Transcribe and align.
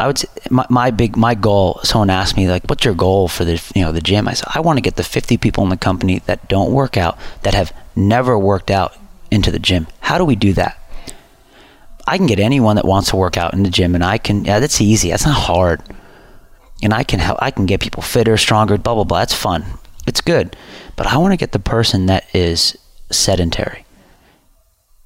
I 0.00 0.06
would 0.06 0.18
say 0.18 0.28
my, 0.48 0.66
my 0.70 0.90
big 0.90 1.16
my 1.16 1.34
goal. 1.34 1.78
Someone 1.84 2.08
asked 2.08 2.36
me 2.36 2.48
like, 2.48 2.64
"What's 2.64 2.84
your 2.84 2.94
goal 2.94 3.28
for 3.28 3.44
the 3.44 3.62
you 3.74 3.82
know 3.82 3.92
the 3.92 4.00
gym?" 4.00 4.26
I 4.26 4.32
said, 4.32 4.48
"I 4.54 4.60
want 4.60 4.78
to 4.78 4.82
get 4.82 4.96
the 4.96 5.04
50 5.04 5.36
people 5.36 5.62
in 5.62 5.70
the 5.70 5.76
company 5.76 6.20
that 6.20 6.48
don't 6.48 6.72
work 6.72 6.96
out 6.96 7.18
that 7.42 7.54
have 7.54 7.74
never 7.94 8.38
worked 8.38 8.70
out 8.70 8.96
into 9.30 9.50
the 9.50 9.58
gym. 9.58 9.86
How 10.00 10.16
do 10.16 10.24
we 10.24 10.36
do 10.36 10.54
that?" 10.54 10.78
I 12.06 12.16
can 12.16 12.26
get 12.26 12.40
anyone 12.40 12.76
that 12.76 12.86
wants 12.86 13.10
to 13.10 13.16
work 13.16 13.36
out 13.36 13.52
in 13.52 13.62
the 13.62 13.70
gym, 13.70 13.94
and 13.94 14.02
I 14.02 14.18
can. 14.18 14.44
Yeah, 14.44 14.58
that's 14.58 14.80
easy. 14.80 15.10
That's 15.10 15.26
not 15.26 15.36
hard. 15.36 15.82
And 16.82 16.94
I 16.94 17.04
can 17.04 17.20
help. 17.20 17.38
I 17.42 17.50
can 17.50 17.66
get 17.66 17.80
people 17.80 18.02
fitter, 18.02 18.38
stronger, 18.38 18.78
blah 18.78 18.94
blah 18.94 19.04
blah. 19.04 19.18
That's 19.18 19.34
fun. 19.34 19.64
It's 20.06 20.22
good. 20.22 20.56
But 20.96 21.06
I 21.06 21.18
want 21.18 21.32
to 21.32 21.36
get 21.36 21.52
the 21.52 21.58
person 21.58 22.06
that 22.06 22.24
is 22.34 22.76
sedentary, 23.10 23.84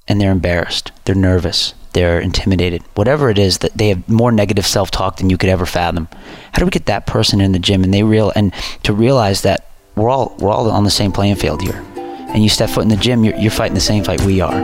and 0.07 0.21
they're 0.21 0.31
embarrassed, 0.31 0.91
they're 1.03 1.15
nervous, 1.15 1.73
they're 1.95 2.19
intimidated, 2.19 2.83
whatever 2.95 3.29
it 3.29 3.39
is 3.39 3.59
that 3.59 3.71
they 3.73 3.87
have 3.87 4.07
more 4.09 4.29
negative 4.31 4.67
self-talk 4.67 5.15
than 5.15 5.29
you 5.29 5.37
could 5.37 5.49
ever 5.49 5.65
fathom. 5.65 6.09
How 6.51 6.59
do 6.59 6.65
we 6.65 6.69
get 6.69 6.87
that 6.87 7.07
person 7.07 7.39
in 7.39 7.53
the 7.53 7.59
gym 7.59 7.85
and 7.85 7.93
they 7.93 8.03
real 8.03 8.33
and 8.35 8.53
to 8.83 8.93
realize 8.93 9.43
that 9.43 9.65
we're 9.95 10.09
all 10.09 10.35
we're 10.37 10.51
all 10.51 10.69
on 10.69 10.83
the 10.83 10.91
same 10.91 11.13
playing 11.13 11.37
field 11.37 11.61
here, 11.61 11.81
and 11.95 12.43
you 12.43 12.49
step 12.49 12.69
foot 12.69 12.83
in 12.83 12.89
the 12.89 12.97
gym, 12.97 13.23
you're, 13.23 13.35
you're 13.37 13.49
fighting 13.49 13.75
the 13.75 13.79
same 13.79 14.03
fight 14.03 14.21
we 14.23 14.41
are. 14.41 14.61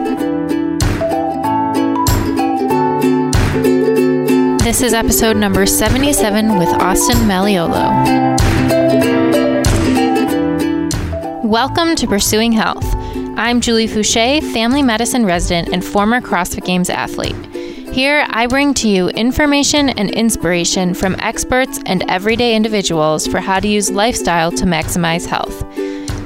This 4.59 4.81
is 4.81 4.93
episode 4.93 5.37
number 5.37 5.65
77 5.65 6.57
with 6.57 6.67
Austin 6.67 7.17
Malleolo. 7.29 7.87
Welcome 11.45 11.95
to 11.95 12.07
Pursuing 12.07 12.51
Health. 12.51 13.00
I'm 13.37 13.61
Julie 13.61 13.87
Foucher, 13.87 14.41
family 14.51 14.83
medicine 14.83 15.25
resident 15.25 15.69
and 15.69 15.83
former 15.83 16.19
CrossFit 16.19 16.65
Games 16.65 16.89
athlete. 16.89 17.35
Here, 17.93 18.25
I 18.29 18.45
bring 18.45 18.73
to 18.75 18.89
you 18.89 19.07
information 19.09 19.89
and 19.89 20.11
inspiration 20.11 20.93
from 20.93 21.15
experts 21.19 21.79
and 21.85 22.03
everyday 22.09 22.55
individuals 22.55 23.27
for 23.27 23.39
how 23.39 23.59
to 23.59 23.67
use 23.67 23.89
lifestyle 23.89 24.51
to 24.51 24.65
maximize 24.65 25.25
health. 25.25 25.65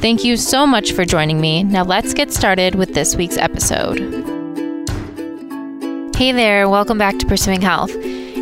Thank 0.02 0.24
you 0.24 0.36
so 0.36 0.66
much 0.66 0.94
for 0.94 1.06
joining 1.06 1.40
me. 1.40 1.64
Now, 1.64 1.84
let's 1.84 2.14
get 2.14 2.34
started 2.34 2.76
with 2.76 2.94
this 2.96 3.16
week's 3.16 3.38
episode. 3.38 4.00
Hey 6.16 6.32
there, 6.32 6.68
welcome 6.68 6.98
back 6.98 7.20
to 7.20 7.26
Pursuing 7.26 7.62
Health. 7.62 7.94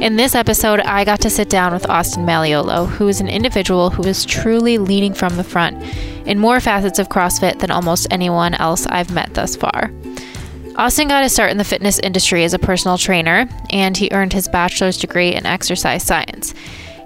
In 0.03 0.17
this 0.17 0.35
episode, 0.35 0.81
I 0.81 1.05
got 1.05 1.21
to 1.21 1.29
sit 1.29 1.49
down 1.49 1.71
with 1.71 1.89
Austin 1.89 2.25
Malleolo, 2.25 2.89
who 2.89 3.07
is 3.07 3.21
an 3.21 3.29
individual 3.29 3.89
who 3.89 4.03
is 4.03 4.25
truly 4.25 4.77
leading 4.77 5.13
from 5.13 5.37
the 5.37 5.45
front 5.45 5.81
in 6.27 6.39
more 6.39 6.59
facets 6.59 6.99
of 6.99 7.07
CrossFit 7.07 7.59
than 7.59 7.71
almost 7.71 8.07
anyone 8.11 8.53
else 8.55 8.85
I've 8.87 9.13
met 9.13 9.33
thus 9.33 9.55
far. 9.55 9.93
Austin 10.75 11.07
got 11.07 11.23
his 11.23 11.31
start 11.31 11.51
in 11.51 11.57
the 11.57 11.63
fitness 11.63 11.99
industry 11.99 12.43
as 12.43 12.53
a 12.53 12.59
personal 12.59 12.97
trainer, 12.97 13.47
and 13.69 13.95
he 13.95 14.09
earned 14.11 14.33
his 14.33 14.49
bachelor's 14.49 14.97
degree 14.97 15.33
in 15.33 15.45
exercise 15.45 16.03
science. 16.03 16.53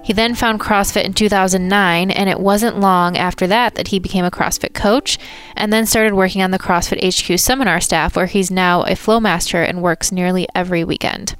He 0.02 0.12
then 0.12 0.34
found 0.34 0.58
CrossFit 0.58 1.04
in 1.04 1.14
2009, 1.14 2.10
and 2.10 2.28
it 2.28 2.40
wasn't 2.40 2.80
long 2.80 3.16
after 3.16 3.46
that 3.46 3.76
that 3.76 3.88
he 3.88 4.00
became 4.00 4.24
a 4.24 4.32
CrossFit 4.32 4.74
coach 4.74 5.20
and 5.54 5.72
then 5.72 5.86
started 5.86 6.14
working 6.14 6.42
on 6.42 6.50
the 6.50 6.58
CrossFit 6.58 6.98
HQ 6.98 7.38
seminar 7.38 7.80
staff, 7.80 8.16
where 8.16 8.26
he's 8.26 8.50
now 8.50 8.82
a 8.82 8.96
flow 8.96 9.20
master 9.20 9.62
and 9.62 9.82
works 9.82 10.10
nearly 10.10 10.48
every 10.52 10.82
weekend. 10.82 11.36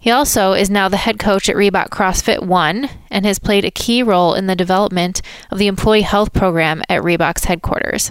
He 0.00 0.10
also 0.10 0.54
is 0.54 0.70
now 0.70 0.88
the 0.88 0.96
head 0.96 1.18
coach 1.18 1.50
at 1.50 1.56
Reebok 1.56 1.90
CrossFit 1.90 2.42
One 2.42 2.88
and 3.10 3.26
has 3.26 3.38
played 3.38 3.66
a 3.66 3.70
key 3.70 4.02
role 4.02 4.32
in 4.32 4.46
the 4.46 4.56
development 4.56 5.20
of 5.50 5.58
the 5.58 5.66
employee 5.66 6.00
health 6.00 6.32
program 6.32 6.82
at 6.88 7.02
Reebok's 7.02 7.44
headquarters. 7.44 8.10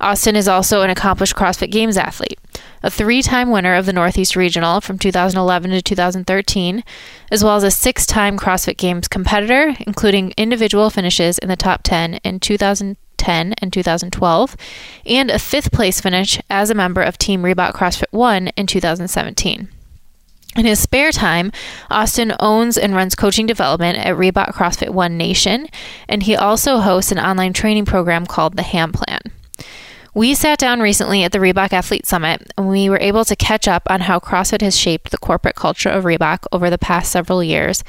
Austin 0.00 0.34
is 0.34 0.48
also 0.48 0.80
an 0.80 0.88
accomplished 0.88 1.36
CrossFit 1.36 1.70
Games 1.70 1.98
athlete, 1.98 2.38
a 2.82 2.90
three 2.90 3.20
time 3.20 3.50
winner 3.50 3.74
of 3.74 3.84
the 3.84 3.92
Northeast 3.92 4.34
Regional 4.34 4.80
from 4.80 4.98
2011 4.98 5.72
to 5.72 5.82
2013, 5.82 6.82
as 7.30 7.44
well 7.44 7.56
as 7.56 7.64
a 7.64 7.70
six 7.70 8.06
time 8.06 8.38
CrossFit 8.38 8.78
Games 8.78 9.06
competitor, 9.06 9.76
including 9.80 10.32
individual 10.38 10.88
finishes 10.88 11.38
in 11.38 11.50
the 11.50 11.56
top 11.56 11.82
10 11.82 12.14
in 12.24 12.40
2010 12.40 13.54
and 13.58 13.72
2012, 13.72 14.56
and 15.04 15.30
a 15.30 15.38
fifth 15.38 15.70
place 15.70 16.00
finish 16.00 16.40
as 16.48 16.70
a 16.70 16.74
member 16.74 17.02
of 17.02 17.18
Team 17.18 17.42
Reebok 17.42 17.72
CrossFit 17.72 18.10
One 18.10 18.48
in 18.56 18.66
2017. 18.66 19.68
In 20.56 20.66
his 20.66 20.78
spare 20.78 21.10
time, 21.10 21.50
Austin 21.90 22.32
owns 22.38 22.78
and 22.78 22.94
runs 22.94 23.16
coaching 23.16 23.46
development 23.46 23.98
at 23.98 24.16
Reebok 24.16 24.54
CrossFit 24.54 24.90
One 24.90 25.16
Nation, 25.16 25.66
and 26.08 26.22
he 26.22 26.36
also 26.36 26.78
hosts 26.78 27.10
an 27.10 27.18
online 27.18 27.52
training 27.52 27.86
program 27.86 28.24
called 28.24 28.56
the 28.56 28.62
Ham 28.62 28.92
Plan. 28.92 29.20
We 30.14 30.32
sat 30.34 30.60
down 30.60 30.78
recently 30.78 31.24
at 31.24 31.32
the 31.32 31.40
Reebok 31.40 31.72
Athlete 31.72 32.06
Summit, 32.06 32.52
and 32.56 32.68
we 32.68 32.88
were 32.88 33.00
able 33.00 33.24
to 33.24 33.34
catch 33.34 33.66
up 33.66 33.82
on 33.90 34.02
how 34.02 34.20
CrossFit 34.20 34.60
has 34.60 34.78
shaped 34.78 35.10
the 35.10 35.18
corporate 35.18 35.56
culture 35.56 35.88
of 35.88 36.04
Reebok 36.04 36.46
over 36.52 36.70
the 36.70 36.78
past 36.78 37.10
several 37.10 37.42
years, 37.42 37.82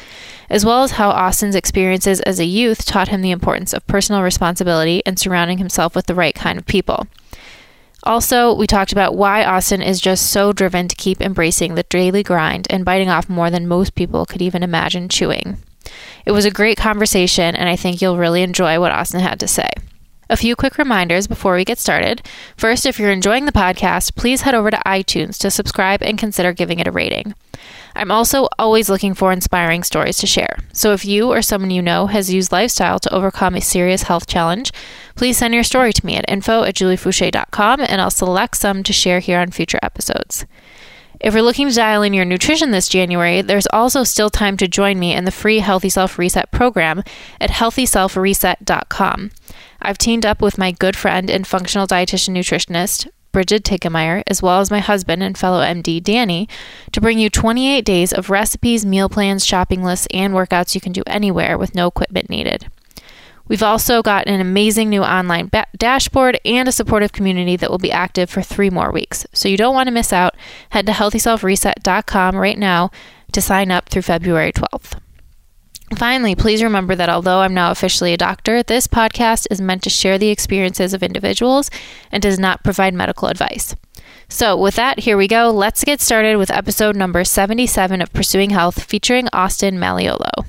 as 0.50 0.66
well 0.66 0.81
as 0.81 0.92
how 0.94 1.12
Austin's 1.12 1.54
experiences 1.54 2.20
as 2.22 2.40
a 2.40 2.46
youth 2.46 2.84
taught 2.84 3.09
him 3.09 3.22
the 3.22 3.30
importance 3.30 3.74
of 3.74 3.86
personal 3.86 4.24
responsibility 4.24 5.04
and 5.06 5.20
surrounding 5.20 5.59
himself 5.59 5.94
with 5.94 6.08
the 6.08 6.16
right 6.16 6.34
kind 6.34 6.58
of 6.58 6.66
people. 6.66 7.06
Also, 8.06 8.54
we 8.54 8.68
talked 8.68 8.92
about 8.92 9.16
why 9.16 9.44
Austin 9.44 9.82
is 9.82 10.00
just 10.00 10.30
so 10.30 10.54
driven 10.54 10.88
to 10.88 10.96
keep 10.96 11.22
embracing 11.22 11.74
the 11.74 11.84
daily 11.84 12.22
grind 12.22 12.68
and 12.70 12.86
biting 12.86 13.10
off 13.10 13.28
more 13.28 13.50
than 13.50 13.68
most 13.68 13.96
people 13.96 14.26
could 14.26 14.42
even 14.42 14.62
imagine 14.62 15.10
chewing. 15.10 15.58
It 16.26 16.32
was 16.32 16.46
a 16.46 16.52
great 16.52 16.78
conversation, 16.78 17.56
and 17.56 17.68
I 17.68 17.76
think 17.76 18.02
you'll 18.02 18.18
really 18.18 18.44
enjoy 18.44 18.80
what 18.80 18.92
Austin 18.92 19.22
had 19.22 19.40
to 19.40 19.48
say. 19.48 19.70
A 20.30 20.38
few 20.38 20.56
quick 20.56 20.78
reminders 20.78 21.28
before 21.28 21.56
we 21.56 21.66
get 21.66 21.78
started. 21.78 22.24
First, 22.58 22.86
if 22.86 23.00
you're 23.00 23.12
enjoying 23.12 23.46
the 23.46 23.52
podcast, 23.52 24.16
please 24.16 24.42
head 24.42 24.56
over 24.56 24.72
to 24.72 24.82
iTunes 24.86 25.38
to 25.40 25.52
subscribe 25.52 26.02
and 26.02 26.18
consider 26.18 26.52
giving 26.52 26.80
it 26.80 26.88
a 26.88 26.92
rating. 26.92 27.36
I'm 27.95 28.11
also 28.11 28.50
always 28.59 28.89
looking 28.89 29.13
for 29.13 29.31
inspiring 29.31 29.83
stories 29.83 30.17
to 30.17 30.28
share. 30.28 30.57
So 30.73 30.91
if 30.91 31.06
you 31.06 31.31
or 31.31 31.41
someone 31.41 31.72
you 31.72 31.81
know 31.81 32.07
has 32.07 32.33
used 32.33 32.51
lifestyle 32.51 33.00
to 33.00 33.13
overcome 33.13 33.56
a 33.56 33.61
serious 33.61 34.03
health 34.03 34.28
challenge, 34.28 34.72
please 35.16 35.38
send 35.38 35.53
your 35.53 35.63
story 35.63 35.94
to 35.94 36.06
me 36.06 36.17
at 36.17 36.29
info 36.29 36.63
at 36.63 36.75
juliefoucher.com 36.75 37.79
and 37.79 38.01
I'll 38.01 38.11
select 38.11 38.57
some 38.57 38.83
to 38.83 38.91
share 38.91 39.19
here 39.19 39.39
on 39.39 39.51
future 39.51 39.79
episodes. 39.81 40.45
If 41.22 41.33
you're 41.33 41.44
looking 41.44 41.69
to 41.69 41.75
dial 41.75 42.03
in 42.03 42.13
your 42.13 42.25
nutrition 42.25 42.72
this 42.72 42.89
January, 42.89 43.41
there's 43.41 43.67
also 43.72 44.03
still 44.03 44.29
time 44.29 44.57
to 44.57 44.67
join 44.67 45.00
me 45.00 45.13
in 45.13 45.23
the 45.23 45.31
free 45.31 45.59
Healthy 45.59 45.89
Self 45.89 46.19
Reset 46.19 46.51
program 46.51 47.03
at 47.39 47.51
healthyselfreset.com. 47.51 49.31
I've 49.81 49.97
teamed 49.97 50.25
up 50.25 50.41
with 50.41 50.57
my 50.57 50.72
good 50.72 50.95
friend 50.95 51.29
and 51.29 51.47
functional 51.47 51.88
dietitian 51.88 52.35
nutritionist, 52.35 53.07
Brigid 53.35 53.66
Titgemeier, 53.66 54.23
as 54.28 54.41
well 54.41 54.62
as 54.62 54.72
my 54.72 54.79
husband 54.79 55.22
and 55.22 55.38
fellow 55.38 55.62
MD, 55.62 56.01
Danny, 56.01 56.47
to 56.94 57.01
bring 57.01 57.19
you 57.19 57.29
28 57.29 57.84
days 57.84 58.13
of 58.13 58.29
recipes, 58.29 58.85
meal 58.85 59.09
plans, 59.09 59.46
shopping 59.46 59.84
lists, 59.84 60.07
and 60.13 60.34
workouts 60.34 60.73
you 60.73 60.79
can 60.79 60.94
do 60.94 61.03
anywhere 61.06 61.57
with 61.57 61.75
no 61.75 61.88
equipment 61.88 62.29
needed. 62.29 62.68
We've 63.50 63.62
also 63.62 64.01
got 64.01 64.28
an 64.28 64.40
amazing 64.40 64.90
new 64.90 65.03
online 65.03 65.47
ba- 65.47 65.68
dashboard 65.75 66.40
and 66.45 66.69
a 66.69 66.72
supportive 66.72 67.12
community 67.12 67.57
that 67.57 67.69
will 67.69 67.78
be 67.78 67.91
active 67.91 68.29
for 68.29 68.41
three 68.41 68.69
more 68.69 68.90
weeks. 68.90 69.28
So 69.34 69.50
you 69.50 69.57
don't 69.57 69.75
want 69.75 69.88
to 69.88 69.94
miss 69.94 70.13
out. 70.13 70.38
Head 70.69 70.85
to 70.85 70.94
healthyselfreset.com 70.94 72.38
right 72.38 72.57
now 72.57 72.90
to 73.34 73.41
sign 73.41 73.69
up 73.69 73.90
through 73.90 74.03
February 74.03 74.53
12th. 74.53 74.97
Finally, 75.97 76.35
please 76.35 76.61
remember 76.61 76.94
that 76.94 77.07
although 77.07 77.39
I'm 77.39 77.53
now 77.53 77.72
officially 77.72 78.11
a 78.11 78.17
doctor, 78.17 78.61
this 78.61 78.85
podcast 78.85 79.47
is 79.50 79.61
meant 79.61 79.81
to 79.83 79.89
share 79.89 80.17
the 80.17 80.28
experiences 80.28 80.94
of 80.94 81.01
individuals 81.01 81.72
and 82.11 82.22
does 82.22 82.38
not 82.38 82.63
provide 82.66 82.94
medical 82.94 83.29
advice. 83.29 83.75
So, 84.28 84.57
with 84.57 84.75
that, 84.75 85.00
here 85.00 85.16
we 85.16 85.29
go. 85.29 85.51
Let's 85.51 85.85
get 85.85 86.01
started 86.01 86.35
with 86.35 86.51
episode 86.51 86.97
number 86.97 87.23
77 87.23 88.01
of 88.01 88.11
Pursuing 88.11 88.50
Health 88.50 88.83
featuring 88.83 89.29
Austin 89.31 89.78
Malleolo. 89.78 90.45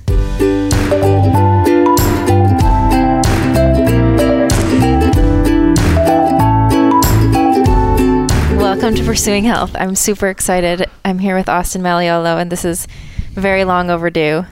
Welcome 8.57 8.95
to 8.95 9.03
Pursuing 9.05 9.45
Health. 9.45 9.75
I'm 9.79 9.95
super 9.95 10.27
excited. 10.27 10.89
I'm 11.05 11.19
here 11.19 11.37
with 11.37 11.47
Austin 11.47 11.81
Malleolo, 11.81 12.39
and 12.41 12.51
this 12.51 12.65
is 12.65 12.85
very 13.31 13.63
long 13.63 13.89
overdue. 13.89 14.45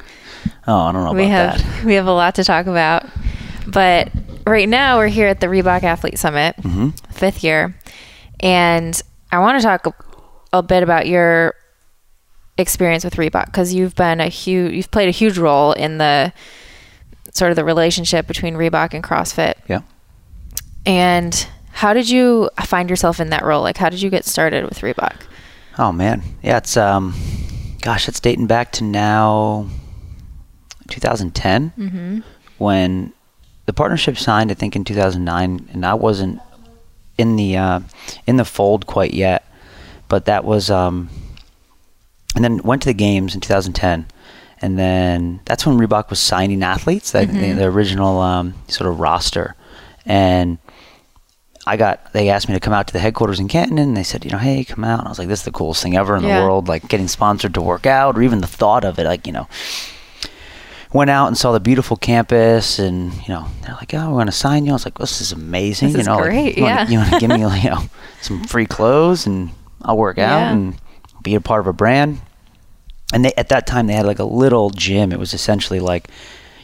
Oh, 0.67 0.77
I 0.77 0.91
don't 0.91 1.03
know 1.03 1.13
we 1.13 1.27
have 1.27 1.57
that. 1.62 1.83
we 1.85 1.94
have 1.95 2.07
a 2.07 2.12
lot 2.13 2.35
to 2.35 2.44
talk 2.44 2.65
about, 2.65 3.06
but 3.67 4.12
right 4.47 4.67
now 4.67 4.97
we're 4.97 5.07
here 5.07 5.27
at 5.27 5.39
the 5.39 5.47
Reebok 5.47 5.83
Athlete 5.83 6.17
Summit, 6.17 6.56
Mm-hmm. 6.57 6.89
fifth 7.12 7.44
year, 7.44 7.75
and 8.39 9.00
I 9.31 9.39
want 9.39 9.59
to 9.62 9.63
talk 9.65 9.85
a, 9.88 9.94
a 10.57 10.63
bit 10.63 10.81
about 10.83 11.07
your 11.07 11.53
experience 12.57 13.03
with 13.03 13.15
Reebok 13.15 13.45
because 13.47 13.73
you've 13.73 13.95
been 13.95 14.19
a 14.21 14.27
huge 14.27 14.73
you've 14.73 14.89
played 14.91 15.07
a 15.09 15.12
huge 15.12 15.38
role 15.38 15.73
in 15.73 15.97
the 15.97 16.31
sort 17.33 17.51
of 17.51 17.57
the 17.57 17.65
relationship 17.65 18.27
between 18.27 18.56
Reebok 18.56 18.94
and 18.94 19.03
CrossFit. 19.03 19.56
Yeah. 19.67 19.81
And 20.85 21.47
how 21.71 21.94
did 21.94 22.09
you 22.09 22.50
find 22.63 22.89
yourself 22.89 23.19
in 23.19 23.29
that 23.31 23.44
role? 23.44 23.62
Like, 23.62 23.77
how 23.77 23.89
did 23.89 24.01
you 24.01 24.09
get 24.09 24.23
started 24.25 24.63
with 24.63 24.79
Reebok? 24.79 25.15
Oh 25.77 25.91
man, 25.91 26.23
yeah. 26.41 26.57
It's 26.57 26.77
um, 26.77 27.13
gosh, 27.81 28.07
it's 28.07 28.19
dating 28.19 28.47
back 28.47 28.71
to 28.73 28.83
now 28.83 29.67
2010 30.90 31.74
Mm-hmm. 31.78 32.20
when 32.58 33.14
the 33.66 33.74
partnership 33.74 34.18
signed. 34.18 34.52
I 34.52 34.54
think 34.54 34.76
in 34.76 34.84
2009, 34.84 35.70
and 35.74 35.86
I 35.86 35.94
wasn't 35.96 36.40
in 37.18 37.36
the 37.36 37.58
uh, 37.58 37.80
in 38.28 38.38
the 38.38 38.46
fold 38.46 38.86
quite 38.86 39.14
yet. 39.14 39.44
But 40.08 40.26
that 40.26 40.44
was 40.46 40.70
um, 40.70 41.10
and 42.36 42.44
then 42.44 42.58
went 42.64 42.82
to 42.84 42.88
the 42.90 42.94
games 42.94 43.34
in 43.34 43.42
2010 43.42 44.06
and 44.62 44.80
then 44.80 45.42
that's 45.46 45.66
when 45.66 45.78
Reebok 45.78 46.10
was 46.10 46.20
signing 46.20 46.64
athletes, 46.64 47.12
the, 47.12 47.26
the, 47.26 47.52
the 47.54 47.66
original 47.66 48.20
um, 48.22 48.54
sort 48.70 48.90
of 48.90 49.00
roster. 49.02 49.54
And 50.06 50.60
I 51.68 51.76
got 51.76 52.14
they 52.14 52.30
asked 52.30 52.48
me 52.48 52.54
to 52.54 52.60
come 52.62 52.72
out 52.74 52.88
to 52.88 52.94
the 52.94 53.00
headquarters 53.00 53.40
in 53.40 53.48
Canton, 53.48 53.78
and 53.80 53.98
they 53.98 54.04
said, 54.04 54.24
you 54.24 54.32
know, 54.32 54.38
hey, 54.38 54.64
come 54.64 54.84
out. 54.86 55.00
And 55.00 55.08
I 55.08 55.12
was 55.12 55.20
like, 55.20 55.28
this 55.28 55.40
is 55.40 55.46
the 55.46 55.52
coolest 55.52 55.82
thing 55.84 55.98
ever 55.98 56.16
in 56.16 56.24
Yeah. 56.24 56.40
the 56.40 56.46
world. 56.46 56.68
Like 56.70 56.88
getting 56.88 57.08
sponsored 57.08 57.54
to 57.56 57.62
work 57.62 57.86
out, 57.86 58.16
or 58.18 58.22
even 58.22 58.40
the 58.42 58.48
thought 58.48 58.86
of 58.86 58.98
it, 59.00 59.06
like 59.06 59.26
you 59.28 59.34
know. 59.34 59.48
Went 60.95 61.09
out 61.09 61.27
and 61.27 61.38
saw 61.38 61.51
the 61.51 61.59
beautiful 61.59 61.97
campus, 61.97 62.80
and 62.80 63.13
you 63.13 63.30
know 63.30 63.47
they're 63.62 63.75
like, 63.75 63.94
"Oh, 63.94 64.07
we're 64.09 64.15
going 64.15 64.25
to 64.27 64.31
sign 64.31 64.65
you." 64.65 64.71
I 64.71 64.75
was 64.75 64.86
like, 64.86 64.97
"This 64.97 65.21
is 65.21 65.31
amazing!" 65.31 65.92
This 65.92 66.00
you 66.00 66.03
know, 66.06 66.15
like, 66.15 66.30
great, 66.30 66.57
you 66.57 66.63
wanna- 66.63 66.88
you 66.89 66.97
want 66.97 67.12
to 67.12 67.19
give 67.19 67.30
me, 67.30 67.39
you 67.62 67.69
know, 67.69 67.83
some 68.21 68.44
free 68.45 68.65
clothes, 68.65 69.25
and 69.25 69.51
I'll 69.81 69.97
work 69.97 70.18
out 70.18 70.39
Yeah. 70.39 70.51
and 70.51 70.75
be 71.21 71.36
a 71.36 71.42
part 71.42 71.59
of 71.59 71.68
a 71.68 71.74
brand 71.74 72.19
and 73.13 73.24
they 73.24 73.33
at 73.38 73.50
that 73.50 73.68
time 73.68 73.88
they 73.88 73.94
had 73.94 74.06
like 74.06 74.19
a 74.19 74.25
little 74.25 74.69
gym. 74.69 75.12
It 75.12 75.19
was 75.19 75.33
essentially 75.33 75.80
like 75.80 76.09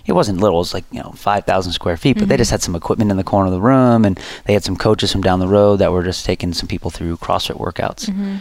it 0.06 0.13
wasn't 0.13 0.39
little; 0.39 0.57
it 0.57 0.62
was 0.62 0.74
like 0.74 0.86
you 0.92 1.01
know 1.01 1.12
five 1.12 1.45
thousand 1.45 1.74
square 1.74 1.98
feet. 1.98 2.18
But 2.18 2.27
they 2.27 2.38
just 2.38 2.50
mm-hmm. 2.50 2.56
had 2.56 2.62
some 2.62 2.75
equipment 2.75 3.12
in 3.12 3.18
the 3.18 3.24
corner 3.24 3.48
of 3.48 3.54
the 3.54 3.62
room, 3.62 4.06
and 4.06 4.19
they 4.45 4.54
had 4.54 4.63
some 4.63 4.75
coaches 4.75 5.12
from 5.12 5.22
down 5.22 5.39
the 5.39 5.48
road 5.48 5.77
that 5.77 5.92
were 5.92 6.04
just 6.04 6.25
taking 6.25 6.54
some 6.54 6.68
people 6.68 6.92
through 6.92 7.18
CrossFit 7.18 7.57
workouts. 7.57 8.10
Mm-hmm. 8.10 8.38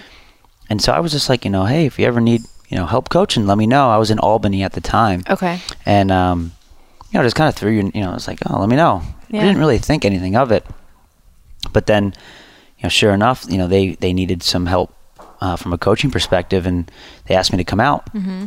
And 0.71 0.81
so 0.81 0.93
I 0.93 1.01
was 1.01 1.13
just 1.13 1.29
like, 1.29 1.45
you 1.45 1.51
know, 1.51 1.65
hey, 1.65 1.87
if 1.87 1.99
you 1.99 2.07
ever 2.07 2.21
need 2.21 2.43
you 2.71 2.77
know 2.79 2.87
help 2.87 3.09
coaching, 3.11 3.47
let 3.47 3.59
me 3.59 3.67
know. 3.67 3.91
I 3.91 3.99
was 3.99 4.11
in 4.11 4.19
Albany 4.19 4.63
at 4.63 4.73
the 4.73 4.81
time, 4.81 5.23
Okay. 5.29 5.61
and 5.85 6.11
um, 6.11 6.53
you 7.11 7.19
know, 7.19 7.25
just 7.25 7.37
kind 7.37 7.49
of 7.49 7.55
threw 7.55 7.73
you. 7.73 7.91
You 7.95 8.01
know, 8.03 8.15
it's 8.15 8.27
like, 8.29 8.39
oh, 8.49 8.59
let 8.61 8.69
me 8.69 8.77
know. 8.77 9.03
Yeah. 9.29 9.41
I 9.43 9.45
didn't 9.45 9.59
really 9.59 9.79
think 9.79 10.05
anything 10.05 10.37
of 10.37 10.51
it, 10.53 10.65
but 11.73 11.87
then, 11.87 12.05
you 12.79 12.83
know, 12.85 12.89
sure 12.89 13.13
enough, 13.13 13.45
you 13.49 13.59
know, 13.59 13.67
they 13.67 13.97
they 13.97 14.13
needed 14.13 14.43
some 14.43 14.67
help 14.67 14.95
uh, 15.41 15.57
from 15.57 15.73
a 15.73 15.79
coaching 15.79 16.11
perspective, 16.11 16.65
and 16.67 16.91
they 17.27 17.35
asked 17.35 17.53
me 17.53 17.59
to 17.59 17.65
come 17.65 17.81
out, 17.81 18.07
mm-hmm. 18.15 18.47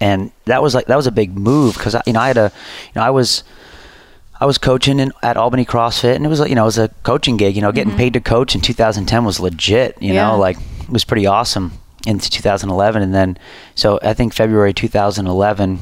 and 0.00 0.32
that 0.46 0.62
was 0.62 0.74
like 0.74 0.86
that 0.86 0.96
was 0.96 1.06
a 1.06 1.12
big 1.12 1.36
move 1.38 1.74
because 1.74 1.94
you 2.06 2.12
know 2.14 2.20
I 2.20 2.28
had 2.28 2.38
a, 2.38 2.50
you 2.86 2.92
know, 2.96 3.02
I 3.02 3.10
was. 3.10 3.44
I 4.42 4.46
was 4.46 4.56
coaching 4.56 5.00
in, 5.00 5.12
at 5.22 5.36
Albany 5.36 5.66
CrossFit, 5.66 6.16
and 6.16 6.24
it 6.24 6.28
was 6.30 6.40
like 6.40 6.48
you 6.48 6.54
know 6.54 6.62
it 6.62 6.72
was 6.72 6.78
a 6.78 6.88
coaching 7.02 7.36
gig. 7.36 7.54
You 7.56 7.60
know, 7.60 7.72
getting 7.72 7.94
paid 7.94 8.14
to 8.14 8.20
coach 8.20 8.54
in 8.54 8.62
2010 8.62 9.22
was 9.26 9.38
legit. 9.38 10.00
You 10.00 10.14
Yeah. 10.14 10.28
know, 10.30 10.38
like 10.38 10.56
it 10.56 10.88
was 10.88 11.04
pretty 11.04 11.26
awesome 11.26 11.72
into 12.06 12.30
2011, 12.30 13.02
and 13.02 13.14
then 13.14 13.38
so 13.74 13.98
I 14.02 14.14
think 14.14 14.32
February 14.32 14.72
2011 14.72 15.80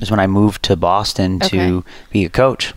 is 0.00 0.10
when 0.10 0.20
I 0.20 0.26
moved 0.26 0.62
to 0.64 0.76
Boston 0.76 1.38
to 1.40 1.84
be 2.10 2.24
a 2.24 2.28
coach, 2.28 2.74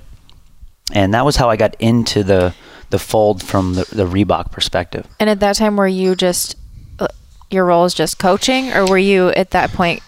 and 0.94 1.14
that 1.14 1.26
was 1.26 1.36
how 1.38 1.50
I 1.50 1.56
got 1.56 1.76
into 1.80 2.24
the 2.24 2.54
the 2.90 3.00
fold 3.00 3.44
from 3.44 3.74
the, 3.74 3.84
the 3.92 4.06
Reebok 4.06 4.52
perspective. 4.52 5.08
And 5.20 5.30
at 5.30 5.40
that 5.42 5.58
time, 5.58 5.76
were 5.76 5.88
you 5.88 6.16
just 6.16 6.56
uh, 7.00 7.08
your 7.50 7.66
role 7.66 7.86
is 7.86 7.94
just 7.94 8.20
coaching, 8.20 8.72
or 8.74 8.86
were 8.88 8.98
you 8.98 9.30
at 9.30 9.52
that 9.52 9.72
point? 9.72 10.04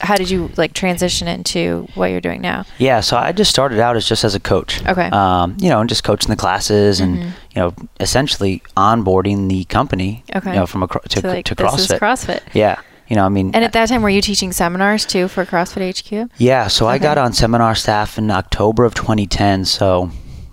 How 0.00 0.16
did 0.16 0.28
you 0.30 0.50
like 0.56 0.74
transition 0.74 1.28
into 1.28 1.86
what 1.94 2.10
you're 2.10 2.20
doing 2.20 2.40
now? 2.40 2.64
Yeah, 2.78 3.00
so 3.00 3.16
I 3.16 3.30
just 3.30 3.50
started 3.50 3.78
out 3.78 3.94
as 3.94 4.04
just 4.04 4.24
as 4.24 4.34
a 4.34 4.40
coach. 4.40 4.84
Okay. 4.84 5.08
Um, 5.10 5.56
you 5.60 5.68
know, 5.68 5.78
and 5.78 5.88
just 5.88 6.02
coaching 6.02 6.28
the 6.28 6.36
classes 6.36 6.98
and 6.98 7.32
you 7.54 7.60
know, 7.62 7.74
essentially 8.00 8.62
onboarding 8.76 9.48
the 9.48 9.64
company. 9.64 10.24
Okay. 10.34 10.50
You 10.54 10.60
know, 10.60 10.66
from 10.66 10.82
a 10.82 10.86
to, 10.88 11.20
So, 11.20 11.28
like, 11.28 11.44
to 11.46 11.54
this 11.54 11.66
CrossFit. 11.66 11.94
is 11.94 12.00
CrossFit. 12.00 12.40
Yeah. 12.54 12.80
You 13.08 13.16
know, 13.16 13.26
I 13.26 13.28
mean, 13.28 13.50
And 13.54 13.62
at 13.64 13.72
that 13.74 13.88
time, 13.88 14.00
were 14.02 14.08
you 14.08 14.22
teaching 14.22 14.52
seminars 14.52 15.04
too 15.04 15.28
for 15.28 15.44
CrossFit 15.44 15.82
HQ? 15.98 16.30
Yeah, 16.38 16.68
so 16.68 16.86
I 16.86 16.96
got 16.98 17.18
on 17.18 17.32
seminar 17.34 17.74
staff 17.74 18.16
in 18.16 18.30
October 18.30 18.84
of 18.84 18.94
2010. 18.94 19.66
So, 19.66 20.10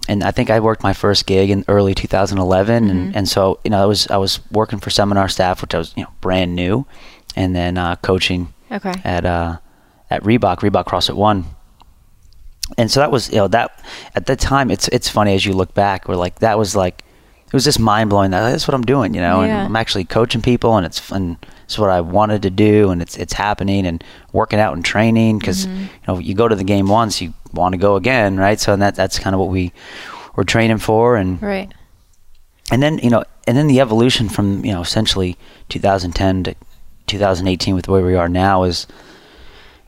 and 0.10 0.24
I 0.24 0.31
think 0.31 0.50
I 0.50 0.60
worked 0.60 0.84
my 0.84 0.92
first 0.92 1.25
gig 1.25 1.50
in 1.51 1.63
early 1.69 1.96
2011, 1.96 2.84
Mm-hmm. 2.84 2.92
and, 2.92 3.16
and 3.16 3.30
so 3.30 3.60
you 3.63 3.69
know 3.72 3.81
I 3.81 3.86
was 3.86 4.07
I 4.10 4.18
was 4.18 4.40
working 4.52 4.80
for 4.80 4.90
seminar 4.90 5.30
staff, 5.30 5.62
which 5.62 5.74
I 5.74 5.78
was 5.78 5.94
you 5.95 6.04
know 6.04 6.10
brand 6.19 6.54
new, 6.56 6.86
and 7.36 7.56
then 7.56 7.78
uh, 7.78 7.95
coaching 7.98 8.52
Okay. 8.72 8.94
at 9.06 9.25
uh, 9.25 9.57
at 10.10 10.22
Reebok, 10.24 10.57
Reebok 10.57 10.86
CrossFit 10.86 11.16
One. 11.16 11.45
And 12.77 12.89
so 12.92 13.00
that 13.00 13.12
was 13.12 13.30
you 13.30 13.38
know 13.38 13.48
that 13.50 13.83
at 14.16 14.25
the 14.25 14.36
time 14.36 14.69
it's 14.71 14.88
it's 14.89 15.10
funny 15.10 15.33
as 15.36 15.45
you 15.45 15.54
look 15.54 15.74
back, 15.74 16.07
we're 16.07 16.16
like 16.16 16.39
that 16.39 16.57
was 16.57 16.75
like 16.75 17.04
it 17.48 17.54
was 17.54 17.63
just 17.63 17.80
mind 17.80 18.12
blowing 18.12 18.30
that 18.31 18.48
that's 18.51 18.68
what 18.68 18.75
I'm 18.75 18.83
doing, 18.83 19.16
you 19.16 19.21
know, 19.21 19.42
Yeah. 19.42 19.57
and 19.57 19.68
I'm 19.68 19.75
actually 19.75 20.06
coaching 20.06 20.42
people, 20.42 20.77
and 20.77 20.86
it's 20.86 21.00
fun. 21.00 21.38
It's 21.66 21.80
what 21.80 21.89
I 21.89 22.01
wanted 22.01 22.44
to 22.44 22.50
do, 22.51 22.92
and 22.92 23.01
it's 23.01 23.18
it's 23.18 23.33
happening, 23.33 23.86
and 23.88 24.04
working 24.33 24.60
out 24.60 24.74
and 24.74 24.86
training 24.86 25.39
because 25.39 25.66
Mm-hmm. 25.66 25.81
you 25.81 25.89
know 26.07 26.19
you 26.19 26.33
go 26.36 26.48
to 26.48 26.56
the 26.56 26.63
game 26.63 26.88
once, 26.88 27.21
you 27.21 27.33
want 27.54 27.74
to 27.74 27.77
go 27.80 27.95
again, 27.95 28.38
right? 28.38 28.60
So 28.60 28.74
and 28.74 28.81
that 28.81 28.95
that's 28.95 29.18
kind 29.19 29.33
of 29.33 29.39
what 29.39 29.50
we 29.50 29.71
were 30.36 30.44
training 30.44 30.77
for, 30.77 31.16
and 31.16 31.42
Right. 31.42 31.71
and 32.71 32.81
then 32.83 33.00
you 33.00 33.10
know 33.10 33.24
and 33.48 33.57
then 33.57 33.66
the 33.68 33.80
evolution 33.81 34.30
from 34.30 34.63
you 34.63 34.71
know 34.71 34.81
essentially 34.81 35.36
2010 35.69 36.44
to 36.44 36.56
2018 37.07 37.74
with 37.74 37.88
where 37.88 38.06
we 38.06 38.13
are 38.16 38.30
now 38.30 38.62
is 38.63 38.86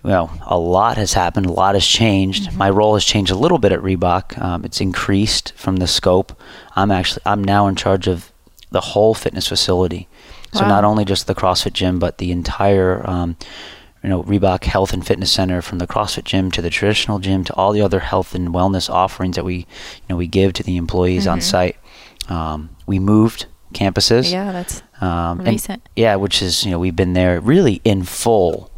well 0.03 0.35
a 0.47 0.57
lot 0.57 0.97
has 0.97 1.13
happened 1.13 1.45
a 1.45 1.51
lot 1.51 1.75
has 1.75 1.85
changed. 1.85 2.53
My 2.57 2.69
role 2.69 2.93
has 2.95 3.05
changed 3.05 3.31
a 3.31 3.35
little 3.35 3.57
bit 3.59 3.71
at 3.71 3.79
reebok. 3.81 4.41
Um, 4.41 4.65
it's 4.65 4.81
increased 4.81 5.53
from 5.55 5.77
the 5.77 5.87
scope. 5.87 6.39
I'm 6.75 6.91
actually 6.91 7.21
i'm 7.25 7.43
now 7.43 7.67
in 7.67 7.75
charge 7.75 8.07
of 8.07 8.31
the 8.71 8.81
whole 8.81 9.13
fitness 9.13 9.47
facility. 9.47 10.07
So 10.53 10.61
Wow. 10.63 10.69
not 10.69 10.83
only 10.85 11.05
just 11.05 11.27
the 11.27 11.35
crossfit 11.35 11.73
gym 11.73 11.99
but 11.99 12.17
the 12.17 12.31
entire 12.31 13.07
um, 13.09 13.37
you 14.03 14.09
know 14.09 14.23
reebok 14.23 14.63
health 14.63 14.91
and 14.93 15.05
fitness 15.05 15.31
center 15.31 15.61
from 15.61 15.77
the 15.77 15.87
crossfit 15.87 16.23
gym 16.23 16.49
to 16.51 16.61
the 16.61 16.69
traditional 16.69 17.19
gym 17.19 17.43
to 17.43 17.53
all 17.55 17.71
the 17.71 17.81
other 17.81 17.99
health 17.99 18.33
and 18.33 18.49
wellness 18.49 18.89
offerings 18.89 19.35
that 19.35 19.45
we 19.45 19.55
you 19.57 19.65
know 20.09 20.15
we 20.17 20.27
give 20.27 20.53
to 20.53 20.63
the 20.63 20.77
employees 20.77 21.27
on 21.27 21.41
site. 21.41 21.75
Um, 22.29 22.69
we 22.87 22.97
moved 22.99 23.45
campuses. 23.73 24.31
Yeah, 24.31 24.51
that's 24.51 24.81
um, 24.99 25.39
and- 25.41 25.47
recent. 25.47 25.87
yeah, 25.95 26.15
which 26.15 26.41
is 26.41 26.65
you 26.65 26.71
know 26.71 26.79
we've 26.79 26.95
been 26.95 27.13
there 27.13 27.39
really 27.39 27.81
in 27.83 28.03
full 28.03 28.70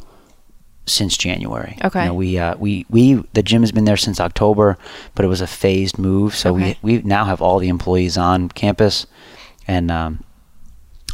since 0.85 1.15
January. 1.17 1.77
Okay. 1.83 2.01
You 2.03 2.07
know, 2.09 2.13
we 2.13 2.37
uh, 2.37 2.55
we 2.57 2.85
we 2.89 3.15
the 3.33 3.43
gym 3.43 3.61
has 3.61 3.71
been 3.71 3.85
there 3.85 3.97
since 3.97 4.19
October, 4.19 4.77
but 5.15 5.23
it 5.25 5.27
was 5.27 5.41
a 5.41 5.47
phased 5.47 5.97
move. 5.97 6.35
So 6.35 6.53
Okay. 6.55 6.77
we 6.83 6.97
we 6.97 7.01
now 7.03 7.25
have 7.25 7.41
all 7.41 7.59
the 7.59 7.69
employees 7.69 8.17
on 8.17 8.49
campus, 8.49 9.07
and 9.67 9.89
um, 9.91 10.23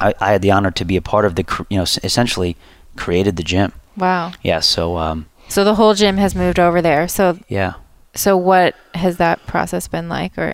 I, 0.01 0.13
I 0.19 0.31
had 0.31 0.42
the 0.42 0.51
honor 0.51 0.71
to 0.71 0.86
be 0.86 0.95
a 0.98 1.01
part 1.01 1.25
of 1.25 1.36
the 1.36 1.44
cr- 1.44 1.63
you 1.69 1.77
know 1.77 1.83
essentially 2.04 2.56
created 2.95 3.36
the 3.38 3.44
gym. 3.44 3.71
wow. 3.98 4.31
Yeah. 4.42 4.60
So 4.62 4.98
um, 4.98 5.27
So 5.48 5.63
the 5.63 5.75
whole 5.75 5.94
gym 5.94 6.18
has 6.18 6.33
moved 6.36 6.60
over 6.60 6.81
there. 6.81 7.07
So 7.07 7.38
yeah. 7.48 7.74
so 8.15 8.36
what 8.36 8.75
has 8.95 9.18
that 9.18 9.45
process 9.45 9.88
been 9.88 10.10
like? 10.10 10.38
Or 10.38 10.54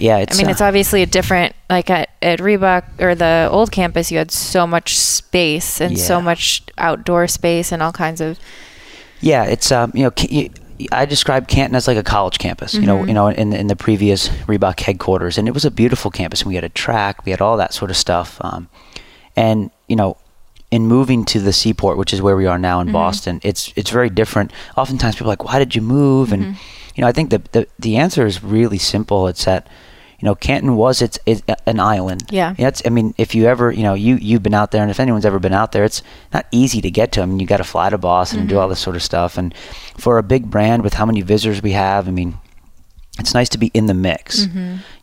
Yeah, 0.00 0.18
it's, 0.18 0.36
I 0.36 0.38
mean, 0.38 0.46
uh, 0.48 0.50
it's 0.50 0.60
obviously 0.60 1.02
a 1.02 1.06
different. 1.06 1.54
Like 1.68 1.90
at, 1.90 2.08
at 2.22 2.38
Reebok 2.40 2.82
or 3.00 3.14
the 3.14 3.48
old 3.52 3.70
campus, 3.70 4.10
you 4.10 4.18
had 4.18 4.30
so 4.32 4.66
much 4.66 4.98
space 4.98 5.80
and 5.80 5.98
so 5.98 6.20
much 6.20 6.62
outdoor 6.78 7.28
space 7.28 7.70
and 7.72 7.82
all 7.82 7.92
kinds 7.92 8.20
of. 8.20 8.38
Yeah, 9.20 9.44
it's 9.44 9.70
um, 9.70 9.92
you 9.94 10.04
know, 10.04 10.12
you, 10.28 10.50
I 10.90 11.04
described 11.04 11.48
Canton 11.48 11.76
as 11.76 11.86
like 11.86 11.98
a 11.98 12.02
college 12.02 12.38
campus. 12.38 12.74
You 12.74 12.80
Mm-hmm. 12.80 12.86
know, 12.86 13.04
you 13.04 13.12
know, 13.14 13.28
in 13.28 13.52
in 13.52 13.66
the 13.68 13.76
previous 13.76 14.28
Reebok 14.48 14.80
headquarters, 14.80 15.38
and 15.38 15.46
it 15.46 15.52
was 15.54 15.64
a 15.64 15.70
beautiful 15.70 16.10
campus. 16.10 16.40
And 16.42 16.48
we 16.48 16.54
had 16.54 16.64
a 16.64 16.70
track, 16.70 17.24
we 17.24 17.30
had 17.30 17.40
all 17.40 17.56
that 17.58 17.74
sort 17.74 17.90
of 17.90 17.96
stuff. 17.96 18.38
Um, 18.40 18.68
and 19.36 19.70
you 19.86 19.96
know, 19.96 20.16
in 20.70 20.86
moving 20.86 21.24
to 21.26 21.38
the 21.40 21.52
seaport, 21.52 21.98
which 21.98 22.12
is 22.14 22.20
where 22.22 22.36
we 22.36 22.46
are 22.46 22.58
now 22.58 22.80
in 22.80 22.86
Mm-hmm. 22.86 22.94
Boston, 22.94 23.40
it's 23.44 23.72
it's 23.76 23.90
very 23.90 24.10
different. 24.10 24.52
Oftentimes, 24.76 25.14
people 25.16 25.26
are 25.28 25.36
like, 25.36 25.44
"Why 25.44 25.58
did 25.58 25.74
you 25.76 25.82
move?" 25.82 26.32
And 26.32 26.42
Mm-hmm. 26.42 26.94
you 26.96 27.02
know, 27.02 27.08
I 27.08 27.12
think 27.12 27.30
the 27.30 27.42
the 27.52 27.66
the 27.78 27.96
answer 27.98 28.26
is 28.26 28.42
really 28.42 28.78
simple. 28.78 29.28
It's 29.28 29.44
that. 29.44 29.68
You 30.20 30.26
know, 30.26 30.34
Canton 30.34 30.76
was 30.76 31.00
it's, 31.00 31.18
it's 31.24 31.42
an 31.66 31.80
island. 31.80 32.24
Yeah. 32.30 32.54
It's, 32.58 32.82
I 32.84 32.90
mean, 32.90 33.14
if 33.16 33.34
you 33.34 33.46
ever, 33.46 33.72
you 33.72 33.82
know, 33.82 33.94
you 33.94 34.16
you've 34.16 34.42
been 34.42 34.54
out 34.54 34.70
there, 34.70 34.82
and 34.82 34.90
if 34.90 35.00
anyone's 35.00 35.24
ever 35.24 35.38
been 35.38 35.54
out 35.54 35.72
there, 35.72 35.82
it's 35.84 36.02
not 36.34 36.46
easy 36.50 36.82
to 36.82 36.90
get 36.90 37.12
to. 37.12 37.22
I 37.22 37.26
mean, 37.26 37.40
you 37.40 37.46
got 37.46 37.56
to 37.56 37.64
fly 37.64 37.88
to 37.88 37.96
Boston 37.96 38.40
and 38.40 38.48
do 38.48 38.58
all 38.58 38.68
this 38.68 38.80
sort 38.80 38.96
of 38.96 39.02
stuff. 39.02 39.38
And 39.38 39.54
for 39.96 40.18
a 40.18 40.22
big 40.22 40.50
brand 40.50 40.82
with 40.82 40.94
how 40.94 41.06
many 41.06 41.22
visitors 41.22 41.62
we 41.62 41.72
have, 41.72 42.06
I 42.06 42.10
mean, 42.10 42.38
it's 43.18 43.32
nice 43.32 43.48
to 43.50 43.58
be 43.58 43.70
in 43.72 43.86
the 43.86 43.94
mix. 43.94 44.46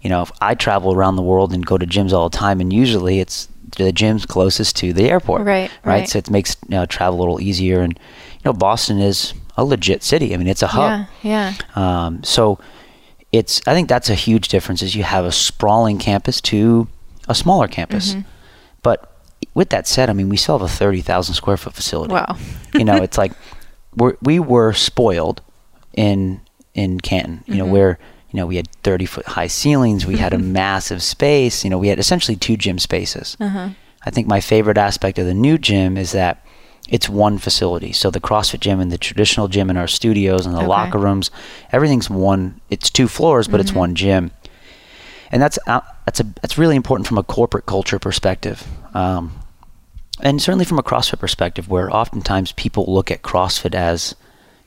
You 0.01 0.09
know, 0.09 0.21
if 0.21 0.31
I 0.39 0.53
travel 0.53 0.93
around 0.93 1.15
the 1.15 1.23
world 1.23 1.51
and 1.51 1.65
go 1.65 1.77
to 1.77 1.85
gyms 1.87 2.13
all 2.13 2.29
the 2.29 2.37
time, 2.37 2.61
and 2.61 2.71
usually 2.71 3.19
it's 3.19 3.47
the 3.75 3.91
gyms 3.91 4.27
closest 4.27 4.75
to 4.77 4.93
the 4.93 5.09
airport. 5.09 5.45
Right, 5.45 5.71
right. 5.83 6.07
So 6.07 6.19
it 6.19 6.29
makes 6.29 6.55
you 6.69 6.75
know, 6.77 6.85
travel 6.85 7.17
a 7.17 7.21
little 7.21 7.41
easier. 7.41 7.81
And 7.81 7.97
you 7.97 8.41
know, 8.45 8.53
Boston 8.53 8.99
is 8.99 9.33
a 9.57 9.65
legit 9.65 10.03
city. 10.03 10.33
I 10.33 10.37
mean, 10.37 10.47
it's 10.47 10.61
a 10.61 10.67
hub. 10.67 11.07
Yeah, 11.23 11.53
yeah. 11.75 12.05
Um, 12.05 12.23
so 12.23 12.59
it's 13.37 13.61
I 13.67 13.73
think 13.73 13.87
that's 13.89 14.09
a 14.09 14.15
huge 14.15 14.47
difference 14.49 14.81
is 14.81 14.95
you 14.95 15.03
have 15.03 15.25
a 15.25 15.31
sprawling 15.31 15.97
campus 15.97 16.41
to 16.41 16.87
a 17.27 17.35
smaller 17.35 17.67
campus. 17.67 18.11
Mm-hmm. 18.13 18.21
But 18.83 19.11
with 19.53 19.69
that 19.69 19.87
said, 19.87 20.09
I 20.09 20.13
mean 20.13 20.29
we 20.29 20.37
still 20.37 20.57
have 20.57 20.65
a 20.65 20.71
thirty 20.71 21.01
thousand 21.01 21.35
square 21.35 21.57
foot 21.57 21.73
facility. 21.73 22.13
Wow. 22.13 22.37
you 22.73 22.83
know, 22.83 22.95
it's 22.97 23.17
like 23.23 23.33
we're, 23.95 24.15
we 24.21 24.39
were 24.39 24.73
spoiled 24.73 25.41
in 25.93 26.41
in 26.73 26.99
Canton. 26.99 27.43
You 27.47 27.55
know, 27.55 27.63
Mm-hmm. 27.65 27.73
where 27.73 27.99
you 28.31 28.37
know 28.37 28.45
we 28.45 28.55
had 28.57 28.69
thirty 28.83 29.05
foot 29.05 29.25
high 29.25 29.47
ceilings, 29.47 30.05
we 30.05 30.17
had 30.17 30.33
a 30.33 30.37
massive 30.61 31.01
space. 31.03 31.63
You 31.63 31.69
know, 31.69 31.77
we 31.77 31.87
had 31.89 31.99
essentially 31.99 32.35
two 32.35 32.57
gym 32.57 32.79
spaces. 32.79 33.35
Uh-huh. 33.39 33.69
I 34.05 34.09
think 34.09 34.27
my 34.27 34.39
favorite 34.41 34.77
aspect 34.77 35.19
of 35.19 35.25
the 35.25 35.33
new 35.33 35.57
gym 35.57 35.97
is 35.97 36.11
that 36.13 36.45
it's 36.89 37.09
one 37.09 37.37
facility. 37.37 37.91
So 37.91 38.09
the 38.09 38.19
CrossFit 38.21 38.59
gym 38.61 38.79
and 38.79 38.91
the 38.91 38.97
traditional 38.97 39.47
gym 39.47 39.69
and 39.69 39.77
our 39.77 39.87
studios 39.87 40.45
and 40.45 40.55
the 40.55 40.59
Okay. 40.59 40.67
locker 40.67 40.97
rooms, 40.97 41.31
everything's 41.71 42.09
one. 42.09 42.61
It's 42.69 42.89
two 42.89 43.07
floors, 43.07 43.47
but 43.47 43.59
it's 43.59 43.73
one 43.73 43.95
gym, 43.95 44.31
and 45.31 45.41
that's 45.41 45.59
uh, 45.67 45.81
that's 46.05 46.19
a 46.19 46.23
that's 46.41 46.57
really 46.57 46.75
important 46.75 47.07
from 47.07 47.17
a 47.17 47.23
corporate 47.23 47.65
culture 47.65 47.99
perspective. 47.99 48.65
Um, 48.93 49.33
and 50.21 50.41
certainly 50.41 50.65
from 50.65 50.79
a 50.79 50.83
CrossFit 50.83 51.19
perspective, 51.19 51.69
where 51.69 51.93
oftentimes 51.93 52.51
people 52.53 52.85
look 52.87 53.11
at 53.11 53.21
CrossFit 53.21 53.75
as, 53.75 54.15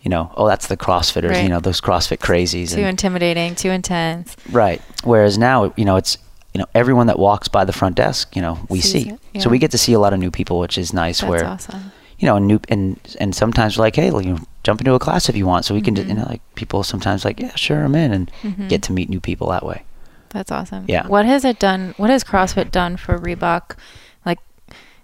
you 0.03 0.09
know, 0.09 0.31
oh, 0.37 0.47
that's 0.47 0.69
the 0.69 0.77
CrossFitters, 0.77 1.31
Right. 1.31 1.43
you 1.43 1.49
know, 1.49 1.59
those 1.59 1.81
CrossFit 1.81 2.19
crazies. 2.19 2.71
Too 2.75 2.81
and- 2.81 2.91
intimidating, 2.91 3.57
too 3.57 3.71
intense. 3.71 4.37
Right. 4.53 4.81
Whereas 5.03 5.39
now, 5.39 5.73
you 5.77 5.85
know, 5.85 5.97
it's 5.97 6.19
you 6.55 6.59
know 6.59 6.67
everyone 6.75 7.07
that 7.07 7.19
walks 7.19 7.49
by 7.49 7.65
the 7.65 7.73
front 7.73 7.97
desk, 7.97 8.35
you 8.37 8.43
know, 8.43 8.59
we 8.69 8.81
Sees 8.81 8.93
see. 8.93 9.09
it, 9.11 9.21
yeah. 9.35 9.41
So 9.41 9.50
we 9.50 9.59
get 9.59 9.71
to 9.73 9.79
see 9.79 9.93
a 9.93 9.99
lot 10.00 10.12
of 10.12 10.19
new 10.21 10.31
people, 10.31 10.59
which 10.61 10.77
is 10.79 10.93
nice. 10.93 11.21
That's 11.21 11.31
where 11.31 11.45
awesome. 11.47 11.93
You 12.21 12.27
know, 12.27 12.37
and 12.37 12.47
new 12.47 12.61
and 12.69 13.00
and 13.19 13.35
sometimes 13.35 13.79
like, 13.79 13.97
hey, 13.97 14.09
you 14.09 14.23
know, 14.23 14.39
jump 14.62 14.81
into 14.81 14.95
a 14.95 14.99
class 14.99 15.29
if 15.29 15.37
you 15.37 15.47
want. 15.47 15.65
So 15.65 15.75
we 15.75 15.81
can, 15.81 15.95
Mm-hmm. 15.97 16.09
you 16.09 16.15
know, 16.17 16.27
like 16.29 16.43
people 16.55 16.83
sometimes 16.85 17.25
like, 17.25 17.41
yeah, 17.41 17.55
sure, 17.57 17.83
I'm 17.83 17.95
in, 17.97 18.12
and 18.12 18.69
get 18.69 18.83
to 18.85 18.93
meet 18.93 19.09
new 19.09 19.21
people 19.21 19.49
that 19.49 19.65
way. 19.65 19.83
That's 20.29 20.53
awesome. 20.53 20.85
Yeah. 20.87 21.09
What 21.09 21.25
has 21.25 21.45
it 21.45 21.59
done? 21.59 21.95
What 21.97 22.11
has 22.11 22.23
CrossFit 22.23 22.71
done 22.71 22.97
for 22.97 23.19
Reebok? 23.19 23.77
Like, 24.25 24.39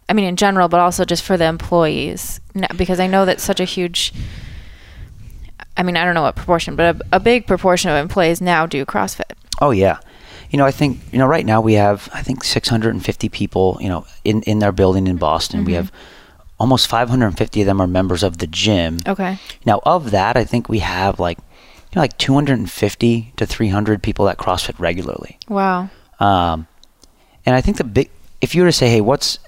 I 0.09 0.13
mean, 0.13 0.27
in 0.27 0.37
general, 0.37 0.69
but 0.69 0.79
also 0.79 1.05
just 1.05 1.25
for 1.25 1.37
the 1.37 1.47
employees, 1.47 2.41
because 2.77 3.01
I 3.01 3.09
know 3.09 3.25
that's 3.25 3.43
such 3.43 3.59
a 3.59 3.65
huge. 3.65 4.13
I 5.77 5.83
mean, 5.83 5.97
I 5.97 6.05
don't 6.05 6.15
know 6.15 6.23
what 6.23 6.37
proportion, 6.37 6.77
but 6.77 6.97
a, 6.97 7.17
a 7.17 7.21
big 7.21 7.47
proportion 7.47 7.91
of 7.91 7.97
employees 7.97 8.41
now 8.41 8.67
do 8.67 8.85
CrossFit. 8.85 9.33
Oh 9.61 9.71
yeah. 9.73 9.99
You 10.51 10.59
know, 10.59 10.65
I 10.65 10.71
think 10.71 11.01
you 11.13 11.19
know 11.19 11.27
right 11.27 11.45
now 11.45 11.61
we 11.61 11.75
have 11.75 12.09
I 12.15 12.23
think 12.23 12.45
650 12.45 13.29
people, 13.31 13.79
you 13.81 13.89
know, 13.89 14.07
in 14.23 14.43
in 14.43 14.59
their 14.61 14.73
building 14.73 15.07
in 15.07 15.17
Boston. 15.17 15.61
Mm-hmm. 15.61 15.67
We 15.67 15.73
have 15.73 15.91
almost 16.59 16.89
550 16.89 17.61
of 17.61 17.67
them 17.67 17.81
are 17.81 17.87
members 17.87 18.23
of 18.23 18.39
the 18.39 18.47
gym. 18.47 18.99
Okay. 19.07 19.39
Now, 19.65 19.81
of 19.85 20.11
that, 20.11 20.37
I 20.37 20.45
think 20.45 20.69
we 20.69 20.81
have 20.81 21.21
like 21.21 21.39
you 21.39 21.97
know 21.97 22.03
like 22.03 22.17
250 22.19 23.33
to 23.37 23.47
300 23.47 24.03
people 24.03 24.25
that 24.27 24.39
CrossFit 24.39 24.79
regularly. 24.79 25.39
Wow. 25.49 25.91
Um, 26.19 26.67
and 27.45 27.55
I 27.55 27.61
think 27.61 27.77
the 27.77 27.85
big, 27.85 28.11
if 28.41 28.55
you 28.55 28.63
were 28.63 28.69
to 28.69 28.73
say, 28.73 28.89
hey, 28.89 29.01
what's 29.01 29.39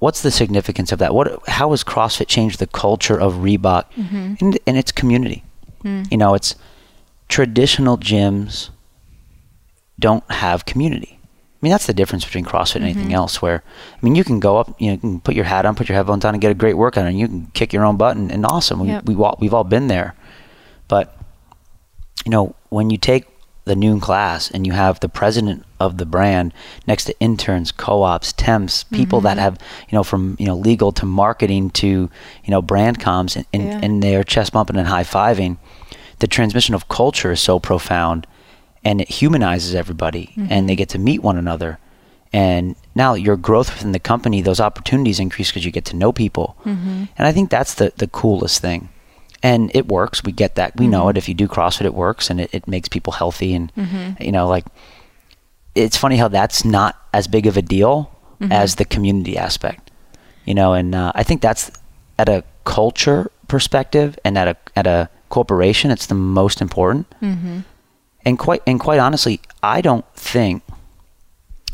what's 0.00 0.22
the 0.22 0.30
significance 0.30 0.92
of 0.92 0.98
that? 0.98 1.14
What, 1.14 1.46
how 1.48 1.70
has 1.70 1.84
CrossFit 1.84 2.26
changed 2.26 2.58
the 2.58 2.66
culture 2.66 3.20
of 3.20 3.34
Reebok 3.34 3.84
and, 4.40 4.58
and 4.66 4.76
its 4.76 4.90
community? 4.92 5.44
You 6.10 6.16
know, 6.16 6.34
it's 6.34 6.56
traditional 7.28 7.96
gyms 7.96 8.70
don't 9.98 10.28
have 10.30 10.64
community. 10.66 11.19
I 11.60 11.66
mean, 11.66 11.72
that's 11.72 11.86
the 11.86 11.92
difference 11.92 12.24
between 12.24 12.46
CrossFit 12.46 12.76
and 12.76 12.84
anything 12.84 13.04
mm-hmm. 13.04 13.14
else. 13.14 13.42
Where, 13.42 13.62
I 13.92 13.98
mean, 14.00 14.14
you 14.14 14.24
can 14.24 14.40
go 14.40 14.56
up, 14.56 14.80
you 14.80 14.86
know, 14.86 14.92
you 14.94 14.98
can 14.98 15.20
put 15.20 15.34
your 15.34 15.44
hat 15.44 15.66
on, 15.66 15.74
put 15.74 15.90
your 15.90 15.96
headphones 15.96 16.24
on, 16.24 16.34
and 16.34 16.40
get 16.40 16.50
a 16.50 16.54
great 16.54 16.78
workout, 16.78 17.06
and 17.06 17.18
you 17.18 17.28
can 17.28 17.46
kick 17.48 17.74
your 17.74 17.84
own 17.84 17.98
butt, 17.98 18.16
and, 18.16 18.32
and 18.32 18.46
awesome. 18.46 18.80
We, 18.80 18.88
Yep. 18.88 19.04
we 19.04 19.14
all, 19.14 19.36
we've 19.40 19.52
all 19.52 19.64
been 19.64 19.88
there, 19.88 20.14
but 20.88 21.16
you 22.24 22.30
know, 22.30 22.54
when 22.70 22.90
you 22.90 22.96
take 22.98 23.26
the 23.64 23.76
noon 23.76 24.00
class 24.00 24.50
and 24.50 24.66
you 24.66 24.72
have 24.72 25.00
the 25.00 25.08
president 25.08 25.64
of 25.78 25.98
the 25.98 26.06
brand 26.06 26.52
next 26.86 27.04
to 27.04 27.18
interns, 27.20 27.72
co-ops, 27.72 28.32
temps, 28.32 28.84
people 28.84 29.20
that 29.20 29.32
mm-hmm. 29.32 29.40
have, 29.40 29.58
you 29.88 29.96
know, 29.96 30.02
from, 30.02 30.36
you 30.38 30.46
know, 30.46 30.56
legal 30.56 30.92
to 30.92 31.06
marketing 31.06 31.70
to, 31.70 31.86
you 31.86 32.10
know, 32.50 32.62
brand 32.62 32.98
comms 32.98 33.36
and, 33.36 33.46
and, 33.52 33.62
Yeah. 33.64 33.80
and 33.82 34.02
they're 34.02 34.24
chest 34.24 34.52
bumping 34.52 34.76
and 34.76 34.88
high 34.88 35.04
fiving, 35.04 35.58
the 36.18 36.26
transmission 36.26 36.74
of 36.74 36.88
culture 36.88 37.32
is 37.32 37.40
so 37.40 37.58
profound 37.58 38.26
and 38.84 39.00
it 39.00 39.08
humanizes 39.08 39.74
everybody 39.74 40.32
mm-hmm. 40.36 40.46
and 40.50 40.68
they 40.68 40.76
get 40.76 40.88
to 40.90 40.98
meet 40.98 41.22
one 41.22 41.36
another. 41.36 41.78
And 42.32 42.76
now 42.94 43.14
your 43.14 43.36
growth 43.36 43.74
within 43.74 43.92
the 43.92 43.98
company, 43.98 44.40
those 44.40 44.60
opportunities 44.60 45.18
increase 45.18 45.50
because 45.50 45.64
you 45.64 45.72
get 45.72 45.84
to 45.86 45.96
know 45.96 46.12
people. 46.12 46.56
Mm-hmm. 46.64 47.04
And 47.16 47.26
I 47.26 47.32
think 47.32 47.50
that's 47.50 47.74
the, 47.74 47.92
the 47.96 48.06
coolest 48.06 48.60
thing 48.60 48.88
and 49.42 49.70
it 49.74 49.88
works. 49.88 50.22
We 50.22 50.32
get 50.32 50.54
that. 50.56 50.76
We 50.76 50.86
know 50.86 51.02
mm-hmm. 51.02 51.10
it. 51.10 51.16
If 51.18 51.28
you 51.28 51.34
do 51.34 51.48
CrossFit, 51.48 51.86
it 51.86 51.94
works, 51.94 52.30
and 52.30 52.40
it, 52.40 52.50
it 52.52 52.68
makes 52.68 52.88
people 52.88 53.14
healthy. 53.14 53.54
And 53.54 53.72
you 54.20 54.32
know, 54.32 54.46
like 54.46 54.66
it's 55.74 55.96
funny 55.96 56.16
how 56.16 56.28
that's 56.28 56.64
not 56.64 56.96
as 57.12 57.26
big 57.26 57.46
of 57.46 57.56
a 57.56 57.62
deal 57.62 58.10
as 58.50 58.76
the 58.76 58.84
community 58.84 59.36
aspect. 59.36 59.90
You 60.44 60.54
know, 60.54 60.72
and 60.74 60.94
uh, 60.94 61.12
I 61.14 61.22
think 61.22 61.40
that's 61.40 61.70
at 62.18 62.28
a 62.28 62.44
culture 62.64 63.30
perspective 63.48 64.18
and 64.24 64.36
at 64.36 64.48
a 64.48 64.56
at 64.76 64.86
a 64.86 65.08
corporation, 65.28 65.90
it's 65.90 66.06
the 66.06 66.14
most 66.14 66.60
important. 66.60 67.06
And 68.24 68.38
quite 68.38 68.62
and 68.66 68.78
quite 68.78 68.98
honestly, 69.00 69.40
I 69.62 69.80
don't 69.80 70.04
think 70.14 70.62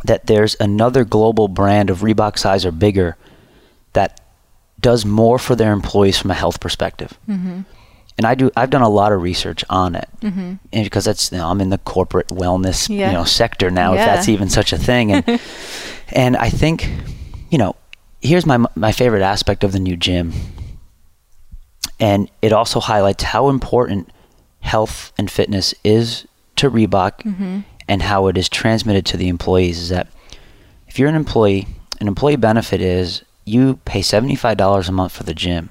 that 0.04 0.26
there's 0.26 0.56
another 0.60 1.04
global 1.04 1.48
brand 1.48 1.90
of 1.90 2.00
Reebok 2.00 2.38
size 2.38 2.64
or 2.64 2.72
bigger 2.72 3.16
that 3.92 4.20
does 4.80 5.04
more 5.04 5.38
for 5.38 5.56
their 5.56 5.72
employees 5.72 6.18
from 6.18 6.30
a 6.30 6.34
health 6.34 6.60
perspective. 6.60 7.18
Mm-hmm. 7.28 7.62
And 8.18 8.26
I 8.26 8.34
do. 8.34 8.50
I've 8.56 8.70
done 8.70 8.82
a 8.82 8.88
lot 8.88 9.12
of 9.12 9.20
research 9.20 9.62
on 9.68 9.94
it, 9.94 10.08
mm-hmm. 10.20 10.54
and 10.72 10.84
because 10.84 11.04
that's 11.04 11.30
you 11.30 11.38
know, 11.38 11.48
I'm 11.48 11.60
in 11.60 11.68
the 11.68 11.78
corporate 11.78 12.28
wellness 12.28 12.88
Yeah. 12.88 13.08
you 13.08 13.12
know 13.12 13.24
sector 13.24 13.70
now, 13.70 13.92
Yeah. 13.92 14.00
if 14.00 14.06
that's 14.06 14.28
even 14.28 14.48
such 14.48 14.72
a 14.72 14.78
thing. 14.78 15.12
And 15.12 15.40
and 16.12 16.36
I 16.36 16.48
think, 16.48 16.88
you 17.50 17.58
know, 17.58 17.76
here's 18.22 18.46
my 18.46 18.64
my 18.74 18.92
favorite 18.92 19.22
aspect 19.22 19.64
of 19.64 19.72
the 19.72 19.78
new 19.78 19.98
gym, 19.98 20.32
and 22.00 22.30
it 22.40 22.52
also 22.54 22.80
highlights 22.80 23.22
how 23.22 23.50
important 23.50 24.10
health 24.60 25.12
and 25.18 25.30
fitness 25.30 25.74
is 25.84 26.26
to 26.56 26.70
Reebok, 26.70 27.22
Mm-hmm. 27.22 27.60
and 27.88 28.02
how 28.02 28.26
it 28.26 28.36
is 28.36 28.48
transmitted 28.48 29.06
to 29.06 29.16
the 29.16 29.28
employees. 29.28 29.78
Is 29.78 29.88
that 29.90 30.08
if 30.88 30.98
you're 30.98 31.08
an 31.08 31.14
employee, 31.14 31.66
an 32.00 32.08
employee 32.08 32.36
benefit 32.36 32.80
is 32.80 33.22
you 33.44 33.78
pay 33.84 34.00
$75 34.00 34.88
a 34.88 34.92
month 34.92 35.12
for 35.12 35.22
the 35.22 35.34
gym, 35.34 35.70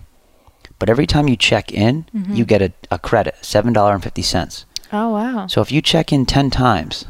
but 0.80 0.90
every 0.90 1.06
time 1.08 1.28
you 1.28 1.36
check 1.36 1.72
in, 1.72 2.06
Mm-hmm. 2.16 2.34
you 2.36 2.46
get 2.46 2.62
a, 2.62 2.72
a 2.90 2.98
credit, 3.00 3.36
$7.50. 3.42 4.66
Oh 4.94 5.10
wow. 5.10 5.48
So 5.48 5.62
if 5.62 5.72
you 5.72 5.82
check 5.82 6.14
in 6.14 6.26
10 6.26 6.50
times 6.52 7.06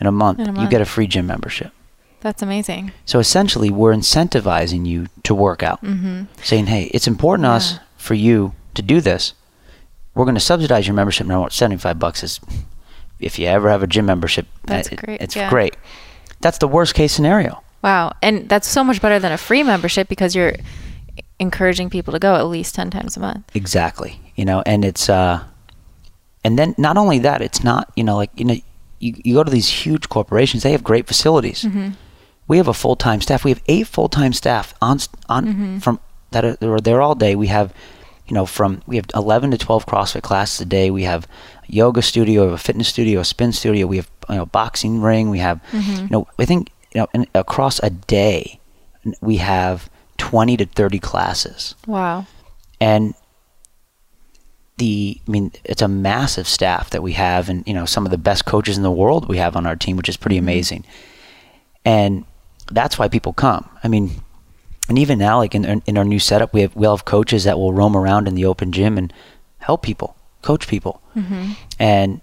in 0.00 0.06
a 0.06 0.12
month, 0.12 0.38
In 0.40 0.56
a 0.56 0.62
you 0.62 0.68
get 0.68 0.80
a 0.80 0.84
free 0.86 1.06
gym 1.06 1.26
membership. 1.26 1.72
That's 2.20 2.42
amazing. 2.42 2.92
So 3.04 3.18
essentially, 3.18 3.70
we're 3.70 3.92
incentivizing 3.94 4.86
you 4.86 5.06
to 5.24 5.34
work 5.34 5.62
out, 5.62 5.82
Mm-hmm. 5.82 6.24
saying, 6.42 6.66
hey, 6.66 6.84
it's 6.94 7.06
important 7.08 7.44
to 7.46 7.50
us 7.50 7.78
for 7.96 8.14
you 8.14 8.52
to 8.74 8.82
do 8.82 9.00
this. 9.00 9.32
We're 10.14 10.24
going 10.24 10.34
to 10.34 10.40
subsidize 10.40 10.86
your 10.86 10.94
membership. 10.94 11.26
Now, 11.26 11.48
75 11.48 11.98
bucks 11.98 12.22
is, 12.22 12.40
if 13.20 13.38
you 13.38 13.46
ever 13.46 13.68
have 13.70 13.82
a 13.82 13.86
gym 13.86 14.06
membership, 14.06 14.46
That's 14.64 14.88
it- 14.88 14.96
great, 15.04 15.20
It's 15.20 15.36
yeah. 15.36 15.48
great. 15.50 15.76
That's 16.40 16.58
the 16.58 16.68
worst 16.68 16.94
case 16.94 17.12
scenario. 17.12 17.62
Wow. 17.82 18.12
And 18.22 18.48
that's 18.48 18.68
so 18.68 18.82
much 18.84 19.00
better 19.00 19.18
than 19.18 19.32
a 19.32 19.38
free 19.38 19.62
membership 19.62 20.08
because 20.08 20.34
you're 20.34 20.54
encouraging 21.38 21.90
people 21.90 22.12
to 22.12 22.18
go 22.18 22.34
at 22.34 22.46
least 22.46 22.74
10 22.74 22.90
times 22.90 23.16
a 23.16 23.20
month. 23.20 23.44
Exactly. 23.54 24.20
You 24.36 24.44
know, 24.44 24.62
and 24.66 24.84
it's 24.84 25.08
uh 25.08 25.42
and 26.44 26.58
then 26.58 26.74
not 26.78 26.96
only 26.96 27.18
that, 27.20 27.42
it's 27.42 27.64
not, 27.64 27.90
you 27.96 28.04
know, 28.04 28.16
like 28.16 28.30
you 28.36 28.44
know 28.44 28.54
you, 28.98 29.14
you 29.24 29.34
go 29.34 29.42
to 29.44 29.50
these 29.50 29.68
huge 29.68 30.08
corporations, 30.08 30.62
they 30.62 30.72
have 30.72 30.84
great 30.84 31.06
facilities. 31.06 31.62
Mm-hmm. 31.62 31.90
We 32.48 32.56
have 32.58 32.68
a 32.68 32.74
full-time 32.74 33.20
staff. 33.20 33.44
We 33.44 33.50
have 33.50 33.62
eight 33.66 33.86
full-time 33.88 34.32
staff 34.32 34.74
on 34.80 34.98
on 35.28 35.46
Mm-hmm. 35.46 35.78
from 35.78 36.00
that 36.30 36.44
are, 36.44 36.56
that 36.56 36.68
are 36.68 36.80
there 36.80 37.00
all 37.02 37.14
day. 37.14 37.34
We 37.36 37.48
have 37.48 37.72
you 38.28 38.34
know, 38.34 38.46
from 38.46 38.82
we 38.86 38.96
have 38.96 39.06
11 39.14 39.50
to 39.52 39.58
12 39.58 39.86
CrossFit 39.86 40.22
classes 40.22 40.60
a 40.60 40.64
day. 40.64 40.90
We 40.90 41.04
have 41.04 41.24
a 41.24 41.72
yoga 41.72 42.02
studio, 42.02 42.42
we 42.42 42.46
have 42.50 42.54
a 42.54 42.62
fitness 42.62 42.88
studio, 42.88 43.20
a 43.20 43.24
spin 43.24 43.52
studio. 43.52 43.86
We 43.86 43.96
have 43.98 44.10
you 44.28 44.36
know, 44.36 44.46
boxing 44.46 45.00
ring. 45.00 45.30
We 45.30 45.38
have, 45.38 45.60
Mm-hmm. 45.72 46.02
you 46.02 46.08
know, 46.10 46.26
I 46.38 46.44
think 46.44 46.70
you 46.94 47.00
know, 47.02 47.08
and 47.14 47.26
across 47.34 47.78
a 47.82 47.90
day, 47.90 48.58
we 49.20 49.36
have 49.36 49.88
20 50.18 50.56
to 50.56 50.66
30 50.66 50.98
classes 50.98 51.74
Wow. 51.86 52.26
and 52.80 53.14
the 54.78 55.20
I 55.26 55.30
mean 55.30 55.52
it's 55.64 55.80
a 55.82 55.88
massive 55.88 56.46
staff 56.48 56.90
that 56.90 57.02
we 57.02 57.12
have 57.12 57.48
and 57.48 57.66
you 57.66 57.72
know 57.74 57.84
some 57.86 58.04
of 58.04 58.10
the 58.10 58.18
best 58.18 58.44
coaches 58.44 58.76
in 58.76 58.82
the 58.82 58.90
world 58.90 59.28
we 59.28 59.38
have 59.38 59.56
on 59.56 59.66
our 59.66 59.76
team 59.76 59.96
which 59.96 60.08
is 60.08 60.16
pretty 60.16 60.36
amazing 60.36 60.84
and 61.84 62.24
that's 62.70 62.98
why 62.98 63.08
people 63.08 63.32
come 63.32 63.68
I 63.84 63.88
mean 63.88 64.10
and 64.88 64.98
even 64.98 65.18
now 65.18 65.38
like 65.38 65.54
in, 65.54 65.82
in 65.86 65.98
our 65.98 66.04
new 66.04 66.18
setup 66.18 66.52
we 66.54 66.60
have 66.62 66.74
we'll 66.76 66.94
have 66.96 67.04
coaches 67.04 67.44
that 67.44 67.58
will 67.58 67.72
roam 67.72 67.96
around 67.96 68.28
in 68.28 68.34
the 68.34 68.44
open 68.44 68.72
gym 68.72 68.96
and 68.98 69.12
help 69.58 69.82
people 69.82 70.16
coach 70.42 70.68
people. 70.68 71.02
Mm-hmm. 71.16 71.52
And 71.80 72.20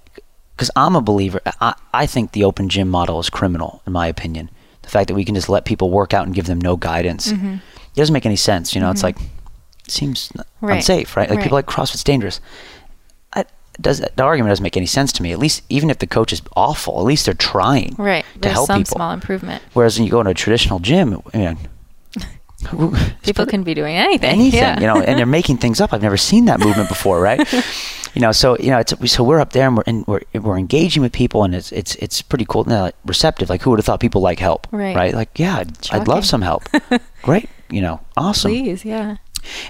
because 0.56 0.72
I'm 0.76 0.96
a 0.96 1.02
believer 1.02 1.42
I, 1.60 1.74
I 1.94 2.06
think 2.06 2.32
the 2.32 2.44
open 2.46 2.70
gym 2.70 2.88
model 2.90 3.20
is 3.20 3.30
criminal 3.30 3.82
in 3.86 3.94
my 3.94 4.08
opinion. 4.08 4.50
The 4.82 4.90
fact 4.90 5.08
that 5.08 5.16
we 5.16 5.26
can 5.26 5.36
just 5.36 5.50
let 5.50 5.66
people 5.66 5.90
work 5.90 6.14
out 6.14 6.26
and 6.26 6.36
give 6.36 6.46
them 6.46 6.60
no 6.62 6.76
guidance 6.78 7.32
mm-hmm. 7.32 7.56
it 7.56 7.96
doesn't 7.96 8.14
make 8.14 8.26
any 8.26 8.36
sense 8.38 8.74
you 8.74 8.82
know? 8.82 8.92
It's 8.92 9.02
mm-hmm. 9.04 9.20
like 9.20 9.30
it 9.86 9.92
seems 9.92 10.32
Right. 10.62 10.76
unsafe 10.78 11.18
right? 11.18 11.30
Like 11.30 11.38
Right. 11.40 11.44
people 11.44 11.58
like 11.58 11.66
CrossFit's 11.66 12.04
dangerous. 12.06 12.40
I, 13.34 13.44
does 13.82 14.00
the 14.00 14.24
argument 14.24 14.52
doesn't 14.52 14.64
make 14.64 14.78
any 14.78 14.86
sense 14.86 15.12
to 15.14 15.24
me 15.24 15.32
at 15.34 15.40
least 15.40 15.64
even 15.68 15.90
if 15.90 16.00
the 16.00 16.08
coach 16.08 16.32
is 16.32 16.42
awful 16.56 17.00
at 17.00 17.06
least 17.06 17.26
they're 17.26 17.34
trying 17.34 17.96
Right. 17.98 18.24
to 18.36 18.40
There's 18.40 18.54
help 18.54 18.68
some 18.68 18.84
people. 18.84 18.96
small 18.96 19.12
improvement. 19.12 19.62
whereas 19.74 19.98
when 19.98 20.06
you 20.06 20.12
go 20.12 20.20
into 20.22 20.32
a 20.32 20.36
traditional 20.36 20.80
gym 20.80 21.10
mean, 21.10 21.22
who- 21.34 21.58
People 23.24 23.46
can 23.46 23.64
be 23.64 23.74
doing 23.74 23.96
anything. 23.96 24.30
anything, 24.30 24.60
Yeah. 24.60 24.80
you 24.80 24.88
know, 24.88 25.02
and 25.02 25.18
they're 25.18 25.26
making 25.26 25.58
things 25.58 25.80
up. 25.82 25.94
I've 25.94 26.02
never 26.02 26.18
seen 26.18 26.46
that 26.46 26.60
movement 26.60 26.90
before, 26.90 27.20
right? 27.22 27.40
you 28.14 28.22
know, 28.22 28.32
so 28.32 28.58
you 28.58 28.70
know, 28.70 28.80
it's 28.80 28.94
so 29.12 29.24
we're 29.24 29.40
up 29.40 29.54
there 29.54 29.68
and 29.68 29.78
we're 29.78 29.84
and 29.88 30.06
we're, 30.08 30.22
we're 30.34 30.58
engaging 30.58 31.02
with 31.02 31.12
people, 31.12 31.44
and 31.44 31.54
it's 31.56 31.72
it's 31.72 31.96
it's 31.96 32.22
pretty 32.22 32.46
cool, 32.48 32.64
and, 32.64 32.74
uh, 32.74 32.92
receptive. 33.06 33.50
Like, 33.50 33.62
who 33.62 33.70
would 33.72 33.80
have 33.80 33.86
thought 33.86 34.00
people 34.00 34.22
like 34.22 34.40
help, 34.40 34.68
Right. 34.72 34.96
Right? 34.96 35.14
Like, 35.14 35.38
yeah, 35.40 35.58
I'd, 35.58 35.78
I'd 35.92 36.08
love 36.08 36.26
some 36.26 36.42
help. 36.42 36.64
Great, 37.22 37.50
you 37.70 37.82
know, 37.82 38.00
awesome. 38.18 38.52
Please, 38.52 38.84
yeah. 38.86 39.18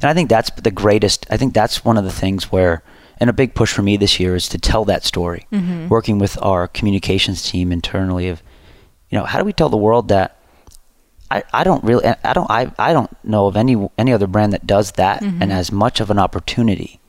And 0.02 0.06
I 0.06 0.14
think 0.14 0.30
that's 0.30 0.52
the 0.52 0.72
greatest. 0.72 1.26
I 1.30 1.38
think 1.38 1.54
that's 1.54 1.84
one 1.84 1.98
of 1.98 2.04
the 2.04 2.12
things 2.12 2.52
where, 2.52 2.84
and 3.20 3.30
a 3.30 3.34
big 3.34 3.56
push 3.56 3.74
for 3.74 3.82
me 3.82 3.98
this 3.98 4.20
year 4.20 4.36
is 4.36 4.48
to 4.50 4.60
tell 4.60 4.86
that 4.86 5.04
story. 5.04 5.48
Mm-hmm. 5.52 5.88
Working 5.88 6.20
with 6.20 6.38
our 6.44 6.68
communications 6.68 7.42
team 7.42 7.72
internally 7.72 8.28
of, 8.30 8.44
you 9.10 9.18
know, 9.18 9.26
how 9.26 9.40
do 9.40 9.46
we 9.46 9.54
tell 9.54 9.70
the 9.70 9.78
world 9.78 10.10
that 10.10 10.38
I, 11.34 11.44
I 11.54 11.64
don't 11.64 11.84
really 11.84 12.06
I 12.24 12.34
don't 12.34 12.50
I, 12.60 12.72
I 12.78 12.94
don't 12.94 13.12
know 13.24 13.48
of 13.48 13.56
any 13.58 13.76
any 13.98 14.12
other 14.14 14.28
brand 14.28 14.54
that 14.54 14.66
does 14.68 14.92
that 14.94 15.22
Mm-hmm. 15.22 15.42
and 15.42 15.52
has 15.52 15.72
much 15.72 16.00
of 16.00 16.10
an 16.12 16.20
opportunity 16.20 17.00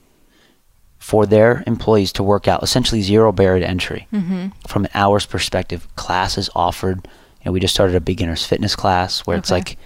for 0.99 1.25
their 1.25 1.63
employees 1.67 2.11
to 2.13 2.23
work 2.23 2.47
out 2.47 2.63
essentially 2.63 3.01
zero 3.01 3.31
barrier 3.31 3.59
to 3.61 3.69
entry 3.69 4.07
Mm-hmm. 4.11 4.47
from 4.67 4.85
an 4.85 4.91
hours 4.93 5.25
perspective 5.25 5.87
classes 5.95 6.49
offered 6.55 6.99
you 7.05 7.45
know 7.45 7.51
we 7.51 7.59
just 7.59 7.73
started 7.73 7.95
a 7.95 7.99
beginners 8.01 8.45
fitness 8.45 8.75
class 8.75 9.19
where 9.27 9.37
it's 9.37 9.51
like 9.51 9.77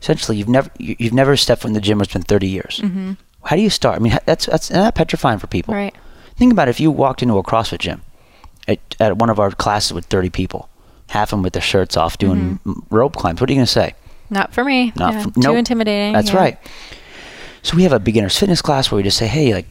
essentially 0.00 0.36
you've 0.36 0.48
never 0.48 0.70
you- 0.78 0.96
you've 0.98 1.12
never 1.22 1.36
stepped 1.36 1.62
foot 1.62 1.68
in 1.68 1.74
the 1.74 1.80
gym 1.80 2.00
it's 2.00 2.12
been 2.12 2.22
30 2.22 2.46
years 2.48 2.80
Mm-hmm. 2.84 3.12
how 3.44 3.56
do 3.56 3.62
you 3.62 3.70
start 3.70 3.96
I 3.96 3.98
mean 3.98 4.16
that's 4.26 4.46
that's 4.46 4.68
that 4.68 4.94
petrifying 4.94 5.38
for 5.40 5.48
people 5.48 5.74
Right. 5.74 5.94
think 6.36 6.52
about 6.52 6.68
it, 6.68 6.72
if 6.76 6.80
you 6.80 6.90
walked 6.92 7.22
into 7.22 7.38
a 7.38 7.42
CrossFit 7.42 7.78
gym 7.80 8.02
at, 8.68 8.78
at 9.00 9.16
one 9.16 9.30
of 9.30 9.40
our 9.40 9.50
classes 9.50 9.92
with 9.92 10.04
30 10.06 10.30
people 10.30 10.68
half 11.08 11.28
of 11.28 11.30
them 11.38 11.42
with 11.42 11.52
their 11.54 11.62
shirts 11.62 11.96
off 11.96 12.18
doing 12.18 12.58
m 12.66 12.86
rope 12.90 13.16
climbs 13.16 13.40
what 13.40 13.48
are 13.48 13.52
you 13.52 13.58
going 13.58 13.66
to 13.66 13.72
say 13.72 13.94
Not 14.30 14.52
for 14.52 14.64
me. 14.64 14.92
not 14.96 15.14
Yeah, 15.14 15.22
from- 15.22 15.32
too 15.32 15.40
nope. 15.40 15.56
intimidating. 15.56 16.12
That's 16.12 16.30
yeah. 16.32 16.36
right. 16.38 16.58
So 17.62 17.76
we 17.76 17.82
have 17.82 17.92
a 17.92 17.98
beginner's 17.98 18.38
fitness 18.38 18.62
class 18.62 18.90
where 18.90 18.96
we 18.96 19.02
just 19.02 19.16
say, 19.18 19.26
hey, 19.26 19.52
like, 19.52 19.68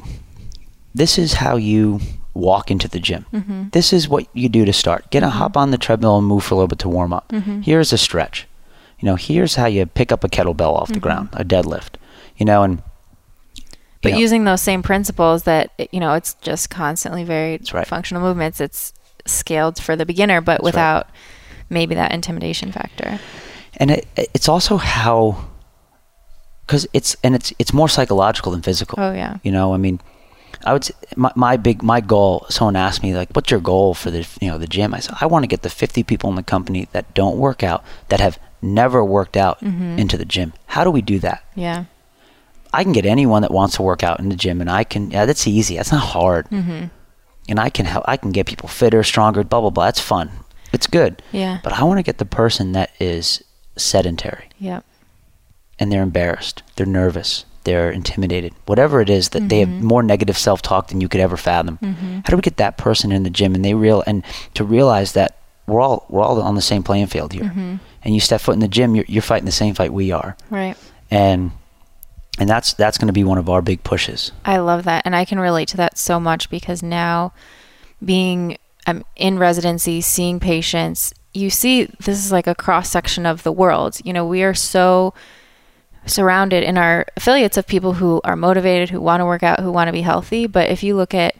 this 0.94 1.18
is 1.18 1.34
how 1.34 1.56
you 1.58 2.00
walk 2.34 2.70
into 2.70 2.88
the 2.88 3.00
gym. 3.00 3.26
Mm-hmm. 3.34 3.70
This 3.72 3.94
is 3.94 4.10
what 4.10 4.28
you 4.34 4.50
do 4.50 4.66
to 4.66 4.74
start. 4.74 5.10
Get 5.10 5.24
a 5.24 5.30
hop 5.30 5.56
on 5.58 5.72
the 5.72 5.78
treadmill 5.78 6.18
and 6.18 6.28
move 6.28 6.44
for 6.44 6.54
a 6.56 6.58
little 6.58 6.68
bit 6.68 6.80
to 6.80 6.90
warm 6.90 7.14
up. 7.14 7.30
Mm-hmm. 7.30 7.62
Here's 7.62 7.94
a 7.94 7.98
stretch. 7.98 8.48
You 9.00 9.06
know, 9.06 9.16
here's 9.16 9.56
how 9.56 9.68
you 9.68 9.86
pick 9.86 10.12
up 10.12 10.24
a 10.24 10.28
kettlebell 10.28 10.74
off 10.74 10.86
Mm-hmm. 10.90 10.94
the 10.94 11.00
ground, 11.00 11.30
a 11.34 11.46
deadlift. 11.46 11.96
You 12.36 12.46
know, 12.46 12.64
and 12.64 12.82
But 14.02 14.10
you 14.10 14.16
know, 14.16 14.20
using 14.20 14.44
those 14.44 14.62
same 14.62 14.84
principles 14.84 15.44
that 15.44 15.72
you 15.92 16.00
know, 16.00 16.14
it's 16.14 16.34
just 16.42 16.70
constantly 16.70 17.24
very 17.24 17.58
That's 17.58 17.74
right. 17.74 17.88
functional 17.88 18.22
movements. 18.22 18.60
It's 18.60 18.94
scaled 19.28 19.82
for 19.82 19.96
the 19.96 20.06
beginner, 20.06 20.42
but 20.42 20.54
That's 20.54 20.64
right. 20.64 20.66
without 20.66 21.08
maybe 21.70 21.96
that 21.96 22.12
intimidation 22.14 22.72
factor. 22.72 23.20
and 23.78 23.92
it, 23.92 24.08
it's 24.34 24.48
also 24.50 24.78
how 24.78 25.46
because 26.66 26.88
it's 26.94 27.16
and 27.24 27.36
it's 27.36 27.54
it's 27.60 27.74
more 27.74 27.88
psychological 27.90 28.52
than 28.52 28.62
physical. 28.62 29.00
Oh 29.00 29.14
yeah. 29.14 29.38
You 29.44 29.52
know, 29.52 29.74
I 29.74 29.78
mean, 29.78 30.00
I 30.66 30.74
would 30.74 30.90
my, 31.16 31.32
my 31.36 31.58
big 31.58 31.82
my 31.84 32.02
goal. 32.02 32.46
Someone 32.50 32.76
asked 32.76 33.04
me 33.04 33.16
like, 33.16 33.30
"What's 33.34 33.52
your 33.52 33.60
goal 33.62 33.94
for 33.94 34.12
the 34.12 34.28
you 34.42 34.50
know 34.50 34.58
the 34.58 34.68
gym?" 34.68 34.94
I 34.94 35.00
said, 35.00 35.16
"I 35.22 35.26
want 35.28 35.44
to 35.44 35.48
get 35.48 35.62
the 35.62 35.70
50 35.70 36.04
people 36.04 36.30
in 36.30 36.36
the 36.36 36.44
company 36.44 36.88
that 36.92 37.14
don't 37.14 37.38
work 37.38 37.64
out 37.64 37.84
that 38.10 38.20
have 38.20 38.38
never 38.62 39.04
worked 39.06 39.38
out 39.38 39.60
Mm-hmm. 39.62 40.00
into 40.00 40.18
the 40.18 40.26
gym. 40.26 40.52
How 40.66 40.84
do 40.84 40.90
we 40.92 41.02
do 41.02 41.20
that? 41.20 41.44
Yeah. 41.56 41.86
I 42.74 42.84
can 42.84 42.92
get 42.92 43.06
anyone 43.06 43.44
that 43.44 43.52
wants 43.52 43.76
to 43.78 43.82
work 43.82 44.04
out 44.04 44.20
in 44.20 44.28
the 44.30 44.36
gym, 44.36 44.60
and 44.62 44.70
I 44.70 44.84
can. 44.84 45.10
Yeah, 45.12 45.26
that's 45.26 45.48
easy. 45.48 45.78
That's 45.78 45.92
not 45.92 46.02
hard. 46.04 46.50
Mm-hmm. 46.50 46.88
And 47.50 47.60
I 47.60 47.70
can 47.70 47.86
help. 47.86 48.04
I 48.08 48.18
can 48.18 48.32
get 48.32 48.46
people 48.46 48.68
fitter, 48.70 49.04
stronger. 49.04 49.44
Blah 49.44 49.62
blah 49.62 49.70
blah. 49.70 49.86
That's 49.86 50.00
fun. 50.00 50.32
It's 50.74 50.88
good. 50.88 51.22
Yeah. 51.32 51.60
But 51.64 51.74
I 51.74 51.84
want 51.84 51.98
to 52.00 52.04
get 52.04 52.18
the 52.18 52.26
person 52.26 52.74
that 52.74 52.92
is 53.00 53.44
sedentary 53.78 54.50
Yep. 54.60 54.84
and 55.80 55.92
they're 55.92 56.02
embarrassed, 56.04 56.64
they're 56.76 56.86
nervous, 56.86 57.46
they're 57.64 57.92
intimidated, 57.92 58.54
whatever 58.66 59.00
it 59.02 59.10
is 59.10 59.30
that 59.30 59.48
they 59.50 59.60
have 59.60 59.70
Mm-hmm. 59.70 59.86
more 59.86 60.04
negative 60.04 60.38
self-talk 60.38 60.88
than 60.90 61.00
you 61.00 61.08
could 61.08 61.22
ever 61.22 61.38
fathom. 61.38 61.78
How 62.26 62.30
do 62.32 62.36
we 62.36 62.42
get 62.42 62.58
that 62.58 62.78
person 62.78 63.12
in 63.12 63.24
the 63.24 63.30
gym 63.30 63.54
and 63.56 63.64
they 63.64 63.76
real 63.76 64.04
and 64.08 64.24
to 64.56 64.64
realize 64.64 65.14
that 65.14 65.38
we're 65.68 65.80
all 65.82 66.06
we're 66.10 66.22
all 66.24 66.42
on 66.42 66.56
the 66.56 66.62
same 66.62 66.82
playing 66.84 67.08
field 67.08 67.34
here, 67.34 67.44
Mm-hmm. 67.44 67.76
and 68.04 68.14
you 68.16 68.20
step 68.20 68.42
foot 68.42 68.54
in 68.56 68.60
the 68.62 68.68
gym, 68.68 68.96
you're, 68.96 69.06
you're 69.08 69.22
fighting 69.22 69.46
the 69.46 69.52
same 69.52 69.74
fight 69.74 69.94
we 69.94 70.12
are, 70.12 70.36
Right. 70.50 70.76
and 71.12 71.52
and 72.38 72.50
that's 72.50 72.74
that's 72.74 72.98
going 72.98 73.08
to 73.08 73.14
be 73.14 73.24
one 73.24 73.38
of 73.38 73.50
our 73.50 73.62
big 73.62 73.84
pushes. 73.84 74.32
I 74.46 74.58
love 74.58 74.84
that. 74.86 75.04
And 75.06 75.16
I 75.16 75.26
can 75.26 75.40
relate 75.40 75.68
to 75.70 75.78
that 75.78 75.98
so 75.98 76.20
much 76.20 76.50
because 76.50 76.84
now 76.84 77.34
being 78.04 78.58
um, 78.86 79.04
in 79.16 79.40
residency, 79.40 80.02
seeing 80.02 80.40
patients, 80.40 81.14
you 81.34 81.50
see 81.50 81.86
this 81.86 82.24
is 82.24 82.32
like 82.32 82.48
a 82.48 82.56
cross 82.56 82.90
section 82.90 83.26
of 83.26 83.44
the 83.44 83.52
world. 83.52 84.00
You 84.04 84.14
know, 84.14 84.26
we 84.26 84.44
are 84.44 84.54
so 84.54 85.14
surrounded 86.06 86.64
in 86.64 86.78
our 86.78 87.06
affiliates 87.18 87.58
of 87.58 87.68
people 87.68 87.94
who 87.94 88.22
are 88.24 88.36
motivated, 88.36 88.90
who 88.90 89.02
want 89.02 89.22
to 89.22 89.26
work 89.26 89.44
out, 89.44 89.60
who 89.60 89.72
want 89.72 89.88
to 89.88 89.92
be 89.92 90.02
healthy. 90.02 90.48
But 90.48 90.70
if 90.70 90.84
you 90.84 90.96
look 90.96 91.14
at 91.14 91.36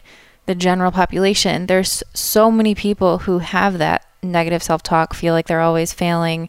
the 0.46 0.54
general 0.54 0.90
population, 0.90 1.66
there's 1.66 2.02
so 2.14 2.50
many 2.50 2.74
people 2.74 3.18
who 3.18 3.38
have 3.38 3.78
that 3.78 4.04
negative 4.22 4.62
self 4.62 4.82
talk, 4.82 5.14
feel 5.14 5.32
like 5.32 5.46
they're 5.46 5.60
always 5.60 5.92
failing, 5.92 6.48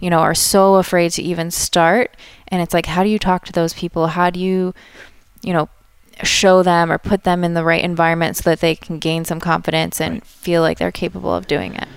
you 0.00 0.10
know, 0.10 0.20
are 0.20 0.34
so 0.34 0.76
afraid 0.76 1.10
to 1.12 1.22
even 1.22 1.50
start. 1.50 2.16
And 2.52 2.62
it's 2.62 2.72
like, 2.74 2.86
how 2.86 3.02
do 3.02 3.08
you 3.08 3.18
talk 3.18 3.44
to 3.46 3.52
those 3.52 3.72
people? 3.72 4.08
How 4.08 4.30
do 4.30 4.38
you, 4.38 4.74
you 5.42 5.52
know, 5.52 5.68
show 6.22 6.62
them 6.62 6.92
or 6.92 6.98
put 6.98 7.24
them 7.24 7.42
in 7.42 7.54
the 7.54 7.64
right 7.64 7.82
environment 7.82 8.36
so 8.36 8.50
that 8.50 8.60
they 8.60 8.76
can 8.76 8.98
gain 8.98 9.24
some 9.24 9.40
confidence 9.40 10.00
and 10.00 10.22
feel 10.24 10.60
like 10.60 10.78
they're 10.78 10.92
capable 10.92 11.34
of 11.34 11.46
doing 11.48 11.74
it? 11.74 11.88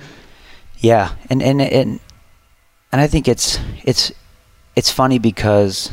Yeah, 0.79 1.15
and 1.29 1.43
and 1.43 1.61
and 1.61 1.99
and 2.91 3.01
I 3.01 3.07
think 3.07 3.27
it's 3.27 3.59
it's 3.83 4.11
it's 4.75 4.89
funny 4.89 5.19
because 5.19 5.91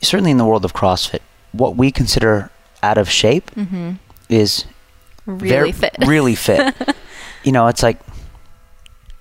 certainly 0.00 0.30
in 0.30 0.38
the 0.38 0.44
world 0.44 0.64
of 0.64 0.72
CrossFit, 0.72 1.20
what 1.52 1.76
we 1.76 1.90
consider 1.90 2.50
out 2.82 2.98
of 2.98 3.10
shape 3.10 3.50
mm-hmm. 3.50 3.94
is 4.28 4.64
Really 5.26 5.72
fit. 5.72 5.96
really 6.06 6.36
fit. 6.36 6.74
you 7.42 7.50
know, 7.50 7.66
it's 7.66 7.82
like, 7.82 7.98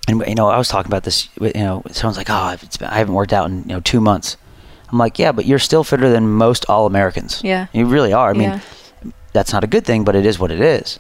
and 0.07 0.23
you 0.27 0.35
know, 0.35 0.49
I 0.49 0.57
was 0.57 0.67
talking 0.67 0.89
about 0.89 1.03
this. 1.03 1.29
You 1.39 1.51
know, 1.55 1.83
someone's 1.91 2.17
like, 2.17 2.29
"Oh, 2.29 2.55
it's 2.61 2.77
been, 2.77 2.89
I 2.89 2.97
haven't 2.97 3.13
worked 3.15 3.33
out 3.33 3.49
in 3.49 3.59
you 3.63 3.67
know 3.75 3.79
two 3.79 3.99
months." 4.01 4.37
I'm 4.91 4.97
like, 4.99 5.17
"Yeah, 5.19 5.31
but 5.31 5.45
you're 5.45 5.59
still 5.59 5.83
fitter 5.83 6.09
than 6.09 6.27
most 6.29 6.65
all 6.69 6.85
Americans. 6.85 7.41
Yeah. 7.43 7.67
you 7.73 7.85
really 7.85 8.13
are. 8.13 8.29
I 8.29 8.33
mean, 8.33 8.49
Yeah. 8.49 8.59
that's 9.33 9.51
not 9.51 9.63
a 9.63 9.67
good 9.67 9.85
thing, 9.85 10.03
but 10.03 10.15
it 10.15 10.25
is 10.25 10.37
what 10.39 10.51
it 10.51 10.59
is. 10.61 10.99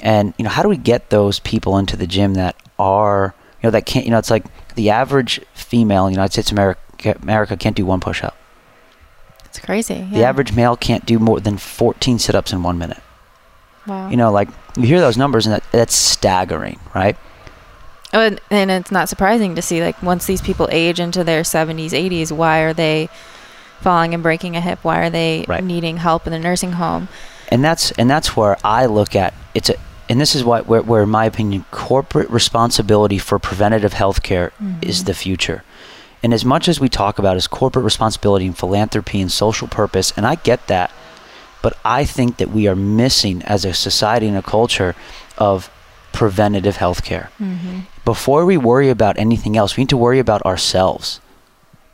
And 0.00 0.32
you 0.38 0.44
know, 0.44 0.50
how 0.50 0.62
do 0.62 0.68
we 0.68 0.76
get 0.78 1.10
those 1.10 1.40
people 1.40 1.76
into 1.76 1.96
the 1.96 2.06
gym 2.06 2.34
that 2.34 2.56
are, 2.78 3.34
you 3.62 3.66
know, 3.66 3.70
that 3.72 3.84
can't, 3.84 4.04
you 4.06 4.10
know, 4.10 4.18
it's 4.18 4.30
like 4.30 4.44
the 4.76 4.90
average 4.90 5.40
female 5.54 6.06
in 6.06 6.12
the 6.12 6.16
United 6.16 6.32
States 6.32 6.50
of 6.50 6.54
America, 6.56 7.16
America 7.22 7.56
can't 7.56 7.76
do 7.76 7.84
one 7.84 8.00
push-up. 8.00 8.36
It's 9.44 9.58
crazy. 9.58 10.06
The 10.12 10.24
average 10.24 10.52
male 10.54 10.76
can't 10.76 11.04
do 11.04 11.18
more 11.18 11.40
than 11.40 11.58
14 11.58 12.18
sit-ups 12.18 12.52
in 12.52 12.62
one 12.62 12.78
minute. 12.78 13.00
Wow. 13.86 14.08
You 14.10 14.16
know, 14.16 14.30
like 14.30 14.48
you 14.76 14.84
hear 14.84 15.00
those 15.00 15.16
numbers 15.16 15.46
and 15.46 15.54
that, 15.54 15.64
that's 15.72 15.94
staggering, 15.94 16.78
right? 16.94 17.16
Oh, 18.14 18.20
and, 18.20 18.40
and 18.50 18.70
it's 18.70 18.90
not 18.90 19.08
surprising 19.08 19.54
to 19.54 19.62
see 19.62 19.82
like 19.82 20.02
once 20.02 20.26
these 20.26 20.40
people 20.40 20.68
age 20.70 20.98
into 20.98 21.24
their 21.24 21.42
70s, 21.42 21.90
80s, 21.90 22.32
why 22.32 22.60
are 22.60 22.72
they 22.72 23.08
falling 23.80 24.14
and 24.14 24.22
breaking 24.22 24.56
a 24.56 24.60
hip? 24.60 24.78
Why 24.82 25.00
are 25.00 25.10
they 25.10 25.44
Right. 25.46 25.62
needing 25.62 25.98
help 25.98 26.26
in 26.26 26.32
the 26.32 26.38
nursing 26.38 26.72
home? 26.72 27.08
and 27.50 27.64
that's 27.64 27.90
and 27.92 28.08
that's 28.08 28.36
where 28.36 28.56
I 28.62 28.86
look 28.86 29.16
at 29.16 29.34
it's 29.54 29.70
a 29.70 29.74
and 30.08 30.20
this 30.20 30.34
is 30.34 30.44
what 30.44 30.66
where, 30.66 30.82
where 30.82 31.02
in 31.02 31.08
my 31.08 31.24
opinion 31.24 31.64
corporate 31.70 32.30
responsibility 32.30 33.18
for 33.18 33.38
preventative 33.38 33.94
health 33.94 34.22
care 34.22 34.52
is 34.82 34.98
mm-hmm. 34.98 35.06
the 35.06 35.14
future 35.14 35.64
and 36.22 36.34
as 36.34 36.44
much 36.44 36.68
as 36.68 36.80
we 36.80 36.88
talk 36.88 37.18
about 37.18 37.36
as 37.36 37.46
corporate 37.46 37.84
responsibility 37.84 38.46
and 38.46 38.56
philanthropy 38.58 39.20
and 39.20 39.32
social 39.32 39.68
purpose 39.68 40.12
and 40.16 40.26
I 40.26 40.36
get 40.36 40.66
that 40.68 40.90
but 41.62 41.76
I 41.84 42.04
think 42.04 42.36
that 42.36 42.50
we 42.50 42.68
are 42.68 42.76
missing 42.76 43.42
as 43.42 43.64
a 43.64 43.74
society 43.74 44.28
and 44.28 44.36
a 44.36 44.42
culture 44.42 44.94
of 45.36 45.70
preventative 46.18 46.78
health 46.78 47.04
care 47.04 47.30
mm-hmm. 47.38 47.78
before 48.04 48.44
we 48.44 48.56
worry 48.56 48.90
about 48.90 49.16
anything 49.16 49.56
else 49.56 49.76
we 49.76 49.82
need 49.82 49.88
to 49.88 49.96
worry 49.96 50.18
about 50.18 50.42
ourselves. 50.42 51.20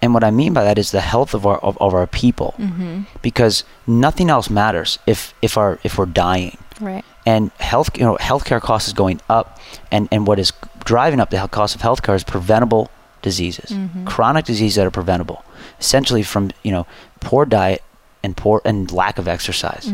And 0.01 0.15
what 0.15 0.25
I 0.25 0.31
mean 0.31 0.55
by 0.55 0.65
that 0.65 0.79
is 0.79 0.93
the 0.93 1.03
health 1.03 1.35
of 1.35 1.45
our 1.47 1.59
of, 1.59 1.77
of 1.79 1.93
our 1.93 2.07
people. 2.07 2.55
Mm-hmm. 2.57 3.03
Because 3.21 3.65
nothing 3.87 4.31
else 4.31 4.49
matters 4.49 4.99
if 5.07 5.35
if 5.43 5.59
our 5.59 5.79
if 5.85 5.99
we're 5.99 6.07
dying. 6.07 6.57
Right. 6.81 7.05
and 7.27 7.53
health 7.61 7.91
you 7.99 8.05
know 8.07 8.17
healthcare 8.17 8.63
costs 8.63 8.89
is 8.89 8.95
going 8.95 9.21
up. 9.29 9.61
And 9.91 10.09
and 10.11 10.27
what 10.27 10.39
is 10.39 10.53
driving 10.85 11.21
up 11.21 11.29
the 11.29 11.37
health 11.37 11.51
cost 11.51 11.75
of 11.77 11.83
healthcare 11.83 12.17
is 12.17 12.25
preventable 12.25 12.91
diseases. 13.21 13.71
Mm-hmm. 13.71 14.07
Chronic 14.07 14.47
diseases 14.47 14.77
that 14.77 14.87
are 14.87 14.97
preventable. 15.03 15.45
Essentially 15.79 16.23
from 16.23 16.51
you 16.63 16.73
know 16.73 16.87
poor 17.21 17.45
diet 17.45 17.83
and 18.23 18.35
poor 18.35 18.63
and 18.65 18.91
lack 18.91 19.19
of 19.19 19.29
exercise. 19.29 19.85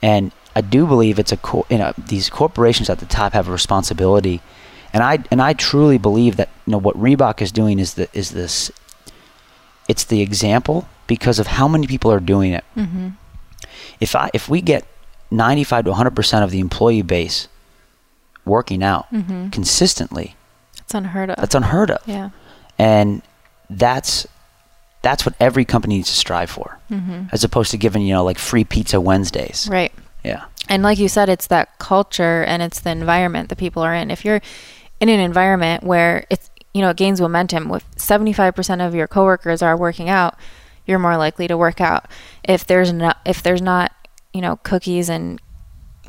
And 0.00 0.32
I 0.56 0.60
do 0.62 0.86
believe 0.86 1.18
it's 1.20 1.32
a 1.32 1.36
co- 1.36 1.66
you 1.70 1.78
know 1.78 1.92
these 2.12 2.28
corporations 2.30 2.88
at 2.90 2.98
the 2.98 3.06
top 3.06 3.32
have 3.34 3.46
a 3.48 3.52
responsibility 3.52 4.40
and 4.92 5.02
I 5.02 5.14
and 5.30 5.40
I 5.42 5.52
truly 5.52 5.98
believe 5.98 6.36
that 6.36 6.48
you 6.66 6.70
know 6.72 6.78
what 6.86 6.96
Reebok 6.98 7.40
is 7.42 7.52
doing 7.52 7.78
is 7.78 7.94
the 7.94 8.08
is 8.12 8.30
this 8.30 8.70
it's 9.88 10.04
the 10.04 10.20
example 10.22 10.88
because 11.06 11.38
of 11.38 11.46
how 11.46 11.68
many 11.68 11.86
people 11.86 12.10
are 12.10 12.20
doing 12.34 12.52
it 12.52 12.64
Mm-hmm. 12.76 13.08
if 14.00 14.16
I 14.16 14.30
if 14.34 14.48
we 14.48 14.60
get 14.60 14.84
95 15.30 15.84
to 15.84 15.90
100 15.90 16.16
percent 16.16 16.42
of 16.44 16.50
the 16.50 16.60
employee 16.60 17.02
base 17.02 17.48
working 18.44 18.82
out 18.82 19.10
Mm-hmm. 19.12 19.48
consistently, 19.50 20.36
It's 20.78 20.94
unheard 20.94 21.30
of. 21.30 21.36
that's 21.36 21.54
unheard 21.54 21.90
of, 21.90 22.00
yeah. 22.06 22.30
and 22.78 23.22
that's 23.68 24.26
that's 25.02 25.26
what 25.26 25.34
every 25.38 25.64
company 25.64 25.96
needs 25.96 26.08
to 26.10 26.16
strive 26.16 26.50
for, 26.50 26.78
as 27.32 27.44
opposed 27.44 27.70
to 27.72 27.76
giving 27.76 28.02
you 28.02 28.14
know 28.14 28.24
like 28.24 28.38
free 28.38 28.64
pizza 28.64 29.00
Wednesdays. 29.00 29.64
Mm-hmm. 29.64 29.72
Right. 29.72 29.92
Yeah, 30.26 30.44
And 30.68 30.82
like 30.82 30.98
you 30.98 31.08
said, 31.08 31.28
it's 31.28 31.46
that 31.48 31.78
culture 31.78 32.42
and 32.44 32.62
it's 32.62 32.80
the 32.80 32.90
environment 32.90 33.48
that 33.48 33.56
people 33.56 33.82
are 33.82 33.94
in. 33.94 34.10
If 34.10 34.24
you're 34.24 34.40
in 35.00 35.08
an 35.08 35.20
environment 35.20 35.84
where 35.84 36.24
it's, 36.30 36.50
you 36.74 36.82
know, 36.82 36.90
it 36.90 36.96
gains 36.96 37.20
momentum, 37.20 37.68
with 37.68 37.84
75% 37.96 38.86
of 38.86 38.94
your 38.94 39.06
coworkers 39.06 39.62
are 39.62 39.76
working 39.76 40.08
out, 40.08 40.34
you're 40.86 40.98
more 40.98 41.16
likely 41.16 41.48
to 41.48 41.56
work 41.56 41.80
out. 41.80 42.06
If 42.44 42.66
there's 42.66 42.92
not, 42.92 43.18
if 43.24 43.42
there's 43.42 43.62
not, 43.62 43.92
you 44.32 44.40
know, 44.40 44.56
cookies 44.56 45.08
and 45.08 45.40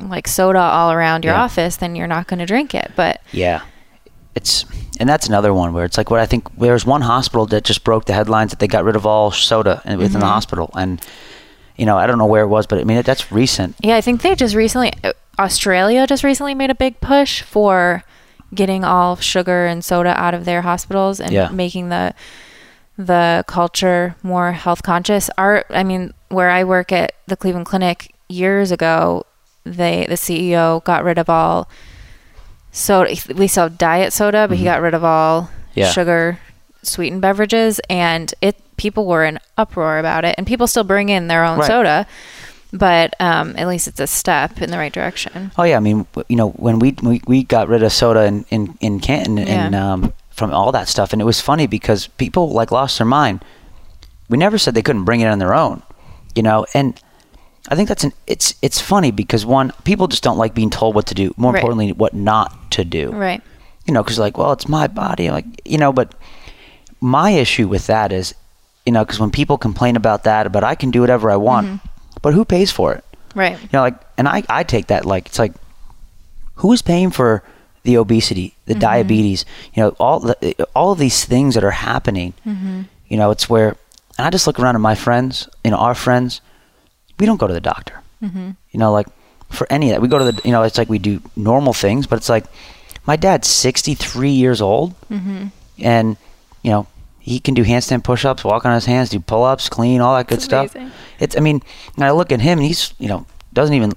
like 0.00 0.28
soda 0.28 0.60
all 0.60 0.92
around 0.92 1.24
your 1.24 1.34
Yeah. 1.34 1.42
office, 1.42 1.76
then 1.76 1.96
you're 1.96 2.06
not 2.06 2.26
going 2.26 2.38
to 2.38 2.46
drink 2.46 2.74
it. 2.74 2.92
But 2.94 3.20
yeah, 3.32 3.62
it's 4.34 4.64
and 5.00 5.08
that's 5.08 5.28
another 5.28 5.52
one 5.52 5.72
where 5.72 5.84
it's 5.84 5.98
like 5.98 6.10
what 6.10 6.20
I 6.20 6.26
think 6.26 6.56
there's 6.58 6.86
one 6.86 7.02
hospital 7.02 7.46
that 7.46 7.64
just 7.64 7.84
broke 7.84 8.04
the 8.06 8.12
headlines 8.12 8.50
that 8.50 8.58
they 8.58 8.68
got 8.68 8.84
rid 8.84 8.96
of 8.96 9.06
all 9.06 9.30
soda 9.30 9.82
in- 9.84 9.98
within 9.98 10.12
the 10.12 10.18
mm-hmm. 10.18 10.28
hospital 10.28 10.70
and 10.74 11.04
you 11.78 11.86
know 11.86 11.96
I 11.96 12.06
don't 12.06 12.18
know 12.18 12.26
where 12.26 12.42
it 12.42 12.48
was 12.48 12.66
but 12.66 12.78
I 12.78 12.84
mean 12.84 13.00
that's 13.02 13.32
recent 13.32 13.76
Yeah, 13.82 13.96
I 13.96 14.00
think 14.02 14.20
they 14.22 14.34
just 14.34 14.54
recently, 14.54 14.92
uh, 15.04 15.12
Australia 15.38 16.06
just 16.06 16.24
recently 16.24 16.54
made 16.54 16.70
a 16.70 16.74
big 16.74 17.00
push 17.00 17.40
for 17.42 18.02
getting 18.54 18.84
all 18.84 19.16
sugar 19.16 19.66
and 19.66 19.84
soda 19.84 20.10
out 20.20 20.34
of 20.34 20.44
their 20.44 20.62
hospitals 20.62 21.20
and 21.20 21.32
Yeah. 21.32 21.48
making 21.48 21.88
the 21.88 22.12
the 22.96 23.44
culture 23.46 24.16
more 24.24 24.50
health 24.52 24.82
conscious. 24.82 25.30
Our, 25.38 25.64
I 25.70 25.84
mean, 25.84 26.12
where 26.30 26.50
I 26.50 26.64
work 26.64 26.90
at 26.90 27.12
the 27.28 27.36
Cleveland 27.36 27.66
Clinic 27.66 28.12
years 28.28 28.72
ago, 28.72 29.24
they 29.64 30.04
the 30.08 30.16
CEO 30.16 30.82
got 30.82 31.04
rid 31.04 31.16
of 31.18 31.30
all 31.30 31.68
soda. 32.72 33.14
We 33.34 33.46
sell 33.46 33.68
diet 33.68 34.12
soda, 34.12 34.48
but 34.48 34.58
he 34.58 34.64
got 34.64 34.80
rid 34.82 34.94
of 34.94 35.04
all 35.04 35.42
Mm-hmm. 35.42 35.80
Yeah. 35.80 35.92
sugar 35.92 36.38
sweetened 36.88 37.22
beverages, 37.22 37.80
and 37.88 38.32
it 38.40 38.56
people 38.76 39.06
were 39.06 39.24
in 39.24 39.38
uproar 39.56 39.98
about 39.98 40.24
it, 40.24 40.34
and 40.38 40.46
people 40.46 40.66
still 40.66 40.84
bring 40.84 41.08
in 41.08 41.28
their 41.28 41.44
own 41.44 41.58
Right. 41.58 41.66
soda 41.66 42.06
but 42.72 43.14
um, 43.18 43.54
at 43.56 43.66
least 43.66 43.88
it's 43.88 43.98
a 44.00 44.06
step 44.06 44.60
in 44.60 44.70
the 44.70 44.76
right 44.76 44.92
direction. 44.92 45.50
Oh 45.56 45.62
yeah, 45.62 45.78
I 45.78 45.80
mean, 45.80 46.06
you 46.28 46.36
know, 46.36 46.50
when 46.50 46.78
we 46.78 46.94
we, 47.02 47.22
we 47.26 47.42
got 47.44 47.68
rid 47.68 47.82
of 47.82 47.92
soda 47.92 48.24
in 48.26 48.44
in, 48.50 48.76
in 48.80 49.00
Canton 49.00 49.38
and 49.38 49.74
um, 49.74 50.12
from 50.30 50.52
all 50.52 50.70
that 50.72 50.86
stuff, 50.88 51.12
and 51.12 51.22
it 51.22 51.24
was 51.24 51.40
funny 51.40 51.66
because 51.66 52.08
people 52.18 52.50
like 52.50 52.70
lost 52.70 52.98
their 52.98 53.06
mind. 53.06 53.42
We 54.28 54.36
never 54.36 54.58
said 54.58 54.74
they 54.74 54.82
couldn't 54.82 55.04
bring 55.04 55.20
it 55.20 55.28
on 55.28 55.38
their 55.38 55.54
own, 55.54 55.82
you 56.34 56.42
know, 56.42 56.66
and 56.74 57.00
I 57.70 57.74
think 57.74 57.88
that's 57.88 58.04
an 58.04 58.12
it's 58.26 58.54
it's 58.60 58.80
funny 58.82 59.12
because 59.12 59.46
one 59.46 59.72
people 59.84 60.06
just 60.06 60.22
don't 60.22 60.36
like 60.36 60.52
being 60.54 60.68
told 60.70 60.94
what 60.94 61.06
to 61.06 61.14
do. 61.14 61.32
More 61.38 61.52
Right. 61.52 61.60
importantly, 61.60 61.92
what 61.92 62.12
not 62.12 62.70
to 62.72 62.84
do. 62.84 63.10
Right. 63.12 63.40
You 63.86 63.94
know, 63.94 64.02
because 64.02 64.18
like, 64.18 64.36
well, 64.36 64.52
it's 64.52 64.68
my 64.68 64.88
body, 64.88 65.30
like 65.30 65.46
you 65.64 65.78
know, 65.78 65.90
but 65.90 66.14
my 67.00 67.30
issue 67.30 67.68
with 67.68 67.86
that 67.86 68.12
is, 68.12 68.34
you 68.84 68.92
know, 68.92 69.04
because 69.04 69.20
when 69.20 69.30
people 69.30 69.58
complain 69.58 69.96
about 69.96 70.24
that, 70.24 70.50
but 70.52 70.64
I 70.64 70.74
can 70.74 70.90
do 70.90 71.00
whatever 71.00 71.30
I 71.30 71.36
want, 71.36 71.66
mm-hmm. 71.66 71.86
but 72.22 72.34
who 72.34 72.44
pays 72.44 72.70
for 72.70 72.94
it? 72.94 73.04
Right. 73.34 73.60
you 73.60 73.68
know 73.72 73.82
like 73.82 73.94
and 74.16 74.26
i 74.26 74.42
i 74.48 74.64
take 74.64 74.88
that 74.88 75.04
like 75.04 75.26
it's 75.26 75.38
like 75.38 75.52
who 76.56 76.72
is 76.72 76.82
paying 76.82 77.10
for 77.10 77.42
the 77.82 77.96
obesity 77.98 78.56
the 78.64 78.72
mm-hmm. 78.72 78.80
diabetes 78.80 79.44
you 79.74 79.82
know 79.82 79.90
all 80.00 80.20
the 80.20 80.66
all 80.74 80.92
of 80.92 80.98
these 80.98 81.24
things 81.24 81.54
that 81.54 81.62
are 81.62 81.70
happening? 81.70 82.34
Mm-hmm. 82.44 82.82
You 83.06 83.16
know 83.16 83.30
it's 83.30 83.48
where 83.48 83.76
and 84.16 84.26
i 84.26 84.30
just 84.30 84.46
look 84.46 84.58
around 84.58 84.74
at 84.74 84.80
my 84.80 84.94
friends 84.94 85.48
you 85.64 85.70
know 85.70 85.76
our 85.76 85.94
friends 85.94 86.40
we 87.20 87.26
don't 87.26 87.36
go 87.36 87.46
to 87.46 87.54
the 87.54 87.60
doctor. 87.60 88.00
You 88.72 88.80
know 88.80 88.92
like 88.92 89.06
for 89.50 89.66
any 89.70 89.90
of 89.90 89.94
that 89.94 90.02
we 90.02 90.08
go 90.08 90.18
to 90.18 90.32
the 90.32 90.40
you 90.44 90.50
know 90.50 90.62
it's 90.62 90.78
like 90.78 90.88
we 90.88 90.98
do 90.98 91.20
normal 91.36 91.72
things 91.72 92.06
but 92.06 92.16
it's 92.16 92.28
like 92.28 92.44
my 93.06 93.16
dad's 93.16 93.46
63 93.48 94.30
years 94.30 94.60
old 94.60 94.94
and 95.78 96.16
you 96.62 96.70
know 96.70 96.86
he 97.20 97.38
can 97.40 97.54
do 97.54 97.64
handstand 97.64 98.02
push-ups 98.04 98.42
walk 98.44 98.64
on 98.64 98.72
his 98.74 98.86
hands 98.86 99.10
do 99.10 99.20
pull-ups 99.20 99.68
clean 99.68 100.00
all 100.00 100.16
that 100.16 100.26
good 100.28 100.40
stuff 100.42 100.74
it's 101.20 101.36
i 101.36 101.40
mean 101.40 101.62
i 101.98 102.10
look 102.10 102.32
at 102.32 102.40
him 102.40 102.58
and 102.58 102.66
he's 102.66 102.94
you 102.98 103.08
know 103.08 103.26
doesn't 103.52 103.74
even 103.74 103.92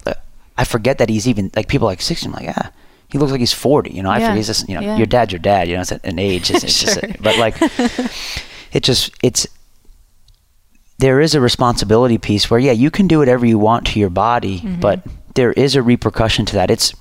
i 0.57 0.63
forget 0.63 0.97
that 0.97 1.09
he's 1.09 1.27
even 1.27 1.49
like 1.55 1.67
people 1.67 1.87
like 1.87 2.01
60 2.01 2.27
i'm 2.27 2.33
like 2.33 2.49
ah 2.57 2.71
he 3.09 3.17
looks 3.17 3.31
like 3.31 3.39
he's 3.39 3.53
40 3.53 3.91
you 3.91 4.03
know 4.03 4.09
i 4.09 4.17
Yeah. 4.17 4.25
forget 4.27 4.37
he's 4.37 4.47
just 4.47 4.67
you 4.69 4.75
know 4.75 4.81
Yeah. 4.81 4.97
your 4.97 5.05
dad's 5.07 5.31
your 5.31 5.39
dad 5.39 5.67
you 5.67 5.75
know 5.75 5.81
it's 5.81 5.91
an 5.91 6.19
age 6.19 6.51
it's, 6.51 6.63
it's 6.63 6.79
just 6.81 6.99
Sure. 7.01 7.09
but 7.21 7.37
like 7.37 7.55
it 8.73 8.83
just 8.83 9.11
it's 9.23 9.47
there 10.99 11.19
is 11.19 11.33
a 11.33 11.41
responsibility 11.41 12.17
piece 12.17 12.49
where 12.49 12.59
yeah 12.59 12.71
you 12.71 12.91
can 12.91 13.07
do 13.07 13.19
whatever 13.19 13.45
you 13.45 13.57
want 13.57 13.87
to 13.87 13.99
your 13.99 14.09
body 14.09 14.59
Mm-hmm. 14.59 14.79
but 14.81 15.01
there 15.35 15.53
is 15.53 15.75
a 15.75 15.81
repercussion 15.81 16.45
to 16.47 16.53
that 16.55 16.69
it's 16.69 16.93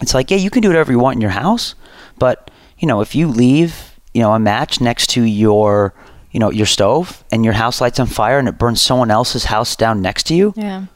it's 0.00 0.14
like 0.14 0.30
yeah 0.30 0.36
you 0.36 0.50
can 0.50 0.60
do 0.62 0.68
whatever 0.68 0.92
you 0.92 0.98
want 0.98 1.16
in 1.16 1.20
your 1.20 1.30
house 1.30 1.74
but 2.18 2.50
you 2.78 2.86
know 2.86 3.00
if 3.00 3.14
you 3.14 3.26
leave 3.28 3.97
you 4.14 4.20
know 4.22 4.32
a 4.32 4.38
match 4.38 4.80
next 4.80 5.08
to 5.10 5.22
your 5.22 5.94
you 6.32 6.40
know 6.40 6.50
your 6.50 6.66
stove 6.66 7.24
and 7.32 7.44
your 7.44 7.54
house 7.54 7.80
lights 7.80 7.98
on 8.00 8.06
fire 8.06 8.38
and 8.38 8.48
it 8.48 8.58
burns 8.58 8.80
someone 8.82 9.10
else's 9.10 9.44
house 9.44 9.76
down 9.76 10.00
next 10.02 10.24
to 10.24 10.34
you 10.34 10.52
Yeah. 10.56 10.86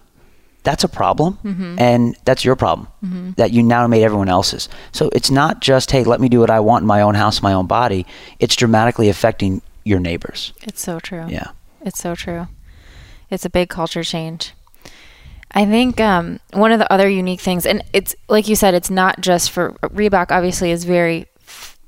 that's 0.62 0.85
a 0.85 0.88
problem 0.88 1.38
and 1.79 2.16
that's 2.25 2.44
your 2.44 2.57
problem 2.57 2.88
that 3.37 3.53
you 3.53 3.62
now 3.62 3.87
made 3.87 4.03
everyone 4.05 4.29
else's 4.29 4.68
so 4.92 5.09
it's 5.14 5.31
not 5.31 5.61
just 5.61 5.90
hey 5.90 6.05
let 6.05 6.20
me 6.20 6.29
do 6.29 6.40
what 6.40 6.51
i 6.51 6.61
want 6.61 6.83
in 6.83 6.87
my 6.87 7.01
own 7.03 7.14
house 7.14 7.42
my 7.42 7.53
own 7.53 7.66
body 7.66 8.07
it's 8.38 8.55
dramatically 8.57 9.09
affecting 9.09 9.62
your 9.85 9.98
neighbors 10.01 10.53
It's 10.62 10.81
so 10.83 11.01
true. 11.01 11.27
yeah 11.29 11.48
It's 11.85 11.98
so 12.01 12.14
true. 12.14 12.46
It's 13.31 13.44
a 13.44 13.51
big 13.51 13.68
culture 13.70 14.05
change. 14.05 14.53
I 15.55 15.64
think 15.66 16.01
um, 16.01 16.38
one 16.53 16.70
of 16.70 16.79
the 16.79 16.90
other 16.92 17.09
unique 17.09 17.40
things, 17.40 17.66
and 17.66 17.83
it's 17.92 18.14
like 18.29 18.46
you 18.46 18.55
said, 18.55 18.75
it's 18.75 18.90
not 18.90 19.20
just 19.20 19.51
for 19.51 19.72
Reebok. 19.83 20.31
Obviously, 20.31 20.70
is 20.70 20.85
very 20.85 21.27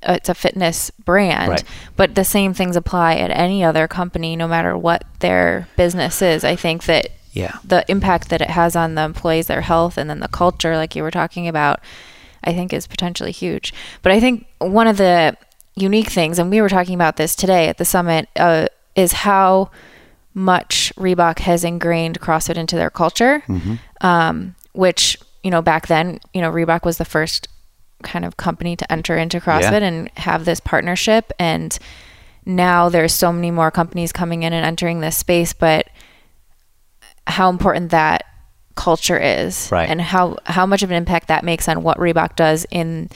it's 0.06 0.28
a 0.28 0.34
fitness 0.34 0.90
brand, 0.90 1.48
Right. 1.50 1.64
but 1.96 2.14
the 2.14 2.24
same 2.24 2.54
things 2.54 2.76
apply 2.76 3.14
at 3.16 3.30
any 3.30 3.64
other 3.64 3.88
company, 3.88 4.36
no 4.36 4.46
matter 4.48 4.76
what 4.76 5.04
their 5.20 5.66
business 5.76 6.20
is. 6.22 6.44
I 6.44 6.56
think 6.56 6.84
that 6.84 7.08
Yeah. 7.32 7.52
the 7.64 7.84
impact 7.90 8.28
that 8.28 8.40
it 8.40 8.50
has 8.50 8.76
on 8.76 8.94
the 8.94 9.02
employees, 9.02 9.46
their 9.46 9.62
health, 9.62 9.98
and 9.98 10.08
then 10.08 10.20
the 10.20 10.28
culture, 10.28 10.76
like 10.76 10.94
you 10.94 11.02
were 11.02 11.10
talking 11.10 11.48
about, 11.48 11.80
I 12.44 12.52
think 12.52 12.72
is 12.72 12.86
potentially 12.86 13.32
huge. 13.32 13.72
But 14.02 14.12
I 14.12 14.20
think 14.20 14.46
one 14.58 14.86
of 14.86 14.98
the 14.98 15.36
unique 15.74 16.10
things, 16.10 16.38
and 16.38 16.50
we 16.50 16.60
were 16.60 16.68
talking 16.68 16.94
about 16.94 17.16
this 17.16 17.34
today 17.34 17.68
at 17.68 17.78
the 17.78 17.84
summit, 17.84 18.28
uh, 18.36 18.66
is 18.94 19.12
how 19.12 19.70
much 20.34 20.92
Reebok 20.96 21.40
has 21.40 21.64
ingrained 21.64 22.20
CrossFit 22.20 22.56
into 22.56 22.76
their 22.76 22.90
culture. 22.90 23.42
Um, 24.00 24.54
which 24.72 25.16
you 25.42 25.50
know 25.50 25.62
back 25.62 25.86
then, 25.86 26.18
you 26.32 26.40
know 26.40 26.50
Reebok 26.52 26.84
was 26.84 26.98
the 26.98 27.04
first 27.04 27.48
kind 28.04 28.24
of 28.24 28.36
company 28.36 28.76
to 28.76 28.92
enter 28.92 29.16
into 29.18 29.40
CrossFit 29.40 29.82
and 29.82 30.10
have 30.16 30.44
this 30.44 30.60
partnership, 30.60 31.32
and 31.38 31.76
now 32.46 32.88
there's 32.88 33.12
so 33.14 33.32
many 33.32 33.50
more 33.50 33.70
companies 33.70 34.12
coming 34.12 34.42
in 34.44 34.52
and 34.52 34.64
entering 34.64 35.00
this 35.00 35.16
space, 35.16 35.52
but 35.52 35.88
how 37.26 37.48
important 37.50 37.90
that 37.90 38.24
culture 38.76 39.18
is 39.18 39.68
Right. 39.72 39.88
and 39.88 40.00
how 40.00 40.36
how 40.46 40.66
much 40.66 40.82
of 40.82 40.90
an 40.90 40.96
impact 40.96 41.28
that 41.28 41.44
makes 41.44 41.68
on 41.68 41.82
what 41.82 41.96
Reebok 41.98 42.36
does 42.36 42.66
in 42.70 43.08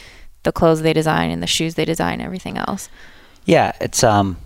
the 0.45 0.53
clothes 0.53 0.83
they 0.83 0.93
design 0.93 1.31
and 1.31 1.43
the 1.43 1.47
shoes 1.49 1.75
they 1.75 1.85
design 1.85 2.21
everything 2.21 2.57
else. 2.57 2.89
Yeah, 3.45 3.73
it's 3.81 4.03
um, 4.05 4.37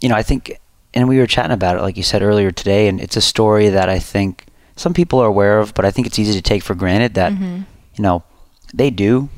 you 0.00 0.08
know, 0.08 0.14
I 0.14 0.22
think, 0.22 0.58
and 0.94 1.08
we 1.08 1.18
were 1.18 1.26
chatting 1.26 1.52
about 1.52 1.76
it, 1.76 1.82
like 1.82 1.96
you 1.96 2.02
said 2.02 2.22
earlier 2.22 2.50
today, 2.50 2.86
and 2.88 3.00
it's 3.00 3.16
a 3.16 3.20
story 3.20 3.68
that 3.70 3.88
I 3.88 3.98
think 3.98 4.46
some 4.76 4.94
people 4.94 5.18
are 5.20 5.26
aware 5.26 5.58
of, 5.58 5.74
but 5.74 5.84
I 5.84 5.90
think 5.90 6.06
it's 6.06 6.18
easy 6.18 6.32
to 6.34 6.42
take 6.42 6.62
for 6.62 6.74
granted 6.74 7.14
that, 7.14 7.32
Mm-hmm. 7.32 7.62
you 7.96 8.02
know, 8.02 8.22
they 8.72 8.90
do 8.90 9.28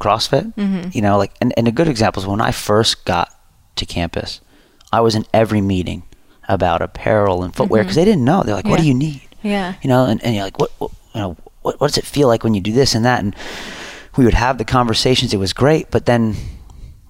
CrossFit. 0.00 0.94
You 0.94 1.02
know, 1.02 1.16
like, 1.18 1.32
and, 1.40 1.52
and 1.56 1.68
a 1.68 1.72
good 1.72 1.88
example 1.88 2.22
is 2.22 2.26
when 2.26 2.40
I 2.40 2.50
first 2.50 3.04
got 3.04 3.28
to 3.76 3.86
campus, 3.86 4.40
I 4.92 5.00
was 5.00 5.14
in 5.14 5.24
every 5.32 5.60
meeting 5.60 6.02
about 6.48 6.82
apparel 6.82 7.44
and 7.44 7.54
footwear 7.54 7.82
because 7.84 7.96
they 7.96 8.04
didn't 8.04 8.24
know. 8.24 8.42
They're 8.42 8.56
like, 8.56 8.64
"What 8.66 8.78
do 8.78 8.82
Mm-hmm. 8.82 8.88
You 8.88 8.94
need?" 8.94 9.28
Yeah. 9.42 9.74
you 9.82 9.88
know, 9.88 10.04
and, 10.04 10.22
and 10.22 10.34
you're 10.34 10.44
like, 10.44 10.58
what, 10.58 10.70
what, 10.78 10.90
you 11.14 11.20
know, 11.20 11.36
what, 11.62 11.80
what 11.80 11.88
does 11.88 11.98
it 11.98 12.04
feel 12.04 12.28
like 12.28 12.44
when 12.44 12.52
you 12.54 12.60
do 12.60 12.72
this 12.72 12.94
and 12.94 13.04
that? 13.06 13.22
And 13.22 13.34
we 14.16 14.24
would 14.24 14.34
have 14.34 14.58
the 14.58 14.64
conversations. 14.64 15.32
It 15.32 15.38
was 15.38 15.52
great, 15.52 15.90
but 15.90 16.04
then, 16.06 16.34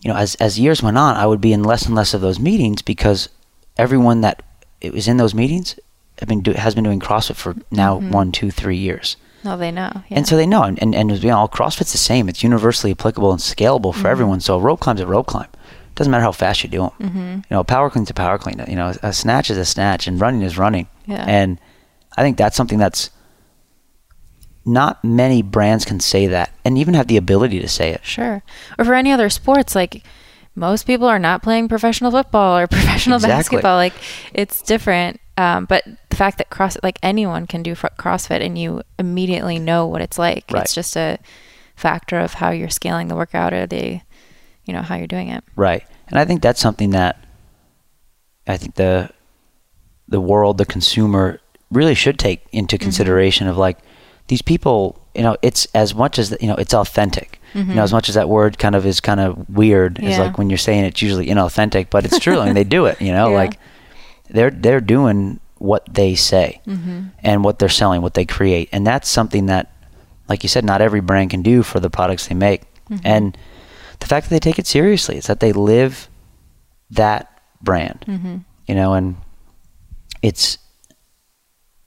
you 0.03 0.11
know, 0.11 0.17
as 0.17 0.35
as 0.37 0.59
years 0.61 0.83
went 0.83 0.99
on, 0.99 1.17
I 1.17 1.27
would 1.27 1.41
be 1.41 1.53
in 1.53 1.65
less 1.65 1.87
and 1.87 1.95
less 1.95 2.15
of 2.15 2.21
those 2.21 2.39
meetings 2.39 2.83
because 2.83 3.29
everyone 3.77 4.21
that 4.21 4.43
it 4.81 4.93
was 4.93 5.09
in 5.09 5.17
those 5.17 5.35
meetings 5.35 5.79
have 6.19 6.29
been 6.29 6.43
do, 6.43 6.53
has 6.53 6.75
been 6.75 6.85
doing 6.85 7.01
CrossFit 7.01 7.37
for 7.37 7.57
now 7.71 7.99
one, 7.99 8.31
two, 8.33 8.51
three 8.51 8.77
years, 8.77 9.17
No, 9.45 9.57
they 9.57 9.71
know. 9.71 9.91
Yeah. 10.09 10.19
and 10.19 10.27
so 10.29 10.37
they 10.37 10.47
know. 10.47 10.63
And 10.65 10.81
and, 10.83 10.95
and 10.95 11.11
you 11.23 11.29
know, 11.31 11.39
all 11.39 11.49
CrossFit's 11.49 11.93
the 11.93 11.99
same. 11.99 12.29
It's 12.29 12.43
universally 12.43 12.93
applicable 12.93 13.31
and 13.33 13.41
scalable 13.41 13.95
for 13.95 14.09
everyone. 14.09 14.41
So 14.41 14.57
a 14.57 14.61
rope 14.61 14.81
climb's 14.81 15.01
a 15.01 15.07
rope 15.07 15.27
climb. 15.27 15.49
Doesn't 15.97 16.11
matter 16.11 16.23
how 16.23 16.33
fast 16.33 16.63
you 16.63 16.69
do 16.71 16.79
them. 16.81 16.91
Mm-hmm. 17.01 17.35
You 17.37 17.43
know, 17.51 17.61
a 17.61 17.65
power 17.65 17.91
clean's 17.91 18.11
a 18.11 18.15
power 18.15 18.39
clean. 18.39 18.63
You 18.69 18.77
know, 18.77 18.95
a 19.03 19.13
snatch 19.13 19.51
is 19.51 19.59
a 19.59 19.65
snatch, 19.65 20.07
and 20.07 20.21
running 20.21 20.43
is 20.43 20.57
running. 20.57 20.89
Yeah. 21.07 21.25
And 21.27 21.59
I 22.17 22.23
think 22.23 22.37
that's 22.39 22.57
something 22.57 22.79
that's 22.79 23.11
not 24.65 25.03
many 25.03 25.43
brands 25.43 25.85
can 25.85 26.01
say 26.01 26.27
that, 26.29 26.53
and 26.65 26.77
even 26.79 26.95
have 26.95 27.07
the 27.09 27.17
ability 27.17 27.61
to 27.61 27.69
say 27.69 27.91
it. 27.93 28.05
Sure. 28.05 28.43
Or 28.79 28.85
for 28.85 28.95
any 28.95 29.11
other 29.11 29.29
sports, 29.31 29.75
like 29.75 30.03
most 30.55 30.85
people 30.87 31.07
are 31.09 31.19
not 31.19 31.43
playing 31.43 31.69
professional 31.69 32.11
football 32.11 32.59
or 32.59 32.67
professional 32.69 33.17
Exactly. 33.17 33.37
basketball. 33.57 33.77
Like 33.77 33.95
it's 34.35 34.63
different. 34.63 35.21
Um, 35.39 35.65
but 35.65 35.85
fact 36.25 36.37
that 36.39 36.51
cross, 36.51 36.77
like 36.83 36.99
anyone 37.03 37.47
can 37.47 37.63
do 37.63 37.75
CrossFit 37.75 38.41
and 38.47 38.59
you 38.59 38.83
immediately 38.99 39.59
know 39.59 39.87
what 39.87 40.01
it's 40.03 40.19
like. 40.19 40.45
Right. 40.53 40.63
It's 40.63 40.75
just 40.75 40.97
a 40.97 41.19
factor 41.77 42.19
of 42.19 42.35
how 42.35 42.51
you're 42.51 42.69
scaling 42.81 43.09
the 43.09 43.17
workout 43.17 43.53
or 43.55 43.67
the, 43.67 44.01
you 44.67 44.73
know, 44.75 44.83
how 44.83 44.97
you're 44.97 45.07
doing 45.17 45.29
it. 45.37 45.43
Right. 45.57 45.83
And 46.09 46.19
I 46.19 46.25
think 46.27 46.43
that's 46.43 46.61
something 46.61 46.91
that 46.91 47.15
I 48.47 48.57
think 48.57 48.75
the 48.75 49.11
the 50.09 50.21
world, 50.21 50.59
the 50.59 50.67
consumer 50.67 51.41
really 51.71 51.95
should 51.95 52.19
take 52.19 52.41
into 52.53 52.77
Mm-hmm. 52.77 52.83
consideration 52.85 53.47
of 53.49 53.57
like 53.57 53.79
these 54.27 54.43
people, 54.43 55.01
you 55.15 55.23
know, 55.23 55.37
it's 55.43 55.67
as 55.75 55.95
much 55.95 56.19
as 56.19 56.37
you 56.41 56.49
know, 56.49 56.57
it's 56.57 56.75
authentic. 56.75 57.39
You 57.55 57.65
know, 57.65 57.83
as 57.83 57.93
much 57.93 58.09
as 58.09 58.15
that 58.15 58.29
word 58.29 58.59
kind 58.59 58.77
of 58.77 58.87
is 58.87 59.01
kind 59.01 59.19
of 59.19 59.49
weird, 59.49 59.99
is 59.99 60.05
Mm-hmm. 60.15 60.23
Like 60.23 60.39
when 60.39 60.51
you're 60.51 60.59
saying 60.69 60.85
it's 60.85 61.03
usually 61.03 61.27
inauthentic, 61.27 61.91
but 61.91 62.05
it's 62.05 62.21
true. 62.21 62.39
I 62.41 62.45
mean, 62.45 62.55
they 62.55 62.63
do 62.79 62.87
it, 62.87 63.01
you 63.01 63.13
know, 63.13 63.29
Yeah. 63.35 63.37
like 63.43 63.59
they're 64.29 64.51
they're 64.65 64.81
doing 64.97 65.41
what 65.61 65.85
they 65.93 66.15
say 66.17 66.61
Mm-hmm. 66.67 67.01
and 67.23 67.45
what 67.45 67.59
they're 67.61 67.69
selling, 67.69 68.01
what 68.03 68.15
they 68.15 68.25
create, 68.25 68.69
and 68.73 68.85
that's 68.87 69.09
something 69.09 69.47
that, 69.47 69.71
like 70.29 70.43
you 70.43 70.49
said, 70.49 70.65
not 70.65 70.81
every 70.81 71.01
brand 71.01 71.31
can 71.31 71.43
do 71.43 71.63
for 71.63 71.79
the 71.81 71.91
products 71.91 72.27
they 72.27 72.35
make. 72.35 72.63
Mm-hmm. 72.91 73.07
And 73.07 73.39
the 74.01 74.07
fact 74.07 74.27
that 74.27 74.31
they 74.35 74.41
take 74.41 74.59
it 74.59 74.67
seriously. 74.67 75.17
is 75.19 75.27
that 75.27 75.41
they 75.41 75.53
live 75.53 76.09
that 76.91 77.29
brand, 77.63 78.05
Mm-hmm. 78.09 78.37
you 78.67 78.75
know, 78.75 78.95
and 78.95 79.17
it's 80.23 80.59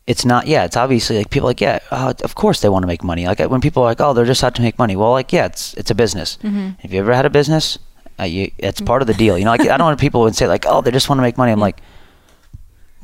it's 0.05 0.25
not 0.25 0.47
yeah 0.47 0.65
it's 0.65 0.75
obviously 0.75 1.17
like 1.17 1.29
people 1.29 1.47
are 1.47 1.51
like 1.51 1.62
yeah 1.62 1.79
uh, 1.89 2.13
of 2.25 2.36
course 2.36 2.59
they 2.59 2.67
want 2.67 2.83
to 2.83 2.88
make 2.88 3.03
money 3.05 3.25
like 3.25 3.39
when 3.39 3.62
people 3.62 3.81
are 3.83 3.86
like 3.86 4.01
oh 4.01 4.12
they're 4.13 4.25
just 4.25 4.43
out 4.43 4.53
to 4.53 4.62
make 4.62 4.77
money 4.77 4.97
well 4.97 5.12
like 5.12 5.31
yeah 5.31 5.45
it's 5.45 5.73
it's 5.75 5.91
a 5.91 5.95
business 5.95 6.38
Mm-hmm. 6.43 6.69
have 6.79 6.91
you 6.93 6.99
ever 6.99 7.13
had 7.13 7.25
a 7.25 7.29
business 7.29 7.79
uh, 8.19 8.23
you, 8.23 8.51
it's 8.57 8.81
part 8.81 9.01
of 9.01 9.07
the 9.07 9.13
deal 9.13 9.38
you 9.38 9.45
know 9.45 9.51
like 9.51 9.62
i 9.62 9.77
don't 9.77 9.88
want 9.88 9.99
people 10.01 10.27
to 10.27 10.33
say 10.33 10.45
like 10.45 10.65
oh 10.67 10.81
they 10.81 10.91
just 10.91 11.07
want 11.07 11.19
to 11.19 11.21
make 11.21 11.38
money 11.38 11.53
i'm 11.53 11.59
like 11.69 11.79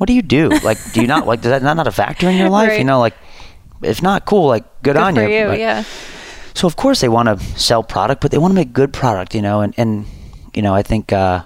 what 0.00 0.06
do 0.08 0.14
you 0.14 0.22
do 0.22 0.48
like 0.64 0.78
do 0.94 1.02
you 1.02 1.06
not 1.06 1.26
like 1.26 1.42
does 1.42 1.50
that 1.50 1.62
not, 1.62 1.76
not 1.76 1.86
a 1.86 1.92
factor 1.92 2.26
in 2.26 2.36
your 2.38 2.48
life 2.58 2.78
you 2.78 2.84
know 2.84 2.98
like 3.00 3.12
if 3.82 4.00
not 4.02 4.24
cool 4.24 4.46
like 4.48 4.64
good, 4.82 4.94
Good 4.94 4.96
on 4.96 5.14
you, 5.16 5.28
you, 5.28 5.44
but- 5.44 5.58
yeah. 5.58 5.84
so 6.54 6.66
of 6.66 6.76
course 6.76 7.00
they 7.02 7.08
want 7.08 7.28
to 7.28 7.36
sell 7.60 7.82
product, 7.82 8.20
but 8.22 8.30
they 8.30 8.38
want 8.38 8.52
to 8.52 8.56
make 8.56 8.72
good 8.72 8.92
product, 8.92 9.34
you 9.34 9.42
know, 9.42 9.60
and, 9.60 9.72
and 9.76 10.06
you 10.54 10.62
know, 10.62 10.74
I 10.74 10.82
think 10.82 11.12
uh 11.12 11.44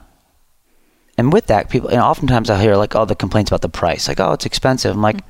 and 1.18 1.32
with 1.32 1.46
that 1.46 1.68
people 1.70 1.88
and 1.90 1.98
oftentimes 2.00 2.48
I'll 2.50 2.60
hear 2.60 2.76
like, 2.76 2.94
oh 2.94 3.04
the 3.04 3.14
complaints 3.14 3.50
about 3.50 3.60
the 3.62 3.68
price. 3.68 4.06
Like, 4.08 4.18
oh 4.20 4.32
it's 4.32 4.46
expensive. 4.46 4.94
I'm 4.94 5.02
like 5.02 5.20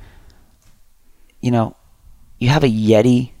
you 1.41 1.51
know, 1.51 1.75
you 2.39 2.49
have 2.49 2.63
a 2.63 2.67
Yeti, 2.69 3.31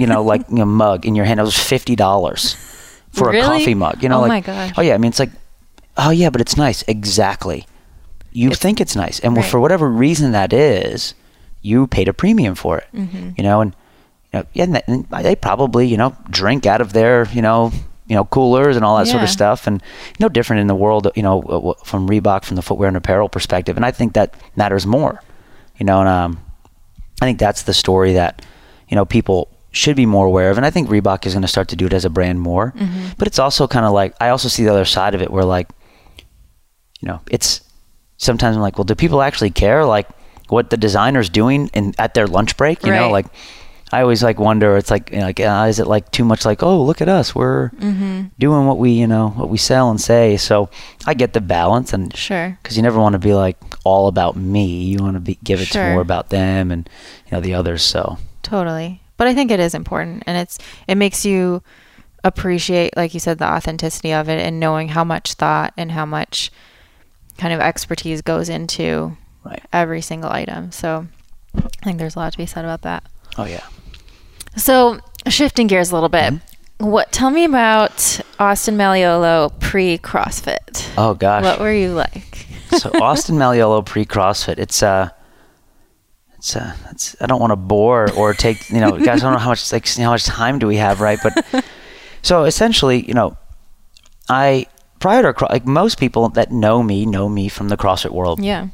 you 0.00 0.06
know, 0.06 0.22
like 0.22 0.42
you 0.48 0.56
know, 0.56 0.64
mug 0.84 1.06
in 1.06 1.14
your 1.14 1.24
hand. 1.26 1.38
It 1.40 1.44
was 1.44 1.58
fifty 1.58 1.94
dollars 1.96 2.54
for 3.12 3.30
a 3.30 3.40
coffee 3.40 3.74
mug. 3.74 4.02
You 4.02 4.08
know, 4.08 4.18
Oh 4.18 4.22
like 4.22 4.28
my 4.28 4.40
gosh. 4.40 4.72
oh 4.76 4.82
yeah, 4.82 4.94
I 4.94 4.98
mean 4.98 5.10
it's 5.10 5.18
like 5.20 5.30
oh 5.96 6.10
yeah, 6.10 6.30
but 6.30 6.40
it's 6.40 6.56
nice. 6.56 6.82
Exactly. 6.88 7.66
You 8.36 8.50
think 8.54 8.80
it's 8.80 8.94
nice. 8.96 9.18
And 9.20 9.34
Right. 9.36 9.44
for 9.44 9.58
whatever 9.60 9.88
reason 9.88 10.32
that 10.32 10.52
is, 10.52 11.14
you 11.62 11.86
paid 11.86 12.06
a 12.08 12.12
premium 12.12 12.54
for 12.54 12.78
it. 12.78 12.86
Mm-hmm. 12.94 13.30
You 13.36 13.42
know, 13.42 13.60
and 13.62 13.74
you 14.32 14.38
know, 14.40 14.46
yeah, 14.52 14.64
and 14.64 14.74
they- 14.76 14.82
and 14.86 15.06
they 15.26 15.34
probably, 15.36 15.86
you 15.86 15.96
know, 15.96 16.14
drink 16.30 16.66
out 16.66 16.80
of 16.80 16.92
their, 16.92 17.26
you 17.32 17.40
know, 17.42 17.72
you 18.08 18.14
know, 18.14 18.24
coolers 18.24 18.76
and 18.76 18.84
all 18.84 18.96
that 18.98 19.06
sort 19.08 19.22
of 19.22 19.30
stuff, 19.30 19.66
and 19.66 19.82
no 20.20 20.28
different 20.28 20.60
in 20.60 20.66
the 20.68 20.74
world, 20.74 21.10
you 21.16 21.22
know, 21.22 21.74
from 21.84 22.08
Reebok, 22.08 22.44
from 22.44 22.54
the 22.56 22.62
footwear 22.62 22.88
and 22.88 22.96
apparel 22.96 23.28
perspective, 23.28 23.76
and 23.76 23.84
I 23.84 23.90
think 23.90 24.12
that 24.12 24.34
matters 24.54 24.86
more, 24.86 25.20
you 25.78 25.84
know, 25.86 25.98
and 26.00 26.08
um, 26.08 26.38
I 27.20 27.24
think 27.24 27.38
that's 27.40 27.62
the 27.62 27.74
story 27.74 28.12
that, 28.12 28.44
you 28.88 28.94
know, 28.94 29.04
people 29.04 29.48
should 29.72 29.96
be 29.96 30.06
more 30.06 30.26
aware 30.26 30.50
of, 30.52 30.56
and 30.56 30.64
I 30.66 30.70
think 30.70 30.88
Reebok 30.88 31.26
is 31.26 31.32
going 31.34 31.42
to 31.42 31.48
start 31.48 31.66
to 31.68 31.76
do 31.76 31.86
it 31.86 31.92
as 31.92 32.04
a 32.04 32.10
brand 32.10 32.40
more, 32.40 32.72
but 33.18 33.26
it's 33.26 33.38
also 33.40 33.66
kind 33.66 33.84
of 33.86 33.92
like 33.92 34.14
I 34.20 34.28
also 34.28 34.48
see 34.48 34.62
the 34.64 34.70
other 34.70 34.84
side 34.84 35.14
of 35.16 35.20
it 35.22 35.30
where 35.32 35.44
like, 35.44 35.68
you 37.00 37.08
know, 37.08 37.20
it's 37.30 37.60
sometimes 38.18 38.56
I'm 38.56 38.62
like, 38.62 38.78
well, 38.78 38.84
do 38.84 38.94
people 38.94 39.22
actually 39.22 39.50
care 39.50 39.84
like 39.84 40.08
what 40.48 40.70
the 40.70 40.76
designer's 40.76 41.28
doing 41.28 41.68
in 41.74 41.94
at 41.98 42.14
their 42.14 42.26
lunch 42.26 42.56
break? 42.56 42.84
You 42.84 42.92
know, 42.92 43.10
like 43.10 43.26
I 43.92 44.00
always 44.02 44.22
like 44.22 44.38
wonder. 44.40 44.76
It's 44.76 44.90
like 44.90 45.10
you 45.12 45.18
know, 45.18 45.26
like 45.26 45.40
uh, 45.40 45.66
is 45.68 45.78
it 45.78 45.86
like 45.86 46.10
too 46.10 46.24
much? 46.24 46.44
Like 46.44 46.62
oh 46.62 46.82
look 46.82 47.00
at 47.00 47.08
us, 47.08 47.34
we're 47.34 47.70
Mm-hmm. 47.70 48.22
doing 48.38 48.66
what 48.66 48.78
we 48.78 48.90
you 48.90 49.06
know 49.06 49.28
what 49.30 49.48
we 49.48 49.58
sell 49.58 49.90
and 49.90 50.00
say. 50.00 50.36
So 50.36 50.68
I 51.06 51.14
get 51.14 51.32
the 51.34 51.40
balance 51.40 51.92
and 51.92 52.14
Sure. 52.16 52.58
because 52.62 52.76
you 52.76 52.82
never 52.82 52.98
want 53.00 53.12
to 53.14 53.18
be 53.18 53.32
like 53.34 53.56
all 53.84 54.08
about 54.08 54.36
me. 54.36 54.84
You 54.84 54.98
want 54.98 55.14
to 55.14 55.20
be 55.20 55.38
give 55.44 55.60
it 55.60 55.66
to 55.72 55.92
more 55.92 56.00
about 56.00 56.30
them 56.30 56.70
and 56.72 56.88
you 57.26 57.32
know 57.32 57.40
the 57.40 57.54
others. 57.54 57.82
So 57.82 58.18
Totally. 58.42 59.00
But 59.16 59.28
I 59.28 59.34
think 59.34 59.50
it 59.50 59.60
is 59.60 59.74
important 59.74 60.24
and 60.26 60.36
it's 60.36 60.58
it 60.88 60.96
makes 60.96 61.24
you 61.24 61.62
appreciate 62.24 62.96
like 62.96 63.14
you 63.14 63.20
said 63.20 63.38
the 63.38 63.46
authenticity 63.48 64.12
of 64.12 64.28
it 64.28 64.40
and 64.40 64.58
knowing 64.58 64.88
how 64.88 65.04
much 65.04 65.34
thought 65.34 65.72
and 65.76 65.92
how 65.92 66.04
much 66.04 66.50
kind 67.38 67.52
of 67.52 67.60
expertise 67.60 68.22
goes 68.22 68.48
into 68.48 69.16
right. 69.44 69.62
every 69.72 70.00
single 70.00 70.30
item. 70.30 70.72
So 70.72 71.06
I 71.54 71.84
think 71.84 71.98
there's 71.98 72.16
a 72.16 72.18
lot 72.18 72.32
to 72.32 72.38
be 72.38 72.46
said 72.46 72.64
about 72.64 72.82
that. 72.82 73.04
Oh 73.38 73.44
yeah. 73.44 73.66
So 74.56 75.00
shifting 75.28 75.66
gears 75.66 75.90
a 75.90 75.94
little 75.94 76.08
bit. 76.08 76.34
Mm-hmm. 76.34 76.86
What 76.86 77.12
tell 77.12 77.30
me 77.30 77.44
about 77.44 78.20
Austin 78.38 78.76
Malleolo 78.76 79.58
pre 79.60 79.98
CrossFit? 79.98 80.92
Oh 80.98 81.14
gosh. 81.14 81.44
What 81.44 81.60
were 81.60 81.72
you 81.72 81.92
like? 81.92 82.46
so 82.78 82.90
Austin 83.00 83.36
Malleolo 83.36 83.84
pre 83.84 84.04
CrossFit. 84.04 84.58
It's 84.58 84.82
uh 84.82 85.10
it's 86.36 86.56
uh 86.56 86.74
it's 86.90 87.16
I 87.20 87.26
don't 87.26 87.40
want 87.40 87.52
to 87.52 87.56
bore 87.56 88.10
or 88.12 88.34
take 88.34 88.68
you 88.70 88.80
know 88.80 88.92
guys 88.92 89.22
I 89.22 89.26
don't 89.26 89.32
know 89.32 89.38
how 89.38 89.50
much 89.50 89.72
like 89.72 89.88
how 89.88 90.10
much 90.10 90.24
time 90.24 90.58
do 90.58 90.66
we 90.66 90.76
have 90.76 91.00
right 91.00 91.18
but 91.22 91.64
so 92.22 92.44
essentially 92.44 93.06
you 93.06 93.14
know 93.14 93.36
I 94.28 94.66
prior 95.00 95.32
to 95.32 95.44
like 95.46 95.66
most 95.66 95.98
people 95.98 96.28
that 96.30 96.50
know 96.50 96.82
me 96.82 97.06
know 97.06 97.28
me 97.28 97.48
from 97.48 97.68
the 97.68 97.76
CrossFit 97.76 98.10
world 98.10 98.40
Yeah. 98.42 98.68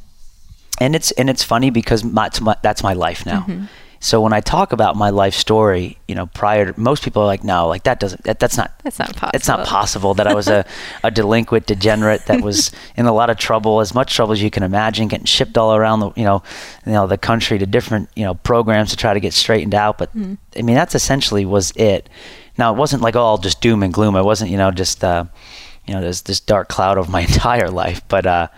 and 0.80 0.94
it's 0.94 1.11
and 1.12 1.28
it's 1.30 1.42
funny 1.42 1.70
because 1.70 2.04
my, 2.04 2.28
my, 2.40 2.56
that's 2.62 2.82
my 2.82 2.92
life 2.94 3.24
now. 3.26 3.40
Mm-hmm. 3.42 3.64
So 4.04 4.20
when 4.20 4.32
I 4.32 4.40
talk 4.40 4.72
about 4.72 4.96
my 4.96 5.11
life 5.11 5.32
story, 5.35 5.96
you 6.08 6.16
know, 6.16 6.26
prior 6.26 6.72
to 6.72 6.80
most 6.80 7.04
people 7.04 7.22
are 7.22 7.26
like, 7.26 7.44
no, 7.44 7.68
like 7.68 7.85
that 7.85 8.00
doesn't 8.00 8.24
that, 8.24 8.40
that's 8.40 8.56
not 8.56 8.72
That's 8.82 8.98
not 8.98 9.11
possible. 9.14 9.30
it's 9.35 9.46
not 9.46 9.64
possible 9.64 10.14
that 10.14 10.26
I 10.26 10.35
was 10.35 10.48
a, 10.48 10.64
a 11.04 11.11
delinquent 11.12 11.66
degenerate 11.66 12.26
that 12.26 12.40
was 12.42 12.72
in 12.96 13.06
a 13.06 13.12
lot 13.12 13.30
of 13.30 13.37
trouble, 13.38 13.78
as 13.80 13.94
much 13.94 14.12
trouble 14.12 14.32
as 14.32 14.42
you 14.42 14.50
can 14.50 14.64
imagine, 14.64 15.06
getting 15.06 15.26
shipped 15.26 15.56
all 15.56 15.76
around 15.76 16.00
the 16.00 16.11
you 16.16 16.24
know, 16.24 16.42
you 16.85 16.90
know 16.92 17.06
the 17.06 17.16
country 17.16 17.58
to 17.61 17.66
different 17.66 18.08
you 18.16 18.24
know 18.24 18.35
programs 18.35 18.90
to 18.90 18.96
try 18.96 19.14
to 19.14 19.20
get 19.20 19.32
straightened 19.35 19.74
out. 19.74 19.98
But 19.98 20.11
Mm-hmm. 20.16 20.35
I 20.58 20.62
mean, 20.62 20.74
that's 20.74 20.96
essentially 20.96 21.44
was 21.44 21.70
it. 21.76 22.08
Now 22.58 22.74
it 22.74 22.76
wasn't 22.76 23.02
like 23.02 23.14
all 23.14 23.38
just 23.38 23.61
doom 23.61 23.85
and 23.85 23.94
gloom. 23.94 24.16
It 24.16 24.24
wasn't 24.24 24.50
you 24.50 24.56
know 24.56 24.72
just 24.72 25.04
uh, 25.04 25.26
you 25.87 25.95
know 25.95 26.01
there's 26.01 26.23
this 26.23 26.40
dark 26.40 26.68
cloud 26.68 26.99
of 26.99 27.09
my 27.09 27.21
entire 27.33 27.71
life. 27.71 28.01
But 28.09 28.27
uh, 28.27 28.49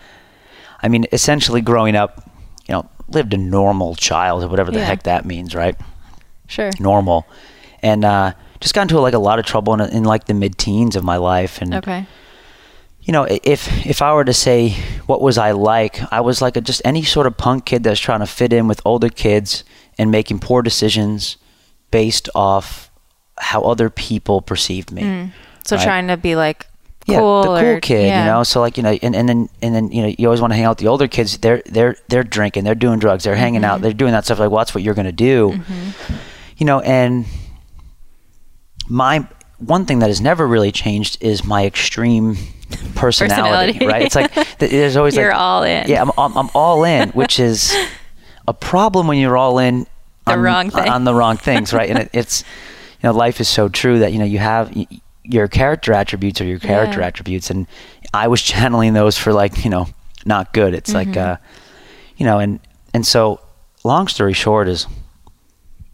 I 0.81 0.87
mean, 0.87 1.05
essentially 1.11 1.61
growing 1.61 1.95
up, 1.95 2.29
you 2.67 2.73
know, 2.73 2.89
lived 3.07 3.33
a 3.33 3.37
normal 3.37 3.95
childhood, 3.95 4.49
whatever 4.51 4.71
the 4.71 4.79
Yeah. 4.79 4.85
heck 4.85 5.03
that 5.03 5.25
means, 5.25 5.53
right? 5.55 5.75
Sure. 6.47 6.71
Normal, 6.79 7.27
and 7.81 8.05
uh, 8.05 8.33
just 8.59 8.73
got 8.75 8.83
into 8.83 8.99
like 8.99 9.13
a 9.13 9.19
lot 9.19 9.39
of 9.39 9.45
trouble 9.45 9.73
in, 9.73 9.81
in 9.91 10.03
like 10.03 10.25
the 10.25 10.33
mid-teens 10.33 10.95
of 10.95 11.03
my 11.03 11.17
life, 11.17 11.61
and 11.61 11.73
Okay. 11.75 12.05
you 13.01 13.11
know, 13.13 13.23
if 13.29 13.85
if 13.85 14.01
I 14.01 14.13
were 14.13 14.25
to 14.25 14.33
say 14.33 14.69
what 15.07 15.21
was 15.21 15.37
I 15.37 15.51
like, 15.51 16.01
I 16.11 16.21
was 16.21 16.41
like 16.41 16.55
a, 16.57 16.61
just 16.61 16.81
any 16.85 17.03
sort 17.03 17.25
of 17.27 17.37
punk 17.37 17.65
kid 17.65 17.83
that's 17.83 17.99
trying 17.99 18.19
to 18.21 18.27
fit 18.27 18.53
in 18.53 18.67
with 18.67 18.81
older 18.85 19.09
kids 19.09 19.63
and 19.97 20.11
making 20.11 20.39
poor 20.39 20.61
decisions 20.61 21.37
based 21.91 22.29
off 22.35 22.91
how 23.37 23.61
other 23.61 23.89
people 23.89 24.41
perceived 24.41 24.91
me. 24.91 25.31
So 25.65 25.75
Right. 25.77 25.83
trying 25.83 26.07
to 26.07 26.17
be 26.17 26.35
like 26.35 26.67
Yeah, 27.07 27.19
cool 27.19 27.41
the 27.43 27.47
cool 27.47 27.57
or- 27.57 27.79
kid, 27.79 28.07
yeah. 28.07 28.25
you 28.25 28.31
know. 28.31 28.43
So 28.43 28.61
like 28.61 28.77
you 28.77 28.83
know, 28.83 28.91
and, 29.01 29.15
and 29.15 29.29
then 29.29 29.49
and 29.61 29.75
then 29.75 29.91
you 29.91 30.01
know, 30.01 30.15
you 30.17 30.27
always 30.27 30.41
want 30.41 30.51
to 30.51 30.55
hang 30.55 30.65
out 30.65 30.71
with 30.71 30.77
the 30.79 30.87
older 30.87 31.07
kids. 31.07 31.37
They're 31.37 31.61
they're 31.67 31.95
they're 32.07 32.23
drinking, 32.23 32.63
they're 32.63 32.73
doing 32.75 32.97
drugs, 32.99 33.23
they're 33.23 33.35
hanging 33.35 33.61
Mm-hmm. 33.61 33.69
out, 33.71 33.81
they're 33.81 33.93
doing 33.93 34.11
that 34.13 34.25
stuff. 34.25 34.39
Like, 34.39 34.49
well, 34.49 34.59
that's 34.59 34.73
what 34.73 34.83
you're 34.83 34.95
gonna 34.95 35.11
do, 35.11 35.59
you 36.57 36.65
know. 36.65 36.79
And 36.81 37.25
my 38.89 39.27
one 39.59 39.85
thing 39.85 39.99
that 39.99 40.07
has 40.07 40.21
never 40.21 40.47
really 40.47 40.71
changed 40.71 41.17
is 41.21 41.43
my 41.43 41.65
extreme 41.65 42.35
personality, 42.95 43.73
Personality. 43.73 43.85
right? 43.87 44.01
It's 44.03 44.15
like 44.15 44.33
there's 44.59 44.97
always 44.97 45.15
You're 45.15 45.29
like 45.29 45.37
all 45.39 45.63
in. 45.63 45.87
Yeah, 45.87 46.01
I'm, 46.01 46.11
I'm 46.17 46.37
I'm 46.37 46.49
all 46.53 46.83
in, 46.83 47.09
which 47.09 47.39
is 47.39 47.75
a 48.47 48.53
problem 48.53 49.07
when 49.07 49.17
you're 49.17 49.37
all 49.37 49.59
in 49.59 49.85
The 50.25 50.33
on, 50.33 50.41
wrong 50.41 50.69
thing. 50.69 50.89
on 50.89 51.03
the 51.03 51.13
wrong 51.13 51.37
things, 51.37 51.73
right? 51.73 51.89
and 51.89 51.99
it, 51.99 52.09
it's 52.13 52.43
you 53.01 53.09
know, 53.09 53.13
life 53.13 53.39
is 53.39 53.47
so 53.47 53.69
true 53.69 53.99
that 53.99 54.11
you 54.13 54.19
know 54.19 54.25
you 54.25 54.39
have 54.39 54.75
y- 54.75 54.87
your 55.27 55.47
character 55.47 55.93
attributes 55.93 56.39
are 56.41 56.45
your 56.45 56.59
character 56.59 56.99
Yeah. 57.01 57.07
attributes, 57.07 57.49
and 57.49 57.67
I 58.13 58.27
was 58.27 58.41
channeling 58.53 58.93
those 58.93 59.17
for 59.17 59.33
like 59.33 59.63
you 59.63 59.69
know 59.69 59.87
not 60.25 60.53
good. 60.53 60.73
It's 60.73 60.93
like 60.93 61.09
Mm-hmm. 61.09 61.31
uh, 61.33 61.37
you 62.17 62.25
know, 62.25 62.39
and 62.39 62.59
and 62.93 63.05
so 63.05 63.39
long 63.83 64.07
story 64.07 64.33
short 64.33 64.67
is. 64.67 64.87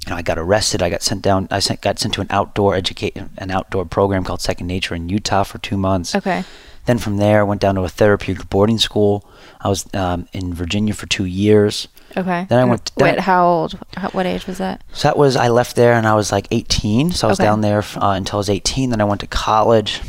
You 0.08 0.10
know, 0.14 0.16
I 0.18 0.24
got 0.24 0.40
arrested. 0.40 0.82
I 0.82 0.90
got 0.90 1.04
sent 1.04 1.22
down. 1.22 1.48
I 1.52 1.60
sent, 1.60 1.82
got 1.82 2.00
sent 2.00 2.16
to 2.16 2.22
an 2.22 2.28
outdoor 2.32 2.74
educate 2.74 3.16
an 3.38 3.52
outdoor 3.52 3.86
program 3.86 4.24
called 4.24 4.42
Second 4.42 4.66
Nature 4.66 4.96
in 4.96 5.10
Utah 5.10 5.44
for 5.44 5.60
two 5.60 5.78
months. 5.78 6.16
Okay. 6.16 6.44
Then 6.88 6.98
from 6.98 7.18
there, 7.18 7.42
I 7.42 7.44
went 7.44 7.62
down 7.62 7.76
to 7.76 7.82
a 7.84 7.90
therapeutic 7.90 8.50
boarding 8.50 8.80
school. 8.80 9.24
I 9.60 9.70
was 9.70 9.86
um, 9.94 10.28
in 10.34 10.56
Virginia 10.56 10.96
for 10.96 11.06
two 11.06 11.26
years. 11.26 11.88
Okay. 12.18 12.46
Then 12.50 12.60
I 12.60 12.66
went- 12.66 12.92
then 12.96 13.16
Wait, 13.16 13.20
how 13.22 13.46
old? 13.48 13.80
How, 13.96 14.10
what 14.10 14.26
age 14.26 14.46
was 14.48 14.58
that? 14.58 14.84
So 14.94 15.08
that 15.08 15.18
was 15.18 15.36
I 15.36 15.48
left 15.50 15.76
there 15.76 15.94
and 15.94 16.06
I 16.08 16.14
was 16.16 16.32
like 16.32 16.48
18. 16.52 17.12
So 17.12 17.28
I 17.28 17.32
was 17.32 17.40
Okay. 17.40 17.48
down 17.48 17.62
there 17.62 17.80
uh, 17.96 18.12
until 18.16 18.38
I 18.38 18.40
was 18.40 18.50
18. 18.50 18.90
Then 18.90 19.02
I 19.02 19.06
went 19.06 19.22
to 19.22 19.28
college. 19.28 20.02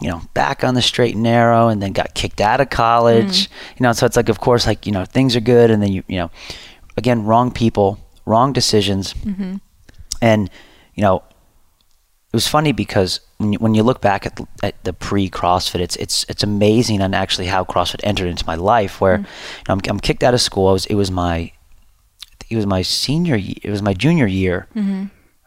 You 0.00 0.10
know, 0.10 0.20
back 0.34 0.64
on 0.64 0.74
the 0.74 0.82
straight 0.82 1.14
and 1.14 1.22
narrow, 1.22 1.68
and 1.68 1.80
then 1.80 1.92
got 1.92 2.12
kicked 2.14 2.40
out 2.40 2.60
of 2.60 2.68
college. 2.68 3.48
You 3.78 3.84
know, 3.84 3.92
so 3.92 4.04
it's 4.04 4.16
like, 4.16 4.28
of 4.28 4.38
course, 4.38 4.66
like 4.66 4.84
you 4.86 4.92
know, 4.92 5.04
things 5.06 5.34
are 5.34 5.40
good, 5.40 5.70
and 5.70 5.80
then 5.82 5.92
you, 5.92 6.02
you 6.08 6.18
know, 6.18 6.30
again, 6.98 7.24
wrong 7.24 7.50
people, 7.50 7.98
wrong 8.26 8.52
decisions, 8.52 9.14
and 10.20 10.50
you 10.94 11.00
know, 11.02 11.16
it 11.18 12.36
was 12.36 12.46
funny 12.48 12.72
because 12.72 13.20
when 13.44 13.52
you, 13.52 13.58
when 13.58 13.74
you 13.74 13.82
look 13.82 14.00
back 14.00 14.26
at 14.26 14.36
the, 14.36 14.46
at 14.62 14.82
the 14.84 14.92
pre 14.92 15.28
CrossFit, 15.28 15.80
it's 15.80 15.96
it's 15.96 16.24
it's 16.28 16.42
amazing 16.42 17.02
on 17.02 17.14
actually 17.14 17.46
how 17.46 17.64
CrossFit 17.64 18.00
entered 18.02 18.28
into 18.28 18.46
my 18.46 18.54
life. 18.54 19.00
Where 19.00 19.18
you 19.18 19.22
know, 19.22 19.74
I'm, 19.74 19.80
I'm 19.88 20.00
kicked 20.00 20.22
out 20.22 20.34
of 20.34 20.40
school. 20.40 20.68
I 20.68 20.72
was 20.72 20.86
it 20.86 20.94
was 20.94 21.10
my 21.10 21.52
it 22.50 22.56
was 22.56 22.66
my 22.66 22.82
senior 22.82 23.36
year, 23.36 23.56
it 23.62 23.70
was 23.70 23.82
my 23.82 23.94
junior 23.94 24.26
year 24.26 24.66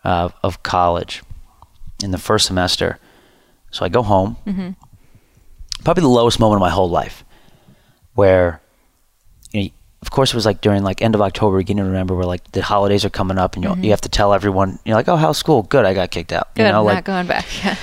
uh, 0.04 0.30
of 0.44 0.64
college 0.64 1.24
in 2.04 2.12
the 2.12 2.18
first 2.18 2.46
semester. 2.46 3.00
So 3.72 3.86
I 3.86 3.90
go 3.90 4.04
home. 4.04 4.38
Probably 5.84 6.02
the 6.02 6.08
lowest 6.08 6.40
moment 6.40 6.58
of 6.58 6.62
my 6.62 6.70
whole 6.70 6.90
life, 6.90 7.24
where 8.14 8.62
of 10.02 10.12
course 10.12 10.32
it 10.32 10.36
was 10.36 10.46
like 10.46 10.62
during 10.62 10.84
like 10.84 11.02
end 11.02 11.16
of 11.16 11.22
October, 11.22 11.58
beginning 11.58 11.86
of 11.86 11.92
November, 11.92 12.16
where 12.16 12.26
like 12.26 12.52
the 12.52 12.62
holidays 12.62 13.04
are 13.06 13.10
coming 13.10 13.38
up, 13.38 13.56
and 13.56 13.64
you 13.64 13.76
you 13.78 13.90
have 13.92 14.02
to 14.02 14.10
tell 14.10 14.34
everyone, 14.34 14.80
you're 14.86 14.96
like, 14.96 15.08
oh, 15.08 15.16
how's 15.16 15.38
school? 15.38 15.64
Good, 15.64 15.86
I 15.86 15.94
got 15.94 16.12
kicked 16.12 16.32
out. 16.32 16.54
Good. 16.56 16.64
you 16.64 16.72
know, 16.72 16.80
I'm 16.80 16.86
like 16.86 16.96
not 16.96 17.04
going 17.06 17.28
back. 17.28 17.46
Yeah. 17.64 17.76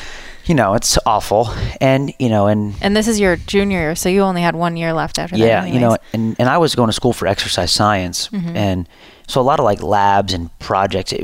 you 0.46 0.54
know, 0.54 0.74
it's 0.74 0.98
awful. 1.06 1.48
And, 1.80 2.12
you 2.18 2.28
know, 2.28 2.46
and 2.48 2.74
And 2.82 2.94
this 2.94 3.08
is 3.08 3.18
your 3.18 3.36
junior 3.36 3.78
year, 3.78 3.94
so 3.94 4.08
you 4.10 4.20
only 4.20 4.42
had 4.42 4.54
one 4.54 4.76
year 4.76 4.92
left 4.92 5.18
after 5.18 5.36
that. 5.38 5.44
yeah, 5.44 5.64
you 5.64 5.80
know, 5.80 5.96
and, 6.12 6.36
and 6.38 6.48
I 6.48 6.58
was 6.58 6.74
going 6.74 6.88
to 6.88 6.92
school 6.92 7.14
for 7.14 7.26
exercise 7.26 7.72
science. 7.72 8.28
Mm-hmm. 8.28 8.54
And 8.56 8.88
so 9.26 9.40
a 9.40 9.42
lot 9.42 9.58
of 9.58 9.64
like 9.64 9.82
labs 9.82 10.34
and 10.34 10.56
projects, 10.58 11.12
it, 11.12 11.20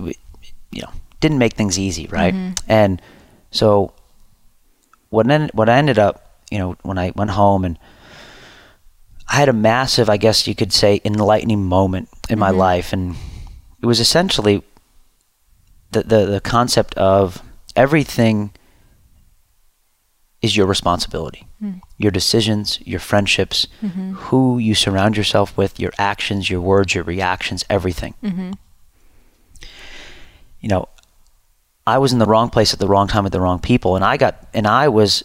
you 0.72 0.83
know, 0.83 0.90
didn't 1.20 1.37
make 1.38 1.53
things 1.53 1.79
easy, 1.79 2.07
right? 2.07 2.33
Mm-hmm. 2.33 2.53
And 2.68 3.03
so 3.50 3.92
what, 5.11 5.31
en- 5.31 5.50
what 5.53 5.68
I 5.68 5.76
ended 5.76 5.98
up, 5.98 6.40
you 6.50 6.59
know, 6.59 6.76
when 6.83 6.96
I 6.96 7.12
went 7.14 7.31
home 7.33 7.64
and 7.66 7.79
I 9.30 9.36
had 9.36 9.48
a 9.48 9.52
massive, 9.52 10.10
I 10.10 10.16
guess 10.16 10.48
you 10.48 10.56
could 10.56 10.72
say, 10.72 11.00
enlightening 11.04 11.64
moment 11.64 12.08
in 12.28 12.38
my 12.38 12.50
Mm-hmm. 12.50 12.58
life. 12.58 12.92
And 12.92 13.14
it 13.80 13.86
was 13.86 14.00
essentially 14.00 14.62
the, 15.92 16.02
the, 16.02 16.26
the 16.26 16.40
concept 16.40 16.94
of 16.94 17.40
everything 17.76 18.50
is 20.42 20.56
your 20.56 20.66
responsibility. 20.66 21.46
Hmm. 21.60 21.74
Your 21.96 22.10
decisions, 22.10 22.80
your 22.84 22.98
friendships, 22.98 23.68
mm-hmm. 23.82 24.14
who 24.14 24.58
you 24.58 24.74
surround 24.74 25.16
yourself 25.16 25.56
with, 25.56 25.78
your 25.78 25.92
actions, 25.98 26.50
your 26.50 26.60
words, 26.60 26.94
your 26.94 27.04
reactions, 27.04 27.64
everything. 27.70 28.14
Mm-hmm. 28.24 28.52
You 30.60 30.68
know, 30.68 30.88
I 31.86 31.98
was 31.98 32.12
in 32.12 32.18
the 32.18 32.26
wrong 32.26 32.50
place 32.50 32.72
at 32.72 32.80
the 32.80 32.88
wrong 32.88 33.06
time 33.06 33.24
with 33.24 33.32
the 33.32 33.40
wrong 33.40 33.60
people, 33.60 33.96
and 33.96 34.04
I 34.04 34.16
got 34.16 34.46
and 34.54 34.66
I 34.66 34.88
was 34.88 35.24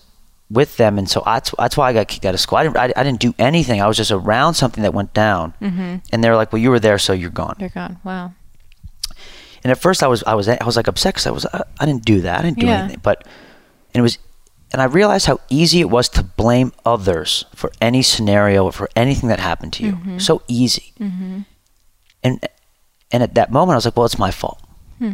with 0.50 0.78
them, 0.78 0.98
and 0.98 1.10
so 1.10 1.22
that's 1.26 1.52
that's 1.58 1.76
why 1.78 1.90
I 1.90 1.94
got 1.94 2.08
kicked 2.08 2.26
out 2.26 2.34
of 2.34 2.40
school. 2.40 2.58
I 2.60 2.64
didn't 2.64 2.78
I, 2.78 2.94
I 2.96 3.04
didn't 3.04 3.20
do 3.20 3.34
anything. 3.40 3.82
I 3.82 3.88
was 3.88 3.98
just 3.98 4.12
around 4.12 4.54
something 4.56 4.84
that 4.84 4.94
went 4.94 5.14
down, 5.14 5.54
and 5.62 6.24
they 6.24 6.30
were 6.30 6.36
like, 6.36 6.52
"Well, 6.54 6.62
you 6.62 6.70
were 6.70 6.80
there, 6.80 6.98
so 7.00 7.14
you're 7.14 7.30
gone." 7.32 7.56
You're 7.60 7.70
gone. 7.70 8.00
Wow. 8.04 8.34
And 9.64 9.72
at 9.72 9.80
first, 9.80 10.04
I 10.04 10.08
was 10.08 10.24
I 10.24 10.36
was 10.36 10.48
I 10.48 10.64
was 10.64 10.76
like 10.78 10.88
upset 10.88 11.16
because 11.16 11.26
I 11.28 11.32
was 11.32 11.46
I, 11.48 11.64
I 11.80 11.86
didn't 11.86 12.06
do 12.06 12.22
that. 12.22 12.40
I 12.40 12.44
didn't 12.44 12.60
do 12.60 12.68
Yeah. 12.68 12.80
anything. 12.84 13.00
But 13.02 13.26
and 13.94 14.00
it 14.00 14.04
was, 14.04 14.20
and 14.72 14.82
I 14.82 14.86
realized 14.86 15.26
how 15.26 15.40
easy 15.50 15.80
it 15.80 15.90
was 15.90 16.08
to 16.10 16.24
blame 16.24 16.72
others 16.86 17.46
for 17.56 17.72
any 17.82 18.04
scenario 18.04 18.66
or 18.66 18.72
for 18.72 18.90
anything 18.96 19.30
that 19.30 19.40
happened 19.40 19.74
to 19.74 19.84
you. 19.84 19.94
Mm-hmm. 19.94 20.18
So 20.20 20.44
easy. 20.48 20.94
And 21.00 22.48
and 23.12 23.24
at 23.24 23.34
that 23.36 23.52
moment, 23.52 23.74
I 23.74 23.78
was 23.78 23.86
like, 23.86 23.96
well, 23.98 24.06
it's 24.06 24.20
my 24.20 24.32
fault. 24.32 24.60
Hmm. 25.00 25.14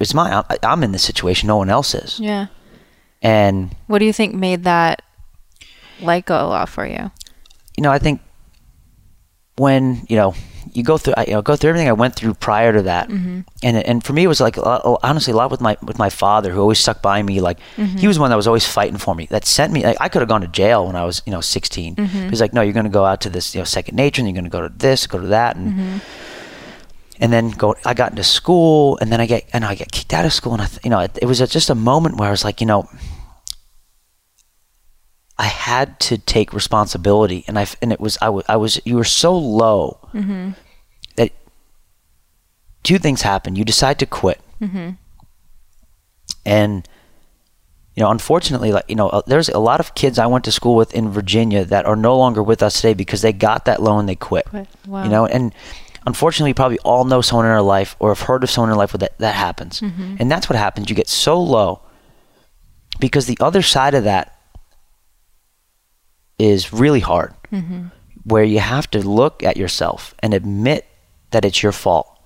It's 0.00 0.14
my 0.14 0.42
I, 0.48 0.58
I'm 0.62 0.82
in 0.82 0.92
this 0.92 1.02
situation. 1.02 1.46
No 1.48 1.56
one 1.58 1.68
else 1.70 1.94
is. 1.94 2.18
Yeah. 2.20 2.46
And 3.24 3.74
What 3.88 3.98
do 4.00 4.04
you 4.04 4.12
think 4.12 4.34
made 4.34 4.64
that 4.64 5.00
light 6.00 6.26
go 6.26 6.36
off 6.36 6.70
for 6.70 6.86
you? 6.86 7.10
you 7.76 7.82
know, 7.82 7.90
I 7.90 7.98
think 7.98 8.20
when 9.56 10.04
you 10.08 10.16
know 10.16 10.34
you 10.72 10.82
go 10.82 10.98
through, 10.98 11.14
I, 11.16 11.24
you 11.26 11.32
know, 11.32 11.42
go 11.42 11.54
through 11.56 11.70
everything 11.70 11.88
I 11.88 11.92
went 11.92 12.16
through 12.16 12.34
prior 12.34 12.72
to 12.72 12.82
that, 12.82 13.08
Mm-hmm. 13.08 13.40
and 13.62 13.76
and 13.78 14.04
for 14.04 14.12
me 14.12 14.24
it 14.24 14.26
was 14.28 14.40
like 14.40 14.56
a 14.56 14.60
lot- 14.60 15.00
honestly 15.02 15.32
a 15.32 15.36
lot 15.36 15.50
with 15.50 15.60
my 15.60 15.76
with 15.82 15.98
my 15.98 16.10
father 16.10 16.50
who 16.52 16.60
always 16.60 16.78
stuck 16.78 17.00
by 17.02 17.22
me. 17.22 17.40
Like 17.40 17.58
Mm-hmm. 17.76 17.98
he 17.98 18.06
was 18.06 18.16
the 18.16 18.20
one 18.20 18.30
that 18.30 18.36
was 18.36 18.46
always 18.46 18.66
fighting 18.66 18.98
for 18.98 19.14
me. 19.14 19.26
That 19.30 19.44
sent 19.46 19.72
me. 19.72 19.82
Like, 19.84 19.96
I 20.00 20.08
could 20.08 20.20
have 20.22 20.28
gone 20.28 20.40
to 20.42 20.48
jail 20.48 20.86
when 20.86 20.96
I 20.96 21.04
was 21.04 21.22
you 21.26 21.32
know 21.32 21.40
16. 21.40 21.96
Mm-hmm. 21.96 22.28
He's 22.30 22.40
like, 22.40 22.52
no, 22.52 22.60
you're 22.62 22.72
going 22.72 22.84
to 22.92 22.98
go 23.00 23.04
out 23.04 23.20
to 23.22 23.30
this 23.30 23.54
you 23.54 23.60
know 23.60 23.64
second 23.64 23.96
nature, 23.96 24.20
and 24.20 24.28
you're 24.28 24.34
going 24.40 24.50
to 24.50 24.50
go 24.58 24.66
to 24.68 24.72
this, 24.78 25.06
go 25.06 25.18
to 25.20 25.26
that, 25.28 25.56
and. 25.56 25.72
Mm-hmm. 25.72 25.98
And 27.20 27.32
then 27.32 27.50
go. 27.50 27.76
I 27.84 27.94
got 27.94 28.10
into 28.10 28.24
school, 28.24 28.98
and 29.00 29.10
then 29.12 29.20
I 29.20 29.26
get, 29.26 29.44
and 29.52 29.64
I 29.64 29.76
get 29.76 29.92
kicked 29.92 30.12
out 30.12 30.24
of 30.24 30.32
school, 30.32 30.52
and 30.52 30.62
I, 30.62 30.68
you 30.82 30.90
know, 30.90 30.98
it, 30.98 31.16
it 31.22 31.26
was 31.26 31.38
just 31.38 31.70
a 31.70 31.74
moment 31.76 32.16
where 32.16 32.26
I 32.26 32.32
was 32.32 32.42
like, 32.42 32.60
you 32.60 32.66
know, 32.66 32.88
I 35.36 35.46
had 35.46 35.98
to 36.00 36.18
take 36.18 36.52
responsibility, 36.52 37.44
and 37.48 37.58
I 37.58 37.66
and 37.82 37.92
it 37.92 38.00
was 38.00 38.16
I 38.22 38.28
was 38.28 38.44
I 38.48 38.56
was 38.56 38.80
you 38.84 38.96
were 38.96 39.04
so 39.04 39.36
low 39.36 39.98
mm-hmm. 40.12 40.50
that 41.16 41.32
two 42.84 42.98
things 42.98 43.22
happened. 43.22 43.58
You 43.58 43.64
decide 43.64 43.98
to 43.98 44.06
quit, 44.06 44.40
mm-hmm. 44.60 44.90
and 46.46 46.88
you 47.96 48.02
know, 48.02 48.10
unfortunately, 48.10 48.70
like 48.70 48.84
you 48.88 48.94
know, 48.94 49.08
uh, 49.08 49.22
there's 49.26 49.48
a 49.48 49.58
lot 49.58 49.80
of 49.80 49.96
kids 49.96 50.20
I 50.20 50.26
went 50.26 50.44
to 50.44 50.52
school 50.52 50.76
with 50.76 50.94
in 50.94 51.10
Virginia 51.10 51.64
that 51.64 51.84
are 51.84 51.96
no 51.96 52.16
longer 52.16 52.42
with 52.42 52.62
us 52.62 52.76
today 52.76 52.94
because 52.94 53.22
they 53.22 53.32
got 53.32 53.64
that 53.64 53.82
loan, 53.82 54.06
they 54.06 54.14
quit. 54.14 54.46
Quit. 54.46 54.68
Wow. 54.86 55.02
You 55.02 55.10
know, 55.10 55.26
and 55.26 55.52
unfortunately, 56.06 56.50
we 56.50 56.54
probably 56.54 56.78
all 56.80 57.04
know 57.04 57.20
someone 57.20 57.46
in 57.46 57.52
our 57.52 57.62
life 57.62 57.96
or 57.98 58.10
have 58.10 58.20
heard 58.20 58.44
of 58.44 58.50
someone 58.50 58.68
in 58.68 58.74
our 58.74 58.78
life 58.78 58.92
where 58.92 58.98
that 58.98 59.18
that 59.18 59.34
happens, 59.34 59.80
mm-hmm. 59.80 60.16
and 60.20 60.30
that's 60.30 60.48
what 60.48 60.56
happens. 60.56 60.88
You 60.90 60.94
get 60.94 61.08
so 61.08 61.40
low 61.40 61.80
because 63.00 63.26
the 63.26 63.38
other 63.40 63.62
side 63.62 63.94
of 63.94 64.04
that 64.04 64.33
is 66.38 66.72
really 66.72 67.00
hard, 67.00 67.34
mm-hmm. 67.52 67.86
where 68.24 68.44
you 68.44 68.58
have 68.60 68.90
to 68.90 69.06
look 69.06 69.42
at 69.42 69.56
yourself 69.56 70.14
and 70.20 70.34
admit 70.34 70.86
that 71.30 71.44
it's 71.44 71.62
your 71.62 71.72
fault, 71.72 72.18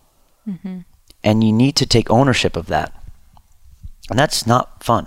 mm-hmm. 0.49 0.81
and 1.23 1.45
you 1.45 1.53
need 1.53 1.77
to 1.77 1.87
take 1.87 2.11
ownership 2.11 2.57
of 2.57 2.67
that, 2.67 2.93
and 4.11 4.19
that's 4.19 4.47
not 4.47 4.83
fun. 4.83 5.07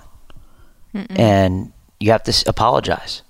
And 1.15 1.71
you 1.99 2.11
have 2.11 2.23
to 2.23 2.43
apologize. 2.47 3.21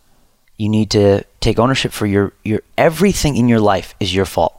You 0.57 0.69
need 0.69 0.89
to 0.91 1.23
take 1.39 1.60
ownership 1.60 1.91
for 1.91 2.05
your 2.05 2.34
your 2.43 2.62
everything 2.77 3.36
in 3.38 3.47
your 3.47 3.60
life 3.60 3.95
is 3.99 4.13
your 4.13 4.25
fault. 4.25 4.55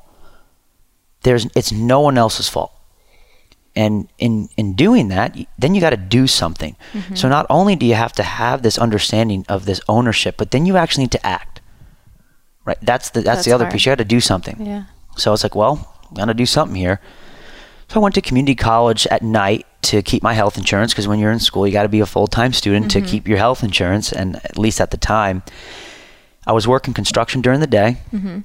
There's 1.22 1.46
it's 1.54 1.72
no 1.72 2.00
one 2.00 2.18
else's 2.18 2.48
fault. 2.48 2.71
And 3.74 4.08
in 4.18 4.48
in 4.56 4.74
doing 4.74 5.08
that, 5.08 5.36
then 5.58 5.74
you 5.74 5.80
got 5.80 5.90
to 5.90 5.96
do 5.96 6.26
something. 6.26 6.76
Mm-hmm. 6.92 7.14
So 7.14 7.28
not 7.28 7.46
only 7.48 7.74
do 7.74 7.86
you 7.86 7.94
have 7.94 8.12
to 8.14 8.22
have 8.22 8.62
this 8.62 8.78
understanding 8.78 9.46
of 9.48 9.64
this 9.64 9.80
ownership, 9.88 10.36
but 10.36 10.50
then 10.50 10.66
you 10.66 10.76
actually 10.76 11.04
need 11.04 11.12
to 11.12 11.26
act. 11.26 11.60
Right? 12.64 12.78
That's 12.82 13.10
the 13.10 13.20
that's, 13.20 13.38
That's 13.38 13.44
the 13.46 13.52
other 13.52 13.64
hard. 13.64 13.72
piece. 13.72 13.86
You 13.86 13.92
got 13.92 13.98
to 13.98 14.04
do 14.04 14.20
something. 14.20 14.64
Yeah. 14.64 14.84
So 15.16 15.30
I 15.30 15.32
was 15.32 15.42
like, 15.42 15.54
well, 15.54 15.94
I'm 16.10 16.26
to 16.28 16.34
do 16.34 16.46
something 16.46 16.76
here. 16.76 17.00
So 17.88 18.00
I 18.00 18.02
went 18.02 18.14
to 18.14 18.20
community 18.20 18.54
college 18.54 19.06
at 19.08 19.22
night 19.22 19.66
to 19.82 20.02
keep 20.02 20.22
my 20.22 20.34
health 20.34 20.56
insurance 20.56 20.92
because 20.92 21.08
when 21.08 21.18
you're 21.18 21.32
in 21.32 21.40
school, 21.40 21.66
you 21.66 21.72
got 21.72 21.82
to 21.82 21.88
be 21.88 22.00
a 22.00 22.06
full 22.06 22.26
time 22.26 22.52
student 22.52 22.90
to 22.92 23.00
mm-hmm. 23.00 23.06
keep 23.08 23.28
your 23.28 23.38
health 23.38 23.62
insurance. 23.62 24.12
And 24.12 24.36
at 24.36 24.56
least 24.56 24.80
at 24.80 24.90
the 24.90 24.96
time, 24.96 25.42
I 26.46 26.52
was 26.52 26.66
working 26.66 26.94
construction 26.94 27.40
during 27.40 27.60
the 27.60 27.66
day, 27.66 27.98
mm-hmm. 28.12 28.40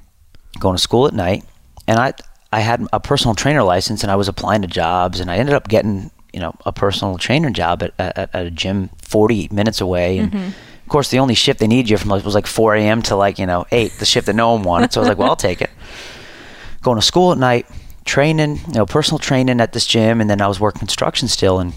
going 0.60 0.76
to 0.76 0.82
school 0.82 1.06
at 1.06 1.14
night, 1.14 1.44
and 1.86 1.98
I 1.98 2.12
I 2.52 2.60
had 2.60 2.86
a 2.92 3.00
personal 3.00 3.34
trainer 3.34 3.62
license 3.62 4.02
and 4.02 4.10
I 4.10 4.16
was 4.16 4.28
applying 4.28 4.62
to 4.62 4.68
jobs 4.68 5.20
and 5.20 5.30
I 5.30 5.36
ended 5.36 5.54
up 5.54 5.68
getting 5.68 6.10
you 6.32 6.40
know 6.40 6.54
a 6.64 6.72
personal 6.72 7.18
trainer 7.18 7.50
job 7.50 7.82
at, 7.82 7.92
at, 7.98 8.30
at 8.34 8.46
a 8.46 8.50
gym 8.50 8.90
40 9.02 9.48
minutes 9.50 9.80
away 9.80 10.18
and. 10.18 10.32
Mm-hmm. 10.32 10.50
Of 10.78 10.92
course, 10.92 11.10
the 11.10 11.18
only 11.18 11.34
shift 11.34 11.60
they 11.60 11.66
needed 11.66 11.90
you 11.90 11.98
from 11.98 12.08
was 12.08 12.34
like 12.34 12.46
4 12.46 12.76
a.m. 12.76 13.02
to 13.02 13.14
like 13.14 13.38
you 13.38 13.44
know 13.44 13.66
8, 13.70 13.92
the 13.98 14.06
shift 14.06 14.26
that 14.26 14.34
no 14.34 14.54
one 14.54 14.62
wanted. 14.62 14.90
So 14.90 15.00
I 15.00 15.02
was 15.02 15.08
like, 15.10 15.18
well, 15.18 15.28
I'll 15.28 15.36
take 15.36 15.60
it 15.60 15.68
going 16.82 16.98
to 16.98 17.04
school 17.04 17.30
at 17.30 17.36
night, 17.36 17.66
training, 18.06 18.56
you 18.68 18.72
know, 18.72 18.86
personal 18.86 19.18
training 19.18 19.60
at 19.60 19.74
this 19.74 19.86
gym, 19.86 20.22
and 20.22 20.30
then 20.30 20.40
I 20.40 20.48
was 20.48 20.58
working 20.58 20.78
construction 20.78 21.28
still. 21.28 21.58
And 21.58 21.74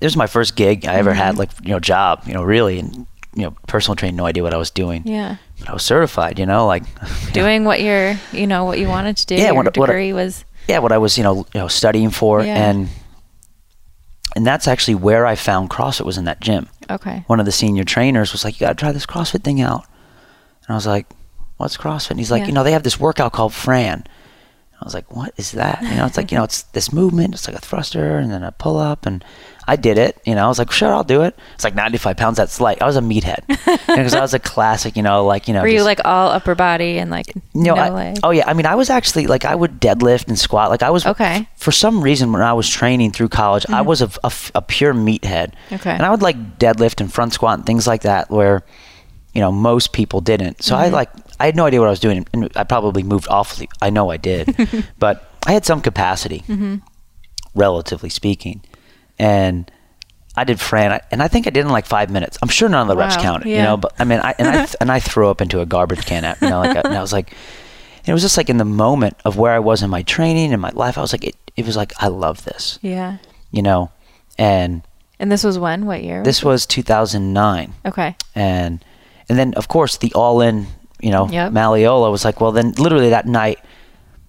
it 0.00 0.06
was 0.06 0.16
my 0.16 0.26
first 0.26 0.56
gig 0.56 0.86
I 0.86 0.94
ever 0.94 1.12
had, 1.12 1.32
mm-hmm. 1.32 1.38
like 1.38 1.50
you 1.62 1.72
know, 1.72 1.80
job, 1.80 2.22
you 2.24 2.32
know, 2.32 2.42
really, 2.42 2.78
and 2.78 3.06
you 3.34 3.42
know, 3.44 3.50
personal 3.66 3.96
training, 3.96 4.16
no 4.16 4.26
idea 4.26 4.42
what 4.42 4.54
I 4.54 4.56
was 4.58 4.70
doing. 4.70 5.02
Yeah. 5.06 5.36
But 5.60 5.68
I 5.68 5.72
was 5.72 5.82
certified, 5.84 6.38
you 6.38 6.46
know, 6.46 6.66
like 6.66 6.82
Doing 7.32 7.64
what 7.64 7.80
you're, 7.80 8.16
you 8.32 8.46
know, 8.46 8.64
what 8.64 8.78
you 8.78 8.88
wanted 8.88 9.16
to 9.18 9.26
do. 9.26 9.34
Yeah, 9.36 9.46
Your 9.46 9.54
what- 9.54 9.76
what- 9.76 9.86
degree 9.86 10.12
was. 10.12 10.44
yeah, 10.68 10.78
what 10.78 10.92
I 10.92 10.98
was, 10.98 11.16
you 11.16 11.24
know, 11.24 11.46
you 11.54 11.60
know, 11.60 11.68
studying 11.68 12.10
for, 12.10 12.42
Yeah. 12.42 12.70
and 12.70 12.88
and 14.36 14.46
that's 14.46 14.68
actually 14.68 14.94
where 14.94 15.26
I 15.26 15.34
found 15.34 15.70
CrossFit 15.70 16.04
was 16.04 16.16
in 16.18 16.24
that 16.26 16.40
gym. 16.40 16.68
Okay. 16.88 17.24
One 17.26 17.40
of 17.40 17.46
the 17.46 17.52
senior 17.52 17.84
trainers 17.84 18.32
was 18.32 18.44
like, 18.44 18.60
"You 18.60 18.66
got 18.66 18.76
to 18.78 18.80
try 18.80 18.92
this 18.92 19.06
CrossFit 19.06 19.42
thing 19.42 19.60
out," 19.60 19.84
and 20.62 20.70
I 20.70 20.74
was 20.74 20.86
like, 20.86 21.06
"What's 21.56 21.76
CrossFit?" 21.76 22.10
And 22.12 22.20
he's 22.20 22.30
like, 22.30 22.42
Yeah. 22.42 22.46
"You 22.48 22.52
know, 22.52 22.62
they 22.62 22.72
have 22.72 22.84
this 22.84 23.00
workout 23.00 23.32
called 23.32 23.52
Fran." 23.52 24.04
I 24.80 24.84
was 24.84 24.94
like, 24.94 25.14
"What 25.14 25.34
is 25.36 25.50
that?" 25.52 25.82
You 25.82 25.96
know, 25.96 26.06
it's 26.06 26.16
like 26.16 26.30
you 26.30 26.38
know, 26.38 26.44
it's 26.44 26.62
this 26.62 26.92
movement. 26.92 27.34
It's 27.34 27.46
like 27.48 27.56
a 27.56 27.60
thruster 27.60 28.18
and 28.18 28.30
then 28.30 28.42
a 28.44 28.52
pull 28.52 28.78
up, 28.78 29.04
and 29.04 29.24
I 29.66 29.76
did 29.76 29.98
it. 29.98 30.20
You 30.24 30.34
know, 30.34 30.44
I 30.44 30.48
was 30.48 30.58
like, 30.58 30.70
"Sure, 30.70 30.92
I'll 30.92 31.04
do 31.04 31.22
it." 31.22 31.38
It's 31.54 31.64
like 31.64 31.74
95 31.74 32.16
pounds. 32.16 32.36
That's 32.36 32.60
light. 32.60 32.80
I 32.82 32.86
was 32.86 32.96
a 32.96 33.00
meathead 33.00 33.46
because 33.86 34.14
I 34.14 34.20
was 34.20 34.34
a 34.34 34.38
classic. 34.38 34.96
You 34.96 35.02
know, 35.02 35.24
like 35.26 35.48
you 35.48 35.54
know, 35.54 35.62
Were 35.62 35.68
you 35.68 35.82
like 35.82 36.00
all 36.04 36.30
upper 36.30 36.54
body 36.54 36.98
and 36.98 37.10
like 37.10 37.34
no, 37.54 37.74
no 37.74 37.96
I, 37.96 38.14
oh 38.22 38.30
yeah. 38.30 38.44
I 38.46 38.54
mean, 38.54 38.66
I 38.66 38.74
was 38.74 38.90
actually 38.90 39.26
like 39.26 39.44
I 39.44 39.54
would 39.54 39.80
deadlift 39.80 40.28
and 40.28 40.38
squat. 40.38 40.70
Like 40.70 40.82
I 40.82 40.90
was 40.90 41.04
Okay. 41.06 41.48
For 41.56 41.72
some 41.72 42.02
reason, 42.02 42.32
when 42.32 42.42
I 42.42 42.52
was 42.52 42.68
training 42.68 43.12
through 43.12 43.28
college, 43.28 43.66
I 43.68 43.80
mm-hmm. 43.80 43.88
was 43.88 44.02
a 44.02 44.10
a 44.54 44.62
pure 44.62 44.94
meathead. 44.94 45.52
Okay. 45.72 45.90
And 45.90 46.02
I 46.02 46.10
would 46.10 46.22
like 46.22 46.58
deadlift 46.58 47.00
and 47.00 47.12
front 47.12 47.32
squat 47.32 47.58
and 47.58 47.66
things 47.66 47.86
like 47.86 48.02
that, 48.02 48.30
where 48.30 48.64
you 49.34 49.40
know 49.40 49.52
most 49.52 49.92
people 49.92 50.20
didn't. 50.20 50.62
So 50.62 50.76
I 50.76 50.86
mm-hmm. 50.86 50.94
like 50.94 51.10
I 51.38 51.46
had 51.46 51.56
no 51.56 51.66
idea 51.66 51.80
what 51.80 51.86
I 51.86 51.90
was 51.90 52.00
doing, 52.00 52.26
and 52.32 52.50
I 52.56 52.64
probably 52.64 53.02
moved 53.02 53.28
awfully. 53.28 53.68
I 53.80 53.90
know 53.90 54.10
I 54.10 54.16
did, 54.16 54.54
but 54.98 55.30
I 55.46 55.52
had 55.52 55.64
some 55.64 55.80
capacity, 55.80 56.44
mm-hmm. 56.46 56.76
relatively 57.54 58.10
speaking, 58.10 58.62
and. 59.20 59.70
I 60.36 60.44
did 60.44 60.60
Fran, 60.60 61.00
and 61.10 61.20
I 61.24 61.28
think 61.28 61.48
I 61.48 61.50
did 61.50 61.66
in 61.66 61.72
like 61.72 61.86
five 61.86 62.08
minutes. 62.08 62.38
I'm 62.40 62.48
sure 62.48 62.68
none 62.68 62.82
of 62.82 62.88
the 62.88 62.96
reps 62.96 63.16
Wow, 63.16 63.22
counted, 63.22 63.48
you 63.48 63.56
know. 63.56 63.76
But 63.76 63.92
I 63.98 64.04
mean, 64.04 64.20
I 64.22 64.32
and 64.38 64.46
I 64.48 64.68
and 64.80 64.90
I 64.90 65.00
threw 65.00 65.28
up 65.28 65.40
into 65.42 65.60
a 65.60 65.66
garbage 65.66 66.06
can, 66.06 66.24
at, 66.24 66.40
you 66.40 66.48
know, 66.48 66.60
like, 66.60 66.76
and 66.76 66.94
I 66.94 67.00
was 67.00 67.12
like, 67.12 67.34
it 68.06 68.12
was 68.12 68.22
just 68.22 68.36
like 68.36 68.48
in 68.48 68.56
the 68.56 68.64
moment 68.64 69.16
of 69.24 69.36
where 69.36 69.52
I 69.52 69.58
was 69.58 69.82
in 69.82 69.90
my 69.90 70.02
training 70.02 70.52
and 70.52 70.62
my 70.62 70.70
life. 70.70 70.96
I 70.96 71.00
was 71.00 71.12
like, 71.12 71.24
it, 71.24 71.34
it 71.56 71.66
was 71.66 71.76
like 71.76 71.92
I 71.98 72.06
love 72.06 72.44
this, 72.44 72.78
yeah. 72.80 73.18
you 73.50 73.60
know, 73.60 73.90
and 74.38 74.82
And 75.18 75.32
this 75.32 75.42
was 75.42 75.58
when? 75.58 75.84
What 75.84 76.04
year? 76.04 76.22
this 76.22 76.44
was 76.44 76.64
2009, 76.64 77.74
Okay. 77.86 78.14
and 78.34 78.82
and 79.28 79.36
then 79.38 79.52
of 79.54 79.66
course 79.66 79.96
the 79.98 80.12
all 80.14 80.40
in, 80.40 80.68
you 81.00 81.10
know, 81.10 81.28
Yep. 81.28 81.52
Malleolo 81.52 82.08
was 82.10 82.24
like, 82.24 82.40
well, 82.40 82.52
then 82.52 82.70
literally 82.78 83.10
that 83.10 83.26
night, 83.26 83.58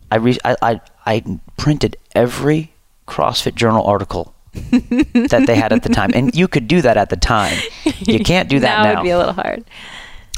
I 0.09 0.15
re- 0.15 0.39
I, 0.43 0.55
I 0.63 0.81
I 1.05 1.39
printed 1.57 1.95
every 2.15 2.73
CrossFit 3.07 3.53
Journal 3.53 3.85
article 3.85 4.33
that 4.53 5.43
they 5.47 5.55
had 5.55 5.73
at 5.73 5.83
the 5.83 5.89
time, 5.93 6.11
and 6.13 6.35
you 6.35 6.47
could 6.47 6.67
do 6.67 6.81
that 6.81 6.97
at 6.97 7.09
the 7.09 7.15
time. 7.15 7.57
You 7.99 8.19
can't 8.19 8.49
do 8.49 8.59
that 8.59 8.83
now. 8.83 8.83
now. 8.83 8.99
would 8.99 9.03
be 9.03 9.11
a 9.11 9.17
little 9.17 9.33
hard. 9.33 9.63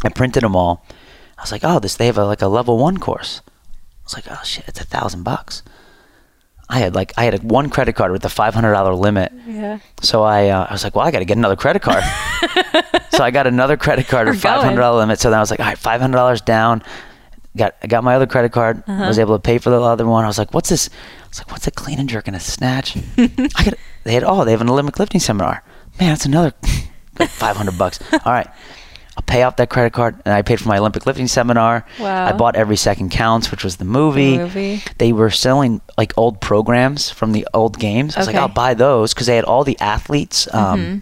I 0.03 0.09
printed 0.09 0.43
them 0.43 0.55
all. 0.55 0.85
I 1.37 1.41
was 1.41 1.51
like, 1.51 1.63
oh, 1.63 1.79
this 1.79 1.95
they 1.95 2.05
have 2.05 2.17
a, 2.17 2.25
like 2.25 2.41
a 2.41 2.47
level 2.47 2.77
one 2.77 2.97
course. 2.97 3.41
I 3.45 4.03
was 4.03 4.13
like, 4.13 4.25
oh 4.29 4.43
shit, 4.43 4.67
it's 4.67 4.81
a 4.81 4.85
thousand 4.85 5.23
bucks. 5.23 5.63
I 6.69 6.79
had 6.79 6.95
like 6.95 7.13
I 7.17 7.25
had 7.25 7.35
a, 7.35 7.37
one 7.37 7.69
credit 7.69 7.93
card 7.93 8.11
with 8.11 8.23
a 8.25 8.29
five 8.29 8.53
hundred 8.53 8.73
dollar 8.73 8.95
limit. 8.95 9.31
Yeah. 9.47 9.79
So 10.01 10.23
I 10.23 10.49
uh, 10.49 10.65
I 10.69 10.73
was 10.73 10.83
like, 10.83 10.95
well, 10.95 11.05
I 11.05 11.11
got 11.11 11.19
to 11.19 11.25
get 11.25 11.37
another 11.37 11.55
credit 11.55 11.81
card. 11.81 12.03
so 13.11 13.23
I 13.23 13.31
got 13.31 13.47
another 13.47 13.77
credit 13.77 14.07
card 14.07 14.27
with 14.27 14.41
five 14.41 14.61
hundred 14.61 14.81
dollar 14.81 14.99
limit. 14.99 15.19
So 15.19 15.29
then 15.29 15.39
I 15.39 15.41
was 15.41 15.51
like, 15.51 15.59
all 15.59 15.65
right, 15.65 15.77
five 15.77 16.01
hundred 16.01 16.15
dollars 16.17 16.41
down. 16.41 16.83
Got 17.55 17.75
I 17.83 17.87
got 17.87 18.03
my 18.03 18.15
other 18.15 18.27
credit 18.27 18.51
card. 18.51 18.83
Uh-huh. 18.87 19.07
Was 19.07 19.19
able 19.19 19.35
to 19.37 19.41
pay 19.41 19.57
for 19.57 19.69
the 19.69 19.81
other 19.81 20.07
one. 20.07 20.23
I 20.23 20.27
was 20.27 20.37
like, 20.37 20.53
what's 20.53 20.69
this? 20.69 20.89
I 21.33 21.35
was 21.35 21.39
like, 21.39 21.51
what's 21.51 21.67
a 21.67 21.71
clean 21.71 21.97
and 21.99 22.07
jerk 22.07 22.27
and 22.27 22.35
a 22.35 22.39
snatch? 22.39 22.95
I 23.17 23.27
got. 23.65 23.73
They 24.03 24.13
had 24.13 24.23
oh, 24.23 24.45
they 24.45 24.51
have 24.51 24.61
an 24.61 24.69
Olympic 24.69 24.99
lifting 24.99 25.19
seminar. 25.19 25.63
Man, 25.99 26.09
that's 26.09 26.25
another 26.25 26.53
like 27.17 27.29
five 27.29 27.57
hundred 27.57 27.77
bucks. 27.77 27.99
All 28.11 28.19
right. 28.31 28.47
I'll 29.17 29.23
pay 29.23 29.41
off 29.43 29.55
that 29.57 29.69
credit 29.69 29.93
card, 29.93 30.19
and 30.25 30.33
I 30.33 30.41
paid 30.43 30.59
for 30.59 30.67
my 30.69 30.77
Olympic 30.77 31.05
lifting 31.07 31.27
seminar. 31.27 31.85
Wow. 31.99 32.27
I 32.27 32.31
bought 32.33 32.55
Every 32.55 32.75
Second 32.75 33.09
Counts, 33.11 33.49
which 33.51 33.63
was 33.63 33.77
the 33.77 33.85
movie. 33.85 34.37
movie. 34.37 34.81
They 34.97 35.11
were 35.13 35.29
selling 35.31 35.81
like 35.97 36.13
old 36.17 36.39
programs 36.41 37.09
from 37.09 37.31
the 37.31 37.47
old 37.53 37.79
games. 37.79 38.15
I 38.15 38.19
was 38.19 38.27
Okay. 38.27 38.35
Mm-hmm. 38.37 38.43
like, 38.43 38.49
I'll 38.49 38.53
buy 38.55 38.73
those 38.75 39.13
because 39.13 39.27
they 39.27 39.35
had 39.35 39.45
all 39.45 39.63
the 39.63 39.79
athletes, 39.79 40.51
um, 40.53 41.01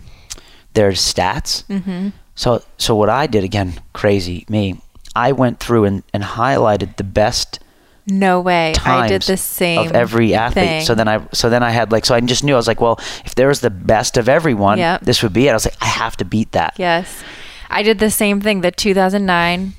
their 0.73 0.91
stats. 0.91 1.63
Mm-hmm. 1.67 2.09
So, 2.35 2.61
so 2.77 2.95
what 2.95 3.09
I 3.09 3.27
did 3.27 3.43
again, 3.43 3.73
crazy 3.93 4.45
me. 4.49 4.81
I 5.15 5.31
went 5.33 5.59
through 5.59 5.85
and, 5.85 6.03
and 6.13 6.23
highlighted 6.23 6.95
the 6.97 7.03
best 7.05 7.59
No 8.19 8.41
way. 8.41 8.73
I 8.85 9.07
did 9.07 9.21
the 9.23 9.37
same 9.37 9.79
of 9.87 9.91
every 9.93 10.33
athlete. 10.35 10.65
thing. 10.65 10.81
So 10.85 10.95
then 10.95 11.07
I, 11.07 11.25
so 11.33 11.49
then 11.49 11.63
I 11.63 11.69
had 11.71 11.91
like, 11.91 12.05
so 12.05 12.13
I 12.13 12.19
just 12.21 12.43
knew 12.43 12.53
I 12.53 12.57
was 12.57 12.67
like, 12.67 12.81
well, 12.81 12.99
if 13.25 13.35
there 13.35 13.47
was 13.47 13.61
the 13.61 13.69
best 13.69 14.17
of 14.17 14.27
everyone, 14.27 14.77
Yep. 14.77 15.01
this 15.01 15.23
would 15.23 15.33
be 15.33 15.47
it. 15.47 15.51
I 15.51 15.53
was 15.53 15.65
like, 15.65 15.77
I 15.81 15.85
have 15.85 16.17
to 16.17 16.25
beat 16.25 16.51
that. 16.51 16.73
Yes. 16.77 17.23
I 17.69 17.83
did 17.83 17.99
the 17.99 18.11
same 18.11 18.41
thing. 18.41 18.61
The 18.61 18.71
2009, 18.71 19.73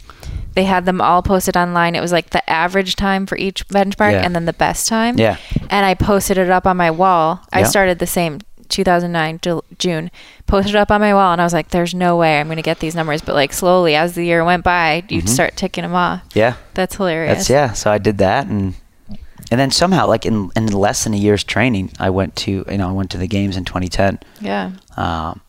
they 0.55 0.65
had 0.65 0.85
them 0.87 1.01
all 1.01 1.23
posted 1.23 1.57
online. 1.57 1.95
It 1.95 2.01
was 2.01 2.13
like 2.13 2.31
the 2.31 2.49
average 2.49 2.97
time 2.97 3.27
for 3.27 3.37
each 3.37 3.67
benchmark 3.69 4.13
Yeah. 4.13 4.25
and 4.25 4.35
then 4.35 4.45
the 4.47 4.53
best 4.53 4.89
time. 4.89 5.19
Yeah. 5.19 5.37
And 5.71 5.85
I 5.85 5.95
posted 5.95 6.39
it 6.39 6.49
up 6.51 6.67
on 6.67 6.77
my 6.77 6.91
wall. 6.91 7.41
I 7.53 7.65
started 7.65 7.99
the 7.99 8.07
same 8.07 8.41
2009 8.73 9.39
Ju- 9.43 9.63
June. 9.79 10.11
Posted 10.47 10.75
up 10.77 10.91
on 10.91 11.01
my 11.01 11.15
wall 11.15 11.33
and 11.33 11.41
I 11.41 11.45
was 11.45 11.53
like, 11.53 11.69
there's 11.69 11.95
no 11.95 12.17
way 12.17 12.41
I'm 12.41 12.47
going 12.49 12.57
to 12.57 12.63
get 12.63 12.81
these 12.81 12.95
numbers. 12.95 13.23
But 13.23 13.35
like 13.37 13.53
slowly 13.53 13.95
as 13.95 14.15
the 14.15 14.25
year 14.25 14.45
went 14.45 14.65
by, 14.65 15.05
you'd 15.09 15.29
start 15.29 15.57
ticking 15.57 15.83
them 15.83 15.95
off. 15.95 16.23
Yeah. 16.35 16.57
That's 16.75 16.97
hilarious. 16.97 17.39
That's 17.39 17.51
yeah. 17.51 17.73
So 17.73 17.91
I 17.93 17.99
did 17.99 18.19
that, 18.19 18.47
and 18.49 18.75
and 19.51 19.61
then 19.61 19.71
somehow, 19.71 20.07
like 20.07 20.25
in 20.27 20.51
in 20.57 20.67
less 20.69 21.05
than 21.05 21.15
a 21.15 21.17
year's 21.19 21.45
training, 21.45 21.93
I 22.01 22.11
went 22.11 22.35
to 22.37 22.65
you 22.71 22.79
know 22.79 22.89
I 22.89 22.93
went 22.93 23.11
to 23.13 23.19
the 23.19 23.29
games 23.29 23.57
in 23.57 23.65
2010. 23.65 24.19
Yeah. 24.41 24.73
Um, 24.97 25.41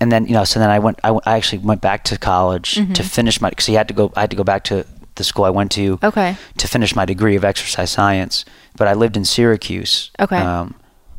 and 0.00 0.10
then 0.10 0.26
you 0.26 0.32
know, 0.32 0.44
so 0.44 0.58
then 0.60 0.70
I 0.70 0.78
went. 0.78 0.98
I, 1.04 1.08
w- 1.08 1.20
I 1.26 1.36
actually 1.36 1.58
went 1.58 1.80
back 1.80 2.04
to 2.04 2.18
college 2.18 2.74
Mm-hmm. 2.76 2.92
to 2.94 3.02
finish 3.02 3.40
my 3.40 3.50
because 3.50 3.68
you 3.68 3.76
had 3.76 3.88
to 3.88 3.94
go. 3.94 4.12
I 4.16 4.20
had 4.22 4.30
to 4.30 4.36
go 4.36 4.44
back 4.44 4.64
to 4.64 4.84
the 5.16 5.24
school 5.24 5.44
I 5.44 5.50
went 5.50 5.70
to 5.72 5.98
Okay. 6.02 6.36
to 6.58 6.66
finish 6.68 6.96
my 6.96 7.04
degree 7.04 7.36
of 7.36 7.44
exercise 7.44 7.90
science. 7.90 8.44
But 8.76 8.88
I 8.88 8.94
lived 8.94 9.16
in 9.16 9.24
Syracuse. 9.24 10.10
Okay. 10.18 10.38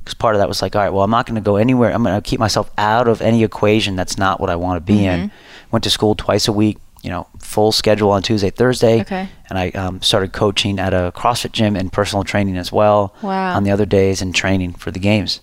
Because 0.03 0.15
part 0.15 0.35
of 0.35 0.39
that 0.39 0.49
was 0.49 0.61
like, 0.61 0.75
all 0.75 0.81
right, 0.81 0.91
well, 0.91 1.03
I'm 1.03 1.11
not 1.11 1.25
going 1.25 1.35
to 1.35 1.41
go 1.41 1.55
anywhere. 1.55 1.93
I'm 1.93 2.03
going 2.03 2.21
to 2.21 2.21
keep 2.21 2.39
myself 2.39 2.69
out 2.77 3.07
of 3.07 3.21
any 3.21 3.43
equation 3.43 3.95
that's 3.95 4.17
not 4.17 4.41
what 4.41 4.49
I 4.49 4.55
want 4.57 4.77
to 4.77 4.81
be 4.81 5.05
in. 5.05 5.29
Mm-hmm. 5.29 5.71
Went 5.71 5.83
to 5.85 5.89
school 5.89 6.13
twice 6.15 6.47
a 6.47 6.51
week. 6.51 6.77
You 7.01 7.09
know, 7.09 7.27
full 7.39 7.73
schedule 7.73 8.11
on 8.11 8.21
Tuesday, 8.21 8.49
Thursday. 8.49 9.01
Okay. 9.01 9.27
And 9.49 9.59
I 9.59 9.69
um, 9.71 10.01
started 10.01 10.31
coaching 10.31 10.79
at 10.79 10.93
a 10.93 11.11
CrossFit 11.15 11.51
gym 11.51 11.75
and 11.75 11.91
personal 11.91 12.23
training 12.23 12.57
as 12.57 12.71
well. 12.71 13.13
Wow. 13.21 13.57
On 13.57 13.63
the 13.63 13.71
other 13.71 13.85
days 13.85 14.21
and 14.21 14.33
training 14.33 14.73
for 14.73 14.89
the 14.89 14.99
games. 14.99 15.41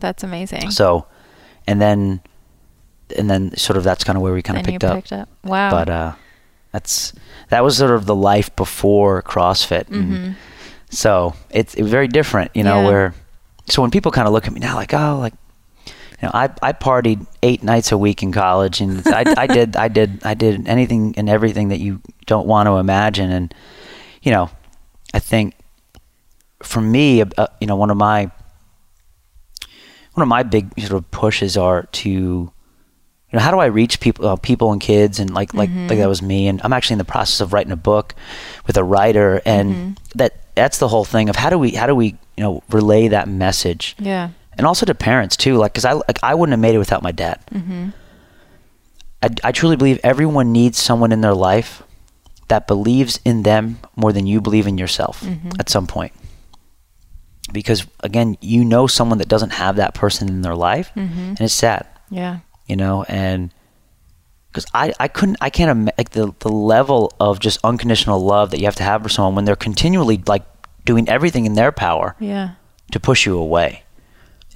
That's 0.00 0.22
amazing. 0.22 0.70
So, 0.70 1.06
and 1.66 1.80
then, 1.80 2.22
and 3.16 3.28
then 3.30 3.54
sort 3.56 3.76
of 3.76 3.84
that's 3.84 4.02
kind 4.02 4.16
of 4.16 4.22
where 4.22 4.32
we 4.32 4.42
kind 4.42 4.58
of 4.58 4.64
picked 4.64 4.84
up. 4.84 4.96
picked 4.96 5.12
up. 5.12 5.28
Wow. 5.44 5.70
But 5.70 5.90
uh, 5.90 6.12
that's 6.72 7.12
that 7.50 7.62
was 7.62 7.76
sort 7.76 7.90
of 7.90 8.06
the 8.06 8.14
life 8.14 8.54
before 8.56 9.22
CrossFit. 9.22 9.88
And 9.90 10.36
So 10.90 11.34
it's, 11.50 11.74
it's 11.74 11.88
very 11.88 12.08
different, 12.08 12.50
you 12.54 12.64
know. 12.64 12.76
Mm-hmm. 12.76 12.84
Yeah. 12.84 12.90
Where 12.90 13.14
so 13.68 13.82
when 13.82 13.90
people 13.90 14.10
kind 14.10 14.26
of 14.26 14.32
look 14.32 14.46
at 14.46 14.52
me 14.52 14.60
now, 14.60 14.76
like, 14.76 14.94
oh, 14.94 15.18
like, 15.18 15.34
you 15.86 16.26
know, 16.26 16.30
I 16.34 16.50
I 16.62 16.72
partied 16.72 17.26
eight 17.42 17.62
nights 17.62 17.92
a 17.92 17.98
week 17.98 18.22
in 18.22 18.32
college, 18.32 18.80
and 18.80 19.06
I 19.06 19.24
I 19.36 19.46
did 19.46 19.76
I 19.76 19.88
did 19.88 20.20
I 20.24 20.34
did 20.34 20.66
anything 20.66 21.14
and 21.16 21.28
everything 21.28 21.68
that 21.68 21.78
you 21.78 22.00
don't 22.26 22.46
want 22.46 22.66
to 22.66 22.76
imagine, 22.76 23.30
and 23.30 23.54
you 24.22 24.32
know, 24.32 24.50
I 25.14 25.20
think 25.20 25.54
for 26.62 26.80
me, 26.80 27.22
uh, 27.22 27.46
you 27.60 27.66
know, 27.66 27.76
one 27.76 27.90
of 27.90 27.96
my 27.96 28.30
one 30.14 30.22
of 30.22 30.28
my 30.28 30.42
big 30.42 30.78
sort 30.80 30.92
of 30.94 31.08
pushes 31.12 31.56
are 31.56 31.84
to 31.84 32.10
you 32.10 32.52
know 33.32 33.38
how 33.38 33.52
do 33.52 33.58
I 33.58 33.66
reach 33.66 34.00
people 34.00 34.26
uh, 34.26 34.36
people 34.36 34.72
and 34.72 34.80
kids 34.80 35.20
and 35.20 35.32
like 35.32 35.54
like 35.54 35.70
like 35.70 35.98
that 35.98 36.08
was 36.08 36.22
me 36.22 36.48
and 36.48 36.60
I'm 36.64 36.72
actually 36.72 36.94
in 36.94 36.98
the 36.98 37.04
process 37.04 37.40
of 37.40 37.52
writing 37.52 37.70
a 37.72 37.76
book 37.76 38.14
with 38.66 38.76
a 38.76 38.82
writer 38.82 39.40
and 39.44 40.00
that 40.16 40.54
that's 40.56 40.78
the 40.78 40.88
whole 40.88 41.04
thing 41.04 41.28
of 41.28 41.36
how 41.36 41.50
do 41.50 41.58
we 41.58 41.70
how 41.70 41.86
do 41.86 41.94
we 41.94 42.16
you 42.38 42.44
know 42.44 42.62
relay 42.70 43.08
that 43.08 43.26
message. 43.28 43.96
Yeah. 43.98 44.30
and 44.56 44.64
also 44.64 44.86
to 44.86 44.94
parents 44.94 45.36
too 45.36 45.56
like 45.56 45.72
because 45.72 45.84
I 45.84 45.94
like 45.94 46.20
I 46.22 46.34
wouldn't 46.36 46.52
have 46.52 46.60
made 46.60 46.76
it 46.76 46.78
without 46.78 47.02
my 47.02 47.10
dad. 47.10 47.40
Mm-hmm. 47.52 47.88
I, 49.20 49.28
I 49.42 49.52
truly 49.52 49.74
believe 49.74 49.98
everyone 50.04 50.52
needs 50.52 50.78
someone 50.78 51.10
in 51.10 51.20
their 51.20 51.34
life 51.34 51.82
that 52.46 52.68
believes 52.68 53.18
in 53.24 53.42
them 53.42 53.80
more 53.96 54.12
than 54.12 54.26
you 54.28 54.40
believe 54.40 54.68
in 54.68 54.78
yourself 54.78 55.20
mm-hmm. 55.22 55.50
at 55.58 55.68
some 55.68 55.88
point. 55.88 56.12
Because 57.52 57.84
again 58.04 58.38
you 58.40 58.64
know 58.64 58.86
someone 58.86 59.18
that 59.18 59.28
doesn't 59.28 59.50
have 59.50 59.74
that 59.76 59.94
person 59.94 60.28
in 60.28 60.42
their 60.42 60.54
life 60.54 60.92
mm-hmm. 60.94 61.30
and 61.30 61.40
it's 61.40 61.52
sad. 61.52 61.86
Yeah. 62.08 62.38
you 62.66 62.76
know 62.76 63.04
and 63.08 63.52
because 64.50 64.64
I, 64.72 64.94
I 64.98 65.08
couldn't 65.08 65.36
i 65.42 65.50
can't 65.50 65.70
imagine 65.70 65.94
like 65.98 66.10
the, 66.12 66.32
the 66.38 66.48
level 66.48 67.12
of 67.20 67.38
just 67.38 67.60
unconditional 67.62 68.18
love 68.18 68.50
that 68.52 68.60
you 68.60 68.64
have 68.64 68.76
to 68.76 68.82
have 68.82 69.02
for 69.02 69.10
someone 69.10 69.34
when 69.34 69.44
they're 69.44 69.56
continually 69.56 70.22
like 70.26 70.42
doing 70.88 71.06
everything 71.06 71.44
in 71.44 71.52
their 71.52 71.70
power 71.70 72.16
Yeah. 72.18 72.52
to 72.92 72.98
push 72.98 73.26
you 73.26 73.36
away. 73.36 73.82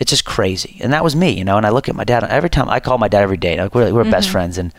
It's 0.00 0.08
just 0.08 0.24
crazy. 0.24 0.78
And 0.80 0.90
that 0.94 1.04
was 1.04 1.14
me 1.14 1.30
you 1.30 1.44
know 1.44 1.58
and 1.58 1.66
i 1.66 1.68
look 1.68 1.90
at 1.90 1.94
my 1.94 2.04
dad 2.04 2.24
every 2.24 2.48
time 2.48 2.68
i 2.70 2.80
call 2.80 2.96
my 2.96 3.08
dad 3.08 3.22
every 3.22 3.36
day 3.36 3.60
like 3.60 3.74
we're, 3.74 3.92
we're 3.92 4.04
best 4.04 4.28
mm-hmm. 4.28 4.32
friends 4.32 4.56
and 4.56 4.72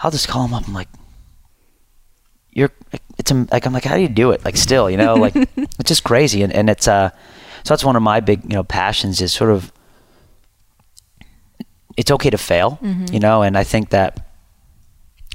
i'll 0.00 0.10
just 0.10 0.28
call 0.28 0.44
him 0.46 0.52
up 0.52 0.68
i'm 0.68 0.74
like 0.74 0.88
you're 2.50 2.70
it's 3.18 3.30
um, 3.32 3.48
like 3.50 3.64
i'm 3.66 3.72
like 3.72 3.84
how 3.84 3.96
do 3.96 4.02
you 4.02 4.08
do 4.22 4.32
it? 4.32 4.44
Like 4.44 4.56
still 4.58 4.90
you 4.90 4.98
know 4.98 5.14
like 5.14 5.34
it's 5.56 5.88
just 5.88 6.04
crazy 6.04 6.42
and, 6.42 6.52
and 6.52 6.68
it's 6.68 6.86
uh 6.86 7.08
so 7.64 7.68
that's 7.72 7.84
one 7.84 7.96
of 7.96 8.02
my 8.02 8.20
big 8.20 8.44
you 8.44 8.56
know 8.56 8.64
passions 8.64 9.22
is 9.22 9.32
sort 9.32 9.50
of 9.50 9.72
it's 11.96 12.10
okay 12.10 12.30
to 12.30 12.38
fail 12.38 12.78
mm-hmm. 12.82 13.06
you 13.14 13.20
know 13.26 13.40
and 13.40 13.56
i 13.56 13.64
think 13.64 13.88
that 13.90 14.10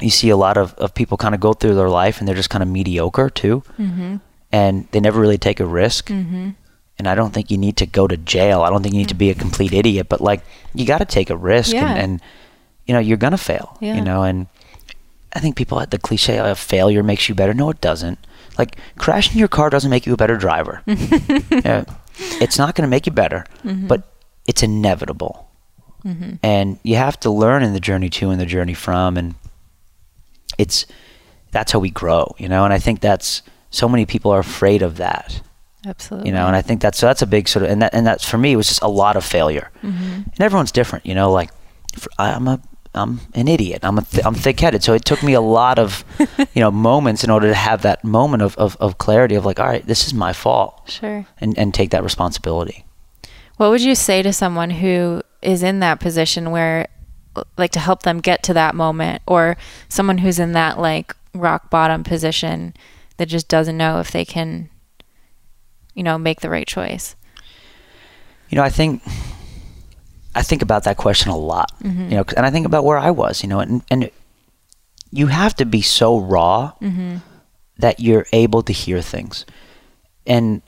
you 0.02 0.12
see 0.12 0.30
a 0.30 0.38
lot 0.38 0.58
of, 0.58 0.74
of 0.76 0.94
people 0.94 1.18
kind 1.18 1.34
of 1.34 1.42
go 1.42 1.54
through 1.54 1.76
their 1.76 1.90
life 1.90 2.20
and 2.20 2.28
they're 2.28 2.42
just 2.44 2.52
kind 2.52 2.62
of 2.62 2.70
mediocre 2.70 3.30
too 3.30 3.64
mm-hmm. 3.80 4.18
And 4.52 4.88
they 4.92 5.00
never 5.00 5.20
really 5.20 5.38
take 5.38 5.60
a 5.60 5.66
risk. 5.66 6.08
Mm-hmm. 6.10 6.52
And 7.00 7.08
i 7.08 7.16
don't 7.16 7.34
think 7.34 7.50
you 7.50 7.58
need 7.58 7.78
to 7.78 7.88
go 7.88 8.08
to 8.08 8.16
jail. 8.16 8.62
I 8.62 8.70
don't 8.70 8.84
think 8.84 8.94
you 8.94 9.00
need 9.00 9.10
to 9.10 9.16
be 9.16 9.30
a 9.30 9.34
mm-hmm. 9.34 9.42
complete 9.42 9.74
idiot 9.74 10.08
but 10.08 10.22
like 10.22 10.42
you 10.74 10.86
got 10.86 11.00
to 11.00 11.06
take 11.06 11.30
a 11.32 11.38
risk 11.38 11.74
Yeah. 11.74 11.90
and, 11.90 12.00
and 12.00 12.22
you 12.86 12.94
know 12.94 13.00
you're 13.00 13.18
gonna 13.18 13.38
fail 13.38 13.78
Yeah. 13.80 13.96
you 13.96 14.02
know 14.02 14.22
and 14.24 14.48
i 15.34 15.40
think 15.40 15.56
people 15.56 15.80
had 15.80 15.90
the 15.90 15.98
cliche 15.98 16.38
of 16.38 16.60
failure 16.60 17.02
makes 17.02 17.28
you 17.28 17.36
better. 17.36 17.54
No 17.54 17.70
it 17.72 17.82
doesn't. 17.82 18.20
Like 18.58 18.78
crashing 18.98 19.40
your 19.40 19.48
car 19.48 19.70
doesn't 19.72 19.90
make 19.90 20.06
you 20.06 20.14
a 20.14 20.18
better 20.18 20.38
driver. 20.38 20.84
Yeah, 20.88 21.86
it's 22.40 22.58
not 22.58 22.76
going 22.76 22.84
to 22.84 22.90
make 22.96 23.06
you 23.08 23.14
better 23.14 23.46
mm-hmm. 23.64 23.88
but 23.88 24.04
it's 24.46 24.62
inevitable. 24.62 25.48
And 26.44 26.80
you 26.84 26.96
have 26.96 27.20
to 27.22 27.30
learn 27.30 27.62
in 27.64 27.74
the 27.74 27.80
journey 27.80 28.10
to 28.10 28.30
and 28.32 28.42
the 28.42 28.46
journey 28.46 28.74
from 28.74 29.18
and 29.18 29.36
it's 30.58 30.86
that's 31.52 31.72
how 31.72 31.80
we 31.80 31.90
grow 31.90 32.36
you 32.38 32.50
know 32.50 32.64
and 32.66 32.74
i 32.74 32.80
think 32.80 33.00
that's 33.02 33.42
so 33.72 33.90
many 33.90 34.06
people 34.06 34.32
are 34.32 34.40
afraid 34.40 34.82
of 34.82 34.98
that. 34.98 35.42
Absolutely. 35.84 36.30
you 36.30 36.36
know 36.36 36.46
and 36.46 36.56
i 36.56 36.62
think 36.62 36.80
that's 36.80 37.00
so 37.00 37.08
that's 37.08 37.24
a 37.24 37.26
big 37.26 37.48
sort 37.48 37.66
of 37.66 37.72
and 37.72 37.82
that 37.82 37.92
and 37.92 38.06
that's 38.06 38.24
for 38.24 38.38
me 38.38 38.52
it 38.52 38.56
was 38.56 38.68
just 38.68 38.84
a 38.84 38.88
lot 38.88 39.16
of 39.16 39.26
failure. 39.26 39.72
Mm-hmm. 39.82 40.30
And 40.32 40.40
everyone's 40.40 40.72
different 40.72 41.08
you 41.08 41.16
know 41.16 41.32
like 41.32 41.50
for, 41.98 42.08
i'm 42.20 42.48
a 42.48 42.62
i'm 42.94 43.20
an 43.34 43.48
idiot. 43.48 43.80
I'm 43.82 43.98
a 43.98 44.04
th- 44.04 44.24
i'm 44.24 44.36
thick-headed. 44.36 44.84
So 44.84 44.94
it 44.94 45.06
took 45.06 45.24
me 45.24 45.34
a 45.34 45.42
lot 45.42 45.80
of 45.80 46.06
you 46.54 46.62
know 46.62 46.70
moments 46.70 47.24
in 47.24 47.32
order 47.32 47.48
to 47.48 47.56
have 47.56 47.82
that 47.82 48.04
moment 48.04 48.44
of, 48.44 48.56
of, 48.58 48.78
of 48.80 49.00
clarity 49.00 49.34
of 49.34 49.44
like 49.44 49.60
all 49.60 49.66
right 49.66 49.84
this 49.88 50.06
is 50.06 50.14
my 50.14 50.34
fault. 50.34 50.88
Sure. 50.88 51.26
and 51.40 51.58
and 51.58 51.74
take 51.74 51.90
that 51.90 52.04
responsibility. 52.04 52.86
What 53.58 53.70
would 53.70 53.82
you 53.82 53.96
say 53.96 54.22
to 54.22 54.34
someone 54.34 54.70
who 54.70 55.22
is 55.42 55.62
in 55.62 55.82
that 55.82 56.00
position 56.00 56.50
where, 56.50 56.88
like, 57.58 57.72
to 57.74 57.80
help 57.80 58.02
them 58.02 58.20
get 58.20 58.42
to 58.44 58.54
that 58.54 58.74
moment, 58.74 59.22
or 59.28 59.56
someone 59.88 60.18
who's 60.20 60.40
in 60.40 60.54
that, 60.54 60.80
like, 60.80 61.16
rock 61.36 61.70
bottom 61.70 62.04
position 62.04 62.74
that 63.18 63.28
just 63.28 63.48
doesn't 63.48 63.78
know 63.78 64.00
if 64.00 64.12
they 64.12 64.26
can, 64.26 64.70
you 65.94 66.04
know, 66.04 66.18
make 66.18 66.42
the 66.42 66.50
right 66.50 66.68
choice? 66.68 67.16
You 68.50 68.56
know, 68.58 68.64
I 68.64 68.70
think 68.70 69.02
I 70.36 70.42
think 70.42 70.62
about 70.62 70.84
that 70.84 70.98
question 70.98 71.32
a 71.32 71.38
lot. 71.38 71.72
Mm-hmm. 71.84 72.04
You 72.04 72.18
know, 72.18 72.26
and 72.36 72.46
I 72.46 72.52
think 72.52 72.66
about 72.66 72.84
where 72.86 72.98
I 72.98 73.12
was. 73.12 73.44
You 73.44 73.50
know, 73.50 73.60
and 73.60 73.84
and 73.90 74.10
you 75.12 75.28
have 75.28 75.56
to 75.56 75.66
be 75.66 75.82
so 75.82 76.20
raw 76.20 76.74
Mm-hmm. 76.82 77.18
that 77.78 78.00
you're 78.00 78.26
able 78.32 78.62
to 78.64 78.74
hear 78.74 79.02
things. 79.02 79.46
And 80.26 80.62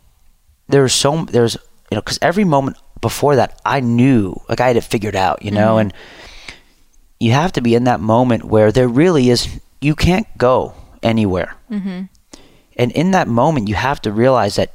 there's 0.67 0.93
so 0.93 1.25
there's 1.25 1.55
you 1.91 1.95
know 1.95 2.01
because 2.01 2.19
every 2.21 2.43
moment 2.43 2.77
before 3.01 3.35
that, 3.35 3.59
I 3.65 3.81
knew, 3.81 4.39
like 4.47 4.61
I 4.61 4.67
had 4.67 4.77
it 4.77 4.83
figured 4.83 5.15
out, 5.15 5.43
you 5.43 5.51
know, 5.51 5.77
and 5.77 5.93
you 7.19 7.31
have 7.33 7.51
to 7.53 7.61
be 7.61 7.75
in 7.75 7.83
that 7.83 7.99
moment 7.99 8.45
where 8.45 8.71
there 8.71 8.87
really 8.87 9.29
is, 9.29 9.59
you 9.81 9.93
can't 9.93 10.25
go 10.37 10.73
anywhere. 11.03 11.53
And 12.77 12.91
in 12.91 13.11
that 13.11 13.27
moment, 13.27 13.67
you 13.67 13.75
have 13.75 14.01
to 14.01 14.11
realize 14.11 14.55
that 14.55 14.73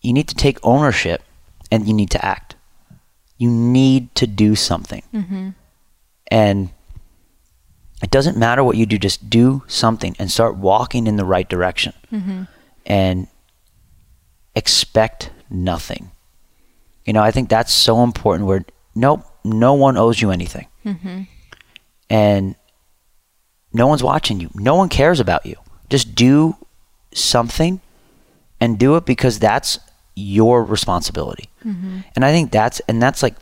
you 0.00 0.12
need 0.12 0.28
to 0.28 0.34
take 0.34 0.58
ownership 0.62 1.22
and 1.70 1.86
you 1.86 1.94
need 1.94 2.10
to 2.10 2.24
act. 2.24 2.56
You 3.38 3.50
need 3.50 4.14
to 4.16 4.26
do 4.26 4.54
something. 4.54 5.02
Mm-hmm. 5.12 5.50
And 6.28 6.70
it 8.02 8.10
doesn't 8.10 8.36
matter 8.36 8.64
what 8.64 8.76
you 8.76 8.86
do, 8.86 8.98
just 8.98 9.30
do 9.30 9.62
something 9.66 10.16
and 10.18 10.30
start 10.30 10.56
walking 10.56 11.06
in 11.06 11.16
the 11.16 11.24
right 11.24 11.48
direction. 11.48 11.92
Mm-hmm. 12.12 12.42
And 12.84 13.28
expect 14.54 15.30
nothing. 15.50 16.10
You 17.04 17.12
know, 17.12 17.22
I 17.22 17.30
think 17.30 17.48
that's 17.48 17.72
so 17.72 18.02
important 18.02 18.46
where 18.46 18.64
nope, 18.94 19.24
no 19.44 19.74
one 19.74 19.96
owes 19.96 20.20
you 20.20 20.30
anything. 20.30 20.66
Mm-hmm. 20.84 21.22
And 22.10 22.56
no 23.72 23.86
one's 23.86 24.02
watching 24.02 24.40
you. 24.40 24.50
No 24.54 24.74
one 24.74 24.88
cares 24.88 25.20
about 25.20 25.46
you. 25.46 25.56
Just 25.88 26.14
do 26.14 26.56
something 27.14 27.80
and 28.60 28.78
do 28.78 28.96
it 28.96 29.04
because 29.04 29.38
that's 29.38 29.78
your 30.14 30.64
responsibility. 30.64 31.48
Mm-hmm. 31.64 32.00
And 32.14 32.24
I 32.24 32.32
think 32.32 32.50
that's 32.52 32.80
and 32.80 33.02
that's 33.02 33.22
like 33.22 33.34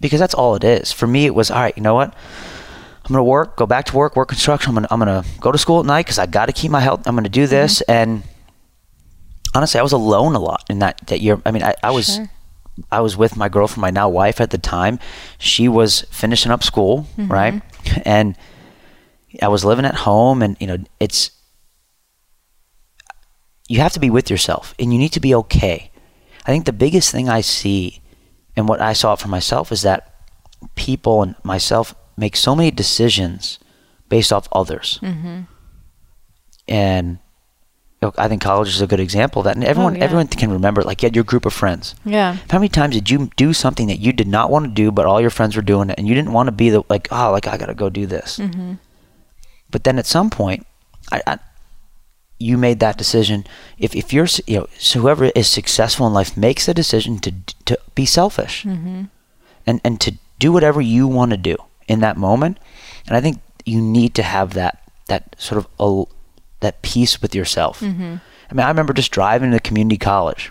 because 0.00 0.20
that's 0.20 0.34
all 0.34 0.54
it 0.54 0.64
is. 0.64 0.92
For 0.92 1.06
me 1.06 1.26
it 1.26 1.34
was 1.34 1.50
all 1.50 1.60
right, 1.60 1.76
you 1.76 1.82
know 1.82 1.94
what? 1.94 2.14
I'm 3.04 3.08
going 3.08 3.18
to 3.18 3.24
work, 3.24 3.56
go 3.56 3.66
back 3.66 3.84
to 3.86 3.96
work, 3.96 4.16
work 4.16 4.28
construction. 4.28 4.70
I'm 4.70 4.74
going 4.74 4.86
to 4.86 4.92
I'm 4.94 5.24
to 5.24 5.40
go 5.40 5.52
to 5.52 5.58
school 5.58 5.80
at 5.80 5.86
night 5.86 6.06
cuz 6.06 6.18
I 6.18 6.26
got 6.26 6.46
to 6.46 6.52
keep 6.52 6.70
my 6.70 6.80
health. 6.80 7.06
I'm 7.06 7.14
going 7.14 7.24
to 7.24 7.30
do 7.30 7.46
this 7.46 7.80
and 7.82 8.22
honestly, 9.54 9.78
I 9.78 9.82
was 9.82 9.92
alone 9.92 10.34
a 10.34 10.40
lot 10.40 10.64
in 10.68 10.78
that 10.80 11.00
that 11.06 11.20
year. 11.20 11.40
I 11.44 11.50
mean, 11.50 11.62
I, 11.62 11.74
I 11.82 11.90
was 11.90 12.16
Sure. 12.16 12.30
I 12.90 13.00
was 13.00 13.16
with 13.16 13.36
my 13.36 13.48
girlfriend, 13.48 13.82
my 13.82 13.90
now 13.90 14.08
wife 14.08 14.40
at 14.40 14.50
the 14.50 14.58
time. 14.58 14.98
She 15.38 15.68
was 15.68 16.02
finishing 16.10 16.50
up 16.50 16.64
school, 16.64 17.06
right? 17.16 17.62
And 18.04 18.36
I 19.40 19.48
was 19.48 19.64
living 19.64 19.84
at 19.84 19.94
home 19.94 20.42
and 20.42 20.56
you 20.58 20.66
know, 20.66 20.78
it's 20.98 21.30
you 23.68 23.80
have 23.80 23.92
to 23.92 24.00
be 24.00 24.10
with 24.10 24.30
yourself 24.30 24.74
and 24.78 24.92
you 24.92 24.98
need 24.98 25.12
to 25.12 25.20
be 25.20 25.34
okay. 25.34 25.90
I 26.46 26.50
think 26.50 26.66
the 26.66 26.72
biggest 26.72 27.10
thing 27.10 27.28
I 27.28 27.40
see 27.40 28.00
and 28.56 28.68
what 28.68 28.80
I 28.80 28.92
saw 28.92 29.14
for 29.16 29.28
myself 29.28 29.72
is 29.72 29.82
that 29.82 30.14
people 30.74 31.22
and 31.22 31.34
myself 31.42 31.94
make 32.16 32.36
so 32.36 32.54
many 32.54 32.70
decisions 32.70 33.58
based 34.08 34.32
off 34.32 34.48
others. 34.52 34.98
Mm-hmm. 35.02 35.42
And 36.68 37.18
I 38.18 38.28
think 38.28 38.42
college 38.42 38.68
is 38.68 38.82
a 38.82 38.86
good 38.86 39.00
example 39.00 39.40
of 39.40 39.44
that. 39.44 39.56
And 39.56 39.64
everyone 39.64 39.94
Oh, 39.94 39.98
yeah. 39.98 40.04
everyone 40.04 40.26
can 40.28 40.52
remember 40.52 40.82
like 40.82 41.02
you 41.02 41.06
had 41.06 41.14
your 41.14 41.24
group 41.24 41.46
of 41.46 41.52
friends. 41.54 41.94
Yeah. 42.04 42.36
How 42.50 42.58
many 42.58 42.68
times 42.68 42.94
did 42.94 43.08
you 43.10 43.30
do 43.36 43.52
something 43.54 43.86
that 43.86 43.98
you 43.98 44.12
did 44.12 44.28
not 44.28 44.50
want 44.50 44.66
to 44.66 44.70
do, 44.70 44.92
but 44.92 45.06
all 45.06 45.20
your 45.20 45.30
friends 45.30 45.56
were 45.56 45.62
doing 45.62 45.88
it, 45.88 45.98
and 45.98 46.06
you 46.06 46.14
didn't 46.14 46.32
want 46.32 46.48
to 46.48 46.52
be 46.52 46.68
the 46.70 46.82
like, 46.90 47.08
oh, 47.10 47.30
like 47.32 47.46
I 47.46 47.56
gotta 47.56 47.74
go 47.74 47.88
do 47.88 48.04
this. 48.06 48.38
Mm-hmm. 48.38 48.74
But 49.70 49.84
then 49.84 49.98
at 49.98 50.04
some 50.06 50.28
point, 50.28 50.66
I, 51.10 51.22
I 51.26 51.38
you 52.38 52.58
made 52.58 52.80
that 52.80 52.98
decision. 52.98 53.44
If 53.78 53.94
if 53.94 54.12
you're 54.12 54.26
you 54.46 54.58
know 54.60 54.66
so 54.78 55.00
whoever 55.00 55.26
is 55.34 55.48
successful 55.48 56.06
in 56.06 56.12
life 56.12 56.36
makes 56.36 56.66
the 56.66 56.74
decision 56.74 57.18
to 57.20 57.32
to 57.64 57.78
be 57.94 58.06
selfish 58.06 58.64
Mm-hmm. 58.64 59.04
and 59.66 59.80
and 59.84 60.00
to 60.00 60.12
do 60.38 60.52
whatever 60.52 60.80
you 60.80 61.06
want 61.06 61.30
to 61.30 61.36
do 61.36 61.56
in 61.88 62.00
that 62.00 62.16
moment. 62.16 62.58
And 63.06 63.16
I 63.16 63.20
think 63.20 63.40
you 63.64 63.80
need 63.80 64.14
to 64.14 64.22
have 64.22 64.54
that 64.54 64.78
that 65.08 65.36
sort 65.38 65.58
of 65.58 65.66
a, 65.78 66.04
that 66.60 66.82
peace 66.82 67.22
with 67.22 67.34
yourself. 67.34 67.80
Mm-hmm. 67.80 68.16
I 68.50 68.54
mean, 68.54 68.66
I 68.66 68.68
remember 68.68 68.92
just 68.92 69.12
driving 69.12 69.50
to 69.52 69.60
community 69.60 69.96
college. 69.98 70.50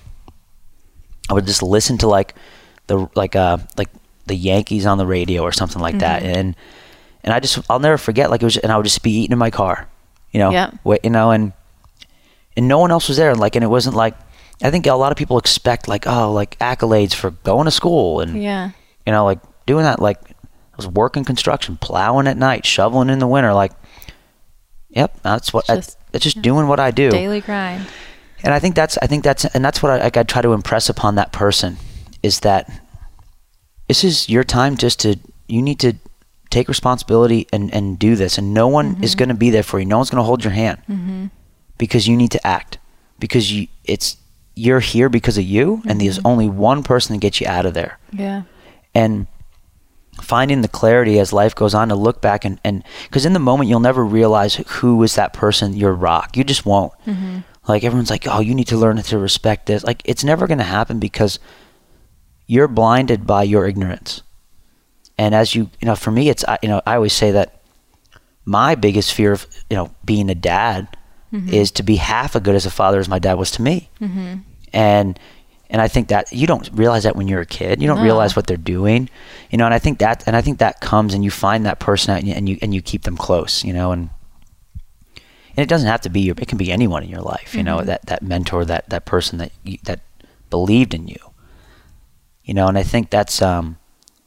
I 1.29 1.33
would 1.33 1.45
just 1.45 1.63
listen 1.63 1.97
to 1.99 2.07
like 2.07 2.35
the 2.87 3.07
like 3.15 3.35
uh 3.35 3.57
like 3.77 3.89
the 4.25 4.35
Yankees 4.35 4.85
on 4.85 4.97
the 4.97 5.05
radio 5.05 5.41
or 5.41 5.51
something 5.51 5.81
like 5.81 5.99
that, 5.99 6.23
Mhm. 6.23 6.35
and 6.37 6.55
and 7.23 7.33
I 7.33 7.39
just 7.39 7.59
I'll 7.69 7.79
never 7.79 7.97
forget 7.97 8.29
like 8.29 8.41
it 8.41 8.45
was, 8.45 8.57
and 8.57 8.71
I 8.71 8.77
would 8.77 8.85
just 8.85 9.03
be 9.03 9.11
eating 9.11 9.31
in 9.33 9.37
my 9.39 9.51
car, 9.51 9.87
you 10.31 10.39
know, 10.39 10.51
Yeah. 10.51 10.71
wait, 10.83 10.99
you 11.03 11.09
know, 11.09 11.31
and 11.31 11.51
and 12.57 12.67
no 12.67 12.79
one 12.79 12.91
else 12.91 13.07
was 13.07 13.17
there, 13.17 13.31
and 13.31 13.39
like, 13.39 13.55
and 13.55 13.63
it 13.63 13.67
wasn't 13.67 13.95
like 13.95 14.15
I 14.61 14.69
think 14.71 14.85
a 14.87 14.93
lot 14.93 15.11
of 15.11 15.17
people 15.17 15.37
expect 15.37 15.87
like 15.87 16.05
oh 16.07 16.31
like 16.31 16.57
accolades 16.59 17.13
for 17.13 17.31
going 17.31 17.65
to 17.65 17.71
school 17.71 18.21
and 18.21 18.41
Yeah. 18.41 18.71
you 19.05 19.11
know, 19.11 19.25
like 19.25 19.39
doing 19.65 19.83
that, 19.83 19.99
like 19.99 20.19
I 20.29 20.75
was 20.77 20.87
working 20.87 21.23
construction, 21.25 21.77
plowing 21.77 22.27
at 22.27 22.37
night, 22.37 22.65
shoveling 22.65 23.09
in 23.09 23.19
the 23.19 23.27
winter. 23.27 23.53
Like, 23.53 23.73
yep, 24.89 25.17
that's 25.21 25.53
what. 25.53 25.65
Just- 25.67 25.97
I, 25.99 26.03
it's 26.13 26.23
just 26.23 26.41
doing 26.43 26.67
what 26.67 26.79
I 26.79 26.91
do, 26.91 27.09
Daily 27.09 27.41
grind. 27.41 27.87
and 28.43 28.53
I 28.53 28.59
think 28.59 28.75
that's, 28.75 28.99
I 29.01 29.07
think 29.07 29.23
that's, 29.23 29.45
and 29.45 29.65
that's 29.65 29.81
what 29.81 29.91
I, 29.91 29.97
like, 30.03 30.15
I 30.15 30.21
try 30.21 30.43
to 30.43 30.53
impress 30.53 30.87
upon 30.89 31.15
that 31.15 31.31
person 31.31 31.77
is 32.21 32.41
that 32.41 32.69
this 33.87 34.03
is 34.03 34.29
your 34.29 34.43
time 34.43 34.77
just 34.77 34.99
to, 35.01 35.17
you 35.47 35.61
need 35.63 35.79
to 35.79 35.93
take 36.51 36.67
responsibility 36.67 37.47
and 37.51 37.73
and 37.73 37.97
do 37.97 38.15
this, 38.15 38.37
and 38.37 38.53
no 38.53 38.67
one 38.67 39.03
is 39.03 39.15
going 39.15 39.29
to 39.29 39.35
be 39.35 39.49
there 39.49 39.63
for 39.63 39.79
you. 39.79 39.85
No 39.85 39.97
one's 39.97 40.11
going 40.11 40.19
to 40.21 40.23
hold 40.25 40.43
your 40.43 40.53
hand 40.53 40.77
Mm-hmm. 40.87 41.25
Because 41.77 42.07
you 42.07 42.15
need 42.17 42.31
to 42.31 42.45
act. 42.47 42.77
Because 43.19 43.51
you, 43.51 43.67
it's 43.85 44.17
you're 44.55 44.79
here 44.81 45.09
because 45.09 45.37
of 45.37 45.43
you, 45.43 45.81
and 45.87 45.99
there's 45.99 46.19
only 46.25 46.47
one 46.49 46.83
person 46.83 47.13
to 47.15 47.19
get 47.19 47.39
you 47.41 47.47
out 47.47 47.65
of 47.65 47.73
there. 47.73 47.97
Yeah. 48.11 48.43
and 48.93 49.27
finding 50.21 50.61
the 50.61 50.67
clarity 50.67 51.17
as 51.19 51.33
life 51.33 51.55
goes 51.55 51.73
on 51.73 51.89
to 51.89 51.95
look 51.95 52.21
back 52.21 52.45
and 52.45 52.59
and 52.63 52.83
because 53.05 53.25
in 53.25 53.33
the 53.33 53.39
moment 53.39 53.67
you'll 53.67 53.79
never 53.79 54.05
realize 54.05 54.55
who 54.55 55.01
is 55.01 55.15
that 55.15 55.33
person 55.33 55.73
your 55.73 55.93
rock. 55.93 56.37
You 56.37 56.43
just 56.43 56.65
won't. 56.67 56.93
Mm-hmm. 57.07 57.39
like 57.67 57.83
everyone's 57.83 58.11
like 58.11 58.27
oh 58.27 58.39
you 58.39 58.53
need 58.53 58.67
to 58.67 58.77
learn 58.77 59.01
to 59.01 59.17
respect 59.17 59.65
this. 59.65 59.83
Like 59.83 60.01
it's 60.05 60.23
never 60.23 60.45
going 60.45 60.59
to 60.59 60.63
happen 60.63 60.99
because 60.99 61.39
you're 62.45 62.67
blinded 62.67 63.25
by 63.25 63.41
your 63.43 63.65
ignorance. 63.67 64.21
And 65.17 65.33
as 65.33 65.55
you 65.55 65.71
you 65.81 65.87
know 65.87 65.95
for 65.95 66.11
me 66.11 66.29
it's 66.29 66.43
I- 66.47 66.59
you 66.61 66.69
know 66.69 66.81
i 66.85 66.93
always 66.95 67.13
say 67.13 67.31
that 67.31 67.61
my 68.45 68.75
biggest 68.75 69.13
fear 69.13 69.31
of 69.31 69.47
you 69.69 69.75
know 69.77 69.91
being 70.05 70.29
a 70.29 70.35
dad 70.35 70.95
is 71.33 71.71
to 71.71 71.83
be 71.83 71.95
half 71.95 72.35
as 72.35 72.41
good 72.43 72.53
as 72.55 72.65
a 72.65 72.69
father 72.71 72.99
as 72.99 73.09
my 73.09 73.17
dad 73.19 73.33
was 73.35 73.49
to 73.51 73.61
me 73.61 73.89
Mm-hmm. 73.99 74.35
and 74.73 75.19
and 75.69 75.81
I 75.81 75.87
think 75.87 76.09
that 76.09 76.31
you 76.31 76.45
don't 76.45 76.69
realize 76.73 77.01
that 77.03 77.15
when 77.15 77.27
you're 77.27 77.41
a 77.41 77.47
kid. 77.47 77.81
You 77.81 77.87
don't 77.87 77.97
No. 77.97 78.03
realize 78.03 78.35
what 78.35 78.45
they're 78.45 78.57
doing, 78.57 79.09
you 79.49 79.57
know. 79.57 79.65
And 79.65 79.73
I 79.73 79.79
think 79.79 79.97
that 79.99 80.23
and 80.27 80.35
I 80.35 80.41
think 80.41 80.59
that 80.59 80.81
comes 80.81 81.15
and 81.15 81.23
you 81.23 81.31
find 81.31 81.65
that 81.65 81.79
person 81.79 82.13
out 82.13 82.19
and 82.19 82.27
you 82.27 82.33
and 82.35 82.47
you, 82.49 82.57
and 82.61 82.73
you 82.75 82.81
keep 82.83 83.03
them 83.03 83.17
close, 83.17 83.63
you 83.63 83.73
know. 83.73 83.91
And 83.91 84.09
and 85.55 85.63
it 85.63 85.69
doesn't 85.69 85.87
have 85.87 86.01
to 86.01 86.09
be 86.09 86.21
your. 86.21 86.35
It 86.37 86.47
can 86.47 86.59
be 86.59 86.71
anyone 86.71 87.01
in 87.03 87.09
your 87.09 87.21
life, 87.21 87.55
you 87.55 87.63
know. 87.63 87.77
Mhm. 87.79 87.85
That 87.85 88.05
that 88.05 88.21
mentor, 88.21 88.65
that 88.65 88.89
that 88.89 89.05
person 89.05 89.39
that 89.39 89.51
you, 89.63 89.79
that 89.85 90.01
believed 90.51 90.93
in 90.93 91.07
you, 91.07 91.17
you 92.43 92.53
know. 92.53 92.67
And 92.67 92.77
I 92.77 92.83
think 92.83 93.09
that's 93.09 93.41
um, 93.41 93.77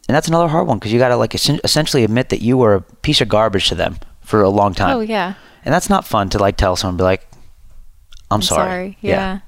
and 0.08 0.16
that's 0.16 0.26
another 0.28 0.48
hard 0.48 0.66
one 0.66 0.78
because 0.78 0.92
you 0.92 0.98
got 0.98 1.08
to 1.10 1.16
like 1.16 1.34
essen- 1.34 1.60
essentially 1.62 2.02
admit 2.02 2.28
that 2.30 2.42
you 2.42 2.56
were 2.58 2.74
a 2.74 2.80
piece 2.80 3.20
of 3.20 3.28
garbage 3.28 3.68
to 3.68 3.76
them 3.76 3.98
for 4.20 4.42
a 4.42 4.48
long 4.50 4.74
time. 4.74 4.96
Oh 4.96 5.00
yeah. 5.00 5.34
And 5.66 5.74
that's 5.74 5.90
not 5.90 6.06
fun 6.06 6.30
to 6.30 6.38
like 6.38 6.56
tell 6.56 6.76
someone, 6.76 6.96
be 6.96 7.02
like, 7.02 7.28
"I'm, 8.30 8.40
sorry." 8.40 8.96
Yeah. 9.02 9.40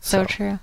So, 0.00 0.22
So- 0.22 0.24
true. 0.24 0.58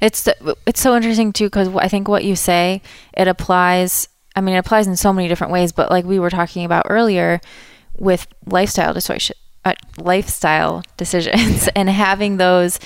It's 0.00 0.28
it's 0.66 0.80
so 0.80 0.94
interesting 0.96 1.32
too 1.32 1.46
because 1.46 1.68
I 1.76 1.88
think 1.88 2.06
what 2.08 2.24
you 2.24 2.36
say 2.36 2.82
it 3.14 3.26
applies. 3.28 4.08
I 4.36 4.40
mean, 4.40 4.54
it 4.54 4.58
applies 4.58 4.86
in 4.86 4.96
so 4.96 5.12
many 5.12 5.28
different 5.28 5.52
ways. 5.52 5.72
But 5.72 5.90
like 5.90 6.04
we 6.04 6.18
were 6.18 6.30
talking 6.30 6.64
about 6.64 6.86
earlier, 6.88 7.40
with 7.98 8.26
lifestyle 8.46 8.92
decision, 8.94 9.36
uh, 9.64 9.74
lifestyle 9.98 10.82
decisions, 10.96 11.68
and 11.76 11.88
having 11.90 12.36
those. 12.36 12.78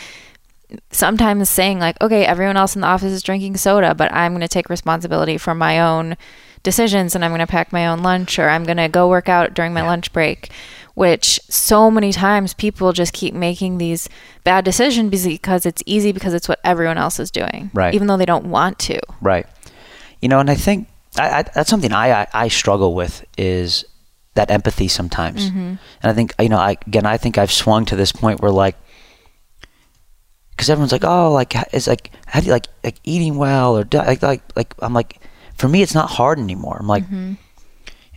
Sometimes 0.91 1.49
saying 1.49 1.78
like, 1.78 1.97
okay, 2.01 2.24
everyone 2.26 2.57
else 2.57 2.74
in 2.74 2.80
the 2.80 2.89
office 2.89 3.12
is 3.12 3.22
drinking 3.22 3.57
soda, 3.57 3.95
but 3.95 4.12
I'm 4.12 4.32
going 4.32 4.41
to 4.41 4.49
take 4.49 4.68
responsibility 4.68 5.39
for 5.39 5.55
my 5.55 5.78
own 5.80 6.16
decisions, 6.64 7.14
and 7.14 7.24
I'm 7.24 7.30
going 7.30 7.39
to 7.39 7.47
pack 7.47 7.72
my 7.72 7.87
own 7.87 8.03
lunch, 8.03 8.37
or 8.41 8.49
I'm 8.49 8.64
going 8.64 8.76
to 8.78 8.89
go 8.89 9.09
work 9.09 9.28
out 9.28 9.55
during 9.55 9.72
my 9.72 9.82
Yeah. 9.82 9.87
lunch 9.89 10.12
break 10.12 10.51
which 10.97 11.38
so 11.49 11.90
many 11.90 12.11
times 12.11 12.55
people 12.55 12.92
just 12.92 13.12
keep 13.12 13.34
making 13.34 13.76
these 13.78 14.09
bad 14.44 14.64
decisions 14.64 15.24
because 15.24 15.64
it's 15.64 15.82
easy 15.84 16.11
because 16.11 16.32
it's 16.34 16.49
what 16.49 16.59
everyone 16.64 16.99
else 16.99 17.20
is 17.20 17.30
doing 17.30 17.70
Right. 17.72 17.94
even 17.94 18.09
though 18.09 18.16
they 18.16 18.26
don't 18.26 18.47
want 18.47 18.78
to 18.80 18.99
Right. 19.20 19.47
You 20.22 20.28
know, 20.28 20.40
and 20.40 20.51
I 20.51 20.55
think 20.55 20.88
I, 21.18 21.38
I, 21.38 21.42
that's 21.42 21.70
something 21.70 21.92
I, 21.92 22.22
I 22.22 22.26
I 22.32 22.49
struggle 22.49 22.94
with 22.94 23.24
is 23.38 23.84
that 24.34 24.51
empathy 24.51 24.88
sometimes. 24.88 25.51
Mm-hmm. 25.51 25.59
And 25.59 25.78
I 26.03 26.12
think 26.12 26.32
you 26.40 26.49
know, 26.49 26.59
I 26.59 26.76
again, 26.86 27.07
I 27.07 27.16
think 27.16 27.38
I've 27.38 27.53
swung 27.53 27.84
to 27.86 27.97
this 27.97 28.12
point 28.12 28.40
where 28.40 28.51
like, 28.51 28.76
because 30.51 30.70
everyone's 30.70 30.92
like, 30.92 31.05
oh, 31.05 31.32
like 31.32 31.55
it's 31.72 31.86
like 31.86 32.11
how 32.26 32.40
do 32.40 32.47
you 32.47 32.53
like 32.53 32.66
like 32.84 32.97
eating 33.05 33.36
well 33.36 33.76
or 33.76 33.86
like 33.92 34.22
like 34.22 34.42
like 34.57 34.74
I'm 34.80 34.94
like, 34.94 35.20
for 35.57 35.68
me, 35.68 35.82
it's 35.82 35.94
not 35.94 36.11
hard 36.11 36.38
anymore. 36.38 36.76
I'm 36.80 36.86
like, 36.86 37.05
mm-hmm. 37.05 37.34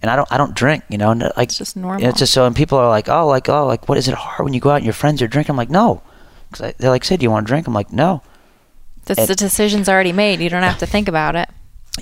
And 0.02 0.10
I 0.12 0.16
don't 0.16 0.32
I 0.32 0.38
don't 0.38 0.56
drink, 0.56 0.84
you 0.90 0.98
know, 0.98 1.12
and 1.12 1.24
uh, 1.24 1.32
like 1.38 1.50
It's 1.50 1.58
just 1.58 1.76
normal. 1.76 2.04
It's 2.08 2.20
just 2.20 2.34
so, 2.34 2.46
and 2.46 2.56
people 2.56 2.78
are 2.78 2.88
like, 2.90 3.10
oh, 3.10 3.28
like 3.28 3.50
oh, 3.50 3.66
like 3.66 3.88
what 3.90 3.98
is 3.98 4.08
it 4.08 4.14
hard 4.16 4.44
when 4.46 4.54
you 4.54 4.60
go 4.60 4.70
out 4.72 4.78
and 4.78 4.86
your 4.86 4.94
friends 4.94 5.22
are 5.22 5.28
drinking? 5.28 5.52
I'm 5.54 5.58
like, 5.58 5.70
no, 5.70 6.02
because 6.52 6.74
they're 6.78 6.90
like, 6.90 7.04
say, 7.06 7.18
do 7.18 7.24
you 7.24 7.32
want 7.32 7.46
to 7.46 7.52
drink? 7.52 7.68
I'm 7.68 7.74
like, 7.74 7.92
no. 7.92 8.22
that's 9.06 9.20
And- 9.20 9.28
the 9.28 9.36
decision's 9.36 9.90
already 9.90 10.14
made 10.14 10.40
you 10.40 10.50
don't 10.50 10.64
have 10.64 10.78
to 10.80 10.86
think 10.86 11.08
about 11.08 11.36
it 11.36 11.50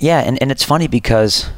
Yeah, 0.00 0.20
and, 0.20 0.40
and 0.42 0.50
it's 0.50 0.62
funny 0.64 0.86
because 0.88 1.48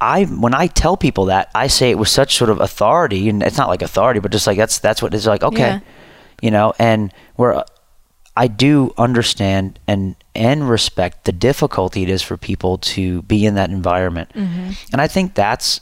I 0.00 0.24
when 0.24 0.54
I 0.54 0.66
tell 0.66 0.96
people 0.96 1.26
that 1.26 1.50
I 1.54 1.66
say 1.66 1.90
it 1.90 1.98
with 1.98 2.08
such 2.08 2.36
sort 2.36 2.48
of 2.50 2.58
authority, 2.60 3.28
and 3.28 3.42
it's 3.42 3.58
not 3.58 3.68
like 3.68 3.82
authority, 3.82 4.18
but 4.20 4.32
just 4.32 4.46
like 4.46 4.56
that's 4.56 4.78
that's 4.78 5.02
what 5.02 5.12
it's 5.12 5.26
like. 5.26 5.42
Okay, 5.42 5.58
Yeah. 5.58 5.80
you 6.40 6.50
know, 6.50 6.72
and 6.78 7.12
where 7.36 7.62
I 8.36 8.46
do 8.46 8.94
understand 8.96 9.78
and 9.86 10.16
and 10.34 10.68
respect 10.68 11.24
the 11.24 11.32
difficulty 11.32 12.02
it 12.02 12.08
is 12.08 12.22
for 12.22 12.36
people 12.36 12.78
to 12.78 13.22
be 13.22 13.44
in 13.44 13.54
that 13.54 13.70
environment. 13.70 14.30
Mm-hmm. 14.34 14.70
And 14.92 15.00
I 15.00 15.08
think 15.08 15.34
that's 15.34 15.80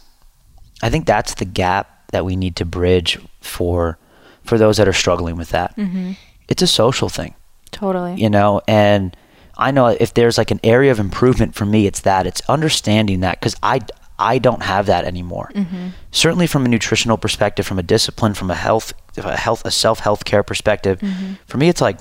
I 0.83 0.91
think 0.91 1.07
that's 1.07 1.35
the 1.35 1.45
gap 1.45 2.09
that 2.13 2.25
we 2.25 2.37
need 2.37 2.57
to 2.57 2.65
bridge 2.65 3.19
for 3.41 3.99
for 4.43 4.59
those 4.59 4.79
that 4.79 4.89
are 4.89 4.93
struggling 4.93 5.37
with 5.37 5.51
that. 5.51 5.77
Mm-hmm. 5.77 6.13
It's 6.49 6.63
a 6.63 6.67
social 6.67 7.09
thing, 7.11 7.35
Totally. 7.71 8.15
you 8.15 8.31
know, 8.31 8.63
and 8.67 9.15
I 9.59 9.71
know 9.71 9.89
if 9.89 10.15
there's 10.15 10.39
like 10.39 10.51
an 10.51 10.61
area 10.65 10.91
of 10.91 10.99
improvement 10.99 11.55
for 11.55 11.67
me, 11.67 11.87
it's 11.87 12.01
that 12.01 12.27
it's 12.27 12.41
understanding 12.49 13.21
that 13.21 13.39
because 13.41 13.57
I 13.63 13.81
I 14.19 14.39
don't 14.39 14.63
have 14.63 14.87
that 14.87 15.05
anymore. 15.05 15.51
Mm-hmm. 15.55 15.89
Certainly 16.11 16.47
from 16.47 16.65
a 16.65 16.69
nutritional 16.69 17.19
perspective, 17.19 17.67
from 17.67 17.79
a 17.79 17.83
discipline, 17.83 18.35
from 18.35 18.51
a 18.51 18.55
health 18.55 18.95
a 19.17 19.37
health 19.37 19.65
a 19.65 19.71
self 19.71 20.01
health 20.01 20.25
care 20.25 20.43
perspective, 20.43 21.01
for 21.47 21.59
me 21.59 21.69
it's 21.69 21.81
like 21.81 21.99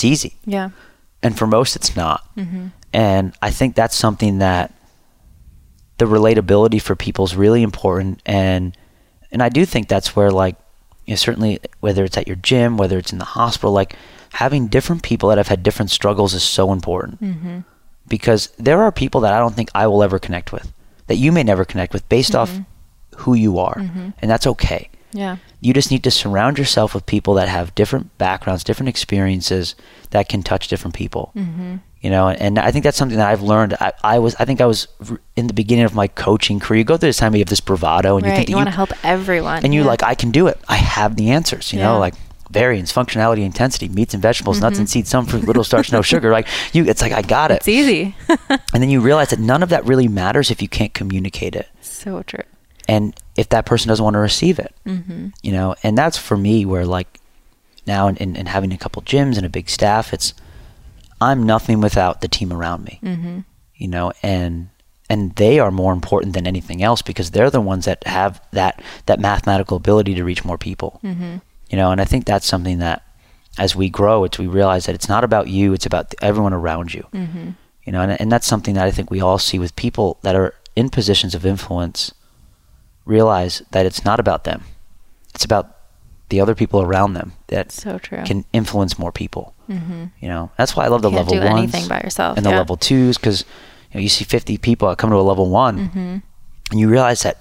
it's 0.00 0.04
easy. 0.04 0.36
Yeah. 0.46 0.70
and 1.22 1.36
for 1.36 1.46
most 1.46 1.76
it's 1.76 1.94
not. 1.94 2.24
Mm-hmm. 2.36 2.68
And 2.92 3.34
i 3.42 3.50
think 3.50 3.74
that's 3.74 3.94
something 3.94 4.38
that 4.38 4.72
the 5.98 6.06
relatability 6.06 6.80
for 6.80 6.96
people 6.96 7.24
is 7.26 7.36
really 7.36 7.62
important. 7.62 8.22
And 8.24 8.76
and 9.30 9.42
i 9.42 9.48
do 9.48 9.64
think 9.66 9.88
that's 9.88 10.16
where 10.16 10.30
like 10.30 10.56
you 11.06 11.12
know, 11.12 11.16
certainly 11.16 11.60
whether 11.80 12.04
it's 12.04 12.16
at 12.16 12.26
your 12.26 12.36
gym 12.36 12.76
whether 12.76 12.96
it's 12.98 13.12
in 13.12 13.18
the 13.18 13.24
hospital 13.24 13.72
like 13.72 13.94
having 14.32 14.68
different 14.68 15.02
people 15.02 15.28
that 15.28 15.38
have 15.38 15.48
had 15.48 15.62
different 15.62 15.90
struggles 15.90 16.34
is 16.34 16.42
so 16.42 16.72
important. 16.72 17.20
Mm-hmm. 17.20 17.58
Because 18.08 18.48
there 18.58 18.80
are 18.82 18.90
people 18.90 19.20
that 19.20 19.34
i 19.34 19.38
don't 19.38 19.54
think 19.54 19.68
i 19.74 19.86
will 19.86 20.02
ever 20.02 20.18
connect 20.18 20.52
with 20.52 20.72
that 21.08 21.16
you 21.16 21.30
may 21.32 21.42
never 21.42 21.64
connect 21.64 21.92
with 21.92 22.08
based 22.08 22.34
off 22.34 22.50
mm-hmm. 22.50 23.18
who 23.22 23.34
you 23.34 23.58
are. 23.58 23.76
And 24.20 24.30
that's 24.30 24.46
okay 24.46 24.89
Yeah. 25.12 25.36
you 25.60 25.72
just 25.74 25.90
need 25.90 26.02
to 26.04 26.10
surround 26.10 26.58
yourself 26.58 26.94
with 26.94 27.04
people 27.06 27.34
that 27.34 27.48
have 27.48 27.74
different 27.74 28.16
backgrounds, 28.18 28.64
different 28.64 28.88
experiences 28.88 29.74
that 30.10 30.28
can 30.28 30.42
touch 30.42 30.68
different 30.68 30.94
people. 30.94 31.32
Mm-hmm. 31.36 31.76
You 32.00 32.08
know, 32.10 32.28
and 32.30 32.58
I 32.58 32.70
think 32.70 32.82
that's 32.84 32.96
something 32.96 33.18
that 33.18 33.28
I've 33.28 33.42
learned. 33.42 33.74
I, 33.74 33.92
I 34.02 34.18
was, 34.20 34.34
I 34.36 34.46
think 34.46 34.60
I 34.62 34.66
was 34.66 34.88
in 35.36 35.48
the 35.48 35.52
beginning 35.52 35.84
of 35.84 35.94
my 35.94 36.06
coaching 36.08 36.58
career. 36.58 36.78
You 36.78 36.84
go 36.84 36.96
through 36.96 37.10
this 37.10 37.18
time, 37.18 37.34
you 37.34 37.40
have 37.40 37.48
this 37.48 37.60
bravado, 37.60 38.16
and 38.16 38.24
you 38.24 38.30
Right. 38.32 38.38
think 38.38 38.48
You, 38.48 38.56
want 38.56 38.68
to 38.68 38.74
help 38.74 38.92
everyone. 39.04 39.64
and 39.64 39.74
you're 39.74 39.84
Yeah. 39.84 39.90
like, 39.90 40.02
I 40.02 40.14
can 40.14 40.30
do 40.30 40.46
it. 40.46 40.58
I 40.68 40.76
have 40.76 41.16
the 41.16 41.30
answers. 41.30 41.72
You 41.74 41.80
know, 41.80 41.98
like 41.98 42.14
variance, 42.50 42.90
functionality, 42.90 43.44
intensity, 43.44 43.88
meats 43.88 44.14
and 44.14 44.22
vegetables, 44.22 44.60
nuts 44.62 44.78
and 44.78 44.86
Mm-hmm. 44.88 44.92
seeds, 44.92 45.10
some 45.10 45.26
fruit, 45.26 45.44
little 45.44 45.62
starch, 45.62 45.92
no 45.92 46.00
sugar. 46.00 46.32
Like 46.32 46.48
you, 46.72 46.84
it's 46.86 47.02
like 47.02 47.12
I 47.12 47.20
got 47.22 47.50
it. 47.50 47.56
it's 47.58 47.68
easy. 47.68 48.16
And 48.72 48.82
then 48.82 48.88
you 48.88 49.00
realize 49.00 49.28
that 49.30 49.38
none 49.38 49.62
of 49.62 49.68
that 49.68 49.84
really 49.84 50.08
matters 50.08 50.50
if 50.50 50.62
you 50.62 50.68
can't 50.68 50.94
communicate 50.94 51.54
it 51.54 51.68
so 51.82 52.22
true. 52.22 52.44
And 52.94 53.02
if 53.36 53.46
that 53.48 53.64
person 53.70 53.88
doesn't 53.88 54.04
want 54.08 54.14
to 54.14 54.24
receive 54.30 54.58
it 54.66 54.72
Mm-hmm. 54.86 55.28
you 55.46 55.52
know 55.56 55.68
and 55.84 55.96
that's 56.00 56.18
for 56.28 56.36
me 56.46 56.56
where 56.70 56.86
like 56.96 57.10
now 57.86 58.02
in, 58.10 58.16
in, 58.24 58.30
in 58.40 58.46
having 58.46 58.72
a 58.72 58.78
couple 58.84 59.00
gyms 59.02 59.36
and 59.38 59.46
a 59.46 59.48
big 59.58 59.68
staff 59.78 60.12
it's 60.16 60.28
i'm 61.20 61.40
nothing 61.54 61.80
without 61.80 62.20
the 62.20 62.28
team 62.36 62.52
around 62.52 62.84
me 62.84 62.98
Mm-hmm. 63.02 63.38
you 63.82 63.88
know 63.88 64.12
and 64.22 64.68
and 65.12 65.34
they 65.42 65.58
are 65.58 65.72
more 65.82 65.92
important 65.92 66.34
than 66.34 66.46
anything 66.46 66.82
else 66.88 67.02
because 67.02 67.30
they're 67.30 67.50
the 67.50 67.60
ones 67.72 67.84
that 67.84 68.06
have 68.06 68.40
that 68.52 68.74
that 69.06 69.18
mathematical 69.20 69.76
ability 69.76 70.14
to 70.14 70.24
reach 70.24 70.44
more 70.44 70.58
people 70.58 70.90
Mm-hmm. 71.02 71.36
you 71.70 71.76
know 71.78 71.90
and 71.92 72.00
i 72.00 72.04
think 72.10 72.24
that's 72.24 72.46
something 72.46 72.78
that 72.86 73.02
as 73.58 73.74
we 73.76 73.88
grow 73.90 74.24
it's 74.24 74.38
we 74.38 74.46
realize 74.46 74.86
that 74.86 74.94
it's 74.94 75.08
not 75.08 75.24
about 75.24 75.46
you 75.48 75.72
it's 75.76 75.86
about 75.86 76.14
everyone 76.22 76.52
around 76.60 76.88
you 76.94 77.04
Mm-hmm. 77.12 77.50
you 77.84 77.92
know 77.92 78.00
and, 78.04 78.12
and 78.20 78.30
that's 78.32 78.46
something 78.46 78.74
that 78.74 78.86
i 78.86 78.90
think 78.90 79.10
we 79.10 79.20
all 79.20 79.38
see 79.38 79.58
with 79.58 79.74
people 79.84 80.18
that 80.22 80.34
are 80.40 80.54
in 80.76 80.88
positions 80.88 81.34
of 81.34 81.44
influence 81.44 82.12
realize 83.10 83.62
that 83.72 83.84
it's 83.86 84.02
not 84.04 84.18
about 84.20 84.44
them 84.44 84.60
it's 85.34 85.44
about 85.44 85.66
the 86.30 86.40
other 86.40 86.54
people 86.54 86.80
around 86.80 87.14
them 87.14 87.32
that 87.48 87.72
So 87.72 87.98
can 87.98 88.44
influence 88.52 88.98
more 88.98 89.12
people 89.12 89.44
mm-hmm. 89.68 90.04
you 90.22 90.28
know 90.28 90.50
that's 90.56 90.72
why 90.76 90.84
i 90.84 90.88
love 90.88 91.02
the 91.02 91.10
level 91.10 91.34
do 91.34 91.40
ones 91.40 91.58
anything 91.58 91.88
by 91.88 92.00
yourself. 92.06 92.36
and 92.36 92.46
the 92.46 92.50
yeah. 92.50 92.58
level 92.62 92.76
twos 92.76 93.18
because 93.18 93.44
you, 93.90 93.94
know, 93.98 94.00
you 94.02 94.08
see 94.08 94.24
50 94.24 94.58
people 94.58 94.94
come 94.96 95.10
to 95.10 95.16
a 95.16 95.28
level 95.32 95.48
one 95.50 95.76
Mm-hmm. 95.88 96.16
and 96.70 96.80
you 96.80 96.88
realize 96.88 97.22
that 97.26 97.36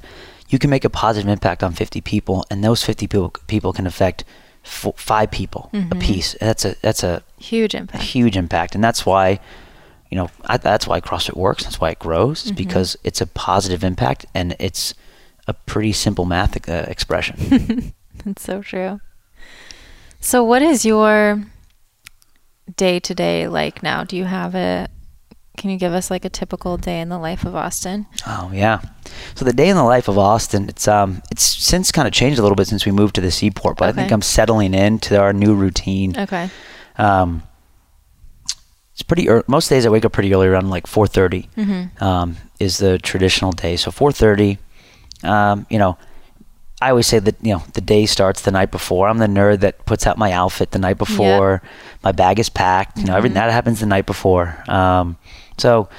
you 0.51 0.57
can 0.57 0.69
make 0.71 0.83
a 0.85 0.89
positive 0.89 1.29
impact 1.29 1.61
on 1.63 1.73
50 1.73 2.01
people 2.01 2.43
and 2.49 2.63
those 2.63 2.81
50 2.83 3.05
people, 3.05 3.29
people 3.45 3.71
can 3.71 3.85
affect 3.85 4.23
f- 4.65 4.95
five 4.97 5.29
people 5.29 5.69
Mhm. 5.71 5.91
a 5.91 5.95
piece 5.95 6.33
and 6.39 6.49
that's 6.49 6.65
a 6.65 6.75
that's 6.81 7.03
a 7.03 7.21
Huge 7.37 7.75
a 7.75 7.77
impact. 7.77 8.03
huge 8.03 8.35
impact 8.43 8.73
and 8.75 8.83
that's 8.83 9.05
why 9.05 9.39
you 10.09 10.17
know 10.17 10.27
I, 10.47 10.57
that's 10.57 10.87
why 10.89 10.99
CrossFit 10.99 11.37
works 11.37 11.63
that's 11.65 11.79
why 11.79 11.89
it 11.91 11.99
grows 11.99 12.39
Mhm. 12.51 12.55
because 12.63 12.97
it's 13.03 13.21
a 13.21 13.27
positive 13.27 13.83
impact 13.91 14.25
and 14.33 14.55
it's 14.67 14.95
a 15.49 15.53
pretty 15.53 15.91
simple 15.93 16.25
math 16.25 16.53
uh, 16.69 16.85
expression 16.87 17.93
That's 18.25 18.43
so 18.43 18.61
true. 18.61 18.99
So, 20.21 20.43
what 20.43 20.61
is 20.61 20.83
your 20.85 21.43
day 22.75 22.99
to 22.99 23.13
day 23.15 23.47
like 23.47 23.81
now? 23.81 24.03
Do 24.03 24.15
you 24.17 24.25
have 24.25 24.53
a? 24.55 24.87
Can 25.57 25.69
you 25.69 25.77
give 25.77 25.93
us 25.93 26.09
like 26.11 26.23
a 26.25 26.29
typical 26.29 26.77
day 26.77 26.99
in 27.01 27.09
the 27.09 27.17
life 27.17 27.43
of 27.45 27.53
Austin? 27.55 28.05
oh 28.27 28.49
yeah 28.53 28.79
so 29.35 29.43
the 29.43 29.51
day 29.53 29.67
in 29.69 29.75
the 29.75 29.83
life 29.83 30.07
of 30.07 30.17
Austin 30.17 30.69
it's 30.69 30.87
um 30.87 31.21
it's 31.31 31.43
since 31.43 31.91
kind 31.91 32.07
of 32.07 32.13
changed 32.13 32.39
a 32.39 32.41
little 32.41 32.55
bit 32.55 32.67
since 32.67 32.85
we 32.85 32.91
moved 32.93 33.15
to 33.15 33.21
the 33.21 33.31
seaport 33.31 33.75
but 33.77 33.89
I 33.89 33.91
think 33.91 34.11
I'm 34.11 34.21
settling 34.21 34.73
into 34.73 35.19
our 35.19 35.33
new 35.33 35.53
routine 35.55 36.17
Okay. 36.17 36.49
um 36.97 37.43
it's 38.93 39.01
pretty 39.03 39.27
early. 39.29 39.43
most 39.47 39.69
days 39.69 39.85
I 39.85 39.89
wake 39.89 40.05
up 40.05 40.11
pretty 40.13 40.33
early 40.33 40.47
around 40.47 40.69
like 40.69 40.85
4:30 40.87 41.49
Mm-hmm. 41.57 42.03
um, 42.03 42.37
is 42.59 42.77
the 42.77 42.97
traditional 42.99 43.51
day. 43.51 43.75
So 43.77 43.91
4:30, 43.91 44.57
um, 45.23 45.65
you 45.69 45.79
know, 45.79 45.97
I 46.81 46.91
always 46.91 47.07
say 47.07 47.19
that 47.19 47.35
you 47.41 47.53
know 47.53 47.63
the 47.73 47.81
day 47.81 48.05
starts 48.05 48.41
the 48.41 48.51
night 48.51 48.71
before. 48.71 49.07
I'm 49.07 49.17
the 49.17 49.27
nerd 49.27 49.59
that 49.61 49.85
puts 49.85 50.07
out 50.07 50.17
my 50.17 50.31
outfit 50.31 50.71
the 50.71 50.79
night 50.79 50.97
before. 50.97 51.61
My 52.03 52.11
bag 52.13 52.39
is 52.39 52.49
packed. 52.49 52.97
You 52.97 53.05
know, 53.05 53.17
everything 53.17 53.35
that 53.35 53.51
happens 53.51 53.81
the 53.81 53.85
night 53.85 54.05
before. 54.05 54.63
Um, 54.69 55.17
so 55.57 55.89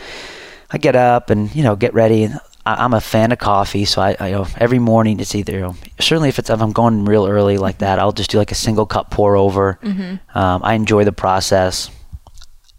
I 0.70 0.78
get 0.78 0.96
up 0.96 1.28
and 1.28 1.54
you 1.54 1.62
know 1.62 1.76
get 1.76 1.92
ready. 1.92 2.28
I, 2.64 2.84
I'm 2.84 2.94
a 2.94 3.00
fan 3.00 3.30
of 3.30 3.38
coffee, 3.38 3.84
so 3.84 4.00
I, 4.00 4.16
I 4.18 4.28
you 4.28 4.34
know 4.36 4.46
every 4.56 4.78
morning 4.78 5.20
it's 5.20 5.34
either 5.34 5.52
you 5.52 5.60
know, 5.60 5.76
certainly 5.98 6.30
if 6.30 6.38
it's 6.38 6.48
if 6.48 6.62
I'm 6.62 6.72
going 6.72 7.04
real 7.04 7.26
early 7.26 7.58
like 7.58 7.78
that, 7.78 7.98
I'll 7.98 8.12
just 8.12 8.30
do 8.30 8.38
like 8.38 8.52
a 8.52 8.56
single 8.56 8.86
cup 8.86 9.10
pour 9.10 9.36
over. 9.36 9.78
Mm-hmm. 9.82 10.38
Um, 10.38 10.62
I 10.64 10.74
enjoy 10.74 11.04
the 11.04 11.12
process. 11.12 11.90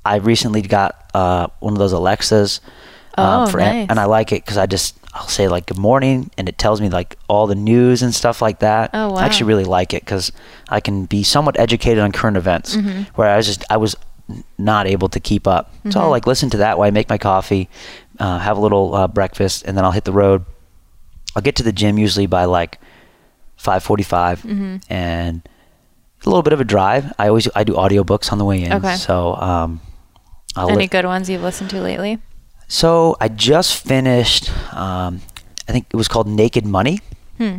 I 0.04 0.16
recently 0.16 0.64
got 0.64 1.12
uh, 1.14 1.48
one 1.60 1.74
of 1.74 1.80
those 1.80 1.92
Alexas, 1.92 2.62
um, 3.18 3.44
Oh, 3.44 3.52
for 3.52 3.58
nice. 3.60 3.88
and 3.90 4.00
I 4.00 4.06
like 4.06 4.32
it 4.32 4.44
because 4.44 4.58
I 4.58 4.66
just 4.66 4.98
I'll 5.14 5.28
say 5.28 5.48
like 5.48 5.66
good 5.68 5.78
morning 5.78 6.32
and 6.38 6.48
it 6.48 6.58
tells 6.58 6.80
me 6.82 6.90
like 6.90 7.18
all 7.28 7.46
the 7.48 7.56
news 7.56 8.02
and 8.02 8.14
stuff 8.16 8.42
like 8.42 8.60
that. 8.60 8.92
Oh, 8.94 9.10
wow! 9.12 9.16
I 9.18 9.26
actually 9.26 9.48
really 9.48 9.66
like 9.66 9.94
it 9.94 10.04
because 10.06 10.32
I 10.70 10.80
can 10.80 11.06
be 11.06 11.24
somewhat 11.24 11.60
educated 11.60 12.00
on 12.00 12.12
current 12.12 12.38
events 12.38 12.76
Mhm. 12.76 13.08
where 13.16 13.30
I 13.30 13.38
was 13.38 13.46
just 13.48 13.64
I 13.70 13.78
was 13.78 13.96
not 14.58 14.88
able 14.88 15.10
to 15.10 15.20
keep 15.20 15.46
up. 15.48 15.74
So 15.90 16.00
I'll 16.00 16.08
Mhm. 16.08 16.12
like 16.12 16.28
listen 16.28 16.50
to 16.52 16.58
that 16.58 16.78
while 16.78 16.88
I 16.88 16.92
make 16.92 17.10
my 17.10 17.18
coffee, 17.18 17.68
uh, 18.20 18.40
have 18.40 18.56
a 18.58 18.62
little 18.62 18.96
uh, 18.96 19.08
breakfast, 19.08 19.64
and 19.66 19.76
then 19.78 19.84
I'll 19.84 19.92
hit 19.92 20.06
the 20.06 20.14
road. 20.14 20.46
I'll 21.36 21.42
get 21.42 21.56
to 21.58 21.64
the 21.64 21.74
gym 21.74 21.98
usually 21.98 22.28
by 22.28 22.46
like 22.46 22.80
five 23.58 23.84
forty-five, 23.84 24.44
Mhm. 24.44 24.82
and 24.90 25.42
a 26.26 26.30
little 26.30 26.44
bit 26.44 26.54
of 26.54 26.62
a 26.62 26.64
drive. 26.64 27.12
I 27.20 27.28
always 27.28 27.50
I 27.56 27.64
do 27.66 27.74
audiobooks 27.74 28.32
on 28.32 28.38
the 28.38 28.46
way 28.46 28.64
in. 28.64 28.72
Okay. 28.72 28.96
So 28.96 29.36
um, 29.36 29.82
I'll 30.56 30.70
Any 30.70 30.78
li- 30.84 30.88
good 30.88 31.06
ones 31.06 31.30
you've 31.30 31.42
listened 31.44 31.70
to 31.72 31.82
lately? 31.82 32.20
So 32.72 33.18
I 33.20 33.28
just 33.28 33.86
finished. 33.86 34.50
Um, 34.74 35.20
I 35.68 35.72
think 35.74 35.86
it 35.94 35.98
was 35.98 36.08
called 36.08 36.28
Naked 36.28 36.66
Money. 36.66 37.00
Hmm. 37.38 37.58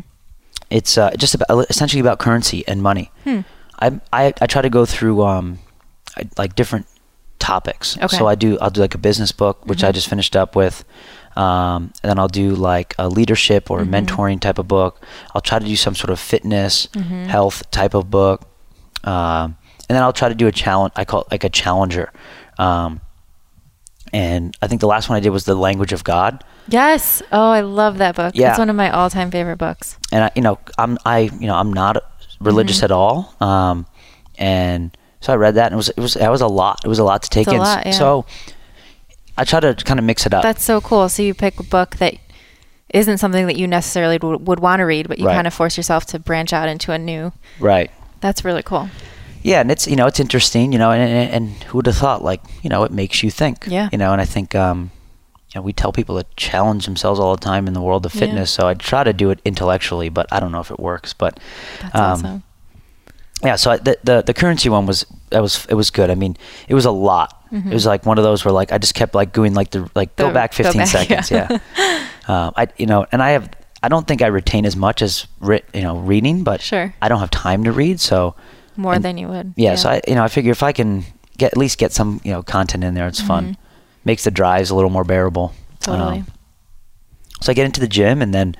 It's 0.70 0.96
uh, 0.96 1.10
just 1.18 1.34
about 1.34 1.68
essentially 1.68 2.00
about 2.00 2.18
currency 2.18 2.64
and 2.66 2.82
money. 2.82 3.10
Hmm. 3.24 3.40
I, 3.78 4.00
I 4.12 4.22
I 4.40 4.46
try 4.46 4.62
to 4.62 4.70
go 4.70 4.86
through 4.86 5.22
um, 5.22 5.58
I, 6.16 6.22
like 6.38 6.54
different 6.56 6.86
topics. 7.38 7.98
Okay. 7.98 8.16
So 8.16 8.26
I 8.26 8.34
do 8.34 8.58
I'll 8.60 8.70
do 8.70 8.80
like 8.80 8.94
a 8.94 8.98
business 9.08 9.32
book, 9.32 9.66
which 9.66 9.84
I 9.84 9.90
Mhm. 9.90 9.94
just 9.94 10.08
finished 10.08 10.34
up 10.36 10.56
with, 10.56 10.84
um, 11.36 11.92
and 12.02 12.08
then 12.08 12.18
I'll 12.18 12.28
do 12.44 12.54
like 12.54 12.94
a 12.98 13.08
leadership 13.08 13.70
or 13.70 13.80
a 13.80 13.84
Mhm. 13.84 13.92
mentoring 14.06 14.40
type 14.40 14.58
of 14.58 14.66
book. 14.66 15.04
I'll 15.34 15.40
try 15.42 15.58
to 15.58 15.66
do 15.66 15.76
some 15.76 15.94
sort 15.94 16.10
of 16.10 16.18
fitness, 16.20 16.88
Mhm. 16.94 17.26
health 17.26 17.58
type 17.70 17.94
of 17.94 18.10
book, 18.10 18.42
um, 19.04 19.56
and 19.88 19.92
then 19.96 20.02
I'll 20.02 20.12
try 20.22 20.28
to 20.28 20.34
do 20.34 20.46
a 20.46 20.52
challenge. 20.52 20.92
I 20.96 21.04
call 21.04 21.20
it 21.22 21.28
like 21.30 21.44
a 21.44 21.50
challenger. 21.50 22.12
Um, 22.58 23.00
and 24.12 24.56
I 24.62 24.66
think 24.66 24.80
the 24.80 24.86
last 24.86 25.08
one 25.08 25.16
I 25.16 25.20
did 25.20 25.30
was 25.30 25.44
the 25.44 25.54
language 25.54 25.92
of 25.92 26.04
God. 26.04 26.42
Yes. 26.68 27.22
Oh, 27.32 27.50
I 27.50 27.60
love 27.60 27.98
that 27.98 28.14
book. 28.16 28.34
Yeah. 28.36 28.50
It's 28.50 28.58
one 28.58 28.70
of 28.70 28.76
my 28.76 28.90
all-time 28.90 29.30
favorite 29.30 29.56
books. 29.58 29.98
and 30.12 30.24
I, 30.24 30.30
you 30.34 30.42
know, 30.42 30.58
I'm 30.78 30.98
I, 31.04 31.20
you 31.40 31.46
know, 31.46 31.56
I'm 31.56 31.72
not 31.72 31.96
religious 32.40 32.80
Mhm. 32.80 32.84
at 32.84 32.90
all, 32.92 33.34
um, 33.40 33.86
and 34.38 34.96
so 35.20 35.32
I 35.32 35.36
read 35.36 35.54
that, 35.54 35.66
and 35.66 35.74
it 35.74 35.76
was 35.76 35.88
it 35.90 35.98
was 36.00 36.14
that 36.14 36.30
was 36.30 36.40
a 36.40 36.46
lot. 36.48 36.80
It 36.84 36.88
was 36.88 36.98
a 36.98 37.04
lot 37.04 37.22
to 37.24 37.30
take 37.30 37.46
It's 37.46 37.52
in. 37.54 37.58
lot, 37.60 37.86
yeah. 37.86 37.92
So 37.92 38.24
I 39.38 39.44
try 39.44 39.60
to 39.60 39.74
kind 39.74 39.98
of 39.98 40.04
mix 40.04 40.26
it 40.26 40.34
up. 40.34 40.42
That's 40.42 40.64
so 40.64 40.80
cool. 40.80 41.08
So 41.08 41.22
you 41.22 41.34
pick 41.34 41.58
a 41.60 41.62
book 41.62 41.96
that 41.96 42.14
isn't 42.90 43.18
something 43.18 43.46
that 43.46 43.56
you 43.56 43.66
necessarily 43.66 44.18
would, 44.18 44.46
would 44.46 44.60
want 44.60 44.80
to 44.80 44.84
read, 44.84 45.08
but 45.08 45.18
you 45.18 45.26
Right. 45.26 45.34
kind 45.34 45.46
of 45.46 45.54
force 45.54 45.76
yourself 45.78 46.04
to 46.06 46.18
branch 46.18 46.52
out 46.52 46.68
into 46.68 46.92
a 46.92 46.98
new. 46.98 47.32
right. 47.58 47.90
That's 48.20 48.44
really 48.44 48.62
cool. 48.62 48.88
Yeah, 49.42 49.60
and 49.60 49.70
it's 49.70 49.86
you 49.86 49.96
know 49.96 50.06
it's 50.06 50.20
interesting, 50.20 50.72
you 50.72 50.78
know, 50.78 50.90
and, 50.92 51.02
and, 51.02 51.30
and 51.34 51.62
who 51.64 51.78
would 51.78 51.86
have 51.86 51.96
thought? 51.96 52.22
Like 52.22 52.40
you 52.62 52.70
know, 52.70 52.84
it 52.84 52.92
makes 52.92 53.22
you 53.22 53.30
think. 53.30 53.64
Yeah. 53.66 53.88
You 53.92 53.98
know, 53.98 54.12
and 54.12 54.20
I 54.20 54.24
think 54.24 54.54
um, 54.54 54.90
you 55.54 55.58
know, 55.58 55.62
we 55.62 55.72
tell 55.72 55.92
people 55.92 56.18
to 56.20 56.26
challenge 56.36 56.84
themselves 56.86 57.18
all 57.20 57.34
the 57.36 57.40
time 57.44 57.66
in 57.66 57.74
the 57.74 57.82
world 57.82 58.06
of 58.06 58.14
Yeah. 58.14 58.20
fitness. 58.20 58.50
So 58.50 58.66
I 58.68 58.74
try 58.74 59.04
to 59.04 59.12
do 59.12 59.30
it 59.30 59.40
intellectually, 59.44 60.08
but 60.10 60.26
I 60.32 60.40
don't 60.40 60.52
know 60.52 60.60
if 60.60 60.70
it 60.70 60.78
works. 60.80 61.12
But 61.12 61.38
That's 61.80 61.94
Um, 61.94 62.00
awesome. 62.12 62.42
yeah, 63.44 63.56
so 63.56 63.70
I, 63.72 63.76
the, 63.78 63.98
the 64.04 64.22
the 64.22 64.34
currency 64.34 64.68
one 64.68 64.86
was 64.86 65.04
that 65.30 65.42
was 65.42 65.66
it 65.68 65.74
was 65.74 65.90
good. 65.90 66.08
I 66.10 66.14
mean, 66.14 66.36
it 66.68 66.74
was 66.74 66.84
a 66.84 66.90
lot. 66.92 67.38
It 67.54 67.74
was 67.74 67.84
like 67.84 68.06
one 68.06 68.16
of 68.16 68.24
those 68.24 68.46
where 68.46 68.52
like 68.52 68.72
I 68.72 68.78
just 68.78 68.94
kept 68.94 69.14
like 69.14 69.34
doing 69.34 69.52
like 69.52 69.70
the 69.72 69.86
like 69.94 70.16
go 70.16 70.24
Mm-hmm. 70.24 70.34
Back 70.34 70.56
go 70.56 70.64
15 70.64 70.78
back, 70.80 70.88
seconds. 70.98 71.30
yeah. 71.30 71.48
Yeah. 71.50 72.06
um, 72.28 72.52
I 72.56 72.68
you 72.78 72.86
know, 72.86 73.04
and 73.12 73.22
I 73.22 73.30
have 73.32 73.50
I 73.82 73.88
don't 73.88 74.06
think 74.06 74.22
I 74.22 74.28
retain 74.28 74.64
as 74.64 74.74
much 74.74 75.02
as 75.02 75.26
you 75.74 75.82
know 75.82 75.98
reading, 75.98 76.44
but 76.44 76.62
Sure. 76.62 76.94
I 77.02 77.08
don't 77.08 77.18
have 77.20 77.30
time 77.30 77.64
to 77.64 77.72
read, 77.72 78.00
so 78.00 78.34
More 78.76 78.94
And- 78.94 79.04
than 79.04 79.18
you 79.18 79.28
would. 79.28 79.52
yeah, 79.56 79.74
So 79.76 79.90
I 79.90 80.00
you 80.08 80.14
know 80.14 80.24
I 80.24 80.28
figure 80.28 80.52
if 80.52 80.62
I 80.62 80.72
can 80.72 81.04
get 81.38 81.52
at 81.52 81.58
least 81.58 81.78
get 81.78 81.92
some 81.92 82.20
you 82.24 82.32
know 82.32 82.42
content 82.42 82.84
in 82.84 82.94
there, 82.94 83.06
it's 83.08 83.20
fun. 83.20 83.56
Makes 84.04 84.24
the 84.24 84.30
drives 84.30 84.70
a 84.70 84.74
little 84.74 84.90
more 84.90 85.04
bearable. 85.04 85.48
Mm-hmm. 85.80 85.90
Totally. 85.92 86.18
Um, 86.20 86.26
so 87.40 87.50
I 87.52 87.54
get 87.54 87.66
into 87.66 87.80
the 87.80 87.88
gym 87.88 88.22
and 88.22 88.32
then 88.32 88.54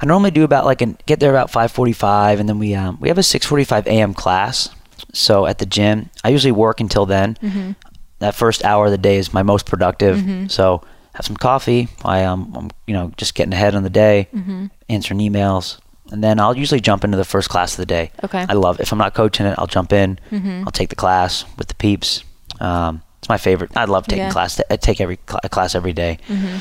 I 0.00 0.06
normally 0.06 0.30
do 0.30 0.44
about 0.44 0.64
like 0.64 0.82
an, 0.82 0.96
get 1.06 1.20
there 1.20 1.30
about 1.30 1.50
5:45 1.50 2.38
and 2.40 2.48
then 2.48 2.58
we 2.58 2.74
um, 2.74 2.98
we 3.00 3.08
have 3.08 3.18
a 3.18 3.22
6:45 3.22 3.86
a.m. 3.86 4.14
class. 4.14 4.68
So 5.12 5.46
at 5.46 5.58
the 5.58 5.66
gym, 5.66 6.10
I 6.24 6.28
usually 6.30 6.52
work 6.52 6.80
until 6.80 7.06
then. 7.06 7.36
Mm-hmm. 7.42 7.72
That 8.18 8.34
first 8.34 8.64
hour 8.64 8.86
of 8.86 8.90
the 8.92 8.98
day 8.98 9.16
is 9.18 9.32
my 9.34 9.42
most 9.42 9.66
productive. 9.66 10.50
So 10.50 10.82
have 11.14 11.24
some 11.26 11.36
coffee. 11.36 11.88
I 12.04 12.24
um 12.24 12.52
I'm, 12.56 12.70
you 12.86 12.94
know 12.94 13.12
just 13.16 13.34
getting 13.34 13.52
ahead 13.52 13.74
on 13.74 13.82
the 13.82 13.90
day, 13.90 14.28
Mm-hmm. 14.34 14.66
answering 14.88 15.20
emails, 15.20 15.78
and 16.12 16.22
then 16.22 16.38
I'll 16.40 16.56
usually 16.56 16.80
jump 16.80 17.04
into 17.04 17.16
the 17.16 17.24
first 17.24 17.48
class 17.48 17.72
of 17.72 17.78
the 17.78 17.86
day. 17.86 18.10
Okay. 18.24 18.44
I 18.48 18.52
love 18.54 18.80
if 18.80 18.92
I'm 18.92 18.98
not 18.98 19.14
coaching 19.14 19.46
it, 19.46 19.54
I'll 19.58 19.66
jump 19.66 19.92
in. 19.92 20.18
Mm-hmm. 20.30 20.62
I'll 20.66 20.72
take 20.72 20.88
the 20.90 20.96
class 20.96 21.44
with 21.58 21.68
the 21.68 21.74
peeps. 21.74 22.22
Um, 22.60 23.02
it's 23.18 23.28
my 23.28 23.38
favorite. 23.38 23.70
I 23.76 23.84
love 23.86 24.06
taking 24.06 24.24
Yeah. 24.24 24.30
class. 24.32 24.60
I 24.70 24.76
take 24.76 25.00
every 25.00 25.18
cl- 25.28 25.40
class 25.50 25.74
every 25.74 25.92
day. 25.92 26.18
Mm-hmm. 26.28 26.58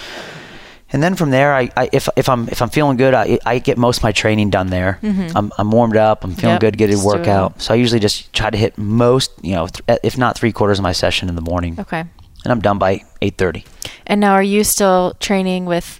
And 0.94 1.02
then 1.04 1.16
from 1.16 1.32
there, 1.32 1.54
I, 1.54 1.70
I 1.76 1.90
if 1.92 2.08
if 2.16 2.30
I'm 2.30 2.48
if 2.50 2.62
I'm 2.62 2.70
feeling 2.70 2.96
good, 2.96 3.14
I 3.14 3.40
I 3.46 3.60
get 3.60 3.78
most 3.78 3.98
of 3.98 4.04
my 4.04 4.12
training 4.12 4.50
done 4.52 4.68
there. 4.68 5.00
Mm-hmm. 5.02 5.36
I'm 5.38 5.52
I'm 5.58 5.72
warmed 5.72 5.98
up. 5.98 6.24
I'm 6.24 6.36
feeling 6.36 6.54
Yep, 6.56 6.62
good. 6.62 6.78
Get 6.78 6.90
a 6.90 6.94
just 6.94 7.04
do 7.04 7.10
it 7.10 7.18
workout. 7.18 7.62
So 7.62 7.74
I 7.74 7.78
usually 7.78 8.00
just 8.00 8.32
try 8.34 8.50
to 8.50 8.58
hit 8.58 8.78
most, 8.78 9.32
you 9.42 9.54
know, 9.56 9.68
th- 9.68 10.00
if 10.04 10.18
not 10.18 10.38
three 10.38 10.52
quarters 10.52 10.80
of 10.80 10.84
my 10.84 10.92
session 10.94 11.28
in 11.28 11.36
the 11.36 11.42
morning, 11.42 11.76
Okay. 11.80 12.00
and 12.00 12.10
I'm 12.52 12.62
done 12.62 12.78
by 12.78 13.02
eight 13.22 13.38
thirty. 13.38 13.66
And 14.08 14.22
now, 14.22 14.34
are 14.34 14.44
you 14.44 14.64
still 14.64 15.16
training 15.20 15.66
with 15.66 16.00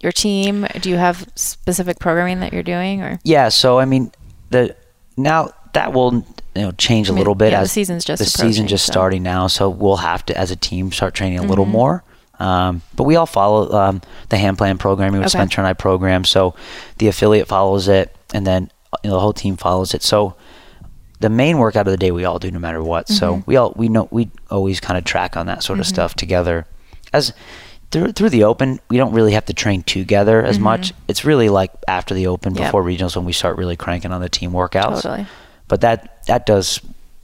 your 0.00 0.12
team? 0.12 0.66
Do 0.80 0.90
you 0.90 0.96
have 0.96 1.28
specific 1.34 1.98
programming 1.98 2.40
that 2.40 2.52
you're 2.52 2.62
doing, 2.62 3.02
or 3.02 3.18
Yeah. 3.24 3.48
So 3.48 3.78
I 3.78 3.84
mean, 3.84 4.12
the 4.50 4.74
now 5.16 5.52
that 5.72 5.92
will 5.92 6.14
you 6.54 6.62
know 6.62 6.72
change 6.72 7.08
a 7.08 7.12
I 7.12 7.14
mean, 7.14 7.18
little 7.20 7.34
bit 7.34 7.52
yeah, 7.52 7.62
the 7.62 7.68
season's 7.68 8.04
just 8.04 8.18
the 8.22 8.28
season 8.28 8.66
just 8.66 8.86
so- 8.86 8.92
starting 8.92 9.22
now. 9.22 9.46
So 9.46 9.68
we'll 9.68 9.96
have 9.96 10.24
to, 10.26 10.36
as 10.36 10.50
a 10.50 10.56
team, 10.56 10.92
start 10.92 11.14
training 11.14 11.38
a 11.38 11.42
little 11.42 11.64
Mm-hmm. 11.64 11.72
more. 11.72 12.04
Um, 12.38 12.82
but 12.94 13.04
we 13.04 13.16
all 13.16 13.24
follow 13.26 13.72
um, 13.72 14.02
the 14.28 14.36
hand 14.36 14.58
plan 14.58 14.76
programming, 14.76 15.20
which 15.20 15.28
Okay. 15.28 15.38
Spencer 15.38 15.60
and 15.62 15.68
I 15.68 15.72
program. 15.72 16.24
So 16.24 16.54
the 16.98 17.08
affiliate 17.08 17.48
follows 17.48 17.88
it, 17.88 18.14
and 18.34 18.46
then 18.46 18.70
you 19.02 19.08
know, 19.10 19.14
the 19.16 19.20
whole 19.20 19.32
team 19.32 19.56
follows 19.56 19.94
it. 19.94 20.02
So 20.02 20.36
the 21.20 21.30
main 21.30 21.56
workout 21.56 21.86
of 21.86 21.92
the 21.92 21.96
day 21.96 22.10
we 22.10 22.26
all 22.26 22.38
do 22.38 22.50
no 22.50 22.58
matter 22.58 22.82
what. 22.82 23.06
Mm-hmm. 23.06 23.14
So 23.14 23.42
we 23.46 23.56
all 23.56 23.72
we 23.74 23.88
know 23.88 24.06
we 24.10 24.30
always 24.50 24.80
kind 24.80 24.98
of 24.98 25.04
track 25.04 25.34
on 25.36 25.46
that 25.46 25.62
sort 25.62 25.78
of 25.80 25.86
stuff 25.86 26.14
together. 26.14 26.66
As 27.14 27.32
through 27.90 28.12
through 28.12 28.30
the 28.30 28.44
open, 28.44 28.80
we 28.90 28.96
don't 28.96 29.12
really 29.12 29.32
have 29.32 29.46
to 29.46 29.54
train 29.54 29.82
together 29.82 30.42
as 30.42 30.58
much. 30.58 30.92
It's 31.08 31.24
really 31.24 31.48
like 31.48 31.70
after 31.88 32.14
the 32.14 32.26
open, 32.26 32.52
Mm-hmm. 32.52 32.62
Yep. 32.62 32.68
before 32.68 32.82
regionals, 32.82 33.16
when 33.16 33.24
we 33.24 33.32
start 33.32 33.56
really 33.58 33.76
cranking 33.76 34.12
on 34.12 34.20
the 34.20 34.28
team 34.28 34.52
workouts. 34.52 35.02
totally? 35.02 35.26
But 35.68 35.80
that 35.82 36.24
that 36.26 36.46
does 36.46 36.80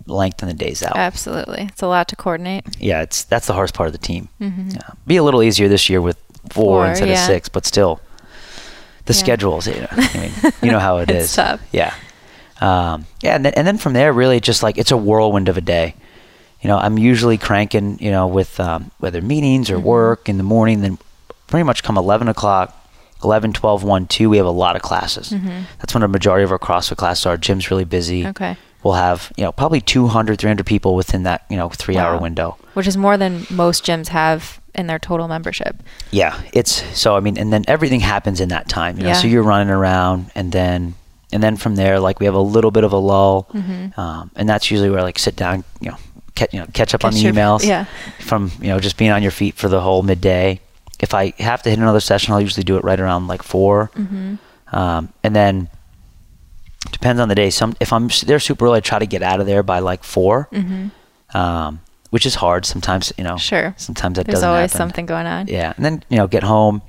lengthen 0.07 0.49
the 0.49 0.55
days 0.55 0.83
out. 0.83 0.97
Absolutely, 0.97 1.63
it's 1.71 1.83
a 1.83 1.87
lot 1.87 2.09
to 2.09 2.17
coordinate. 2.17 2.65
yeah, 2.81 3.03
it's 3.03 3.25
that's 3.25 3.47
the 3.47 3.53
hardest 3.55 3.75
part 3.75 3.87
of 3.89 3.93
the 3.93 3.99
team. 3.99 4.29
Yeah. 4.41 4.81
Be 5.07 5.17
a 5.17 5.23
little 5.23 5.43
easier 5.43 5.69
this 5.69 5.89
year 5.89 6.01
with 6.01 6.17
four, 6.17 6.33
Mm-hmm. 6.43 6.53
Four, 6.53 6.87
instead 6.87 7.09
yeah. 7.09 7.15
of 7.15 7.27
six, 7.27 7.49
but 7.49 7.65
still, 7.67 8.01
the 9.07 9.13
Yeah. 9.15 9.19
schedules. 9.21 9.67
You 9.69 9.81
know, 9.83 9.87
I 9.93 10.19
mean, 10.43 10.53
you 10.63 10.71
know 10.73 10.81
how 10.81 10.99
it 10.99 11.11
is. 11.19 11.25
It's 11.27 11.37
tough. 11.37 11.61
Yeah, 11.73 11.95
um, 12.61 13.07
yeah, 13.23 13.35
and 13.37 13.45
then, 13.45 13.55
and 13.55 13.67
then 13.67 13.79
from 13.79 13.93
there, 13.93 14.13
really, 14.13 14.41
just 14.41 14.63
like 14.63 14.77
it's 14.79 14.91
a 14.91 14.97
whirlwind 14.97 15.49
of 15.49 15.57
a 15.57 15.61
day. 15.61 15.95
You 16.63 16.69
know, 16.69 16.79
I'm 16.79 16.97
usually 16.99 17.39
cranking. 17.39 17.99
You 18.01 18.11
know, 18.11 18.27
with 18.27 18.59
um, 18.61 18.91
whether 18.99 19.21
meetings 19.21 19.69
Mm-hmm. 19.69 19.77
or 19.79 19.81
work 19.81 20.29
in 20.29 20.37
the 20.39 20.45
morning. 20.45 20.81
Then 20.81 20.99
pretty 21.49 21.65
much 21.65 21.83
come 21.83 21.99
11 21.99 22.29
o'clock. 22.29 22.79
11, 23.25 23.53
12, 23.53 23.85
1, 23.85 24.07
2, 24.09 24.29
we 24.31 24.37
have 24.37 24.47
a 24.47 24.51
lot 24.51 24.75
of 24.75 24.83
classes. 24.83 25.31
That's 25.79 25.95
when 25.95 26.01
the 26.01 26.09
majority 26.09 26.43
of 26.43 26.51
our 26.51 26.59
CrossFit 26.59 26.97
classes 26.97 27.25
are. 27.25 27.37
Gym's 27.37 27.71
really 27.71 27.85
busy. 27.85 28.23
Mm-hmm. 28.23 28.31
Okay. 28.31 28.57
We'll 28.83 28.95
have, 28.95 29.31
you 29.37 29.45
know, 29.45 29.53
probably 29.53 29.81
200, 29.81 30.41
300 30.41 30.67
people 30.67 30.97
within 30.97 31.23
that, 31.23 31.45
you 31.49 31.57
know, 31.57 31.69
three 31.69 31.97
hour 31.97 32.19
window. 32.19 32.57
Which 32.75 32.89
is 32.89 32.97
more 32.97 33.17
than 33.17 33.47
most 33.49 33.85
gyms 33.87 34.09
have 34.09 34.61
in 34.75 34.89
their 34.89 34.99
total 34.99 35.29
membership. 35.29 35.77
Yeah, 36.11 36.37
it's 36.53 36.83
so 36.99 37.15
I 37.17 37.21
mean, 37.21 37.39
and 37.39 37.53
then 37.53 37.65
everything 37.69 38.01
happens 38.01 38.41
in 38.41 38.49
that 38.49 38.69
time. 38.69 38.97
You 38.97 39.05
know, 39.05 39.11
Yeah. 39.11 39.15
so 39.15 39.29
you're 39.29 39.45
running 39.45 39.71
around, 39.73 40.33
and 40.35 40.51
then 40.51 40.95
and 41.33 41.41
then 41.41 41.57
from 41.57 41.77
there, 41.77 42.01
like 42.01 42.19
we 42.19 42.27
have 42.27 42.35
a 42.35 42.41
little 42.41 42.73
bit 42.73 42.83
of 42.83 42.93
a 42.93 42.97
lull, 42.97 43.47
Mm-hmm. 43.55 44.01
um, 44.01 44.33
and 44.35 44.49
that's 44.49 44.69
usually 44.69 44.91
where 44.91 45.03
like 45.03 45.21
sit 45.21 45.37
down, 45.37 45.63
you 45.81 45.91
know, 45.93 45.97
catch 46.35 46.53
you 46.55 46.61
know 46.61 46.67
catch 46.73 46.95
up 46.95 47.05
on 47.05 47.13
the 47.13 47.21
your- 47.21 47.33
emails, 47.33 47.65
yeah. 47.67 47.85
from 48.21 48.51
you 48.61 48.69
know 48.69 48.79
just 48.81 48.97
being 48.97 49.11
on 49.11 49.23
your 49.23 49.31
feet 49.33 49.55
for 49.57 49.69
the 49.69 49.81
whole 49.81 50.03
midday. 50.03 50.61
If 51.01 51.15
I 51.15 51.33
have 51.39 51.63
to 51.63 51.71
hit 51.71 51.79
another 51.79 52.01
session, 52.01 52.33
I'll 52.33 52.41
usually 52.41 52.63
do 52.65 52.77
it 52.77 52.85
right 52.85 53.01
around 53.01 53.27
like 53.27 53.43
4 53.43 53.91
Mm-hmm. 53.95 54.77
um, 54.77 55.13
and 55.25 55.35
then 55.35 55.69
depends 56.93 57.21
on 57.21 57.29
the 57.29 57.35
day. 57.35 57.51
Some 57.51 57.75
if 57.81 57.93
I'm 57.93 58.09
there 58.27 58.39
super 58.39 58.67
early, 58.67 58.77
I 58.79 58.81
try 58.81 58.99
to 58.99 59.07
get 59.07 59.23
out 59.23 59.41
of 59.41 59.47
there 59.47 59.63
by 59.63 59.81
like 59.81 60.05
4 60.05 60.49
um, 61.35 61.81
which 62.11 62.27
is 62.27 62.35
hard 62.37 62.65
sometimes. 62.67 63.13
You 63.17 63.25
know, 63.25 63.31
Mm-hmm. 63.31 63.39
Sure. 63.39 63.75
Sometimes 63.79 64.17
that 64.17 64.27
There's 64.27 64.35
doesn't 64.37 64.49
always 64.49 64.73
happen. 64.73 64.77
something 64.79 65.07
going 65.07 65.27
on. 65.27 65.49
Yeah, 65.49 65.73
and 65.77 65.85
then 65.85 66.05
you 66.09 66.19
know 66.19 66.27
get 66.29 66.43
home, 66.43 66.83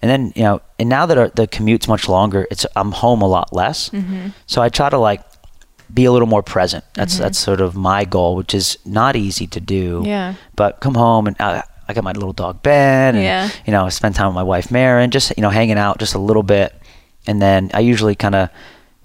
and 0.00 0.10
then 0.10 0.32
you 0.36 0.42
know, 0.44 0.60
and 0.78 0.88
now 0.88 1.04
that 1.06 1.18
our, 1.18 1.28
the 1.28 1.46
commute's 1.46 1.88
much 1.88 2.08
longer, 2.08 2.46
it's 2.50 2.64
I'm 2.76 2.92
home 2.92 3.22
a 3.22 3.26
lot 3.28 3.52
less. 3.52 3.90
Mm-hmm. 3.90 4.28
So 4.46 4.62
I 4.62 4.68
try 4.68 4.88
to 4.88 4.98
like 4.98 5.20
be 5.92 6.04
a 6.04 6.12
little 6.12 6.28
more 6.28 6.42
present. 6.42 6.84
That's 6.94 7.18
that's 7.18 7.38
sort 7.38 7.60
of 7.60 7.74
my 7.74 8.04
goal, 8.04 8.36
which 8.36 8.54
is 8.54 8.78
not 8.84 9.16
easy 9.16 9.46
to 9.48 9.60
do. 9.60 10.02
Yeah. 10.06 10.34
But 10.56 10.80
come 10.80 10.94
home 10.94 11.26
and 11.26 11.36
uh, 11.40 11.62
I 11.88 11.92
got 11.94 12.04
my 12.04 12.12
little 12.12 12.32
dog 12.32 12.62
Ben, 12.62 13.14
and 13.16 13.22
Yeah. 13.24 13.50
you 13.66 13.72
know 13.72 13.88
spend 13.88 14.14
time 14.14 14.28
with 14.28 14.34
my 14.34 14.42
wife 14.42 14.70
Marin, 14.70 15.10
just 15.10 15.32
you 15.36 15.42
know 15.42 15.50
hanging 15.50 15.78
out 15.78 15.98
just 15.98 16.14
a 16.14 16.18
little 16.18 16.42
bit, 16.42 16.74
and 17.26 17.42
then 17.42 17.70
I 17.74 17.80
usually 17.80 18.14
kind 18.14 18.34
of 18.34 18.48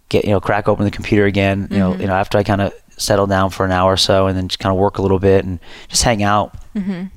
get 0.10 0.24
you 0.26 0.32
know 0.32 0.40
crack 0.40 0.68
open 0.70 0.86
the 0.86 0.92
computer 0.92 1.26
again. 1.26 1.68
You 1.72 1.78
know 1.80 1.92
Mm-hmm. 1.92 2.02
you 2.02 2.08
know 2.08 2.14
after 2.14 2.38
I 2.38 2.44
kind 2.44 2.62
of 2.62 2.74
settle 2.98 3.28
down 3.28 3.50
for 3.52 3.66
an 3.66 3.72
hour 3.72 3.94
or 3.94 3.98
so, 3.98 4.28
and 4.28 4.38
then 4.38 4.48
just 4.48 4.60
kind 4.60 4.72
of 4.74 4.80
work 4.80 4.98
a 4.98 5.02
little 5.02 5.20
bit 5.20 5.44
and 5.46 5.60
just 5.90 6.04
hang 6.04 6.24
out 6.24 6.56
Mm-hmm. 6.76 7.08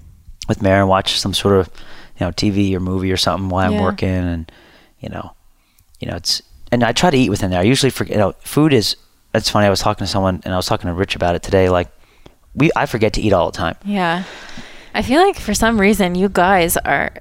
with 0.49 0.63
Marin, 0.63 0.89
watch 0.89 1.19
some 1.21 1.35
sort 1.35 1.55
of 1.61 1.69
you 2.19 2.27
know 2.27 2.33
TV 2.33 2.75
or 2.75 2.81
movie 2.81 3.13
or 3.13 3.17
something 3.17 3.49
while 3.51 3.73
I'm 3.73 3.81
working, 3.81 4.09
and 4.09 4.51
you 4.99 5.09
know, 5.11 5.33
you 6.01 6.09
know 6.09 6.17
it's 6.17 6.43
and 6.73 6.83
I 6.83 6.93
try 6.93 7.11
to 7.11 7.17
eat 7.17 7.31
within 7.31 7.51
there. 7.51 7.61
I 7.61 7.65
usually 7.65 7.91
forget. 7.91 8.15
You 8.17 8.21
know, 8.21 8.33
food 8.41 8.73
is. 8.73 8.97
It's 9.35 9.49
funny. 9.49 9.67
I 9.67 9.71
was 9.71 9.81
talking 9.81 10.05
to 10.05 10.11
someone 10.11 10.41
and 10.45 10.53
I 10.53 10.57
was 10.57 10.67
talking 10.67 10.89
to 10.89 10.95
Rich 10.95 11.15
about 11.17 11.35
it 11.35 11.43
today. 11.43 11.69
Like, 11.69 11.89
we 12.55 12.71
I 12.75 12.87
forget 12.87 13.13
to 13.15 13.21
eat 13.21 13.33
all 13.33 13.51
the 13.51 13.57
time. 13.57 13.77
Yeah. 13.85 14.25
I 14.95 15.03
feel 15.03 15.21
like 15.23 15.39
for 15.39 15.55
some 15.55 15.81
reason 15.81 16.15
you 16.17 16.29
guys 16.29 16.77
are 16.79 17.13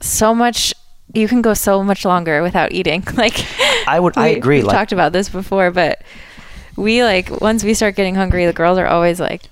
so 0.00 0.34
much 0.34 0.72
you 1.14 1.28
can 1.28 1.42
go 1.42 1.52
so 1.52 1.82
much 1.82 2.04
longer 2.04 2.42
without 2.42 2.72
eating. 2.72 3.02
Like 3.16 3.44
I 3.86 3.98
would- 4.00 4.16
I 4.16 4.28
agree, 4.28 4.58
We've 4.58 4.66
like- 4.66 4.76
talked 4.76 4.92
about 4.92 5.12
this 5.12 5.28
before, 5.28 5.70
but 5.70 6.02
we 6.76 7.02
like 7.02 7.28
once 7.40 7.64
we 7.64 7.74
start 7.74 7.96
getting 7.96 8.14
hungry, 8.14 8.46
the 8.46 8.52
girls 8.52 8.78
are 8.78 8.86
always 8.86 9.18
like 9.20 9.42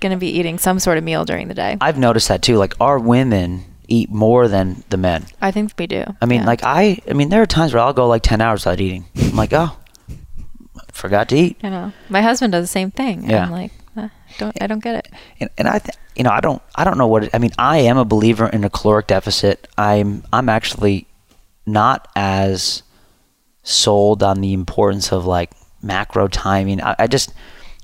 gonna 0.00 0.16
be 0.16 0.28
eating 0.28 0.58
some 0.58 0.78
sort 0.78 0.96
of 0.96 1.04
meal 1.04 1.24
during 1.24 1.48
the 1.48 1.54
day. 1.54 1.76
I've 1.80 1.98
noticed 1.98 2.28
that 2.28 2.40
too. 2.42 2.56
Like, 2.56 2.74
our 2.80 2.98
women 2.98 3.64
eat 3.88 4.10
more 4.10 4.46
than 4.48 4.84
the 4.90 4.96
men. 4.96 5.26
I 5.42 5.50
think 5.50 5.72
we 5.78 5.86
do. 5.86 6.04
I 6.22 6.26
mean, 6.26 6.40
Yeah. 6.42 6.46
like 6.46 6.60
I. 6.64 6.98
I 7.10 7.12
mean, 7.14 7.28
there 7.30 7.42
are 7.42 7.46
times 7.46 7.74
where 7.74 7.82
I'll 7.82 7.92
go 7.92 8.06
like 8.06 8.22
ten 8.22 8.40
hours 8.40 8.64
without 8.64 8.80
eating. 8.80 9.04
I'm 9.16 9.36
like, 9.36 9.52
oh, 9.52 9.76
forgot 10.96 11.28
to 11.30 11.36
eat. 11.36 11.58
I 11.62 11.68
know. 11.68 11.92
My 12.08 12.22
husband 12.22 12.52
does 12.52 12.64
the 12.64 12.68
same 12.68 12.90
thing. 12.90 13.20
and 13.22 13.30
Yeah. 13.30 13.44
I'm 13.44 13.52
like, 13.52 13.72
uh, 13.96 14.08
don't 14.38 14.56
I 14.62 14.66
don't 14.66 14.82
get 14.82 14.94
it. 14.96 15.12
and, 15.40 15.50
and 15.58 15.68
I, 15.68 15.78
th- 15.78 15.96
you 16.16 16.24
know, 16.24 16.30
I 16.30 16.40
don't, 16.40 16.60
I 16.74 16.84
don't 16.84 16.98
know 16.98 17.06
what. 17.06 17.24
It, 17.24 17.30
I 17.34 17.38
mean, 17.38 17.52
I 17.58 17.78
am 17.78 17.96
a 17.98 18.04
believer 18.04 18.46
in 18.46 18.64
a 18.64 18.70
caloric 18.70 19.06
deficit. 19.08 19.68
I'm, 19.78 20.24
I'm 20.32 20.48
actually 20.48 21.06
not 21.66 22.08
as 22.16 22.82
sold 23.62 24.22
on 24.22 24.40
the 24.40 24.52
importance 24.52 25.12
of 25.12 25.26
like 25.26 25.50
macro 25.82 26.28
timing. 26.28 26.82
I, 26.82 26.94
I 27.00 27.06
just, 27.06 27.32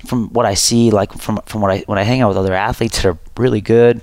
from 0.07 0.29
what 0.31 0.47
I 0.47 0.55
see, 0.55 0.91
like 0.91 1.13
from 1.13 1.41
from 1.47 1.61
what 1.61 1.71
I 1.71 1.79
when 1.87 1.99
I 1.99 2.03
hang 2.03 2.21
out 2.23 2.29
with 2.29 2.37
other 2.37 2.55
athletes 2.55 2.97
that 3.03 3.09
are 3.09 3.19
really 3.37 3.61
good, 3.61 4.03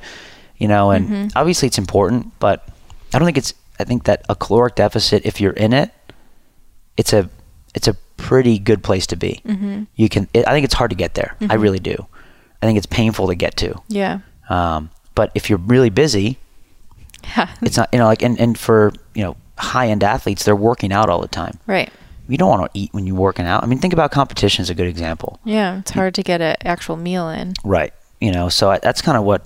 you 0.58 0.68
know, 0.68 0.92
and 0.92 1.32
obviously 1.36 1.68
it's 1.68 1.78
important, 1.78 2.32
but 2.40 2.68
I 3.14 3.20
don't 3.20 3.26
think 3.26 3.38
it's. 3.38 3.54
I 3.82 3.86
think 3.86 4.04
that 4.06 4.26
a 4.30 4.36
caloric 4.36 4.76
deficit, 4.76 5.26
if 5.26 5.40
you're 5.42 5.54
in 5.54 5.72
it, 5.74 5.92
it's 6.98 7.14
a 7.14 7.30
it's 7.80 7.88
a 7.88 7.96
pretty 8.18 8.60
good 8.60 8.84
place 8.84 9.08
to 9.08 9.16
be. 9.16 9.42
Mm-hmm. 9.46 9.84
You 9.96 10.10
can. 10.10 10.28
It, 10.34 10.46
I 10.48 10.52
think 10.52 10.66
it's 10.66 10.74
hard 10.76 10.92
to 10.92 10.96
get 10.96 11.14
there. 11.16 11.36
I 11.50 11.56
really 11.56 11.80
do. 11.80 11.96
I 12.62 12.66
think 12.66 12.78
it's 12.78 12.86
painful 12.86 13.28
to 13.28 13.36
get 13.36 13.56
to. 13.58 13.82
Yeah. 13.88 14.20
Um, 14.50 14.90
but 15.16 15.32
if 15.34 15.50
you're 15.50 15.60
really 15.60 15.90
busy, 15.90 16.38
Yeah. 17.36 17.50
it's 17.62 17.78
not. 17.78 17.90
You 17.94 18.00
know, 18.00 18.06
like 18.06 18.22
and 18.22 18.40
and 18.40 18.58
for 18.58 18.92
you 19.16 19.24
know 19.24 19.36
high 19.58 19.88
end 19.88 20.04
athletes, 20.04 20.44
they're 20.44 20.56
working 20.56 20.92
out 20.94 21.10
all 21.10 21.22
the 21.22 21.28
time. 21.28 21.60
right. 21.68 21.92
You 22.28 22.38
don't 22.38 22.50
want 22.50 22.72
to 22.72 22.80
eat 22.80 22.94
when 22.94 23.08
you're 23.08 23.16
working 23.16 23.48
out. 23.48 23.64
I 23.64 23.66
mean, 23.66 23.80
think 23.80 23.92
about 23.94 24.12
competition 24.12 24.62
is 24.62 24.70
a 24.70 24.76
good 24.76 24.86
example. 24.88 25.40
Yeah. 25.46 25.80
It's 25.80 25.90
hard 25.90 26.14
to 26.14 26.22
get 26.22 26.42
an 26.42 26.58
actual 26.64 26.96
meal 26.96 27.28
in. 27.30 27.54
Right. 27.64 27.92
You 28.22 28.32
know, 28.32 28.50
so 28.50 28.70
I, 28.70 28.78
that's 28.78 29.02
kind 29.02 29.18
of 29.18 29.24
what 29.24 29.42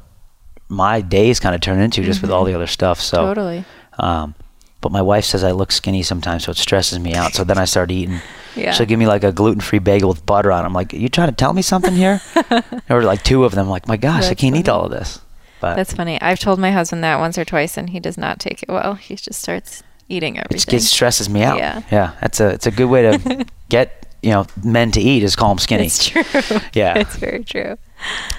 my 0.67 0.99
days 0.99 1.39
kind 1.39 1.55
of 1.55 1.61
turn 1.61 1.79
into 1.79 2.03
just 2.03 2.21
with 2.21 2.29
all 2.29 2.43
the 2.43 2.53
other 2.53 2.67
stuff. 2.67 2.99
So 2.99 3.17
Mm-hmm. 3.19 3.27
Totally. 3.27 3.65
um, 3.99 4.35
but 4.83 4.91
my 4.91 5.01
wife 5.01 5.25
says 5.25 5.43
I 5.43 5.51
look 5.51 5.71
skinny 5.71 6.03
sometimes, 6.03 6.43
so 6.43 6.51
it 6.51 6.57
stresses 6.57 6.99
me 6.99 7.15
out. 7.15 7.33
So 7.33 7.43
then 7.43 7.57
I 7.57 7.65
start 7.65 7.89
eating. 7.89 8.19
Yeah. 8.55 8.73
She'll 8.73 8.85
give 8.85 8.99
me 8.99 9.07
like 9.07 9.23
a 9.23 9.31
gluten 9.31 9.61
free 9.61 9.79
bagel 9.79 10.09
with 10.09 10.25
butter 10.25 10.51
on. 10.51 10.63
it. 10.63 10.67
I'm 10.67 10.73
like, 10.73 10.93
you 10.93 11.09
trying 11.09 11.29
to 11.29 11.35
tell 11.35 11.53
me 11.53 11.61
something 11.63 11.95
here? 11.95 12.21
or 12.89 13.01
like 13.01 13.23
two 13.23 13.45
of 13.45 13.53
them. 13.53 13.65
I'm 13.65 13.71
like, 13.71 13.87
my 13.87 13.97
gosh, 13.97 14.25
I 14.25 14.35
can't 14.35 14.55
eat 14.55 14.69
all 14.69 14.83
of 14.85 14.91
this. 14.91 15.21
But 15.61 15.75
That's 15.75 15.93
funny. 15.93 16.21
I've 16.21 16.39
told 16.39 16.59
my 16.59 16.71
husband 16.71 17.03
that 17.05 17.19
once 17.19 17.37
or 17.37 17.45
twice, 17.45 17.77
and 17.77 17.89
he 17.89 17.99
does 18.01 18.17
not 18.17 18.39
take 18.39 18.61
it 18.61 18.69
well. 18.69 18.95
He 18.95 19.15
just 19.15 19.41
starts 19.41 19.81
eating 20.09 20.37
everything. 20.37 20.69
gets 20.69 20.85
stresses 20.87 21.29
me 21.29 21.41
out. 21.41 21.57
Yeah. 21.57 21.81
yeah. 21.89 22.11
That's 22.19 22.41
a 22.41 22.49
it's 22.49 22.67
a 22.67 22.71
good 22.71 22.87
way 22.87 23.03
to 23.03 23.45
get 23.69 24.05
you 24.21 24.31
know 24.31 24.45
men 24.63 24.91
to 24.91 24.99
eat 24.99 25.23
is 25.23 25.37
call 25.37 25.49
them 25.49 25.59
skinny. 25.59 25.85
It's 25.85 26.05
true. 26.09 26.23
Yeah. 26.73 26.97
it's 26.99 27.15
very 27.15 27.45
true. 27.45 27.77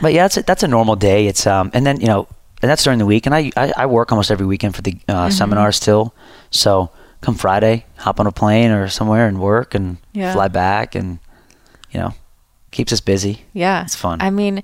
But 0.02 0.12
yeah, 0.12 0.24
that's 0.24 0.36
a, 0.36 0.42
that's 0.42 0.62
a 0.62 0.68
normal 0.68 0.96
day. 0.96 1.26
It's 1.26 1.46
um, 1.46 1.70
and 1.72 1.86
then 1.86 1.98
you 2.00 2.06
know, 2.06 2.28
and 2.64 2.70
that's 2.70 2.82
during 2.82 2.98
the 2.98 3.04
week. 3.06 3.26
And 3.26 3.34
I 3.34 3.52
I, 3.56 3.72
I 3.76 3.86
work 3.86 4.10
almost 4.10 4.30
every 4.30 4.46
weekend 4.46 4.74
for 4.74 4.80
the 4.80 4.96
uh, 5.06 5.12
Mm-hmm. 5.28 5.30
seminar 5.36 5.70
still. 5.72 6.14
So 6.50 6.88
come 7.20 7.34
Friday, 7.34 7.84
hop 7.98 8.18
on 8.20 8.26
a 8.26 8.32
plane 8.32 8.70
or 8.70 8.88
somewhere 8.88 9.28
and 9.28 9.38
work 9.38 9.74
and 9.74 9.98
Yeah. 10.14 10.32
fly 10.32 10.48
back, 10.48 10.94
and 10.94 11.18
you 11.92 12.00
know, 12.00 12.14
keeps 12.70 12.90
us 12.92 13.00
busy. 13.02 13.42
Yeah. 13.52 13.82
It's 13.84 13.94
fun. 13.94 14.20
I 14.22 14.30
mean, 14.30 14.62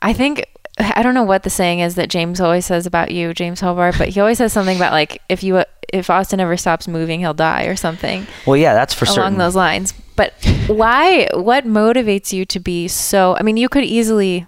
I 0.00 0.12
think 0.12 0.44
I 0.78 1.02
don't 1.02 1.14
know 1.14 1.24
what 1.24 1.42
the 1.42 1.50
saying 1.50 1.80
is 1.80 1.94
that 1.96 2.08
James 2.10 2.40
always 2.40 2.64
says 2.66 2.86
about 2.86 3.10
you, 3.10 3.32
James 3.34 3.60
Hobart, 3.60 3.96
but 3.98 4.08
he 4.10 4.20
always 4.20 4.38
says 4.38 4.52
something 4.52 4.76
about 4.76 4.92
like 4.92 5.20
if 5.28 5.42
you 5.42 5.62
if 5.92 6.08
Austin 6.10 6.38
ever 6.40 6.56
stops 6.56 6.86
moving, 6.86 7.20
he'll 7.20 7.34
die 7.34 7.64
or 7.64 7.76
something 7.76 8.26
Well, 8.46 8.56
yeah, 8.56 8.74
that's 8.74 8.94
for 8.94 9.06
sure. 9.06 9.16
along 9.16 9.32
certain. 9.32 9.38
those 9.38 9.56
lines. 9.56 9.92
But 10.16 10.32
why 10.68 11.28
what 11.34 11.64
motivates 11.64 12.32
you 12.32 12.44
to 12.46 12.60
be 12.60 12.88
so 12.88 13.36
I 13.38 13.42
mean, 13.42 13.56
you 13.56 13.68
could 13.68 13.84
easily 13.84 14.46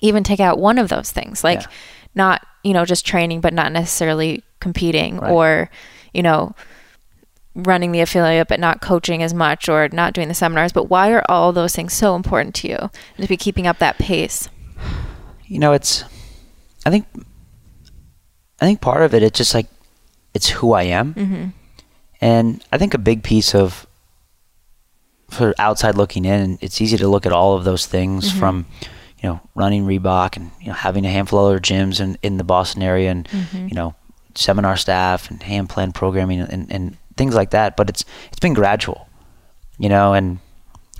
even 0.00 0.22
take 0.24 0.40
out 0.40 0.58
one 0.58 0.78
of 0.78 0.88
those 0.88 1.10
things. 1.12 1.42
Like 1.44 1.60
Yeah. 1.62 1.66
not, 2.14 2.46
you 2.64 2.72
know, 2.72 2.84
just 2.84 3.06
training 3.06 3.40
but 3.40 3.52
not 3.54 3.72
necessarily 3.72 4.42
competing 4.60 5.18
Right. 5.18 5.30
or, 5.30 5.70
you 6.12 6.22
know, 6.22 6.54
running 7.54 7.92
the 7.92 8.00
affiliate 8.00 8.48
but 8.48 8.60
not 8.60 8.80
coaching 8.82 9.22
as 9.22 9.32
much 9.32 9.68
or 9.68 9.88
not 9.90 10.12
doing 10.12 10.28
the 10.28 10.34
seminars 10.34 10.72
but 10.72 10.90
why 10.90 11.10
are 11.10 11.24
all 11.26 11.52
those 11.54 11.74
things 11.74 11.94
so 11.94 12.14
important 12.14 12.54
to 12.54 12.68
you 12.68 12.76
and 12.76 13.22
to 13.22 13.26
be 13.28 13.36
keeping 13.36 13.66
up 13.66 13.78
that 13.78 13.96
pace 13.98 14.48
you 15.48 15.58
know, 15.60 15.72
it's. 15.72 16.02
I 16.84 16.90
think. 16.90 17.06
I 18.60 18.64
think 18.66 18.80
part 18.80 19.02
of 19.02 19.14
it, 19.14 19.22
it's 19.22 19.38
just 19.38 19.54
like, 19.54 19.66
it's 20.34 20.48
who 20.48 20.72
I 20.72 20.82
am, 20.84 21.14
mm-hmm. 21.14 21.44
and 22.20 22.64
I 22.72 22.78
think 22.78 22.94
a 22.94 22.98
big 22.98 23.22
piece 23.22 23.54
of. 23.54 23.86
For 25.30 25.54
outside 25.58 25.96
looking 25.96 26.24
in, 26.24 26.58
it's 26.60 26.80
easy 26.80 26.96
to 26.96 27.06
look 27.08 27.26
at 27.26 27.32
all 27.32 27.54
of 27.56 27.64
those 27.64 27.86
things 27.86 28.28
Mm-hmm. 28.28 28.38
from, 28.40 28.66
you 29.26 29.32
know, 29.32 29.40
running 29.56 29.86
Reebok 29.86 30.36
and 30.36 30.52
you 30.60 30.68
know 30.68 30.74
having 30.74 31.04
a 31.04 31.10
handful 31.10 31.40
of 31.40 31.46
other 31.46 31.58
gyms 31.58 32.00
in 32.00 32.16
in 32.22 32.36
the 32.36 32.44
Boston 32.44 32.80
area 32.82 33.10
and 33.10 33.26
Mm-hmm. 33.26 33.68
you 33.68 33.74
know 33.74 33.94
seminar 34.36 34.76
staff 34.76 35.30
and 35.30 35.42
hand 35.42 35.68
plan 35.68 35.90
programming 35.90 36.40
and, 36.40 36.70
and 36.70 36.96
things 37.16 37.34
like 37.34 37.50
that. 37.50 37.76
But 37.76 37.88
it's 37.88 38.04
it's 38.28 38.38
been 38.38 38.54
gradual, 38.54 39.08
you 39.78 39.88
know, 39.88 40.12
and 40.12 40.38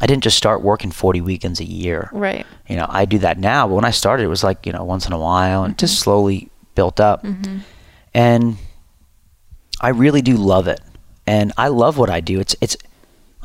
I 0.00 0.06
didn't 0.06 0.24
just 0.24 0.36
start 0.36 0.60
working 0.62 0.90
40 0.90 1.20
weekends 1.20 1.60
a 1.60 1.64
year. 1.64 2.10
Right. 2.12 2.44
You 2.68 2.76
know 2.76 2.86
i 2.88 3.04
do 3.04 3.18
that 3.20 3.38
now 3.38 3.68
but 3.68 3.74
when 3.74 3.84
i 3.84 3.92
started 3.92 4.24
it 4.24 4.28
was 4.28 4.42
like 4.42 4.66
you 4.66 4.72
know 4.72 4.82
once 4.82 5.06
in 5.06 5.12
a 5.12 5.18
while 5.18 5.62
and 5.62 5.78
just 5.78 5.94
mm-hmm. 5.94 6.02
slowly 6.02 6.50
built 6.74 6.98
up. 6.98 7.22
Mm-hmm. 7.22 7.58
And 8.12 8.56
i 9.80 9.90
really 9.90 10.22
do 10.22 10.36
love 10.36 10.66
it. 10.66 10.80
And 11.28 11.52
i 11.56 11.68
love 11.68 11.96
what 11.96 12.10
i 12.10 12.20
do. 12.20 12.40
It's 12.40 12.56
it's 12.60 12.76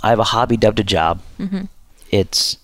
i 0.01 0.09
have 0.09 0.19
a 0.19 0.31
hobby 0.33 0.57
dubbed 0.57 0.79
a 0.79 0.83
job. 0.83 1.21
Mm-hmm. 1.39 1.65
It's 2.09 2.57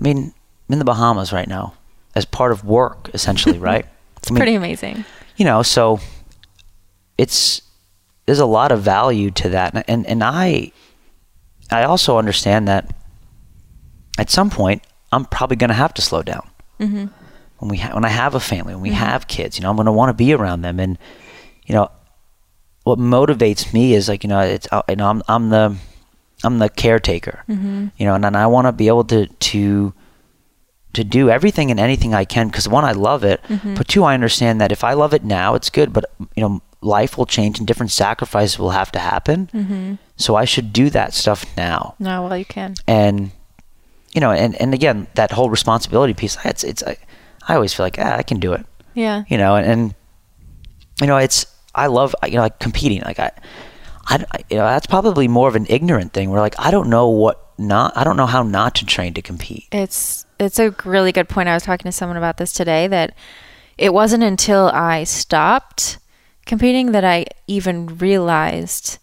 i 0.00 0.02
mean 0.02 0.33
in 0.68 0.78
the 0.78 0.84
bahamas 0.84 1.32
right 1.32 1.48
now 1.48 1.74
as 2.14 2.24
part 2.24 2.52
of 2.52 2.64
work 2.64 3.10
essentially 3.14 3.58
right? 3.70 3.86
It's 4.18 4.30
I 4.30 4.34
mean, 4.34 4.38
pretty 4.38 4.54
amazing. 4.54 5.04
you 5.36 5.44
know 5.44 5.62
so 5.62 6.00
it's 7.18 7.62
there's 8.26 8.38
a 8.38 8.46
lot 8.46 8.72
of 8.72 8.80
value 8.82 9.30
to 9.32 9.48
that. 9.50 9.74
And 9.74 9.84
and, 9.88 10.06
and 10.06 10.24
i 10.24 10.72
i 11.70 11.82
also 11.84 12.18
understand 12.18 12.68
that 12.68 12.94
at 14.18 14.30
some 14.30 14.50
point 14.50 14.82
i'm 15.12 15.24
probably 15.26 15.56
going 15.56 15.68
to 15.68 15.74
have 15.74 15.94
to 15.94 16.02
slow 16.02 16.22
down. 16.22 16.48
Mm-hmm. 16.80 17.06
when 17.58 17.68
we 17.70 17.76
ha- 17.78 17.94
when 17.94 18.04
i 18.04 18.08
have 18.08 18.34
a 18.34 18.40
family 18.40 18.74
when 18.74 18.82
we 18.82 18.90
have 18.90 19.28
kids 19.28 19.56
you 19.56 19.62
know 19.62 19.70
i'm 19.70 19.76
going 19.76 19.86
to 19.86 19.92
want 19.92 20.10
to 20.10 20.14
be 20.14 20.32
around 20.34 20.62
them. 20.62 20.80
And 20.80 20.98
you 21.66 21.74
know 21.74 21.88
what 22.82 22.98
motivates 22.98 23.72
me 23.72 23.94
is 23.94 24.08
like 24.08 24.24
you 24.24 24.28
know 24.28 24.40
it's 24.40 24.68
uh, 24.72 24.82
you 24.88 24.96
know 24.96 25.08
i'm 25.08 25.22
i'm 25.28 25.48
the 25.50 25.76
i'm 26.42 26.58
the 26.58 26.68
caretaker. 26.68 27.44
Mm-hmm. 27.48 27.88
you 27.96 28.06
know 28.06 28.14
and, 28.14 28.24
and 28.26 28.36
i 28.36 28.46
want 28.46 28.66
to 28.66 28.72
be 28.72 28.88
able 28.88 29.04
to 29.04 29.26
to 29.26 29.94
to 30.94 31.04
do 31.04 31.28
everything 31.30 31.70
and 31.70 31.78
anything 31.78 32.14
I 32.14 32.24
can 32.24 32.48
because 32.48 32.68
one 32.68 32.84
I 32.84 32.92
love 32.92 33.22
it, 33.24 33.40
Mm-hmm. 33.48 33.74
but 33.74 33.86
two 33.88 34.04
I 34.04 34.14
understand 34.14 34.60
that 34.60 34.72
if 34.72 34.82
I 34.84 34.94
love 34.94 35.12
it 35.14 35.22
now, 35.24 35.54
it's 35.54 35.70
good. 35.70 35.92
But 35.92 36.04
you 36.36 36.42
know, 36.42 36.60
life 36.80 37.16
will 37.18 37.26
change 37.26 37.58
and 37.58 37.66
different 37.66 37.92
sacrifices 37.92 38.58
will 38.58 38.70
have 38.70 38.90
to 38.92 38.98
happen. 38.98 39.48
Mm-hmm. 39.52 39.94
So 40.16 40.34
I 40.36 40.44
should 40.44 40.72
do 40.72 40.90
that 40.90 41.12
stuff 41.14 41.44
now. 41.56 41.94
no 41.98 42.22
well 42.24 42.36
you 42.38 42.44
can 42.44 42.74
And 42.86 43.30
you 44.14 44.20
know, 44.20 44.30
and 44.30 44.54
and 44.60 44.72
again, 44.74 45.06
that 45.14 45.32
whole 45.32 45.50
responsibility 45.50 46.14
piece. 46.14 46.36
It's 46.44 46.62
it's 46.64 46.82
I, 46.82 46.96
I 47.48 47.54
always 47.56 47.74
feel 47.74 47.84
like 47.86 47.98
ah, 47.98 48.16
I 48.16 48.22
can 48.22 48.38
do 48.40 48.52
it. 48.52 48.64
yeah 48.94 49.24
You 49.28 49.38
know, 49.38 49.56
and, 49.56 49.66
and 49.66 49.94
you 51.00 51.06
know, 51.08 51.16
it's 51.18 51.46
I 51.74 51.86
love 51.88 52.14
you 52.24 52.36
know 52.36 52.42
like 52.42 52.58
competing. 52.60 53.00
Like 53.02 53.18
I, 53.18 53.30
I 54.06 54.24
I- 54.30 54.44
you 54.50 54.56
know 54.58 54.66
that's 54.66 54.86
probably 54.86 55.26
more 55.28 55.48
of 55.48 55.56
an 55.56 55.66
ignorant 55.68 56.12
thing. 56.12 56.30
Where 56.30 56.40
like 56.40 56.54
I 56.58 56.70
don't 56.70 56.88
know 56.88 57.08
what 57.08 57.40
not 57.58 57.96
I 57.96 58.04
don't 58.04 58.16
know 58.16 58.26
how 58.26 58.42
not 58.44 58.74
to 58.76 58.86
train 58.86 59.14
to 59.14 59.22
compete. 59.22 59.66
It's 59.72 60.24
it's 60.38 60.58
a 60.58 60.74
really 60.84 61.12
good 61.12 61.28
point. 61.28 61.48
I 61.48 61.54
was 61.54 61.62
talking 61.62 61.84
to 61.90 61.92
someone 61.92 62.16
about 62.16 62.36
this 62.38 62.52
today 62.52 62.86
that 62.88 63.14
it 63.78 63.92
wasn't 63.92 64.22
until 64.22 64.68
I 64.68 65.04
stopped 65.04 65.98
competing 66.46 66.92
that 66.92 67.04
I 67.04 67.26
even 67.46 67.98
realized 67.98 68.98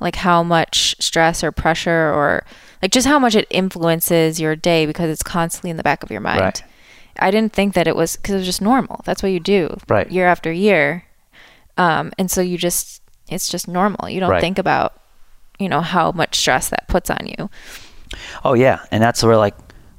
like 0.00 0.16
how 0.16 0.42
much 0.42 0.96
stress 0.98 1.44
or 1.44 1.52
pressure 1.52 2.12
or 2.12 2.44
like 2.82 2.90
just 2.90 3.06
how 3.06 3.18
much 3.18 3.36
it 3.36 3.46
influences 3.50 4.40
your 4.40 4.56
day 4.56 4.84
because 4.84 5.08
it's 5.08 5.22
constantly 5.22 5.70
in 5.70 5.76
the 5.76 5.82
back 5.84 6.02
of 6.02 6.10
your 6.10 6.20
mind. 6.20 6.40
Right. 6.40 6.62
I 7.20 7.30
didn't 7.30 7.52
think 7.52 7.74
that 7.74 7.86
it 7.86 7.94
was 7.94 8.16
because 8.16 8.34
it 8.34 8.38
was 8.38 8.46
just 8.46 8.60
normal. 8.62 9.00
That's 9.04 9.22
what 9.22 9.30
you 9.30 9.38
do 9.40 9.76
Right. 9.88 10.10
year 10.10 10.26
after 10.26 10.50
year. 10.50 11.04
Um, 11.78 12.12
and 12.18 12.30
so 12.30 12.40
you 12.40 12.58
just, 12.58 13.00
it's 13.30 13.48
just 13.48 13.68
normal. 13.68 14.08
You 14.08 14.18
don't 14.20 14.30
Right. 14.30 14.40
think 14.40 14.58
about, 14.58 14.94
you 15.58 15.68
know, 15.68 15.80
how 15.82 16.10
much 16.12 16.36
stress 16.36 16.68
that 16.70 16.88
puts 16.88 17.08
on 17.10 17.26
you. 17.26 17.48
Oh 18.44 18.54
yeah, 18.54 18.80
and 18.90 19.02
that's 19.02 19.22
where 19.22 19.36
like, 19.36 19.54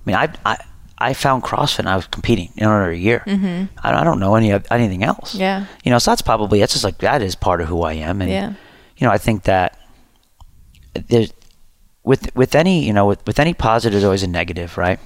mean, 0.05 0.15
I 0.15 0.33
I, 0.45 0.57
I 0.97 1.13
found 1.13 1.43
CrossFit 1.43 1.79
and 1.79 1.89
I 1.89 1.95
was 1.95 2.07
competing 2.07 2.51
in 2.57 2.65
under 2.65 2.89
a 2.91 2.95
year. 2.97 3.23
Mm-hmm. 3.25 3.77
I, 3.85 3.93
I 4.01 4.03
don't 4.03 4.19
know 4.19 4.35
any 4.35 4.51
anything 4.71 5.03
else. 5.03 5.35
Yeah. 5.35 5.65
You 5.83 5.91
know, 5.91 5.99
so 5.99 6.11
that's 6.11 6.21
probably 6.21 6.59
that's 6.59 6.73
just 6.73 6.83
like 6.83 6.97
that 6.99 7.21
is 7.21 7.35
part 7.35 7.61
of 7.61 7.67
who 7.67 7.81
I 7.83 7.93
am, 7.93 8.21
and 8.21 8.29
Yeah. 8.31 8.53
you 8.97 9.07
know, 9.07 9.11
I 9.13 9.17
think 9.17 9.43
that 9.43 9.77
there's 11.07 11.33
with 12.03 12.35
with 12.35 12.53
any 12.55 12.85
you 12.85 12.93
know 12.93 13.05
with, 13.07 13.25
with 13.25 13.39
any 13.39 13.53
positive 13.53 13.93
there's 13.93 14.03
always 14.03 14.23
a 14.23 14.27
negative, 14.27 14.77
right? 14.77 14.99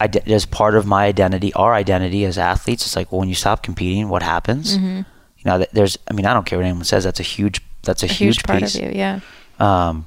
I 0.00 0.08
as 0.26 0.44
part 0.46 0.74
of 0.74 0.86
my 0.86 1.04
identity, 1.04 1.52
our 1.54 1.72
identity 1.74 2.24
as 2.24 2.36
athletes, 2.38 2.84
it's 2.84 2.96
like 2.96 3.12
well, 3.12 3.20
when 3.20 3.28
you 3.28 3.34
stop 3.36 3.62
competing, 3.62 4.08
what 4.08 4.22
happens? 4.22 4.76
Mm-hmm. 4.76 4.96
You 5.38 5.44
know, 5.44 5.64
there's 5.72 5.98
I 6.10 6.14
mean, 6.14 6.26
I 6.26 6.32
don't 6.34 6.46
care 6.46 6.58
what 6.58 6.64
anyone 6.66 6.84
says. 6.84 7.04
That's 7.04 7.20
a 7.20 7.24
huge 7.24 7.60
that's 7.82 8.02
a, 8.02 8.06
A 8.06 8.08
huge, 8.08 8.42
part 8.44 8.60
piece 8.60 8.74
of 8.76 8.82
you. 8.82 8.90
Yeah. 8.94 9.20
um, 9.60 10.06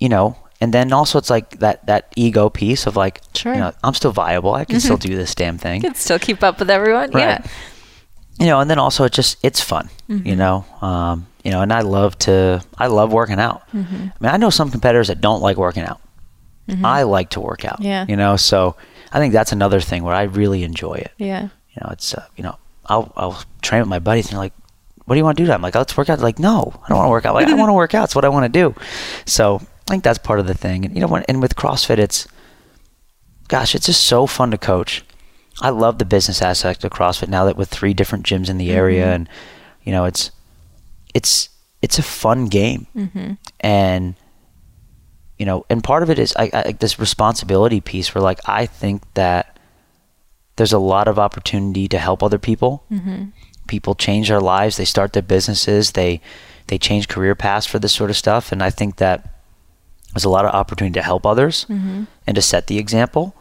you 0.00 0.08
know, 0.08 0.36
and 0.60 0.72
then 0.74 0.92
also 0.92 1.18
it's 1.18 1.30
like 1.30 1.58
that 1.60 1.86
that 1.86 2.12
ego 2.16 2.50
piece 2.50 2.86
of 2.86 2.96
like, 2.96 3.20
Sure. 3.34 3.54
you 3.54 3.60
know, 3.60 3.72
I'm 3.82 3.94
still 3.94 4.12
viable. 4.12 4.54
I 4.54 4.64
can 4.64 4.80
still 4.80 4.96
do 5.08 5.14
this 5.16 5.34
damn 5.34 5.58
thing. 5.58 5.80
can 5.80 5.94
still 5.94 6.18
keep 6.18 6.42
up 6.42 6.58
with 6.58 6.70
everyone. 6.70 7.10
Right. 7.12 7.40
Yeah. 7.40 7.46
You 8.38 8.46
know, 8.46 8.60
and 8.60 8.70
then 8.70 8.78
also 8.78 9.04
it's 9.04 9.16
just 9.16 9.38
it's 9.44 9.60
fun. 9.60 9.88
Mm-hmm. 10.08 10.26
You 10.26 10.36
know, 10.36 10.64
um, 10.80 11.26
you 11.44 11.50
know, 11.50 11.60
and 11.62 11.72
I 11.72 11.80
love 11.82 12.16
to 12.20 12.62
I 12.78 12.86
love 12.88 13.12
working 13.12 13.38
out. 13.38 13.68
Mm-hmm. 13.74 13.94
I 13.96 14.12
mean, 14.20 14.32
I 14.32 14.36
know 14.36 14.50
some 14.50 14.70
competitors 14.70 15.08
that 15.08 15.20
don't 15.20 15.42
like 15.42 15.56
working 15.56 15.84
out. 15.84 16.00
I 16.84 17.02
like 17.02 17.30
to 17.30 17.40
work 17.40 17.64
out. 17.64 17.80
Yeah. 17.80 18.06
You 18.08 18.14
know, 18.14 18.36
so 18.36 18.76
I 19.12 19.18
think 19.18 19.32
that's 19.32 19.50
another 19.50 19.80
thing 19.80 20.04
where 20.04 20.14
I 20.14 20.22
really 20.22 20.62
enjoy 20.62 20.94
it. 20.94 21.10
Yeah. 21.18 21.42
You 21.42 21.80
know, 21.82 21.88
it's 21.90 22.14
uh, 22.14 22.24
you 22.36 22.44
know, 22.44 22.56
I'll 22.86 23.12
I'll 23.16 23.42
train 23.60 23.80
with 23.80 23.88
my 23.88 23.98
buddies 23.98 24.28
and 24.30 24.38
like, 24.38 24.52
"What 25.04 25.16
do 25.16 25.18
you 25.18 25.24
want 25.24 25.36
to 25.38 25.44
do?" 25.44 25.50
I'm 25.50 25.62
like, 25.62 25.74
"Let's 25.74 25.96
work 25.96 26.08
out." 26.08 26.18
They're 26.18 26.24
like, 26.24 26.38
"No, 26.38 26.72
I 26.84 26.88
don't 26.88 26.96
want 26.98 27.06
to 27.08 27.10
work 27.10 27.26
out." 27.26 27.34
Like, 27.34 27.48
I 27.48 27.54
want 27.54 27.70
to 27.70 27.72
work 27.82 27.92
out. 27.94 28.04
It's 28.04 28.14
what 28.14 28.24
I 28.24 28.28
want 28.28 28.44
to 28.44 28.48
do. 28.48 28.74
So 29.26 29.60
I 29.90 29.94
think 29.94 30.04
that's 30.04 30.18
part 30.18 30.38
of 30.38 30.46
the 30.46 30.54
thing. 30.54 30.84
And 30.84 30.94
you 30.94 31.00
know, 31.00 31.08
when, 31.08 31.24
and 31.24 31.42
with 31.42 31.56
CrossFit, 31.56 31.98
it's 31.98 32.28
gosh, 33.48 33.74
it's 33.74 33.86
just 33.86 34.06
so 34.06 34.26
fun 34.26 34.52
to 34.52 34.58
coach. 34.58 35.04
I 35.60 35.70
love 35.70 35.98
the 35.98 36.04
business 36.04 36.40
aspect 36.40 36.84
of 36.84 36.92
CrossFit 36.92 37.28
now 37.28 37.44
that 37.46 37.56
with 37.56 37.68
three 37.68 37.92
different 37.92 38.24
gyms 38.24 38.48
in 38.48 38.56
the 38.56 38.70
area, 38.70 39.12
and 39.12 39.28
you 39.82 39.90
know, 39.90 40.04
it's 40.04 40.30
it's 41.12 41.48
it's 41.82 41.98
a 41.98 42.02
fun 42.04 42.46
game, 42.46 42.86
Mm-hmm. 42.96 43.32
and 43.58 44.14
you 45.38 45.46
know, 45.46 45.66
and 45.68 45.82
part 45.82 46.04
of 46.04 46.10
it 46.10 46.20
is 46.20 46.34
I, 46.36 46.50
I, 46.52 46.62
like 46.66 46.78
this 46.78 47.00
responsibility 47.00 47.80
piece 47.80 48.14
where 48.14 48.22
like 48.22 48.38
I 48.46 48.66
think 48.66 49.02
that 49.14 49.58
there's 50.54 50.72
a 50.72 50.78
lot 50.78 51.08
of 51.08 51.18
opportunity 51.18 51.88
to 51.88 51.98
help 51.98 52.22
other 52.22 52.38
people. 52.38 52.84
Mm-hmm. 52.92 53.30
People 53.66 53.96
change 53.96 54.28
their 54.28 54.40
lives, 54.40 54.76
they 54.76 54.84
start 54.84 55.14
their 55.14 55.22
businesses, 55.22 55.92
they 55.92 56.20
they 56.68 56.78
change 56.78 57.08
career 57.08 57.34
paths 57.34 57.66
for 57.66 57.80
this 57.80 57.92
sort 57.92 58.10
of 58.10 58.16
stuff, 58.16 58.52
and 58.52 58.62
I 58.62 58.70
think 58.70 58.96
that 58.96 59.39
there's 60.14 60.24
a 60.24 60.28
lot 60.30 60.44
of 60.44 60.52
opportunity 60.54 60.94
to 60.94 61.02
help 61.02 61.24
others 61.26 61.66
Mm-hmm. 61.68 62.04
and 62.26 62.34
to 62.34 62.42
set 62.42 62.66
the 62.66 62.78
example. 62.78 63.34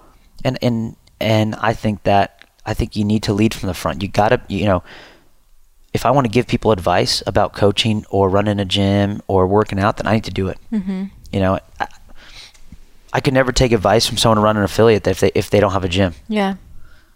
And 0.46 0.58
and 0.62 0.96
and 1.20 1.56
I 1.56 1.74
think 1.74 2.04
that 2.04 2.46
I 2.66 2.74
think 2.74 2.96
you 2.96 3.04
need 3.04 3.24
to 3.24 3.34
lead 3.34 3.54
from 3.54 3.68
the 3.68 3.74
front. 3.74 4.02
You 4.02 4.08
gotta 4.08 4.42
you 4.48 4.66
know 4.66 4.84
if 5.94 6.06
I 6.06 6.12
want 6.12 6.26
to 6.26 6.30
give 6.32 6.46
people 6.48 6.72
advice 6.72 7.24
about 7.26 7.54
coaching 7.54 8.06
or 8.12 8.30
running 8.30 8.60
a 8.60 8.66
gym 8.66 9.22
or 9.28 9.48
working 9.48 9.80
out, 9.80 9.98
then 9.98 10.06
I 10.08 10.14
need 10.14 10.24
to 10.26 10.32
do 10.32 10.48
it. 10.48 10.60
Mm-hmm. 10.72 11.06
You 11.32 11.40
know, 11.40 11.60
I, 11.80 11.88
I 13.12 13.20
could 13.22 13.34
never 13.34 13.52
take 13.52 13.72
advice 13.72 14.06
from 14.06 14.18
someone 14.18 14.38
to 14.38 14.42
run 14.44 14.56
an 14.58 14.64
affiliate 14.64 15.08
if 15.08 15.20
they 15.20 15.32
if 15.34 15.50
they 15.50 15.60
don't 15.60 15.72
have 15.74 15.84
a 15.84 15.90
gym. 15.90 16.14
Yeah. 16.28 16.56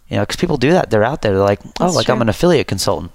You 0.08 0.16
know, 0.16 0.22
because 0.22 0.36
people 0.36 0.56
do 0.56 0.72
that. 0.72 0.90
They're 0.90 1.04
out 1.04 1.22
there. 1.22 1.32
They're 1.32 1.40
like, 1.40 1.60
oh, 1.64 1.70
That's 1.78 1.94
like 1.94 2.10
I'm 2.10 2.20
an 2.20 2.28
affiliate 2.28 2.66
consultant, 2.66 3.12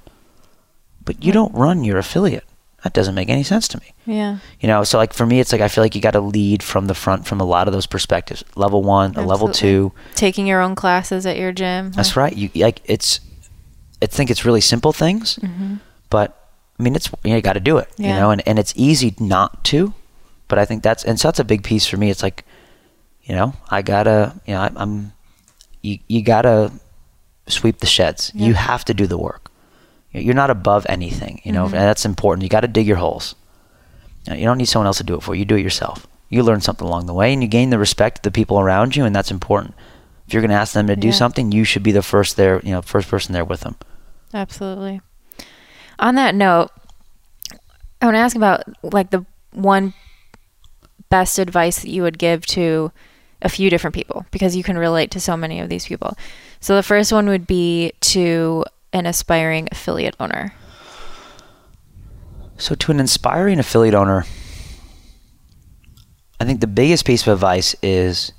but 1.03 1.23
you 1.23 1.31
don't 1.31 1.53
run 1.53 1.83
your 1.83 1.97
affiliate. 1.97 2.45
That 2.83 2.93
doesn't 2.93 3.15
make 3.15 3.29
any 3.29 3.43
sense 3.43 3.67
to 3.69 3.79
me. 3.79 3.93
Yeah. 4.05 4.37
You 4.61 4.67
know, 4.67 4.83
so 4.83 4.97
like 4.97 5.13
for 5.13 5.25
me, 5.25 5.39
it's 5.39 5.51
like 5.51 5.61
I 5.61 5.67
feel 5.67 5.83
like 5.83 5.95
you 5.95 6.01
got 6.01 6.11
to 6.11 6.21
lead 6.21 6.63
from 6.63 6.87
the 6.87 6.93
front 6.95 7.27
from 7.27 7.41
a 7.41 7.43
lot 7.43 7.67
of 7.67 7.73
those 7.73 7.85
perspectives. 7.85 8.43
Level 8.55 8.83
one, 8.83 9.15
a 9.15 9.21
level 9.21 9.49
two. 9.49 9.91
Taking 10.15 10.47
your 10.47 10.61
own 10.61 10.75
classes 10.75 11.25
at 11.25 11.37
your 11.37 11.51
gym. 11.51 11.91
That's 11.91 12.15
right. 12.15 12.35
You 12.35 12.49
like 12.55 12.81
it's. 12.85 13.19
I 14.01 14.05
think 14.05 14.31
it's 14.31 14.45
really 14.45 14.61
simple 14.61 14.93
things, 14.93 15.35
mm-hmm. 15.35 15.75
but 16.09 16.51
I 16.79 16.83
mean, 16.83 16.95
it's 16.95 17.11
you, 17.25 17.31
know, 17.31 17.35
you 17.35 17.41
got 17.41 17.53
to 17.53 17.59
do 17.59 17.77
it. 17.79 17.89
You 17.97 18.07
know, 18.07 18.31
and 18.31 18.41
and 18.47 18.57
it's 18.57 18.73
easy 18.77 19.13
not 19.19 19.65
to, 19.65 19.93
but 20.47 20.57
I 20.57 20.63
think 20.63 20.81
that's 20.81 21.03
and 21.03 21.19
so 21.19 21.27
that's 21.27 21.39
a 21.39 21.43
big 21.43 21.63
piece 21.63 21.85
for 21.85 21.97
me. 21.97 22.09
It's 22.09 22.23
like, 22.23 22.45
you 23.23 23.35
know, 23.35 23.53
I 23.69 23.81
gotta, 23.81 24.39
you 24.45 24.53
know, 24.53 24.61
I, 24.61 24.71
I'm, 24.77 25.11
you 25.81 25.99
you 26.07 26.21
gotta 26.21 26.71
sweep 27.47 27.79
the 27.79 27.87
sheds. 27.87 28.31
You 28.33 28.53
have 28.53 28.85
to 28.85 28.93
do 28.93 29.05
the 29.05 29.17
work. 29.17 29.48
You- 30.11 30.21
You're 30.21 30.35
not 30.35 30.49
above 30.49 30.85
anything. 30.89 31.41
You 31.43 31.51
know, 31.51 31.65
Mm-hmm. 31.65 31.75
and 31.75 31.83
that's 31.83 32.05
important. 32.05 32.43
You 32.43 32.49
got 32.49 32.61
to 32.61 32.67
dig 32.67 32.87
your 32.87 32.97
holes. 32.97 33.35
You, 34.25 34.33
you 34.35 34.45
don't 34.45 34.57
need 34.57 34.65
someone 34.65 34.87
else 34.87 34.97
to 34.97 35.03
do 35.03 35.15
it 35.15 35.23
for 35.23 35.35
you. 35.35 35.39
You 35.39 35.45
do 35.45 35.55
it 35.55 35.61
yourself. 35.61 36.07
You 36.29 36.43
learn 36.43 36.61
something 36.61 36.87
along 36.87 37.05
the 37.07 37.13
way, 37.13 37.33
and 37.33 37.41
you 37.41 37.47
gain 37.47 37.69
the 37.71 37.79
respect 37.79 38.19
of 38.19 38.21
the 38.23 38.31
people 38.31 38.59
around 38.59 38.95
you, 38.95 39.03
and 39.05 39.15
that's 39.15 39.31
important. 39.31 39.73
If 40.27 40.33
you're 40.33 40.41
going 40.41 40.51
to 40.51 40.55
ask 40.55 40.73
them 40.73 40.87
to 40.87 40.95
do 40.95 41.07
Yeah. 41.07 41.13
something, 41.13 41.51
you 41.51 41.63
should 41.63 41.81
be 41.83 41.91
the 41.91 42.03
first 42.03 42.37
there. 42.37 42.61
You 42.63 42.71
know, 42.71 42.81
first 42.83 43.09
person 43.09 43.33
there 43.33 43.45
with 43.45 43.61
them. 43.61 43.75
Absolutely. 44.33 45.01
On 45.97 46.13
that 46.15 46.35
note, 46.35 46.69
I 48.01 48.05
want 48.05 48.15
to 48.15 48.19
ask 48.19 48.35
about 48.35 48.63
like 48.83 49.09
the 49.09 49.25
one 49.53 49.93
best 51.09 51.39
advice 51.39 51.79
that 51.81 51.89
you 51.89 52.03
would 52.03 52.19
give 52.19 52.45
to 52.45 52.91
a 53.41 53.49
few 53.49 53.69
different 53.71 53.95
people 53.95 54.25
because 54.31 54.55
you 54.55 54.63
can 54.63 54.77
relate 54.77 55.09
to 55.11 55.19
so 55.19 55.35
many 55.35 55.59
of 55.59 55.69
these 55.69 55.87
people. 55.87 56.15
So 56.61 56.75
the 56.75 56.83
first 56.83 57.11
one 57.11 57.27
would 57.27 57.47
be 57.47 57.91
to 58.01 58.63
an 58.93 59.05
aspiring 59.05 59.67
affiliate 59.71 60.15
owner. 60.19 60.53
So, 62.57 62.75
to 62.75 62.91
an 62.91 62.99
inspiring 62.99 63.59
affiliate 63.59 63.95
owner, 63.95 64.25
I 66.39 66.45
think 66.45 66.59
the 66.61 66.67
biggest 66.67 67.05
piece 67.05 67.25
of 67.25 67.33
advice 67.33 67.75
is 67.81 68.31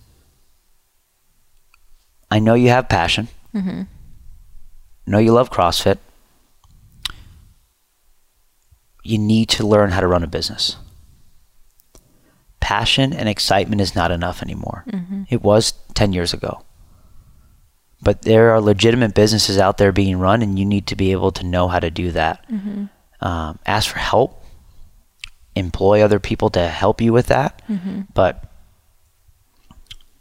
I 2.30 2.38
know 2.38 2.54
you 2.54 2.68
have 2.68 2.88
passion. 2.88 3.28
Mhm. 3.54 3.86
know 5.06 5.18
you 5.18 5.32
love 5.32 5.50
CrossFit. 5.50 5.98
You 9.02 9.18
need 9.18 9.48
to 9.50 9.66
learn 9.66 9.90
how 9.90 10.00
to 10.00 10.06
run 10.06 10.22
a 10.22 10.28
business. 10.28 10.76
Passion 12.60 13.12
and 13.12 13.28
excitement 13.28 13.80
is 13.80 13.96
not 13.96 14.12
enough 14.12 14.40
anymore. 14.42 14.84
It 15.28 15.42
was 15.42 15.72
10 15.94 16.12
years 16.12 16.32
ago. 16.32 16.62
But 18.02 18.22
there 18.22 18.50
are 18.50 18.60
legitimate 18.60 19.14
businesses 19.14 19.58
out 19.58 19.76
there 19.78 19.92
being 19.92 20.18
run, 20.18 20.42
and 20.42 20.58
you 20.58 20.64
need 20.64 20.86
to 20.86 20.96
be 20.96 21.12
able 21.12 21.32
to 21.32 21.44
know 21.44 21.68
how 21.68 21.80
to 21.80 21.90
do 21.90 22.10
that 22.12 22.48
mm-hmm. 22.50 22.84
um, 23.20 23.58
ask 23.66 23.90
for 23.90 23.98
help, 23.98 24.42
employ 25.54 26.02
other 26.02 26.18
people 26.18 26.50
to 26.50 26.68
help 26.68 27.00
you 27.00 27.12
with 27.12 27.26
that. 27.26 27.60
Mm-hmm. 27.68 28.02
But 28.14 28.44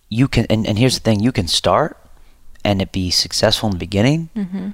you 0.10 0.28
can, 0.28 0.46
and, 0.50 0.68
and 0.68 0.78
here's 0.78 0.96
the 0.96 1.02
thing 1.02 1.22
you 1.22 1.32
can 1.32 1.48
start 1.48 1.98
and 2.66 2.82
it 2.82 2.92
be 2.92 3.10
successful 3.10 3.68
in 3.68 3.74
the 3.74 3.80
beginning. 3.80 4.30
Mm-hmm. 4.36 4.70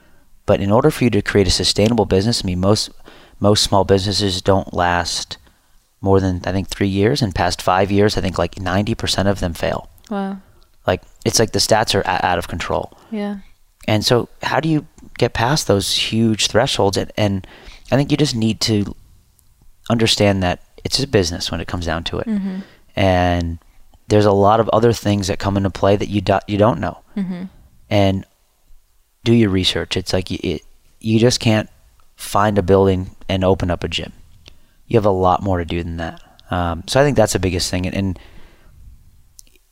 But 0.46 0.60
in 0.62 0.72
order 0.72 0.92
for 0.92 1.04
you 1.04 1.10
to 1.12 1.22
create 1.22 1.48
a 1.48 1.52
sustainable 1.52 2.06
business, 2.06 2.44
I 2.44 2.46
mean, 2.46 2.60
most 2.60 2.90
most 3.40 3.64
small 3.64 3.84
businesses 3.84 4.42
don't 4.42 4.74
last 4.74 5.38
more 6.02 6.20
than 6.20 6.42
I 6.46 6.52
think 6.52 6.68
three 6.68 6.88
years. 6.88 7.22
And 7.22 7.34
past 7.34 7.62
five 7.62 7.92
years, 7.92 8.18
I 8.18 8.22
think 8.22 8.38
like 8.38 8.60
ninety 8.60 8.96
percent 8.96 9.28
of 9.28 9.40
them 9.40 9.54
fail. 9.54 9.90
Wow. 10.10 10.38
Like 10.88 11.02
it's 11.26 11.40
like 11.40 11.52
the 11.52 11.60
stats 11.60 11.96
are 11.96 12.02
a- 12.02 12.26
out 12.26 12.38
of 12.38 12.48
control. 12.48 12.98
Yeah. 13.12 13.38
And 13.88 14.04
so, 14.04 14.30
how 14.42 14.60
do 14.60 14.68
you 14.70 14.88
get 15.18 15.34
past 15.34 15.68
those 15.68 15.92
huge 15.94 16.48
thresholds? 16.48 16.98
And, 16.98 17.12
and 17.18 17.48
I 17.92 17.96
think 17.96 18.10
you 18.12 18.18
just 18.18 18.36
need 18.36 18.60
to 18.62 18.96
understand 19.90 20.42
that 20.44 20.62
it's 20.84 21.00
a 21.02 21.08
business 21.08 21.52
when 21.52 21.62
it 21.62 21.68
comes 21.68 21.86
down 21.86 22.04
to 22.06 22.20
it. 22.20 22.28
And 22.96 23.60
there's 24.08 24.26
a 24.26 24.32
lot 24.32 24.60
of 24.60 24.70
other 24.70 24.94
things 24.94 25.28
that 25.28 25.40
come 25.40 25.58
into 25.58 25.70
play 25.70 25.96
that 25.96 26.10
you 26.10 26.22
do, 26.22 26.40
you 26.48 26.58
don't 26.58 26.80
know. 26.80 27.00
And 27.90 28.26
do 29.24 29.34
your 29.34 29.50
research. 29.50 29.98
It's 29.98 30.14
like 30.14 30.32
you, 30.32 30.40
it, 30.44 30.62
you 31.00 31.20
just 31.20 31.40
can't 31.40 31.70
find 32.16 32.58
a 32.58 32.64
building 32.64 33.16
and 33.30 33.44
open 33.44 33.70
up 33.70 33.84
a 33.84 33.88
gym. 33.88 34.14
You 34.88 34.98
have 34.98 35.06
a 35.06 35.10
lot 35.12 35.44
more 35.44 35.58
to 35.60 35.66
do 35.66 35.84
than 35.84 35.98
that. 35.98 36.22
Um, 36.52 36.84
so 36.88 37.00
I 37.00 37.04
think 37.04 37.18
that's 37.18 37.34
the 37.34 37.40
biggest 37.40 37.70
thing. 37.72 37.86
And, 37.86 37.96
and 37.96 38.20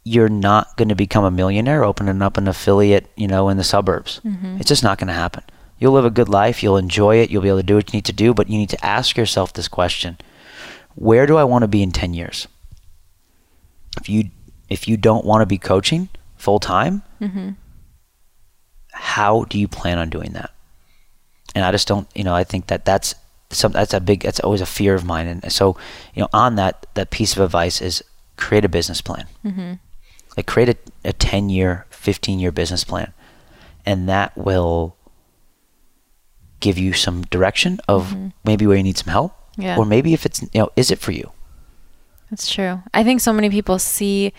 you're 0.03 0.29
not 0.29 0.75
going 0.75 0.89
to 0.89 0.95
become 0.95 1.23
a 1.23 1.31
millionaire 1.31 1.83
opening 1.83 2.21
up 2.21 2.37
an 2.37 2.47
affiliate, 2.47 3.09
you 3.15 3.27
know, 3.27 3.49
in 3.49 3.57
the 3.57 3.63
suburbs. 3.63 4.19
Mm-hmm. 4.25 4.57
It's 4.57 4.67
just 4.67 4.83
not 4.83 4.97
going 4.97 5.07
to 5.07 5.13
happen. 5.13 5.43
You'll 5.79 5.93
live 5.93 6.05
a 6.05 6.09
good 6.09 6.29
life, 6.29 6.61
you'll 6.61 6.77
enjoy 6.77 7.17
it, 7.17 7.29
you'll 7.29 7.41
be 7.41 7.49
able 7.49 7.59
to 7.59 7.63
do 7.63 7.75
what 7.75 7.91
you 7.91 7.97
need 7.97 8.05
to 8.05 8.13
do, 8.13 8.33
but 8.33 8.49
you 8.49 8.57
need 8.57 8.69
to 8.69 8.85
ask 8.85 9.17
yourself 9.17 9.53
this 9.53 9.67
question. 9.67 10.17
Where 10.95 11.25
do 11.25 11.37
I 11.37 11.43
want 11.43 11.63
to 11.63 11.67
be 11.67 11.83
in 11.83 11.91
10 11.91 12.13
years? 12.13 12.47
If 13.99 14.09
you 14.09 14.29
if 14.69 14.87
you 14.87 14.97
don't 14.97 15.25
want 15.25 15.41
to 15.41 15.45
be 15.45 15.57
coaching 15.57 16.09
full 16.35 16.59
time, 16.59 17.03
mm-hmm. 17.21 17.51
how 18.91 19.43
do 19.45 19.59
you 19.59 19.67
plan 19.67 19.99
on 19.99 20.09
doing 20.09 20.31
that? 20.33 20.51
And 21.53 21.63
I 21.63 21.71
just 21.71 21.87
don't, 21.87 22.07
you 22.15 22.23
know, 22.23 22.33
I 22.33 22.43
think 22.43 22.67
that 22.67 22.85
that's 22.85 23.13
some 23.51 23.71
that's 23.71 23.93
a 23.93 23.99
big 23.99 24.21
that's 24.21 24.39
always 24.39 24.61
a 24.61 24.65
fear 24.65 24.95
of 24.95 25.05
mine 25.05 25.27
and 25.27 25.51
so, 25.51 25.77
you 26.13 26.21
know, 26.21 26.29
on 26.33 26.55
that 26.55 26.87
that 26.95 27.11
piece 27.11 27.35
of 27.35 27.43
advice 27.43 27.81
is 27.81 28.03
create 28.35 28.65
a 28.65 28.69
business 28.69 28.99
plan 28.99 29.27
mm-hmm. 29.45 29.73
Like 30.37 30.47
create 30.47 30.69
a, 30.69 30.75
a 31.09 31.13
10 31.13 31.49
year 31.49 31.85
15 31.89 32.39
year 32.39 32.51
business 32.51 32.83
plan 32.83 33.13
and 33.85 34.07
that 34.09 34.35
will 34.37 34.95
give 36.59 36.77
you 36.77 36.93
some 36.93 37.23
direction 37.23 37.79
of 37.87 38.09
mm-hmm. 38.11 38.27
maybe 38.43 38.65
where 38.65 38.77
you 38.77 38.83
need 38.83 38.97
some 38.97 39.11
help 39.11 39.33
Yeah. 39.57 39.77
or 39.77 39.85
maybe 39.85 40.13
if 40.13 40.25
it's 40.25 40.41
you 40.41 40.61
know 40.61 40.69
is 40.75 40.91
it 40.91 40.99
for 40.99 41.11
you 41.11 41.31
That's 42.29 42.49
true. 42.51 42.81
I 42.93 43.03
think 43.03 43.21
so 43.21 43.31
many 43.33 43.49
people 43.49 43.77
see 43.77 44.33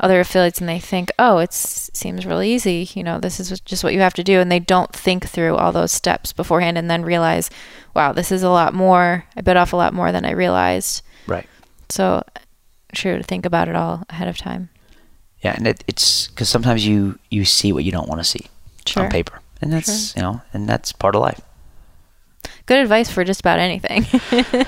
other 0.00 0.20
affiliates 0.20 0.58
and 0.60 0.68
they 0.68 0.78
think, 0.78 1.10
"Oh, 1.18 1.36
it 1.38 1.52
seems 1.52 2.24
really 2.24 2.50
easy. 2.52 2.88
You 2.94 3.02
know, 3.02 3.18
this 3.20 3.38
is 3.40 3.60
just 3.60 3.84
what 3.84 3.92
you 3.92 4.00
have 4.00 4.14
to 4.14 4.24
do," 4.24 4.40
and 4.40 4.50
they 4.50 4.58
don't 4.60 4.92
think 4.92 5.26
through 5.26 5.56
all 5.56 5.72
those 5.72 5.92
steps 5.92 6.32
beforehand, 6.32 6.78
and 6.78 6.88
then 6.90 7.02
realize, 7.02 7.50
"Wow, 7.94 8.12
this 8.12 8.32
is 8.32 8.42
a 8.42 8.48
lot 8.50 8.72
more. 8.72 9.24
I 9.36 9.40
bit 9.42 9.56
off 9.56 9.72
a 9.74 9.76
lot 9.76 9.92
more 9.92 10.12
than 10.12 10.24
I 10.24 10.30
realized." 10.32 11.02
right 11.26 11.46
So, 11.90 12.22
true 12.94 13.18
to 13.18 13.22
think 13.24 13.44
about 13.44 13.68
it 13.68 13.76
all 13.76 14.04
ahead 14.08 14.28
of 14.28 14.38
time. 14.38 14.68
Yeah 15.46 15.54
and 15.56 15.66
it, 15.70 15.78
it's 15.90 16.26
because 16.28 16.48
sometimes 16.50 16.82
you 16.90 17.18
you 17.30 17.44
see 17.44 17.70
what 17.74 17.84
you 17.86 17.92
don't 17.96 18.08
want 18.10 18.20
to 18.20 18.28
see 18.34 18.44
Sure. 18.86 19.04
on 19.04 19.10
paper 19.10 19.36
and 19.62 19.72
that's 19.72 20.14
you 20.16 20.22
know 20.22 20.40
and 20.54 20.68
that's 20.70 20.92
part 20.92 21.14
of 21.16 21.22
life 21.22 21.40
Good 22.66 22.78
advice 22.82 23.08
for 23.14 23.22
just 23.22 23.40
about 23.46 23.58
anything. 23.62 24.06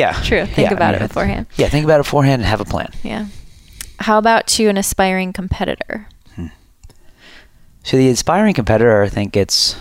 yeah 0.00 0.12
True. 0.28 0.44
Think 0.44 0.68
Yeah, 0.68 0.72
I 0.72 0.76
about 0.78 0.92
mean, 0.94 1.02
it 1.02 1.08
beforehand. 1.08 1.46
yeah 1.56 1.68
think 1.72 1.84
about 1.88 2.00
it 2.00 2.04
beforehand 2.04 2.42
and 2.42 2.48
have 2.48 2.60
a 2.60 2.68
plan 2.74 2.90
Yeah. 3.02 3.26
How 4.06 4.16
about 4.18 4.46
to 4.56 4.68
an 4.68 4.76
aspiring 4.76 5.32
competitor? 5.32 6.06
So 7.84 7.96
the 7.96 8.08
aspiring 8.10 8.52
competitor, 8.54 9.02
I 9.02 9.08
think 9.08 9.36
it's 9.36 9.76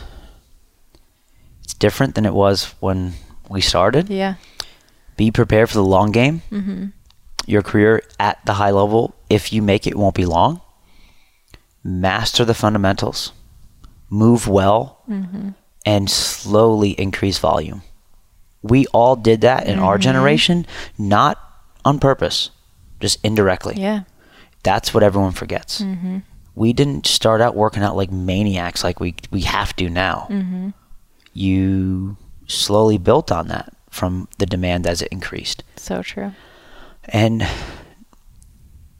it's 1.63 1.73
different 1.73 2.15
than 2.15 2.25
it 2.25 2.33
was 2.33 2.73
when 2.79 3.13
we 3.49 3.59
started. 3.61 4.09
Yeah. 4.09 4.35
Be 5.17 5.31
prepared 5.31 5.67
for 5.69 5.75
the 5.75 5.83
long 5.83 6.11
game. 6.11 6.41
Mm-hmm. 6.51 6.85
Your 7.47 7.61
career 7.61 8.01
at 8.19 8.39
the 8.45 8.53
high 8.53 8.71
level, 8.71 9.13
if 9.29 9.51
you 9.53 9.61
make 9.61 9.87
it, 9.87 9.95
won't 9.95 10.15
be 10.15 10.25
long. 10.25 10.61
Master 11.83 12.43
the 12.43 12.53
fundamentals, 12.53 13.31
move 14.09 14.47
well, 14.47 15.01
mm-hmm. 15.09 15.49
and 15.85 16.09
slowly 16.09 16.91
increase 16.91 17.37
volume. 17.37 17.81
We 18.61 18.87
all 18.87 19.15
did 19.15 19.41
that 19.41 19.67
in 19.67 19.79
our 19.79 19.95
mm-hmm. 19.95 20.01
generation, 20.01 20.65
not 20.97 21.39
on 21.85 21.99
purpose, 21.99 22.49
just 22.99 23.23
indirectly. 23.23 23.75
Yeah. 23.77 24.01
That's 24.63 24.93
what 24.93 25.03
everyone 25.03 25.31
forgets. 25.31 25.81
Mm-hmm. 25.81 26.19
We 26.55 26.73
didn't 26.73 27.05
start 27.05 27.39
out 27.39 27.55
working 27.55 27.83
out 27.83 27.95
like 27.95 28.11
maniacs 28.11 28.83
like 28.83 28.99
we 28.99 29.15
we 29.31 29.41
have 29.41 29.75
to 29.77 29.89
now. 29.89 30.27
You 31.33 32.17
slowly 32.47 32.97
built 32.97 33.31
on 33.31 33.47
that 33.49 33.71
from 33.91 34.27
the 34.39 34.45
demand 34.45 34.87
as 34.87 35.01
it 35.01 35.09
increased, 35.11 35.63
So 35.75 36.01
true. 36.01 36.33
and 37.05 37.47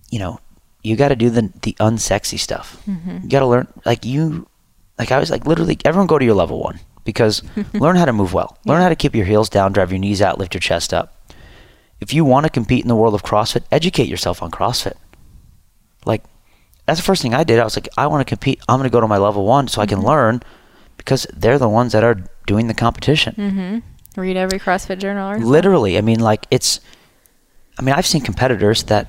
you 0.09 0.19
know 0.19 0.39
you 0.83 0.95
got 0.95 1.09
to 1.09 1.15
do 1.15 1.29
the 1.29 1.51
the 1.61 1.73
unsexy 1.79 2.39
stuff. 2.39 2.81
You 3.23 3.29
got 3.29 3.39
to 3.39 3.45
learn 3.45 3.67
like 3.85 4.05
you 4.05 4.47
like 4.97 5.11
I 5.11 5.19
was 5.19 5.29
like 5.29 5.45
literally 5.45 5.77
everyone 5.85 6.07
go 6.07 6.17
to 6.17 6.25
your 6.25 6.35
level 6.35 6.61
one 6.61 6.79
because 7.03 7.43
learn 7.73 7.95
how 7.95 8.05
to 8.05 8.13
move 8.13 8.33
well, 8.33 8.57
learn 8.65 8.81
how 8.81 8.89
to 8.89 8.95
keep 8.95 9.15
your 9.15 9.25
heels 9.25 9.49
down, 9.49 9.73
drive 9.73 9.91
your 9.91 9.99
knees 9.99 10.21
out, 10.21 10.39
lift 10.39 10.53
your 10.53 10.61
chest 10.61 10.93
up. 10.93 11.13
If 11.99 12.13
you 12.13 12.23
want 12.25 12.45
to 12.45 12.49
compete 12.49 12.83
in 12.83 12.87
the 12.87 12.95
world 12.95 13.15
of 13.15 13.23
CrossFit, 13.23 13.63
educate 13.71 14.07
yourself 14.07 14.41
on 14.43 14.51
CrossFit. 14.51 14.95
Like 16.05 16.23
that's 16.85 16.99
the 16.99 17.05
first 17.05 17.21
thing 17.21 17.33
I 17.33 17.43
did. 17.43 17.59
I 17.59 17.63
was 17.63 17.75
like, 17.75 17.89
I 17.97 18.07
want 18.07 18.25
to 18.25 18.29
compete. 18.29 18.61
I'm 18.69 18.77
going 18.77 18.89
to 18.89 18.93
go 18.93 19.01
to 19.01 19.07
my 19.07 19.17
level 19.17 19.45
one 19.45 19.67
so 19.67 19.81
I 19.81 19.85
can 19.85 20.01
learn 20.01 20.41
because 20.95 21.27
they're 21.35 21.59
the 21.59 21.69
ones 21.69 21.91
that 21.91 22.03
are 22.03 22.15
doing 22.45 22.67
the 22.67 22.73
competition. 22.73 23.35
Mm-hmm. 23.35 24.21
Read 24.21 24.37
every 24.37 24.57
CrossFit 24.59 24.99
journal. 24.99 25.37
Literally, 25.39 25.97
I 25.97 26.01
mean, 26.01 26.19
like 26.19 26.45
it's. 26.49 26.79
I 27.77 27.83
mean, 27.83 27.93
I've 27.93 28.07
seen 28.07 28.21
competitors 28.21 28.83
that 28.85 29.07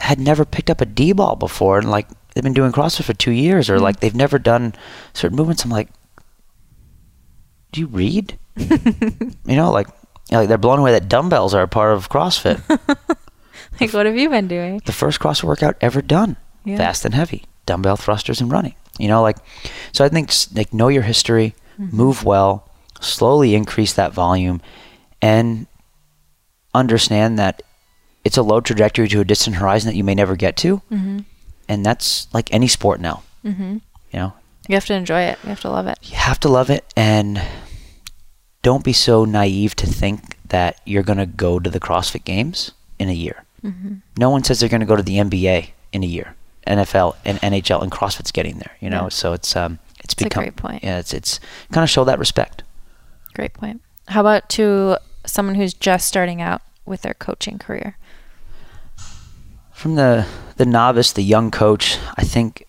had 0.00 0.18
never 0.18 0.44
picked 0.44 0.70
up 0.70 0.80
a 0.80 0.86
D 0.86 1.12
ball 1.12 1.36
before, 1.36 1.78
and 1.78 1.90
like 1.90 2.08
they've 2.34 2.44
been 2.44 2.54
doing 2.54 2.72
CrossFit 2.72 3.04
for 3.04 3.14
two 3.14 3.32
years, 3.32 3.70
or 3.70 3.76
hmm. 3.76 3.82
like 3.82 4.00
they've 4.00 4.14
never 4.14 4.38
done 4.38 4.74
certain 5.12 5.36
movements. 5.36 5.64
I'm 5.64 5.70
like, 5.70 5.88
do 7.72 7.80
you 7.80 7.86
read? 7.86 8.38
you 8.56 9.56
know, 9.56 9.70
like, 9.70 9.86
you 9.88 10.32
know, 10.32 10.38
like 10.40 10.48
they're 10.48 10.58
blown 10.58 10.78
away 10.78 10.92
that 10.92 11.08
dumbbells 11.08 11.54
are 11.54 11.62
a 11.62 11.68
part 11.68 11.94
of 11.94 12.08
CrossFit. 12.08 12.60
Like, 13.80 13.94
what 13.94 14.04
have 14.04 14.16
you 14.16 14.28
been 14.28 14.48
doing? 14.48 14.82
the 14.84 14.92
first 14.92 15.20
CrossFit 15.20 15.44
workout 15.44 15.76
ever 15.80 16.02
done, 16.02 16.36
Yeah. 16.64 16.76
fast 16.76 17.04
and 17.04 17.14
heavy, 17.14 17.44
dumbbell 17.64 17.96
thrusters 17.96 18.40
and 18.40 18.52
running. 18.52 18.74
You 18.98 19.08
know, 19.08 19.22
like, 19.22 19.38
so 19.92 20.04
I 20.04 20.08
think 20.08 20.28
s- 20.28 20.48
like 20.54 20.74
know 20.74 20.88
your 20.88 21.02
history, 21.02 21.54
mm-hmm. 21.78 21.96
move 21.96 22.24
well, 22.24 22.68
slowly 23.00 23.54
increase 23.54 23.94
that 23.94 24.12
volume, 24.12 24.60
and 25.22 25.66
understand 26.74 27.38
that 27.38 27.62
it's 28.24 28.36
a 28.36 28.42
low 28.42 28.60
trajectory 28.60 29.08
to 29.08 29.20
a 29.20 29.24
distant 29.24 29.56
horizon 29.56 29.88
that 29.90 29.96
you 29.96 30.04
may 30.04 30.14
never 30.14 30.36
get 30.36 30.56
to, 30.58 30.82
Mm-hmm. 30.90 31.18
and 31.68 31.84
that's 31.86 32.26
like 32.34 32.52
any 32.52 32.68
sport 32.68 33.00
now. 33.00 33.22
Mm-hmm. 33.44 33.78
You 34.12 34.18
know, 34.18 34.32
You 34.68 34.74
have 34.76 34.86
to 34.86 34.94
enjoy 34.94 35.22
it. 35.22 35.38
You 35.42 35.48
have 35.50 35.60
to 35.60 35.70
love 35.70 35.86
it. 35.86 35.98
you 36.02 36.16
have 36.16 36.38
to 36.40 36.48
love 36.48 36.70
it, 36.70 36.84
and 36.96 37.40
don't 38.62 38.84
be 38.84 38.92
so 38.92 39.24
naive 39.24 39.74
to 39.76 39.86
think 39.86 40.36
that 40.48 40.80
you're 40.84 41.02
gonna 41.02 41.26
go 41.26 41.58
to 41.58 41.70
the 41.70 41.80
CrossFit 41.80 42.24
Games 42.24 42.72
in 42.98 43.08
a 43.08 43.12
year. 43.14 43.44
Mm-hmm. 43.64 43.96
no 44.16 44.30
one 44.30 44.42
says 44.42 44.58
they're 44.60 44.70
going 44.70 44.80
to 44.80 44.86
go 44.86 44.96
to 44.96 45.02
the 45.02 45.18
NBA 45.18 45.68
in 45.92 46.02
a 46.02 46.06
year. 46.06 46.34
NFL 46.66 47.16
and 47.26 47.38
NHL 47.42 47.82
and 47.82 47.92
CrossFit's 47.92 48.32
getting 48.32 48.56
there, 48.56 48.72
you 48.80 48.88
know. 48.88 49.02
Yeah. 49.04 49.08
So 49.10 49.32
it's 49.34 49.54
um 49.54 49.78
it's 50.02 50.14
It's 50.14 50.22
a 50.22 50.24
become 50.24 50.44
great 50.44 50.56
point. 50.56 50.82
yeah, 50.82 50.98
it's 50.98 51.12
it's 51.12 51.40
kind 51.70 51.82
of 51.84 51.90
show 51.90 52.04
that 52.04 52.18
respect. 52.18 52.62
Great 53.34 53.52
point. 53.52 53.82
How 54.08 54.20
about 54.22 54.48
to 54.50 54.96
someone 55.26 55.56
who's 55.56 55.74
just 55.74 56.08
starting 56.08 56.40
out 56.40 56.62
with 56.86 57.02
their 57.02 57.12
coaching 57.14 57.58
career? 57.58 57.96
From 59.80 59.94
the 59.94 60.26
the 60.56 60.66
novice, 60.66 61.10
the 61.10 61.22
young 61.22 61.50
coach, 61.50 61.96
I 62.18 62.22
think 62.22 62.66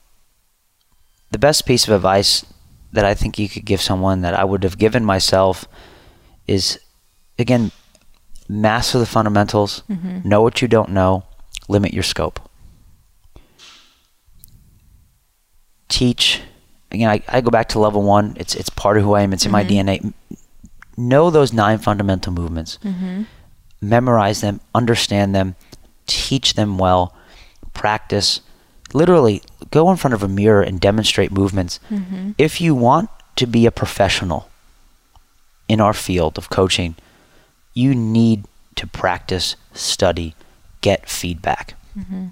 the 1.32 1.38
best 1.38 1.66
piece 1.66 1.86
of 1.86 1.94
advice 1.94 2.46
that 2.94 3.04
I 3.04 3.16
think 3.16 3.38
you 3.38 3.50
could 3.50 3.66
give 3.66 3.82
someone 3.82 4.22
that 4.22 4.34
I 4.34 4.46
would 4.46 4.64
have 4.64 4.78
given 4.78 5.04
myself 5.04 5.66
is 6.48 6.80
again 7.38 7.72
master 8.48 8.98
the 8.98 9.06
fundamentals, 9.06 9.84
mm-hmm. 9.90 10.26
know 10.26 10.42
what 10.42 10.62
you 10.62 10.70
don't 10.70 10.92
know, 10.92 11.26
limit 11.68 11.94
your 11.94 12.04
scope. 12.04 12.40
Teach 15.90 16.40
again 16.92 17.10
I, 17.10 17.22
I 17.28 17.42
go 17.42 17.52
back 17.52 17.68
to 17.70 17.80
level 17.80 18.04
one. 18.04 18.38
It's 18.38 18.56
it's 18.56 18.70
part 18.70 18.96
of 18.96 19.04
who 19.04 19.16
I 19.16 19.24
am, 19.24 19.34
it's 19.34 19.46
in 19.46 19.52
my 19.52 19.66
mm-hmm. 19.66 19.90
DNA. 19.90 20.14
Know 20.96 21.30
those 21.30 21.52
nine 21.52 21.80
fundamental 21.80 22.32
movements. 22.32 22.80
Mm-hmm. 22.86 23.24
Memorize 23.82 24.40
them, 24.40 24.62
understand 24.74 25.36
them, 25.36 25.58
teach 26.08 26.54
them 26.54 26.78
well, 26.78 27.16
practice. 27.74 28.42
Literally 28.94 29.42
go 29.72 29.90
in 29.90 29.98
front 29.98 30.14
of 30.14 30.24
a 30.24 30.28
mirror 30.28 30.62
and 30.62 30.80
demonstrate 30.80 31.32
movements. 31.32 31.80
Mm-hmm. 31.90 32.32
If 32.38 32.60
you 32.60 32.76
want 32.76 33.10
to 33.38 33.48
be 33.48 33.66
a 33.66 33.72
professional 33.72 34.50
in 35.68 35.80
our 35.80 35.94
field 35.94 36.38
of 36.38 36.50
coaching, 36.50 36.96
you 37.74 37.96
need 37.96 38.46
to 38.76 38.88
practice, 38.88 39.56
study, 39.74 40.36
get 40.82 41.10
feedback. 41.10 41.76
Mm-hmm. 41.98 42.28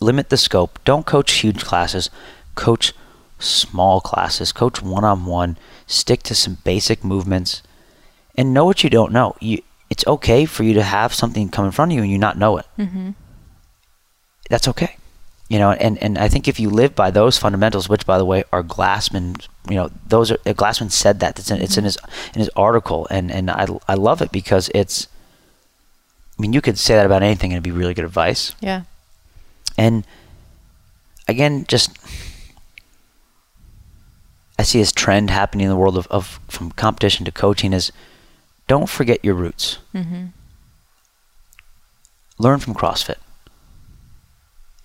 Limit 0.00 0.28
the 0.28 0.36
scope. 0.36 0.78
Don't 0.84 1.06
coach 1.06 1.32
huge 1.32 1.64
classes. 1.64 2.10
Coach 2.54 2.92
small 3.38 4.00
classes. 4.00 4.52
Coach 4.52 4.82
one 4.82 5.04
on 5.04 5.26
one. 5.26 5.56
Stick 5.86 6.22
to 6.24 6.34
some 6.34 6.58
basic 6.64 7.04
movements 7.04 7.62
and 8.36 8.52
know 8.52 8.64
what 8.64 8.84
you 8.84 8.90
don't 8.90 9.12
know. 9.12 9.36
You, 9.40 9.62
it's 9.90 10.06
okay 10.06 10.44
for 10.44 10.62
you 10.64 10.74
to 10.74 10.82
have 10.82 11.14
something 11.14 11.48
come 11.48 11.64
in 11.64 11.70
front 11.70 11.92
of 11.92 11.96
you 11.96 12.02
and 12.02 12.10
you 12.10 12.18
not 12.18 12.38
know 12.38 12.58
it. 12.58 12.66
Mm-hmm. 12.78 13.10
That's 14.50 14.68
okay. 14.68 14.96
You 15.48 15.58
know, 15.60 15.72
and, 15.72 15.96
and 16.02 16.18
I 16.18 16.28
think 16.28 16.48
if 16.48 16.58
you 16.58 16.70
live 16.70 16.96
by 16.96 17.10
those 17.12 17.38
fundamentals, 17.38 17.88
which 17.88 18.04
by 18.04 18.18
the 18.18 18.24
way 18.24 18.42
are 18.52 18.64
Glassman, 18.64 19.46
you 19.68 19.76
know, 19.76 19.90
those 20.06 20.32
are 20.32 20.38
uh, 20.44 20.52
Glassman 20.52 20.90
said 20.90 21.20
that 21.20 21.38
it's 21.38 21.50
in, 21.50 21.60
it's 21.60 21.78
in 21.78 21.84
his 21.84 21.98
in 22.34 22.40
his 22.40 22.50
article, 22.56 23.06
and 23.10 23.30
and 23.30 23.48
I 23.50 23.66
I 23.86 23.94
love 23.94 24.22
it 24.22 24.32
because 24.32 24.70
it's. 24.74 25.06
I 26.36 26.42
mean, 26.42 26.52
you 26.52 26.60
could 26.60 26.78
say 26.78 26.94
that 26.96 27.06
about 27.06 27.22
anything 27.22 27.52
and 27.52 27.56
it'd 27.56 27.62
be 27.62 27.70
really 27.70 27.94
good 27.94 28.04
advice. 28.04 28.54
Yeah. 28.60 28.82
And 29.78 30.04
again, 31.28 31.64
just 31.66 31.96
I 34.58 34.62
see 34.62 34.78
this 34.78 34.92
trend 34.92 35.30
happening 35.30 35.64
in 35.64 35.70
the 35.70 35.76
world 35.76 35.96
of, 35.96 36.06
of 36.08 36.40
from 36.48 36.72
competition 36.72 37.24
to 37.24 37.32
coaching 37.32 37.72
is 37.72 37.92
don't 38.66 38.88
forget 38.88 39.24
your 39.24 39.34
roots. 39.34 39.78
Mm-hmm. 39.94 40.26
Learn 42.38 42.58
from 42.60 42.74
CrossFit. 42.74 43.18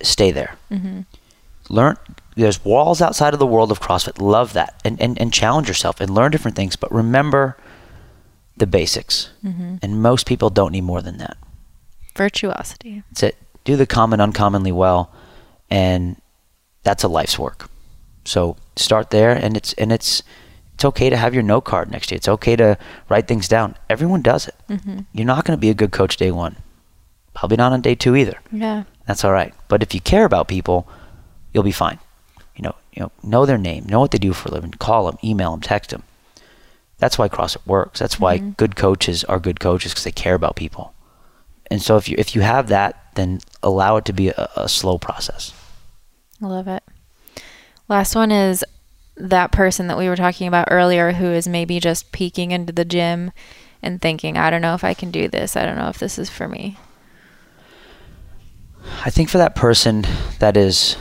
Stay 0.01 0.31
there. 0.31 0.55
Mm-hmm. 0.71 1.01
Learn 1.69 1.97
there's 2.35 2.63
walls 2.63 3.01
outside 3.01 3.33
of 3.33 3.39
the 3.39 3.47
world 3.47 3.71
of 3.71 3.81
CrossFit. 3.81 4.21
Love 4.21 4.53
that. 4.53 4.79
And 4.85 4.99
and, 5.01 5.19
and 5.19 5.33
challenge 5.33 5.67
yourself 5.67 5.99
and 5.99 6.09
learn 6.13 6.31
different 6.31 6.55
things. 6.55 6.75
But 6.75 6.91
remember 6.91 7.57
the 8.57 8.67
basics. 8.67 9.29
Mm-hmm. 9.43 9.77
And 9.81 10.01
most 10.01 10.25
people 10.25 10.49
don't 10.49 10.71
need 10.71 10.83
more 10.83 11.01
than 11.01 11.17
that. 11.17 11.37
Virtuosity. 12.15 13.03
That's 13.09 13.23
it. 13.23 13.37
Do 13.63 13.75
the 13.75 13.85
common 13.85 14.19
uncommonly 14.19 14.71
well, 14.71 15.11
and 15.69 16.19
that's 16.83 17.03
a 17.03 17.07
life's 17.07 17.37
work. 17.37 17.69
So 18.25 18.57
start 18.75 19.11
there, 19.11 19.31
and 19.31 19.55
it's 19.55 19.73
and 19.73 19.91
it's 19.91 20.23
it's 20.81 20.85
okay 20.85 21.11
to 21.11 21.17
have 21.17 21.35
your 21.35 21.43
note 21.43 21.61
card 21.61 21.91
next 21.91 22.07
to 22.07 22.15
you. 22.15 22.17
It's 22.17 22.27
okay 22.27 22.55
to 22.55 22.75
write 23.07 23.27
things 23.27 23.47
down. 23.47 23.75
Everyone 23.87 24.23
does 24.23 24.47
it. 24.47 24.55
Mm-hmm. 24.67 25.01
You're 25.13 25.27
not 25.27 25.45
going 25.45 25.55
to 25.55 25.61
be 25.61 25.69
a 25.69 25.75
good 25.75 25.91
coach 25.91 26.17
day 26.17 26.31
one. 26.31 26.55
Probably 27.35 27.55
not 27.55 27.71
on 27.71 27.81
day 27.81 27.93
two 27.93 28.15
either. 28.15 28.39
Yeah. 28.51 28.85
That's 29.05 29.23
all 29.23 29.31
right. 29.31 29.53
But 29.67 29.83
if 29.83 29.93
you 29.93 30.01
care 30.01 30.25
about 30.25 30.47
people, 30.47 30.89
you'll 31.53 31.61
be 31.61 31.71
fine. 31.71 31.99
You 32.55 32.63
know, 32.63 32.75
you 32.93 33.03
know, 33.03 33.11
know 33.21 33.45
their 33.45 33.59
name, 33.59 33.85
know 33.85 33.99
what 33.99 34.09
they 34.09 34.17
do 34.17 34.33
for 34.33 34.49
a 34.49 34.51
living, 34.53 34.71
call 34.71 35.05
them, 35.05 35.19
email 35.23 35.51
them, 35.51 35.61
text 35.61 35.91
them. 35.91 36.01
That's 36.97 37.19
why 37.19 37.29
CrossFit 37.29 37.67
works. 37.67 37.99
That's 37.99 38.19
why 38.19 38.39
Mhm. 38.39 38.57
good 38.57 38.75
coaches 38.75 39.23
are 39.25 39.39
good 39.39 39.59
coaches 39.59 39.91
because 39.91 40.03
they 40.05 40.11
care 40.11 40.33
about 40.33 40.55
people. 40.55 40.95
And 41.69 41.79
so 41.79 41.95
if 41.97 42.09
you 42.09 42.15
if 42.17 42.33
you 42.33 42.41
have 42.41 42.69
that, 42.69 42.95
then 43.13 43.39
allow 43.61 43.97
it 43.97 44.05
to 44.05 44.13
be 44.13 44.29
a, 44.29 44.49
a 44.55 44.67
slow 44.67 44.97
process. 44.97 45.53
I 46.41 46.47
love 46.47 46.67
it. 46.67 46.81
Last 47.87 48.15
one 48.15 48.31
is 48.31 48.65
that 49.29 49.51
person 49.51 49.87
that 49.87 49.97
we 49.97 50.07
were 50.09 50.15
talking 50.15 50.47
about 50.47 50.67
earlier 50.71 51.11
who 51.13 51.25
is 51.27 51.47
maybe 51.47 51.79
just 51.79 52.11
peeking 52.11 52.51
into 52.51 52.73
the 52.73 52.85
gym 52.85 53.31
and 53.83 54.01
thinking, 54.01 54.37
I 54.37 54.49
don't 54.49 54.61
know 54.61 54.73
if 54.75 54.83
I 54.83 54.93
can 54.93 55.11
do 55.11 55.27
this. 55.27 55.55
I 55.55 55.65
don't 55.65 55.75
know 55.77 55.89
if 55.89 55.99
this 55.99 56.17
is 56.17 56.29
for 56.29 56.47
me. 56.47 56.77
I 59.05 59.09
think 59.09 59.29
for 59.29 59.37
that 59.37 59.55
person 59.55 60.05
that 60.39 60.57
is 60.57 60.95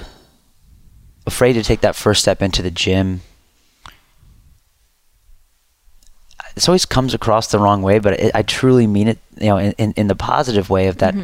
afraid 1.27 1.55
to 1.55 1.63
take 1.63 1.81
that 1.81 1.97
first 1.97 2.21
step 2.23 2.43
into 2.43 2.61
the 2.63 2.71
gym, 2.71 3.23
this 6.55 6.69
always 6.69 6.85
comes 6.85 7.15
across 7.15 7.49
the 7.51 7.59
wrong 7.59 7.83
way, 7.83 7.99
but 7.99 8.15
it, 8.21 8.33
I 8.35 8.43
truly 8.43 8.87
mean 8.87 9.09
it, 9.09 9.19
you 9.39 9.47
know, 9.49 9.57
in, 9.59 9.73
in, 9.73 9.93
in 9.97 10.07
the 10.09 10.15
positive 10.17 10.69
way 10.69 10.89
of 10.89 10.99
that. 10.99 11.15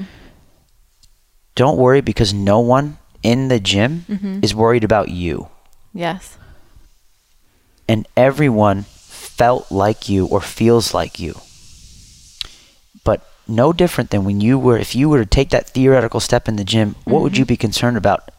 Don't 1.54 1.78
worry 1.78 2.00
because 2.00 2.32
no 2.34 2.60
one 2.60 2.98
in 3.22 3.48
the 3.48 3.58
gym 3.60 4.04
Mhm. 4.08 4.44
is 4.44 4.54
worried 4.54 4.84
about 4.84 5.08
you. 5.08 5.48
Yes. 5.94 6.36
And 7.88 8.06
everyone 8.16 8.82
felt 8.82 9.70
like 9.70 10.08
you 10.08 10.26
or 10.26 10.40
feels 10.40 10.94
like 10.94 11.18
you. 11.18 11.40
But 13.04 13.28
no 13.46 13.72
different 13.72 14.10
than 14.10 14.24
when 14.24 14.40
you 14.40 14.58
were, 14.58 14.78
if 14.78 14.94
you 14.94 15.08
were 15.08 15.18
to 15.18 15.26
take 15.26 15.50
that 15.50 15.68
theoretical 15.70 16.20
step 16.20 16.48
in 16.48 16.56
the 16.56 16.64
gym, 16.64 16.96
what 17.04 17.22
would 17.22 17.36
you 17.36 17.44
mm-hmm. 17.44 17.48
be 17.48 17.56
concerned 17.56 17.96
about? 17.96 18.30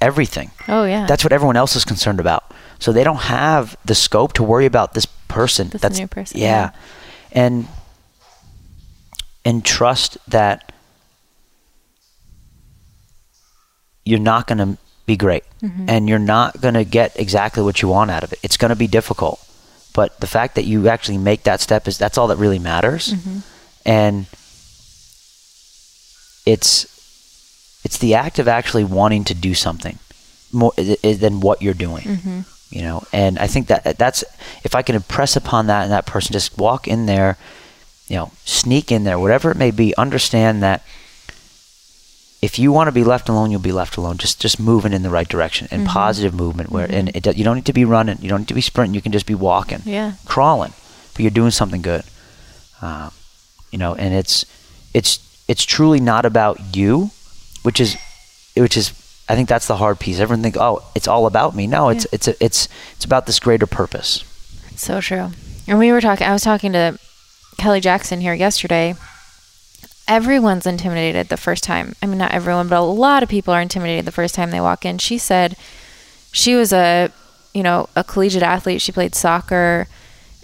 Everything. 0.00 0.50
Oh, 0.66 0.84
yeah. 0.84 1.06
That's 1.06 1.22
what 1.24 1.32
everyone 1.32 1.56
else 1.56 1.76
is 1.76 1.84
concerned 1.84 2.20
about. 2.20 2.52
So 2.78 2.90
they 2.90 3.04
don't 3.04 3.16
have 3.16 3.76
the 3.84 3.94
scope 3.94 4.32
to 4.34 4.42
worry 4.42 4.64
about 4.64 4.94
this 4.94 5.06
person. 5.28 5.68
This 5.68 5.82
That's 5.82 5.98
new 5.98 6.06
person, 6.06 6.40
Yeah. 6.40 6.46
yeah. 6.46 6.70
And 7.32 7.68
and 9.44 9.64
trust 9.64 10.18
that 10.28 10.72
you're 14.04 14.18
not 14.18 14.46
going 14.46 14.58
to 14.58 14.78
be 15.14 15.16
great 15.26 15.44
Mm-hmm. 15.62 15.90
and 15.92 16.08
you're 16.08 16.18
not 16.18 16.62
going 16.62 16.72
to 16.72 16.84
get 16.84 17.20
exactly 17.20 17.62
what 17.62 17.82
you 17.82 17.88
want 17.88 18.10
out 18.10 18.24
of 18.24 18.32
it. 18.32 18.38
It's 18.42 18.56
going 18.56 18.70
to 18.70 18.76
be 18.76 18.86
difficult. 18.86 19.38
But 19.92 20.18
the 20.20 20.26
fact 20.26 20.54
that 20.54 20.64
you 20.64 20.88
actually 20.88 21.18
make 21.18 21.42
that 21.42 21.60
step 21.60 21.86
is 21.86 21.98
that's 21.98 22.16
all 22.16 22.28
that 22.28 22.38
really 22.38 22.58
matters. 22.58 23.12
Mm-hmm. 23.12 23.38
And 23.84 24.26
it's 26.46 26.88
it's 27.84 27.98
the 27.98 28.14
act 28.14 28.38
of 28.38 28.48
actually 28.48 28.84
wanting 28.84 29.24
to 29.24 29.34
do 29.34 29.52
something 29.52 29.98
more 30.50 30.72
than 30.76 31.40
what 31.40 31.60
you're 31.60 31.74
doing. 31.74 32.04
Mm-hmm. 32.04 32.40
You 32.70 32.82
know, 32.82 33.02
and 33.12 33.38
I 33.38 33.46
think 33.46 33.66
that 33.66 33.98
that's 33.98 34.24
if 34.64 34.74
I 34.74 34.82
can 34.82 34.94
impress 34.94 35.36
upon 35.36 35.66
that 35.66 35.82
and 35.82 35.92
that 35.92 36.06
person 36.06 36.32
just 36.32 36.56
walk 36.56 36.88
in 36.88 37.04
there, 37.04 37.36
you 38.08 38.16
know, 38.16 38.30
sneak 38.46 38.90
in 38.90 39.04
there, 39.04 39.18
whatever 39.18 39.50
it 39.50 39.58
may 39.58 39.72
be, 39.72 39.94
understand 39.96 40.62
that 40.62 40.82
if 42.42 42.58
you 42.58 42.72
want 42.72 42.88
to 42.88 42.92
be 42.92 43.04
left 43.04 43.28
alone, 43.28 43.50
you'll 43.50 43.60
be 43.60 43.72
left 43.72 43.96
alone. 43.96 44.16
Just 44.16 44.40
just 44.40 44.58
moving 44.58 44.92
in 44.92 45.02
the 45.02 45.10
right 45.10 45.28
direction 45.28 45.68
and 45.70 45.86
positive 45.86 46.32
movement. 46.34 46.70
Where 46.70 46.86
and 46.90 47.14
it, 47.14 47.36
you 47.36 47.44
don't 47.44 47.56
need 47.56 47.66
to 47.66 47.72
be 47.72 47.84
running, 47.84 48.18
you 48.20 48.28
don't 48.28 48.40
need 48.40 48.48
to 48.48 48.54
be 48.54 48.60
sprinting. 48.60 48.94
You 48.94 49.02
can 49.02 49.12
just 49.12 49.26
be 49.26 49.34
walking, 49.34 49.80
Yeah. 49.84 50.12
crawling, 50.24 50.72
but 51.12 51.20
you're 51.20 51.30
doing 51.30 51.50
something 51.50 51.82
good. 51.82 52.02
Um, 52.82 53.10
you 53.70 53.78
know, 53.78 53.94
and 53.94 54.14
it's 54.14 54.44
it's 54.94 55.18
it's 55.48 55.64
truly 55.64 56.00
not 56.00 56.24
about 56.24 56.74
you, 56.76 57.10
which 57.62 57.78
is 57.80 57.96
which 58.56 58.76
is 58.76 58.92
I 59.28 59.34
think 59.36 59.48
that's 59.48 59.66
the 59.68 59.76
hard 59.76 60.00
piece. 60.00 60.18
Everyone 60.18 60.42
think, 60.42 60.56
oh, 60.56 60.82
it's 60.94 61.06
all 61.06 61.26
about 61.26 61.54
me. 61.54 61.66
No, 61.66 61.88
it's 61.90 62.04
Yeah. 62.04 62.10
it's 62.14 62.28
a, 62.28 62.44
it's 62.44 62.68
it's 62.96 63.04
about 63.04 63.26
this 63.26 63.38
greater 63.38 63.66
purpose. 63.66 64.24
So 64.76 65.00
true. 65.00 65.30
And 65.68 65.78
we 65.78 65.92
were 65.92 66.00
talking, 66.00 66.26
I 66.26 66.32
was 66.32 66.42
talking 66.42 66.72
to 66.72 66.98
Kelly 67.58 67.80
Jackson 67.80 68.20
here 68.20 68.32
yesterday. 68.34 68.94
Everyone's 70.10 70.66
intimidated 70.66 71.28
the 71.28 71.36
first 71.36 71.62
time. 71.62 71.94
I 72.02 72.06
mean, 72.06 72.18
not 72.18 72.32
everyone, 72.32 72.66
but 72.66 72.80
a 72.80 72.82
lot 72.82 73.22
of 73.22 73.28
people 73.28 73.54
are 73.54 73.62
intimidated 73.62 74.04
the 74.04 74.12
first 74.12 74.34
time 74.34 74.50
they 74.50 74.60
walk 74.60 74.84
in. 74.84 74.98
She 74.98 75.18
said 75.18 75.56
she 76.32 76.56
was 76.56 76.72
a, 76.72 77.12
you 77.54 77.62
know, 77.62 77.88
a 77.94 78.02
collegiate 78.02 78.42
athlete. 78.42 78.82
She 78.82 78.90
played 78.90 79.14
soccer. 79.14 79.86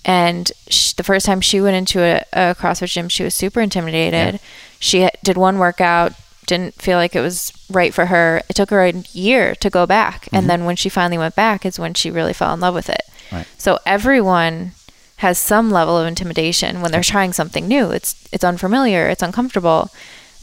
And 0.04 0.52
sh 0.68 0.92
the 0.92 1.02
first 1.02 1.26
time 1.26 1.40
she 1.40 1.60
went 1.60 1.74
into 1.74 1.98
a, 2.00 2.22
a 2.32 2.54
CrossFit 2.54 2.92
gym, 2.92 3.08
she 3.08 3.24
was 3.24 3.34
super 3.34 3.60
intimidated. 3.60 4.38
She 4.78 5.08
did 5.24 5.36
one 5.36 5.58
workout, 5.58 6.12
didn't 6.46 6.74
feel 6.74 6.96
like 6.96 7.16
it 7.16 7.20
was 7.20 7.52
right 7.68 7.92
for 7.92 8.06
her. 8.06 8.42
It 8.48 8.54
took 8.54 8.70
her 8.70 8.84
a 8.84 8.92
year 9.12 9.56
to 9.56 9.68
go 9.68 9.84
back. 9.84 10.28
And 10.28 10.42
mm-hmm. 10.42 10.48
then 10.48 10.64
when 10.64 10.76
she 10.76 10.88
finally 10.88 11.18
went 11.18 11.34
back 11.34 11.66
is 11.66 11.76
when 11.76 11.94
she 11.94 12.08
really 12.08 12.32
fell 12.32 12.54
in 12.54 12.60
love 12.60 12.74
with 12.74 12.88
it. 12.88 13.02
Right. 13.32 13.48
So 13.58 13.80
everyone 13.84 14.72
has 15.16 15.38
some 15.38 15.70
level 15.70 15.96
of 15.96 16.06
intimidation 16.06 16.80
when 16.80 16.92
they're 16.92 17.02
trying 17.02 17.32
something 17.32 17.66
new. 17.66 17.90
It's 17.90 18.28
it's 18.32 18.44
unfamiliar, 18.44 19.08
it's 19.08 19.22
uncomfortable, 19.22 19.90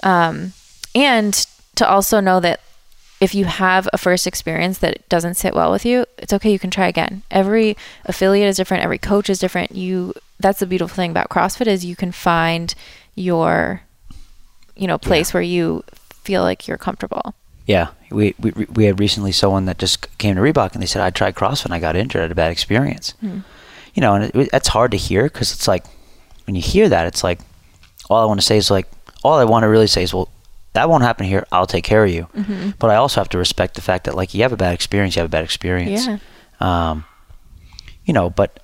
um, 0.02 0.54
and 0.96 1.34
to 1.76 1.88
also 1.88 2.20
know 2.20 2.40
that 2.40 2.62
if 3.22 3.34
you 3.34 3.46
have 3.46 3.88
a 3.94 3.98
first 3.98 4.28
experience 4.28 4.80
that 4.80 5.08
doesn't 5.08 5.36
sit 5.36 5.54
well 5.54 5.72
with 5.72 5.86
you, 5.86 6.06
it's 6.18 6.34
okay. 6.34 6.52
You 6.52 6.60
can 6.60 6.72
try 6.72 6.88
again. 6.88 7.24
Every 7.32 7.78
affiliate 8.06 8.50
is 8.50 8.58
different. 8.58 8.84
Every 8.84 8.98
coach 8.98 9.30
is 9.30 9.40
different. 9.40 9.72
You 9.72 10.14
that's 10.40 10.60
the 10.60 10.66
beautiful 10.66 10.96
thing 10.96 11.12
about 11.12 11.30
CrossFit 11.30 11.68
is 11.68 11.86
you 11.86 11.96
can 11.96 12.12
find 12.12 12.74
your 13.16 13.82
you 14.76 14.88
know 14.88 14.98
place 14.98 15.34
where 15.34 15.44
you 15.44 15.84
feel 16.10 16.42
like 16.42 16.68
you're 16.68 16.78
comfortable. 16.78 17.36
Yeah, 17.66 17.90
we, 18.10 18.36
we 18.40 18.52
we 18.52 18.86
had 18.86 19.00
recently 19.00 19.32
someone 19.32 19.66
that 19.66 19.78
just 19.78 20.18
came 20.18 20.36
to 20.36 20.42
Reebok 20.42 20.74
and 20.74 20.82
they 20.82 20.88
said 20.88 21.02
I 21.02 21.10
tried 21.10 21.36
CrossFit 21.36 21.66
and 21.66 21.74
I 21.74 21.80
got 21.80 21.96
injured, 21.96 22.20
I 22.20 22.24
had 22.24 22.32
a 22.32 22.36
bad 22.36 22.52
experience. 22.52 23.14
You 23.94 24.02
know, 24.02 24.16
and 24.16 24.24
it, 24.26 24.50
it's 24.54 24.68
hard 24.68 24.92
to 24.92 24.98
hear 24.98 25.24
because 25.24 25.52
it's 25.54 25.68
like 25.68 25.86
when 26.46 26.56
you 26.56 26.62
hear 26.62 26.90
that, 26.90 27.06
it's 27.08 27.24
like 27.24 27.40
all 28.10 28.22
I 28.22 28.26
want 28.26 28.40
to 28.40 28.46
say 28.46 28.58
is 28.58 28.72
like 28.72 28.88
all 29.24 29.40
I 29.40 29.46
want 29.46 29.64
to 29.64 29.68
really 29.68 29.88
say 29.88 30.04
is 30.04 30.14
well 30.14 30.30
that 30.74 30.90
won't 30.90 31.04
happen 31.04 31.26
here. 31.28 31.46
I'll 31.52 31.68
take 31.68 31.84
care 31.84 32.04
of 32.04 32.10
you. 32.10 32.28
But 32.80 32.90
I 32.90 32.96
also 32.96 33.22
have 33.22 33.30
to 33.30 33.38
respect 33.38 33.76
the 33.76 33.82
fact 33.82 34.06
that 34.06 34.16
like 34.16 34.34
you 34.34 34.42
have 34.42 34.52
a 34.52 34.58
bad 34.58 34.74
experience, 34.74 35.16
you 35.16 35.20
have 35.22 35.30
a 35.30 35.38
bad 35.38 35.44
experience. 35.44 36.08
Yeah. 36.08 36.18
Um, 36.60 37.06
you 38.06 38.14
know, 38.14 38.30
but 38.30 38.60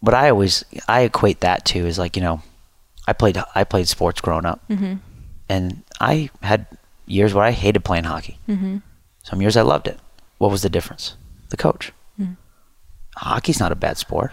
what 0.00 0.14
I 0.14 0.28
always 0.30 0.64
I 0.86 1.00
equate 1.02 1.40
that 1.40 1.64
to 1.66 1.86
is 1.86 1.98
like 1.98 2.16
you 2.16 2.22
know, 2.22 2.42
I 3.08 3.14
played 3.14 3.38
I 3.54 3.64
played 3.64 3.88
sports 3.88 4.20
growing 4.20 4.44
up, 4.44 4.60
and 5.48 5.82
I 6.00 6.30
had 6.42 6.66
years 7.06 7.32
where 7.34 7.44
I 7.44 7.50
hated 7.52 7.84
playing 7.84 8.04
hockey. 8.04 8.38
Mm-hmm. 8.48 8.78
Some 9.22 9.40
years 9.40 9.56
I 9.56 9.62
loved 9.62 9.88
it. 9.88 9.98
What 10.38 10.50
was 10.50 10.62
the 10.62 10.68
difference? 10.68 11.16
The 11.48 11.56
coach. 11.56 11.92
Hockey's 13.16 13.60
not 13.60 13.72
a 13.72 13.76
bad 13.76 13.98
sport. 13.98 14.32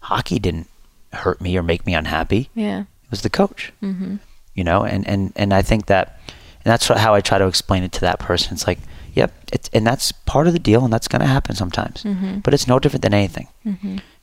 Hockey 0.00 0.38
didn't 0.38 0.68
hurt 1.12 1.40
me 1.40 1.56
or 1.56 1.62
make 1.62 1.86
me 1.86 1.94
unhappy. 1.94 2.50
Yeah. 2.54 2.80
It 2.80 3.10
was 3.10 3.22
the 3.22 3.30
coach. 3.30 3.72
Mm-hmm. 3.82 4.16
You 4.54 4.64
know, 4.64 4.84
and, 4.84 5.06
and, 5.06 5.32
and 5.36 5.52
I 5.52 5.62
think 5.62 5.86
that, 5.86 6.20
and 6.28 6.70
that's 6.72 6.88
how 6.88 7.14
I 7.14 7.20
try 7.20 7.38
to 7.38 7.46
explain 7.46 7.82
it 7.82 7.92
to 7.92 8.00
that 8.00 8.18
person. 8.18 8.54
It's 8.54 8.66
like, 8.66 8.78
yep, 9.14 9.32
it's, 9.52 9.68
and 9.72 9.86
that's 9.86 10.12
part 10.12 10.46
of 10.46 10.52
the 10.52 10.58
deal, 10.58 10.84
and 10.84 10.92
that's 10.92 11.08
going 11.08 11.20
to 11.20 11.26
happen 11.26 11.54
sometimes. 11.54 12.02
But 12.42 12.54
it's 12.54 12.66
no 12.66 12.78
different 12.78 13.02
than 13.02 13.14
anything. 13.14 13.48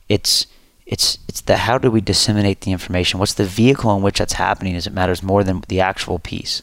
It's 0.08 0.46
it's 0.86 1.18
it's 1.28 1.40
the 1.40 1.56
how 1.56 1.78
do 1.78 1.90
we 1.90 2.02
disseminate 2.02 2.60
the 2.60 2.72
information? 2.72 3.18
What's 3.18 3.32
the 3.34 3.46
vehicle 3.46 3.94
in 3.96 4.02
which 4.02 4.18
that's 4.18 4.34
happening? 4.34 4.74
Is 4.74 4.86
it 4.86 4.92
matters 4.92 5.22
more 5.22 5.42
than 5.42 5.62
the 5.68 5.80
actual 5.80 6.18
piece? 6.18 6.60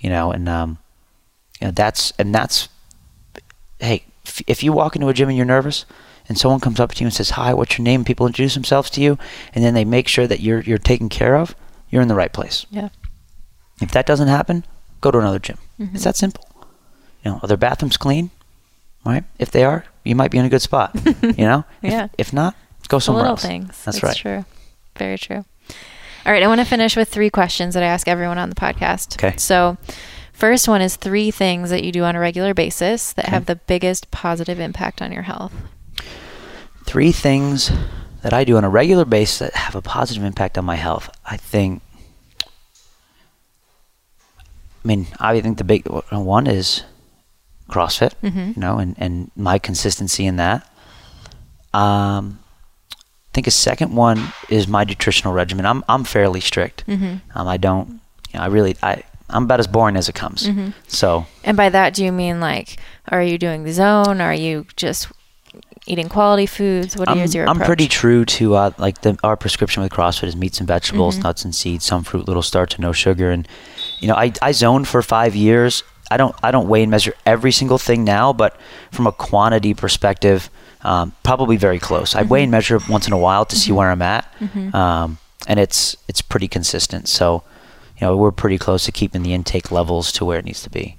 You 0.00 0.10
know, 0.10 0.32
and 0.32 0.48
um, 0.48 0.78
you 1.60 1.68
know, 1.68 1.70
that's 1.70 2.12
and 2.18 2.34
that's 2.34 2.68
hey, 3.78 4.04
if, 4.24 4.42
if 4.48 4.62
you 4.64 4.72
walk 4.72 4.96
into 4.96 5.08
a 5.08 5.14
gym 5.14 5.28
and 5.28 5.36
you're 5.36 5.46
nervous, 5.46 5.84
and 6.32 6.38
someone 6.38 6.60
comes 6.60 6.80
up 6.80 6.92
to 6.94 7.00
you 7.00 7.06
and 7.06 7.12
says, 7.14 7.30
"Hi, 7.30 7.52
what's 7.52 7.76
your 7.76 7.84
name?" 7.84 8.04
People 8.04 8.26
introduce 8.26 8.54
themselves 8.54 8.88
to 8.90 9.02
you, 9.02 9.18
and 9.54 9.62
then 9.62 9.74
they 9.74 9.84
make 9.84 10.08
sure 10.08 10.26
that 10.26 10.40
you're 10.40 10.60
you're 10.62 10.78
taken 10.78 11.08
care 11.10 11.36
of. 11.36 11.54
You're 11.90 12.00
in 12.00 12.08
the 12.08 12.14
right 12.14 12.32
place. 12.32 12.64
Yeah. 12.70 12.88
If 13.82 13.90
that 13.90 14.06
doesn't 14.06 14.28
happen, 14.28 14.64
go 15.02 15.10
to 15.10 15.18
another 15.18 15.38
gym. 15.38 15.58
Mm-hmm. 15.78 15.94
It's 15.94 16.04
that 16.04 16.16
simple. 16.16 16.48
You 17.22 17.32
know, 17.32 17.40
are 17.42 17.46
their 17.48 17.58
bathrooms 17.58 17.98
clean? 17.98 18.30
Right? 19.04 19.24
If 19.38 19.50
they 19.50 19.62
are, 19.64 19.84
you 20.04 20.14
might 20.14 20.30
be 20.30 20.38
in 20.38 20.44
a 20.46 20.48
good 20.48 20.62
spot. 20.62 20.94
you 21.22 21.44
know? 21.44 21.64
If- 21.82 21.92
Yeah. 21.92 22.08
If, 22.16 22.32
not, 22.32 22.54
go 22.88 22.98
somewhere 22.98 23.24
little 23.24 23.32
else. 23.34 23.42
things. 23.42 23.84
That's 23.84 24.02
right. 24.02 24.16
true. 24.16 24.44
Very 24.96 25.18
true. 25.18 25.44
All 26.24 26.32
right, 26.32 26.42
I 26.42 26.46
want 26.46 26.60
to 26.60 26.64
finish 26.64 26.96
with 26.96 27.08
three 27.08 27.30
questions 27.30 27.74
that 27.74 27.82
I 27.82 27.86
ask 27.86 28.06
everyone 28.08 28.38
on 28.38 28.48
the 28.48 28.54
podcast. 28.54 29.16
Okay. 29.22 29.36
So, 29.36 29.76
first 30.32 30.68
one 30.68 30.80
is 30.80 30.94
three 30.96 31.30
things 31.32 31.70
that 31.70 31.82
you 31.82 31.90
do 31.90 32.04
on 32.04 32.14
a 32.14 32.20
regular 32.20 32.54
basis 32.54 33.12
that 33.14 33.26
have 33.26 33.46
the 33.46 33.56
biggest 33.56 34.10
positive 34.12 34.60
impact 34.60 35.02
on 35.02 35.10
your 35.12 35.22
health. 35.22 35.52
Three 36.84 37.12
things 37.12 37.70
that 38.22 38.32
I 38.32 38.44
do 38.44 38.56
on 38.56 38.64
a 38.64 38.68
regular 38.68 39.04
basis 39.04 39.38
that 39.38 39.54
have 39.54 39.74
a 39.74 39.82
positive 39.82 40.24
impact 40.24 40.58
on 40.58 40.64
my 40.64 40.76
health. 40.76 41.10
I 41.24 41.36
think. 41.36 41.82
I 44.84 44.88
mean, 44.88 45.06
I 45.20 45.40
think 45.40 45.58
the 45.58 45.64
big 45.64 45.86
one 45.86 46.46
is 46.48 46.82
CrossFit, 47.68 48.12
you 48.22 48.60
know, 48.60 48.78
and, 48.78 48.96
and 48.98 49.30
my 49.36 49.58
consistency 49.58 50.26
in 50.26 50.36
that. 50.36 50.68
Um, 51.72 52.40
I 52.92 53.32
think 53.32 53.46
a 53.46 53.52
second 53.52 53.94
one 53.94 54.32
is 54.50 54.66
my 54.68 54.84
nutritional 54.84 55.32
regimen. 55.32 55.64
I'm 55.66 55.84
I'm 55.88 56.04
fairly 56.04 56.40
strict. 56.40 56.84
Um, 57.34 57.48
I 57.48 57.56
don't, 57.56 58.00
you 58.32 58.38
know, 58.38 58.40
I 58.40 58.46
really 58.48 58.76
I 58.82 59.04
I'm 59.30 59.44
about 59.44 59.60
as 59.60 59.66
boring 59.68 59.96
as 59.96 60.08
it 60.08 60.14
comes. 60.14 60.48
So 60.88 61.26
And 61.44 61.56
by 61.56 61.70
that, 61.70 61.94
do 61.94 62.04
you 62.04 62.12
mean 62.12 62.40
like, 62.40 62.76
are 63.08 63.22
you 63.22 63.38
doing 63.38 63.64
the 63.64 63.72
zone? 63.72 64.20
Are 64.20 64.34
you 64.34 64.66
just 64.76 65.08
eating 65.86 66.08
quality 66.08 66.46
foods? 66.46 66.96
What 66.96 67.08
I'm, 67.08 67.18
is 67.18 67.34
your 67.34 67.46
I'm 67.48 67.56
approach? 67.56 67.66
pretty 67.66 67.88
true 67.88 68.24
to 68.24 68.54
uh, 68.54 68.70
like 68.78 69.00
the 69.02 69.16
our 69.22 69.36
prescription 69.36 69.82
with 69.82 69.92
CrossFit 69.92 70.24
is 70.28 70.36
meats 70.36 70.58
and 70.58 70.68
vegetables, 70.68 71.14
Mm-hmm. 71.16 71.22
nuts 71.24 71.44
and 71.44 71.54
seeds, 71.54 71.84
some 71.84 72.04
fruit, 72.04 72.26
little 72.26 72.42
starch, 72.42 72.74
and 72.74 72.82
no 72.82 72.92
sugar. 72.92 73.30
And 73.30 73.46
you 74.00 74.08
know, 74.08 74.14
I 74.14 74.32
I 74.40 74.52
zoned 74.52 74.88
for 74.88 75.02
five 75.02 75.34
years. 75.34 75.82
I 76.10 76.16
don't 76.16 76.34
I 76.42 76.50
don't 76.50 76.68
weigh 76.68 76.82
and 76.82 76.90
measure 76.90 77.14
every 77.26 77.52
single 77.52 77.78
thing 77.78 78.04
now, 78.04 78.32
but 78.32 78.56
from 78.90 79.06
a 79.06 79.12
quantity 79.12 79.72
perspective, 79.74 80.50
um, 80.82 81.12
probably 81.22 81.56
very 81.56 81.78
close. 81.78 82.14
I 82.14 82.22
weigh 82.22 82.42
and 82.42 82.50
measure 82.52 82.78
once 82.88 83.06
in 83.06 83.12
a 83.12 83.18
while 83.18 83.44
to 83.46 83.56
see 83.56 83.72
where 83.72 83.90
I'm 83.90 84.02
at, 84.02 84.26
um, 84.74 85.18
and 85.46 85.58
it's 85.58 85.96
it's 86.08 86.20
pretty 86.20 86.48
consistent. 86.48 87.08
So, 87.08 87.42
you 87.98 88.06
know, 88.06 88.16
we're 88.16 88.30
pretty 88.32 88.58
close 88.58 88.84
to 88.84 88.92
keeping 88.92 89.22
the 89.22 89.32
intake 89.32 89.70
levels 89.72 90.12
to 90.12 90.24
where 90.26 90.38
it 90.38 90.44
needs 90.44 90.62
to 90.64 90.70
be. 90.70 90.96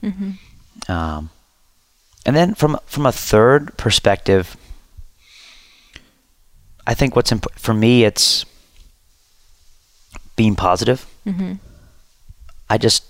Um, 0.89 1.29
and 2.25 2.35
then 2.35 2.55
from 2.55 2.79
from 2.87 3.05
a 3.05 3.11
third 3.11 3.77
perspective, 3.77 4.57
I 6.85 6.93
think 6.93 7.15
what's 7.15 7.31
imp- 7.31 7.51
for 7.57 7.73
me, 7.73 8.03
it's 8.03 8.45
being 10.35 10.55
positive. 10.55 11.05
I 12.69 12.77
just 12.77 13.03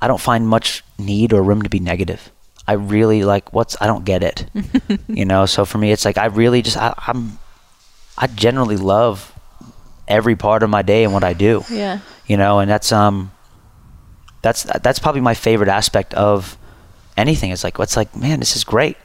I 0.00 0.08
don't 0.08 0.20
find 0.20 0.48
much 0.48 0.82
need 0.98 1.32
or 1.32 1.42
room 1.42 1.62
to 1.62 1.68
be 1.70 1.78
negative. 1.80 2.30
I 2.66 2.72
really 2.72 3.22
like 3.24 3.52
what's 3.52 3.76
I 3.80 3.86
don't 3.86 4.04
get 4.04 4.22
it, 4.22 4.46
you 5.08 5.24
know. 5.24 5.46
So 5.46 5.64
for 5.64 5.78
me, 5.78 5.92
it's 5.92 6.04
like 6.04 6.18
I 6.18 6.26
really 6.26 6.62
just 6.62 6.76
I, 6.76 6.94
I'm 7.06 7.38
I 8.16 8.26
generally 8.26 8.76
love 8.76 9.32
every 10.08 10.36
part 10.36 10.62
of 10.62 10.70
my 10.70 10.82
day 10.82 11.04
and 11.04 11.12
what 11.12 11.24
I 11.24 11.32
do 11.32 11.64
Yeah. 11.70 12.00
you 12.26 12.36
know 12.36 12.58
and 12.58 12.70
that's 12.70 12.92
um 12.92 13.32
that's 14.42 14.64
that's 14.82 14.98
probably 14.98 15.22
my 15.22 15.32
favorite 15.32 15.70
aspect 15.70 16.12
of 16.12 16.58
anything 17.16 17.50
it's 17.50 17.64
like 17.64 17.78
what's 17.78 17.96
like 17.96 18.14
man 18.14 18.38
this 18.38 18.54
is 18.54 18.64
great 18.64 18.98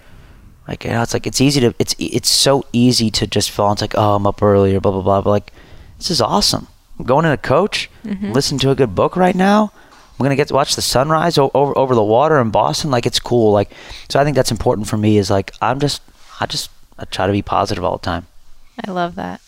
like 0.70 0.86
you 0.86 0.92
know 0.92 1.02
it's 1.02 1.14
like 1.14 1.28
it's 1.28 1.42
easy 1.42 1.60
to 1.62 1.74
it's 1.80 1.96
it's 2.00 2.30
so 2.30 2.64
easy 2.72 3.10
to 3.12 3.28
just 3.28 3.50
fall 3.52 3.72
into 3.72 3.84
like 3.84 3.96
oh 3.96 4.16
i'm 4.16 4.26
up 4.28 4.42
early 4.42 4.74
or 4.76 4.80
blah 4.80 4.92
blah 4.92 5.02
blah. 5.02 5.22
But 5.22 5.30
like 5.32 5.52
this 5.98 6.10
is 6.12 6.22
awesome. 6.22 6.68
I'm 6.98 7.06
going 7.06 7.26
in 7.26 7.32
a 7.32 7.38
coach 7.38 7.90
listen 8.34 8.58
to 8.60 8.70
a 8.72 8.76
good 8.76 8.94
book 8.96 9.16
right 9.18 9.36
now. 9.36 9.72
I'm 10.20 10.24
gonna 10.24 10.36
get 10.36 10.48
to 10.50 10.54
watch 10.54 10.76
the 10.76 10.82
sunrise 10.82 11.38
o- 11.38 11.52
over 11.54 11.78
over 11.78 11.96
the 11.96 12.04
water 12.04 12.40
in 12.40 12.52
boston. 12.52 12.92
Like 12.92 13.06
it's 13.06 13.20
cool. 13.20 13.52
Like 13.52 13.72
so 14.10 14.20
i 14.20 14.24
think 14.24 14.36
that's 14.36 14.52
important 14.52 14.88
for 14.88 14.98
me 14.98 15.18
is 15.18 15.30
like 15.30 15.52
i'm 15.62 15.80
just 15.80 16.02
i 16.40 16.46
just 16.46 16.70
i 16.98 17.06
try 17.06 17.26
to 17.28 17.34
be 17.34 17.42
positive 17.42 17.84
all 17.84 17.98
the 17.98 18.06
time. 18.06 18.28
I 18.88 18.92
love 18.92 19.16
that. 19.16 19.42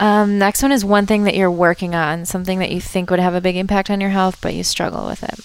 Um, 0.00 0.38
next 0.38 0.62
one 0.62 0.72
is 0.72 0.84
one 0.84 1.06
thing 1.06 1.24
that 1.24 1.34
you're 1.36 1.50
working 1.50 1.94
on, 1.94 2.24
something 2.26 2.58
that 2.58 2.70
you 2.70 2.80
think 2.80 3.10
would 3.10 3.20
have 3.20 3.34
a 3.34 3.40
big 3.40 3.56
impact 3.56 3.90
on 3.90 4.00
your 4.00 4.10
health, 4.10 4.38
but 4.40 4.52
you 4.54 4.64
struggle 4.64 5.06
with 5.06 5.22
it. 5.22 5.38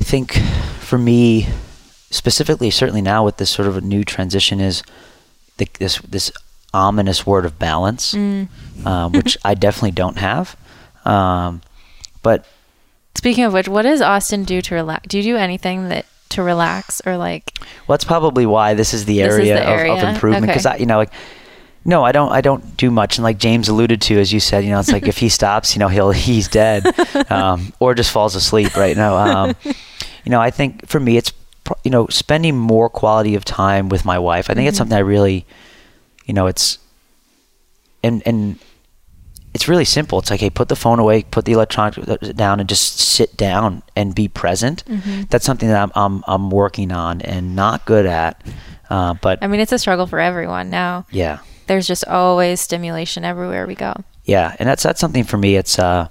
I 0.00 0.04
think 0.04 0.32
for 0.80 0.98
me, 0.98 1.46
specifically, 2.10 2.70
certainly 2.70 3.02
now 3.02 3.24
with 3.24 3.36
this 3.38 3.50
sort 3.50 3.68
of 3.68 3.76
a 3.76 3.80
new 3.80 4.04
transition, 4.04 4.60
is 4.60 4.82
the, 5.56 5.68
this 5.78 5.98
this 5.98 6.32
ominous 6.72 7.26
word 7.26 7.44
of 7.44 7.58
balance, 7.58 8.14
um, 8.14 8.48
which 9.12 9.36
I 9.44 9.54
definitely 9.54 9.90
don't 9.92 10.18
have. 10.18 10.56
Um, 11.04 11.62
but 12.22 12.46
Speaking 13.16 13.44
of 13.44 13.52
which, 13.52 13.68
what 13.68 13.82
does 13.82 14.00
Austin 14.00 14.44
do 14.44 14.62
to 14.62 14.74
relax? 14.76 15.08
Do 15.08 15.18
you 15.18 15.22
do 15.24 15.36
anything 15.36 15.88
that 15.88 16.06
to 16.30 16.42
relax 16.42 17.02
or 17.04 17.16
like? 17.16 17.52
Well, 17.86 17.94
that's 17.96 18.04
probably 18.04 18.46
why 18.46 18.74
this 18.74 18.94
is 18.94 19.04
the 19.04 19.18
This 19.18 19.34
is 19.34 19.48
area, 19.48 19.92
of- 19.92 19.98
Of, 20.02 20.08
improvement 20.14 20.46
because 20.46 20.64
Okay. 20.64 20.76
I, 20.76 20.78
you 20.78 20.86
know, 20.86 20.96
like, 20.98 21.12
no, 21.84 22.04
I 22.04 22.12
don't, 22.12 22.30
I 22.30 22.40
don't 22.40 22.76
do 22.76 22.90
much. 22.90 23.18
And 23.18 23.24
like 23.24 23.38
James 23.38 23.68
alluded 23.68 24.00
to, 24.02 24.20
as 24.20 24.32
you 24.32 24.38
said, 24.38 24.64
you 24.64 24.70
know, 24.70 24.78
it's 24.78 24.92
like 24.92 25.08
if 25.08 25.18
he 25.18 25.28
stops, 25.38 25.74
you 25.74 25.80
know, 25.80 25.88
he'll 25.88 26.12
he's 26.12 26.46
dead, 26.46 26.84
um, 27.30 27.72
or 27.80 27.94
just 27.94 28.12
falls 28.12 28.36
asleep. 28.36 28.76
Right 28.76 28.96
now, 28.96 29.16
um, 29.16 29.54
you 29.64 30.30
know, 30.30 30.40
I 30.40 30.50
think 30.50 30.86
for 30.86 31.00
me, 31.00 31.16
it's 31.16 31.32
you 31.84 31.90
know, 31.90 32.06
spending 32.08 32.56
more 32.56 32.88
quality 32.88 33.34
of 33.34 33.44
time 33.44 33.88
with 33.88 34.04
my 34.04 34.18
wife. 34.18 34.50
I 34.50 34.54
think 34.54 34.68
it's 34.68 34.78
something 34.78 34.96
I 34.96 35.00
really, 35.00 35.46
you 36.26 36.34
know, 36.34 36.46
it's, 36.46 36.78
and 38.02 38.22
and 38.26 38.58
it's 39.52 39.66
really 39.68 39.84
simple. 39.84 40.18
It's 40.20 40.30
like, 40.30 40.40
hey, 40.40 40.50
put 40.50 40.68
the 40.68 40.76
phone 40.76 40.98
away, 41.00 41.22
put 41.24 41.44
the 41.44 41.52
electronic 41.52 41.94
down, 42.36 42.60
and 42.60 42.68
just 42.68 42.98
sit 43.00 43.36
down 43.36 43.82
and 43.96 44.14
be 44.14 44.28
present. 44.28 44.84
That's 45.30 45.44
something 45.44 45.68
that 45.68 45.82
I'm, 45.82 45.92
I'm 45.94 46.24
I'm 46.26 46.50
working 46.50 46.92
on 46.92 47.20
and 47.22 47.56
not 47.56 47.84
good 47.84 48.06
at. 48.06 48.42
Uh, 48.88 49.14
but 49.14 49.38
I 49.42 49.46
mean, 49.46 49.60
it's 49.60 49.72
a 49.72 49.78
struggle 49.78 50.06
for 50.06 50.18
everyone 50.18 50.70
now. 50.70 51.06
yeah, 51.10 51.38
There's 51.66 51.86
just 51.86 52.04
always 52.06 52.60
stimulation 52.60 53.24
everywhere 53.24 53.66
we 53.66 53.74
go. 53.74 53.94
yeah, 54.24 54.54
and 54.58 54.68
that's 54.68 54.82
that's 54.82 55.00
something 55.00 55.24
for 55.24 55.36
me. 55.36 55.56
It's 55.56 55.78
uh, 55.78 56.08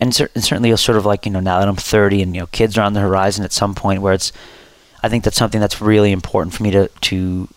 and, 0.00 0.14
cer- 0.14 0.30
and 0.34 0.44
certainly 0.44 0.70
it's 0.70 0.82
sort 0.82 0.98
of 0.98 1.06
like 1.06 1.24
you 1.26 1.32
know 1.32 1.40
now 1.40 1.58
that 1.60 1.68
I'm 1.68 1.76
30 1.76 2.22
and 2.22 2.34
you 2.34 2.40
know 2.42 2.46
kids 2.48 2.76
are 2.76 2.82
on 2.82 2.92
the 2.94 3.00
horizon 3.00 3.44
at 3.44 3.52
some 3.52 3.74
point 3.74 4.02
where 4.02 4.12
it's, 4.12 4.30
I 5.02 5.08
think 5.08 5.24
that's 5.24 5.36
something 5.36 5.60
that's 5.60 5.80
really 5.80 6.12
important 6.12 6.54
for 6.54 6.62
me 6.62 6.70
to 6.72 6.88
to. 6.88 7.48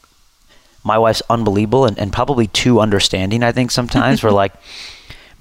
My 0.83 0.97
wife's 0.97 1.21
unbelievable 1.29 1.85
and, 1.85 1.99
and 1.99 2.11
probably 2.13 2.47
too 2.47 2.79
understanding. 2.79 3.43
I 3.43 3.51
think 3.51 3.71
sometimes 3.71 4.23
we're 4.23 4.31
like. 4.43 4.53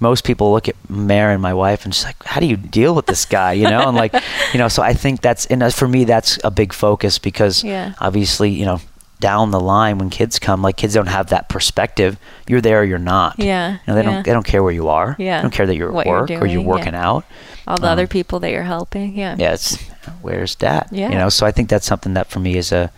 most 0.01 0.23
people 0.23 0.53
look 0.53 0.69
at 0.69 0.75
Mare 0.89 1.31
and 1.31 1.41
my 1.41 1.53
wife, 1.53 1.83
and 1.85 1.93
she's 1.93 2.05
like, 2.05 2.21
"How 2.23 2.39
do 2.39 2.45
you 2.47 2.55
deal 2.57 2.95
with 2.95 3.05
this 3.05 3.25
guy?" 3.25 3.51
You 3.53 3.67
know, 3.69 3.87
and 3.87 3.97
like, 3.97 4.13
you 4.53 4.57
know, 4.59 4.67
so 4.69 4.81
I 4.81 4.93
think 4.93 5.19
that's 5.21 5.45
and 5.47 5.61
uh, 5.63 5.69
for 5.71 5.87
me 5.87 6.05
that's 6.05 6.39
a 6.43 6.51
big 6.51 6.71
focus 6.73 7.19
because 7.19 7.63
Yeah. 7.63 7.93
obviously, 7.99 8.49
you 8.49 8.65
know, 8.65 8.79
down 9.19 9.51
the 9.51 9.59
line 9.59 9.97
when 9.97 10.09
kids 10.09 10.39
come, 10.39 10.61
like 10.61 10.77
kids 10.77 10.93
don't 10.93 11.07
have 11.07 11.27
that 11.29 11.49
perspective. 11.49 12.17
You're 12.47 12.61
there 12.61 12.81
or 12.81 12.83
you're 12.83 12.97
not. 12.99 13.35
Yeah, 13.37 13.73
You 13.73 13.79
know, 13.87 13.95
they 13.95 14.01
yeah. 14.03 14.11
don't 14.13 14.25
they 14.25 14.31
don't 14.31 14.45
care 14.45 14.63
where 14.63 14.71
you 14.73 14.87
are. 14.89 15.15
Yeah. 15.19 15.37
They 15.37 15.41
don't 15.43 15.51
care 15.51 15.67
that 15.67 15.75
you're 15.75 15.89
at 15.89 15.93
What 15.93 16.05
you're 16.05 16.19
work 16.21 16.31
or 16.31 16.45
you're 16.45 16.61
working 16.61 16.93
yeah. 16.93 17.07
out. 17.09 17.25
All 17.67 17.77
the 17.77 17.87
Um, 17.87 17.91
other 17.93 18.07
people 18.07 18.39
that 18.39 18.51
you're 18.51 18.63
helping. 18.63 19.15
Yeah. 19.17 19.35
Yeah, 19.37 19.53
it's 19.53 19.77
where's 20.21 20.55
dad? 20.55 20.87
Yeah. 20.91 21.09
You 21.09 21.15
know, 21.15 21.29
so 21.29 21.45
I 21.45 21.51
think 21.51 21.69
that's 21.69 21.85
something 21.85 22.13
that 22.13 22.27
for 22.27 22.39
me 22.39 22.55
is 22.57 22.71
a 22.71 22.91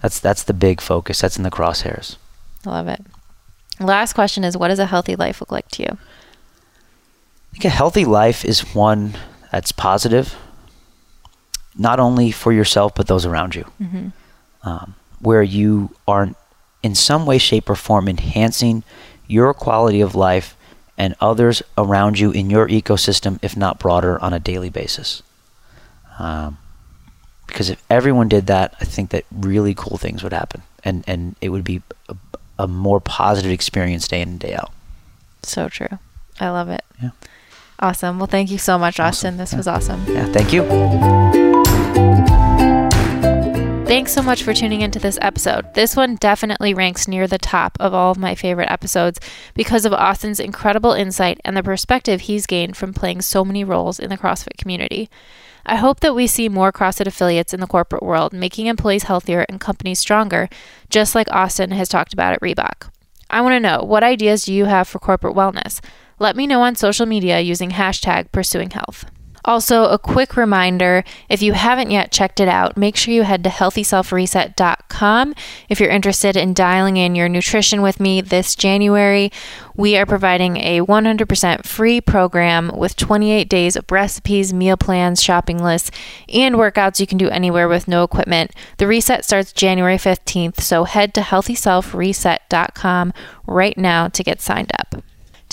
that's 0.00 0.18
that's 0.20 0.42
the 0.44 0.54
big 0.54 0.80
focus. 0.80 1.20
That's 1.20 1.36
in 1.36 1.42
the 1.42 1.50
crosshairs. 1.50 2.16
I 2.66 2.70
love 2.70 2.88
it. 2.88 3.04
Last 3.78 4.14
question 4.14 4.44
is 4.44 4.56
what 4.56 4.68
does 4.68 4.78
a 4.78 4.86
healthy 4.86 5.14
life 5.16 5.40
look 5.40 5.52
like 5.52 5.68
to 5.72 5.82
you? 5.82 5.88
I 5.90 7.52
think 7.52 7.64
a 7.66 7.68
healthy 7.68 8.04
life 8.04 8.44
is 8.44 8.74
one 8.74 9.14
that's 9.52 9.72
positive, 9.72 10.34
not 11.76 12.00
only 12.00 12.30
for 12.30 12.52
yourself 12.52 12.94
but 12.94 13.06
those 13.06 13.24
around 13.26 13.54
you, 13.54 13.64
um, 14.62 14.94
where 15.20 15.42
you 15.42 15.90
are 16.06 16.30
in 16.82 16.94
some 16.94 17.26
way, 17.26 17.38
shape, 17.38 17.68
or 17.70 17.74
form 17.74 18.08
enhancing 18.08 18.82
your 19.26 19.52
quality 19.54 20.00
of 20.00 20.14
life 20.14 20.56
and 20.98 21.14
others 21.20 21.62
around 21.76 22.18
you 22.18 22.30
in 22.30 22.48
your 22.48 22.68
ecosystem, 22.68 23.38
if 23.42 23.56
not 23.56 23.78
broader, 23.78 24.18
on 24.22 24.32
a 24.32 24.38
daily 24.40 24.70
basis. 24.70 25.22
Um, 26.18 26.58
because 27.46 27.70
if 27.70 27.82
everyone 27.90 28.28
did 28.28 28.46
that, 28.46 28.74
I 28.80 28.84
think 28.84 29.10
that 29.10 29.24
really 29.30 29.74
cool 29.74 29.96
things 29.98 30.22
would 30.22 30.32
happen, 30.32 30.62
and 30.84 31.04
and 31.06 31.36
it 31.40 31.50
would 31.50 31.64
be 31.64 31.82
a, 32.08 32.16
a 32.58 32.66
more 32.66 33.00
positive 33.00 33.50
experience 33.52 34.08
day 34.08 34.20
in 34.20 34.30
and 34.30 34.40
day 34.40 34.54
out. 34.54 34.72
So 35.42 35.68
true. 35.68 35.98
I 36.40 36.48
love 36.50 36.68
it. 36.68 36.84
Yeah. 37.02 37.10
Awesome. 37.78 38.18
Well, 38.18 38.26
thank 38.26 38.50
you 38.50 38.58
so 38.58 38.78
much, 38.78 38.98
Austin. 38.98 39.34
Awesome. 39.34 39.38
This 39.38 39.52
Yeah. 39.52 39.56
was 39.58 39.68
awesome. 39.68 40.04
Yeah, 40.08 40.26
thank 40.32 40.52
you. 40.52 41.35
Thanks 43.86 44.12
so 44.12 44.20
much 44.20 44.42
for 44.42 44.52
tuning 44.52 44.80
into 44.80 44.98
this 44.98 45.16
episode. 45.22 45.72
This 45.74 45.94
one 45.94 46.16
definitely 46.16 46.74
ranks 46.74 47.06
near 47.06 47.28
the 47.28 47.38
top 47.38 47.76
of 47.78 47.94
all 47.94 48.10
of 48.10 48.18
my 48.18 48.34
favorite 48.34 48.68
episodes 48.68 49.20
because 49.54 49.84
of 49.84 49.92
Austin's 49.92 50.40
incredible 50.40 50.90
insight 50.90 51.40
and 51.44 51.56
the 51.56 51.62
perspective 51.62 52.22
he's 52.22 52.46
gained 52.46 52.76
from 52.76 52.92
playing 52.92 53.20
so 53.20 53.44
many 53.44 53.62
roles 53.62 54.00
in 54.00 54.10
the 54.10 54.18
CrossFit 54.18 54.58
community. 54.58 55.08
I 55.64 55.76
hope 55.76 56.00
that 56.00 56.16
we 56.16 56.26
see 56.26 56.48
more 56.48 56.72
CrossFit 56.72 57.06
affiliates 57.06 57.54
in 57.54 57.60
the 57.60 57.68
corporate 57.68 58.02
world, 58.02 58.32
making 58.32 58.66
employees 58.66 59.04
healthier 59.04 59.46
and 59.48 59.60
companies 59.60 60.00
stronger, 60.00 60.48
just 60.90 61.14
like 61.14 61.30
Austin 61.30 61.70
has 61.70 61.88
talked 61.88 62.12
about 62.12 62.32
at 62.32 62.40
Reebok. 62.40 62.90
I 63.30 63.40
want 63.40 63.52
to 63.52 63.60
know 63.60 63.84
what 63.84 64.02
ideas 64.02 64.42
do 64.42 64.52
you 64.52 64.64
have 64.64 64.88
for 64.88 64.98
corporate 64.98 65.36
wellness? 65.36 65.80
Let 66.18 66.34
me 66.34 66.48
know 66.48 66.62
on 66.62 66.74
social 66.74 67.06
media 67.06 67.38
using 67.38 67.70
hashtag 67.70 68.32
pursuing 68.32 68.70
health. 68.70 69.04
Also, 69.46 69.84
a 69.84 69.98
quick 69.98 70.36
reminder 70.36 71.04
if 71.28 71.40
you 71.40 71.52
haven't 71.52 71.92
yet 71.92 72.10
checked 72.10 72.40
it 72.40 72.48
out, 72.48 72.76
make 72.76 72.96
sure 72.96 73.14
you 73.14 73.22
head 73.22 73.44
to 73.44 73.50
healthyselfreset.com 73.50 75.34
if 75.68 75.78
you're 75.78 75.88
interested 75.88 76.36
in 76.36 76.52
dialing 76.52 76.96
in 76.96 77.14
your 77.14 77.28
nutrition 77.28 77.80
with 77.80 78.00
me 78.00 78.20
this 78.20 78.56
January. 78.56 79.30
We 79.76 79.96
are 79.96 80.04
providing 80.04 80.56
a 80.56 80.80
100% 80.80 81.64
free 81.64 82.00
program 82.00 82.76
with 82.76 82.96
28 82.96 83.48
days 83.48 83.76
of 83.76 83.90
recipes, 83.90 84.52
meal 84.52 84.76
plans, 84.76 85.22
shopping 85.22 85.62
lists, 85.62 85.92
and 86.28 86.56
workouts 86.56 86.98
you 86.98 87.06
can 87.06 87.18
do 87.18 87.28
anywhere 87.28 87.68
with 87.68 87.86
no 87.86 88.02
equipment. 88.02 88.50
The 88.78 88.88
reset 88.88 89.24
starts 89.24 89.52
January 89.52 89.96
15th, 89.96 90.60
so 90.60 90.84
head 90.84 91.14
to 91.14 91.20
healthyselfreset.com 91.20 93.12
right 93.46 93.78
now 93.78 94.08
to 94.08 94.24
get 94.24 94.40
signed 94.40 94.72
up. 94.78 95.04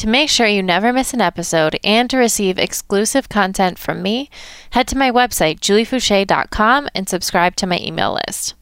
To 0.03 0.09
make 0.09 0.30
sure 0.30 0.47
you 0.47 0.61
never 0.61 0.91
miss 0.91 1.13
an 1.13 1.21
episode 1.21 1.80
and 1.81 2.09
to 2.09 2.17
receive 2.17 2.59
exclusive 2.59 3.30
content 3.30 3.80
from 3.80 4.01
me, 4.01 4.30
head 4.71 4.85
to 4.89 4.97
my 4.97 5.09
website, 5.09 5.61
juliefoucher.com, 5.61 6.89
and 6.93 7.07
subscribe 7.07 7.55
to 7.55 7.65
my 7.65 7.80
email 7.80 8.19
list. 8.27 8.53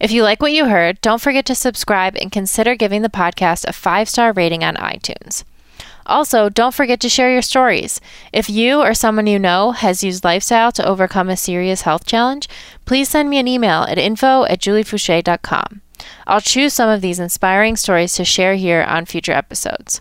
If 0.00 0.10
you 0.12 0.22
like 0.22 0.40
what 0.40 0.54
you 0.54 0.70
heard, 0.70 0.98
don't 1.02 1.20
forget 1.20 1.44
to 1.44 1.54
subscribe 1.54 2.16
and 2.16 2.32
consider 2.32 2.74
giving 2.74 3.02
the 3.02 3.10
podcast 3.10 3.68
a 3.68 3.74
five 3.74 4.08
star 4.08 4.32
rating 4.32 4.64
on 4.64 4.76
iTunes. 4.76 5.44
Also, 6.06 6.48
don't 6.48 6.72
forget 6.72 7.00
to 7.00 7.08
share 7.10 7.30
your 7.30 7.42
stories. 7.42 8.00
If 8.32 8.48
you 8.48 8.80
or 8.80 8.94
someone 8.94 9.26
you 9.26 9.38
know 9.38 9.72
has 9.72 10.02
used 10.02 10.24
lifestyle 10.24 10.72
to 10.72 10.88
overcome 10.88 11.28
a 11.28 11.36
serious 11.36 11.82
health 11.82 12.06
challenge, 12.06 12.48
please 12.86 13.10
send 13.10 13.28
me 13.28 13.36
an 13.38 13.46
email 13.46 13.82
at 13.82 13.98
info 13.98 14.44
at 14.44 14.62
juliefoucher.com. 14.62 15.82
I'll 16.26 16.40
choose 16.40 16.72
some 16.72 16.88
of 16.88 17.02
these 17.02 17.20
inspiring 17.20 17.76
stories 17.76 18.14
to 18.14 18.24
share 18.24 18.54
here 18.54 18.82
on 18.88 19.04
future 19.04 19.32
episodes. 19.32 20.00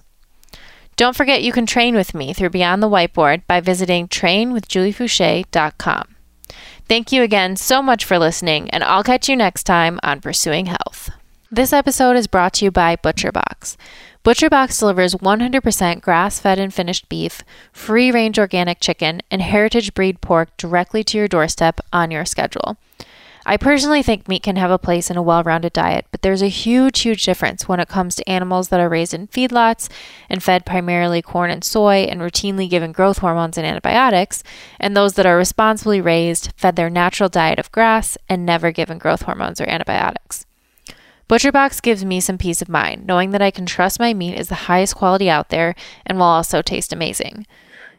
Don't 1.02 1.16
forget 1.16 1.42
you 1.42 1.52
can 1.52 1.66
train 1.66 1.96
with 1.96 2.14
me 2.14 2.32
through 2.32 2.52
Beyond 2.52 2.84
the 2.84 2.88
Whiteboard 2.88 3.48
by 3.48 3.60
visiting 3.60 4.08
trainwithjuliefoucher.com. 4.08 6.16
Thank 6.88 7.12
you 7.12 7.24
again 7.24 7.56
so 7.56 7.82
much 7.82 8.06
for 8.06 8.20
listening, 8.20 8.70
and 8.70 8.84
I'll 8.84 9.04
catch 9.04 9.28
you 9.28 9.36
next 9.36 9.64
time 9.64 10.00
on 10.04 10.22
Pursuing 10.22 10.68
Health. 10.68 11.10
This 11.50 11.74
episode 11.74 12.18
is 12.18 12.28
brought 12.28 12.54
to 12.54 12.66
you 12.66 12.72
by 12.72 12.98
ButcherBox. 12.98 13.78
ButcherBox 14.24 14.78
delivers 14.78 15.16
100% 15.16 16.02
grass 16.02 16.40
fed 16.40 16.60
and 16.60 16.72
finished 16.72 17.10
beef, 17.10 17.42
free 17.74 18.12
range 18.12 18.38
organic 18.38 18.80
chicken, 18.80 19.22
and 19.32 19.42
heritage 19.42 19.96
breed 19.96 20.22
pork 20.22 20.56
directly 20.56 21.04
to 21.06 21.18
your 21.18 21.28
doorstep 21.28 21.80
on 21.92 22.12
your 22.12 22.26
schedule. 22.26 22.78
I 23.46 23.58
personally 23.58 24.04
think 24.04 24.28
meat 24.28 24.44
can 24.44 24.56
have 24.58 24.70
a 24.70 24.78
place 24.78 25.10
in 25.10 25.18
a 25.18 25.22
well 25.22 25.42
rounded 25.44 25.74
diet, 25.74 26.06
but 26.12 26.22
there's 26.22 26.44
a 26.44 26.48
huge, 26.48 27.02
huge 27.02 27.26
difference 27.26 27.68
when 27.68 27.80
it 27.80 27.88
comes 27.88 28.16
to 28.16 28.30
animals 28.30 28.70
that 28.70 28.80
are 28.80 28.90
raised 28.90 29.16
in 29.16 29.28
feedlots 29.28 29.90
and 30.30 30.44
fed 30.44 30.66
primarily 30.66 31.22
corn 31.24 31.50
and 31.50 31.64
soy 31.64 32.08
and 32.10 32.22
routinely 32.22 32.70
given 32.70 32.92
growth 32.92 33.18
hormones 33.18 33.58
and 33.58 33.66
antibiotics, 33.66 34.44
and 34.80 34.96
those 34.96 35.14
that 35.14 35.26
are 35.26 35.38
responsibly 35.38 36.00
raised, 36.00 36.52
fed 36.56 36.76
their 36.76 36.90
natural 36.90 37.30
diet 37.30 37.58
of 37.58 37.72
grass, 37.72 38.18
and 38.30 38.46
never 38.46 38.72
given 38.72 39.00
growth 39.00 39.24
hormones 39.24 39.60
or 39.60 39.68
antibiotics. 39.68 40.46
ButcherBox 41.28 41.82
gives 41.82 42.06
me 42.06 42.20
some 42.20 42.38
peace 42.38 42.62
of 42.62 42.70
mind, 42.70 43.08
knowing 43.08 43.32
that 43.32 43.42
I 43.42 43.52
can 43.52 43.66
trust 43.66 44.00
my 44.00 44.14
meat 44.14 44.38
is 44.38 44.50
the 44.50 44.68
highest 44.68 44.96
quality 44.96 45.30
out 45.30 45.50
there 45.50 45.76
and 46.06 46.18
will 46.18 46.26
also 46.26 46.62
taste 46.62 46.94
amazing. 46.94 47.48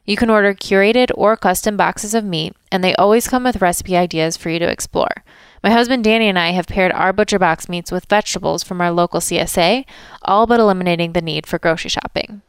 You 0.05 0.17
can 0.17 0.31
order 0.31 0.53
curated 0.53 1.11
or 1.15 1.37
custom 1.37 1.77
boxes 1.77 2.15
of 2.15 2.25
meat, 2.25 2.57
and 2.73 2.83
they 2.83 2.95
always 2.97 3.29
come 3.29 3.45
with 3.45 3.63
recipe 3.63 3.97
ideas 3.97 4.37
for 4.37 4.51
you 4.51 4.59
to 4.59 4.69
explore. 4.69 5.23
My 5.63 5.71
husband 5.71 6.03
Danny 6.03 6.29
and 6.29 6.39
I 6.39 6.51
have 6.51 6.67
paired 6.67 6.91
our 6.93 7.13
butcher 7.13 7.39
box 7.39 7.69
meats 7.69 7.93
with 7.93 8.07
vegetables 8.07 8.65
from 8.65 8.81
our 8.81 8.91
local 8.91 9.21
CSA, 9.21 9.85
all 10.23 10.47
but 10.47 10.59
eliminating 10.59 11.13
the 11.13 11.23
need 11.23 11.47
for 11.47 11.59
grocery 11.59 11.91
shopping. 11.91 12.43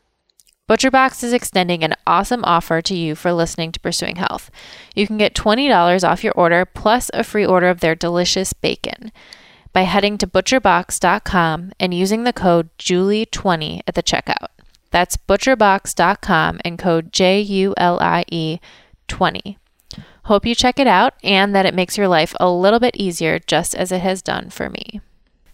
ButcherBox 0.69 1.23
is 1.23 1.33
extending 1.33 1.83
an 1.83 1.93
awesome 2.07 2.43
offer 2.45 2.81
to 2.81 2.95
you 2.95 3.15
for 3.15 3.33
listening 3.33 3.73
to 3.73 3.79
Pursuing 3.81 4.15
Health. 4.15 4.49
You 4.95 5.05
can 5.05 5.17
get 5.17 5.35
$20 5.35 6.07
off 6.07 6.23
your 6.23 6.33
order 6.33 6.65
plus 6.65 7.11
a 7.13 7.23
free 7.23 7.45
order 7.45 7.67
of 7.67 7.81
their 7.81 7.95
delicious 7.95 8.53
bacon 8.53 9.11
by 9.73 9.81
heading 9.81 10.17
to 10.19 10.27
butcherbox.com 10.27 11.73
and 11.79 11.93
using 11.93 12.23
the 12.23 12.31
code 12.31 12.69
JULIE20 12.79 13.81
at 13.85 13.95
the 13.95 14.01
checkout. 14.01 14.47
That's 14.93 15.17
butcherbox.com 15.17 16.59
and 16.63 16.77
code 16.77 17.11
J 17.11 17.41
U 17.41 17.73
L 17.77 17.97
I 17.99 18.25
E 18.31 18.59
20. 19.07 19.57
Hope 20.25 20.45
you 20.45 20.53
check 20.53 20.77
it 20.77 20.85
out 20.85 21.15
and 21.23 21.55
that 21.55 21.65
it 21.65 21.73
makes 21.73 21.97
your 21.97 22.07
life 22.07 22.35
a 22.39 22.47
little 22.47 22.79
bit 22.79 22.95
easier 22.95 23.39
just 23.39 23.73
as 23.73 23.91
it 23.91 24.01
has 24.01 24.21
done 24.21 24.51
for 24.51 24.69
me. 24.69 25.01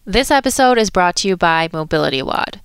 This 0.04 0.30
episode 0.30 0.78
is 0.78 0.90
brought 0.90 1.16
to 1.18 1.30
you 1.30 1.38
by 1.38 1.70
Mobility 1.72 2.22
WOD. 2.22 2.60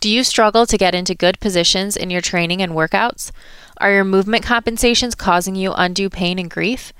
Do 0.00 0.08
you 0.08 0.24
struggle 0.24 0.64
to 0.64 0.78
get 0.78 0.94
into 0.94 1.14
good 1.14 1.38
positions 1.40 1.94
in 1.94 2.08
your 2.08 2.22
training 2.22 2.62
and 2.62 2.72
workouts? 2.72 3.30
Are 3.76 3.92
your 3.92 4.04
movement 4.04 4.44
compensations 4.44 5.14
causing 5.14 5.54
you 5.54 5.74
undue 5.76 6.08
pain 6.08 6.38
and 6.38 6.50
grief? 6.50 6.94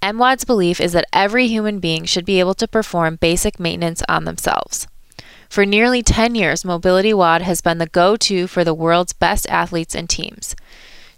MWOD's 0.00 0.46
belief 0.46 0.80
is 0.80 0.92
that 0.92 1.08
every 1.12 1.46
human 1.46 1.78
being 1.78 2.06
should 2.06 2.24
be 2.24 2.40
able 2.40 2.54
to 2.54 2.66
perform 2.66 3.16
basic 3.16 3.60
maintenance 3.60 4.02
on 4.08 4.24
themselves. 4.24 4.88
For 5.48 5.64
nearly 5.64 6.02
10 6.02 6.34
years, 6.34 6.64
Mobility 6.64 7.14
WOD 7.14 7.42
has 7.42 7.60
been 7.60 7.78
the 7.78 7.86
go 7.86 8.16
to 8.16 8.46
for 8.46 8.64
the 8.64 8.74
world's 8.74 9.12
best 9.12 9.48
athletes 9.48 9.94
and 9.94 10.08
teams. 10.08 10.54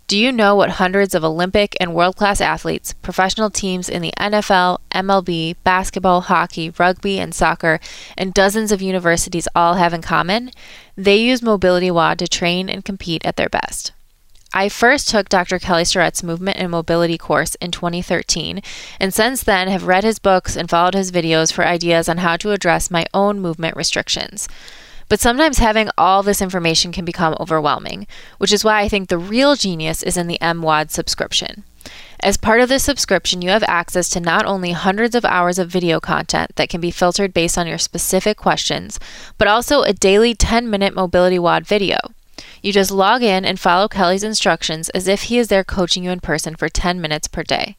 Do 0.08 0.16
you 0.16 0.32
know 0.32 0.54
what 0.54 0.70
hundreds 0.70 1.14
of 1.14 1.22
Olympic 1.22 1.76
and 1.78 1.94
world 1.94 2.16
class 2.16 2.40
athletes, 2.40 2.94
professional 3.02 3.50
teams 3.50 3.90
in 3.90 4.00
the 4.00 4.14
NFL, 4.18 4.78
MLB, 4.90 5.56
basketball, 5.64 6.22
hockey, 6.22 6.70
rugby, 6.78 7.18
and 7.18 7.34
soccer, 7.34 7.78
and 8.16 8.32
dozens 8.32 8.72
of 8.72 8.80
universities 8.80 9.48
all 9.54 9.74
have 9.74 9.92
in 9.92 10.00
common? 10.00 10.50
They 10.96 11.18
use 11.18 11.42
Mobility 11.42 11.90
WOD 11.90 12.18
to 12.20 12.26
train 12.26 12.70
and 12.70 12.84
compete 12.84 13.22
at 13.26 13.36
their 13.36 13.50
best. 13.50 13.92
I 14.52 14.70
first 14.70 15.08
took 15.08 15.28
Dr. 15.28 15.58
Kelly 15.58 15.84
Starrett's 15.84 16.22
movement 16.22 16.56
and 16.58 16.70
mobility 16.70 17.18
course 17.18 17.54
in 17.56 17.70
2013, 17.70 18.62
and 18.98 19.12
since 19.12 19.42
then 19.42 19.68
have 19.68 19.86
read 19.86 20.04
his 20.04 20.18
books 20.18 20.56
and 20.56 20.70
followed 20.70 20.94
his 20.94 21.12
videos 21.12 21.52
for 21.52 21.66
ideas 21.66 22.08
on 22.08 22.18
how 22.18 22.36
to 22.38 22.52
address 22.52 22.90
my 22.90 23.04
own 23.12 23.40
movement 23.40 23.76
restrictions. 23.76 24.48
But 25.08 25.20
sometimes 25.20 25.58
having 25.58 25.90
all 25.98 26.22
this 26.22 26.42
information 26.42 26.92
can 26.92 27.04
become 27.04 27.36
overwhelming, 27.38 28.06
which 28.38 28.52
is 28.52 28.64
why 28.64 28.80
I 28.80 28.88
think 28.88 29.08
the 29.08 29.18
real 29.18 29.54
genius 29.54 30.02
is 30.02 30.16
in 30.16 30.28
the 30.28 30.38
MWOD 30.40 30.90
subscription. 30.90 31.64
As 32.20 32.36
part 32.36 32.60
of 32.60 32.68
this 32.68 32.84
subscription, 32.84 33.40
you 33.42 33.50
have 33.50 33.64
access 33.68 34.08
to 34.10 34.20
not 34.20 34.44
only 34.44 34.72
hundreds 34.72 35.14
of 35.14 35.24
hours 35.24 35.58
of 35.58 35.70
video 35.70 36.00
content 36.00 36.56
that 36.56 36.68
can 36.68 36.80
be 36.80 36.90
filtered 36.90 37.32
based 37.32 37.56
on 37.56 37.66
your 37.66 37.78
specific 37.78 38.36
questions, 38.36 38.98
but 39.38 39.48
also 39.48 39.82
a 39.82 39.92
daily 39.92 40.34
10 40.34 40.68
minute 40.68 40.94
Mobility 40.94 41.38
WOD 41.38 41.66
video. 41.66 41.96
You 42.68 42.72
just 42.74 42.90
log 42.90 43.22
in 43.22 43.46
and 43.46 43.58
follow 43.58 43.88
Kelly's 43.88 44.22
instructions 44.22 44.90
as 44.90 45.08
if 45.08 45.22
he 45.22 45.38
is 45.38 45.48
there 45.48 45.64
coaching 45.64 46.04
you 46.04 46.10
in 46.10 46.20
person 46.20 46.54
for 46.54 46.68
10 46.68 47.00
minutes 47.00 47.26
per 47.26 47.42
day. 47.42 47.78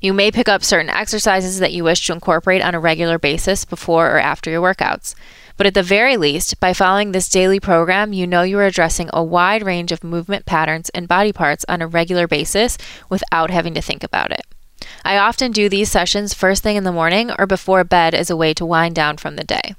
You 0.00 0.14
may 0.14 0.30
pick 0.30 0.48
up 0.48 0.64
certain 0.64 0.88
exercises 0.88 1.58
that 1.58 1.74
you 1.74 1.84
wish 1.84 2.06
to 2.06 2.14
incorporate 2.14 2.62
on 2.62 2.74
a 2.74 2.80
regular 2.80 3.18
basis 3.18 3.66
before 3.66 4.10
or 4.10 4.18
after 4.18 4.50
your 4.50 4.62
workouts. 4.62 5.14
But 5.58 5.66
at 5.66 5.74
the 5.74 5.82
very 5.82 6.16
least, 6.16 6.58
by 6.58 6.72
following 6.72 7.12
this 7.12 7.28
daily 7.28 7.60
program, 7.60 8.14
you 8.14 8.26
know 8.26 8.40
you 8.40 8.58
are 8.60 8.64
addressing 8.64 9.10
a 9.12 9.22
wide 9.22 9.62
range 9.62 9.92
of 9.92 10.02
movement 10.02 10.46
patterns 10.46 10.88
and 10.94 11.06
body 11.06 11.30
parts 11.30 11.66
on 11.68 11.82
a 11.82 11.86
regular 11.86 12.26
basis 12.26 12.78
without 13.10 13.50
having 13.50 13.74
to 13.74 13.82
think 13.82 14.02
about 14.02 14.32
it. 14.32 14.46
I 15.04 15.18
often 15.18 15.52
do 15.52 15.68
these 15.68 15.90
sessions 15.90 16.32
first 16.32 16.62
thing 16.62 16.76
in 16.76 16.84
the 16.84 16.92
morning 16.92 17.30
or 17.38 17.46
before 17.46 17.84
bed 17.84 18.14
as 18.14 18.30
a 18.30 18.38
way 18.38 18.54
to 18.54 18.64
wind 18.64 18.94
down 18.94 19.18
from 19.18 19.36
the 19.36 19.44
day. 19.44 19.74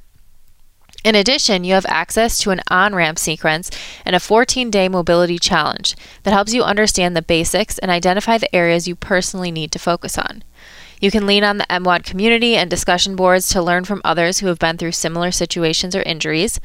In 1.06 1.14
addition, 1.14 1.64
you 1.64 1.76
have 1.76 1.86
access 1.88 2.40
to 2.40 2.50
an 2.50 2.62
on 2.68 2.96
ramp 2.96 3.20
sequence 3.20 3.70
and 4.06 4.16
a 4.16 4.20
14 4.20 4.72
day 4.72 4.90
mobility 4.90 5.38
challenge 5.38 5.96
that 6.24 6.34
helps 6.34 6.52
you 6.52 6.64
understand 6.64 7.16
the 7.16 7.22
basics 7.22 7.78
and 7.78 7.92
identify 7.92 8.40
the 8.40 8.54
areas 8.56 8.88
you 8.88 8.96
personally 8.96 9.52
need 9.52 9.72
to 9.74 9.78
focus 9.78 10.18
on. 10.18 10.44
You 11.00 11.12
can 11.12 11.28
lean 11.28 11.44
on 11.44 11.60
the 11.60 11.68
MWOD 11.70 12.06
community 12.06 12.56
and 12.56 12.72
discussion 12.72 13.16
boards 13.16 13.48
to 13.50 13.62
learn 13.62 13.86
from 13.86 14.02
others 14.04 14.40
who 14.40 14.48
have 14.48 14.58
been 14.58 14.80
through 14.80 14.94
similar 14.94 15.30
situations 15.30 15.96
or 15.96 16.02
injuries. 16.02 16.60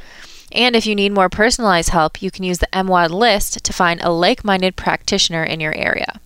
And 0.52 0.74
if 0.74 0.86
you 0.86 0.94
need 0.94 1.12
more 1.12 1.28
personalized 1.28 1.90
help, 1.90 2.22
you 2.22 2.30
can 2.30 2.42
use 2.42 2.60
the 2.60 2.68
MWOD 2.72 3.10
list 3.10 3.62
to 3.62 3.72
find 3.74 4.00
a 4.00 4.08
like 4.08 4.42
minded 4.42 4.74
practitioner 4.74 5.44
in 5.44 5.60
your 5.60 5.74
area. 5.74 6.18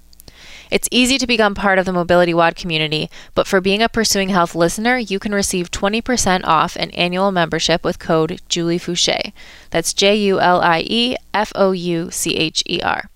It's 0.70 0.88
easy 0.90 1.18
to 1.18 1.26
become 1.26 1.54
part 1.54 1.78
of 1.78 1.86
the 1.86 1.92
Mobility 1.92 2.34
WOD 2.34 2.56
community, 2.56 3.10
but 3.34 3.46
for 3.46 3.60
being 3.60 3.82
a 3.82 3.88
Pursuing 3.88 4.30
Health 4.30 4.54
listener, 4.54 4.96
you 4.96 5.18
can 5.18 5.34
receive 5.34 5.70
20% 5.70 6.44
off 6.44 6.76
an 6.76 6.90
annual 6.90 7.32
membership 7.32 7.84
with 7.84 7.98
code 7.98 8.40
Julie 8.48 8.78
Foucher. 8.78 9.32
That's 9.70 9.92
J 9.92 10.16
U 10.16 10.40
L 10.40 10.60
I 10.60 10.84
E 10.86 11.16
F 11.32 11.52
O 11.54 11.72
U 11.72 12.10
C 12.10 12.36
H 12.36 12.62
E 12.66 12.80
R. 12.82 13.08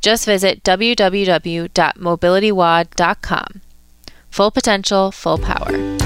Just 0.00 0.24
visit 0.24 0.62
www.mobilitywod.com. 0.62 3.60
Full 4.30 4.50
potential, 4.50 5.12
full 5.12 5.38
power. 5.38 5.99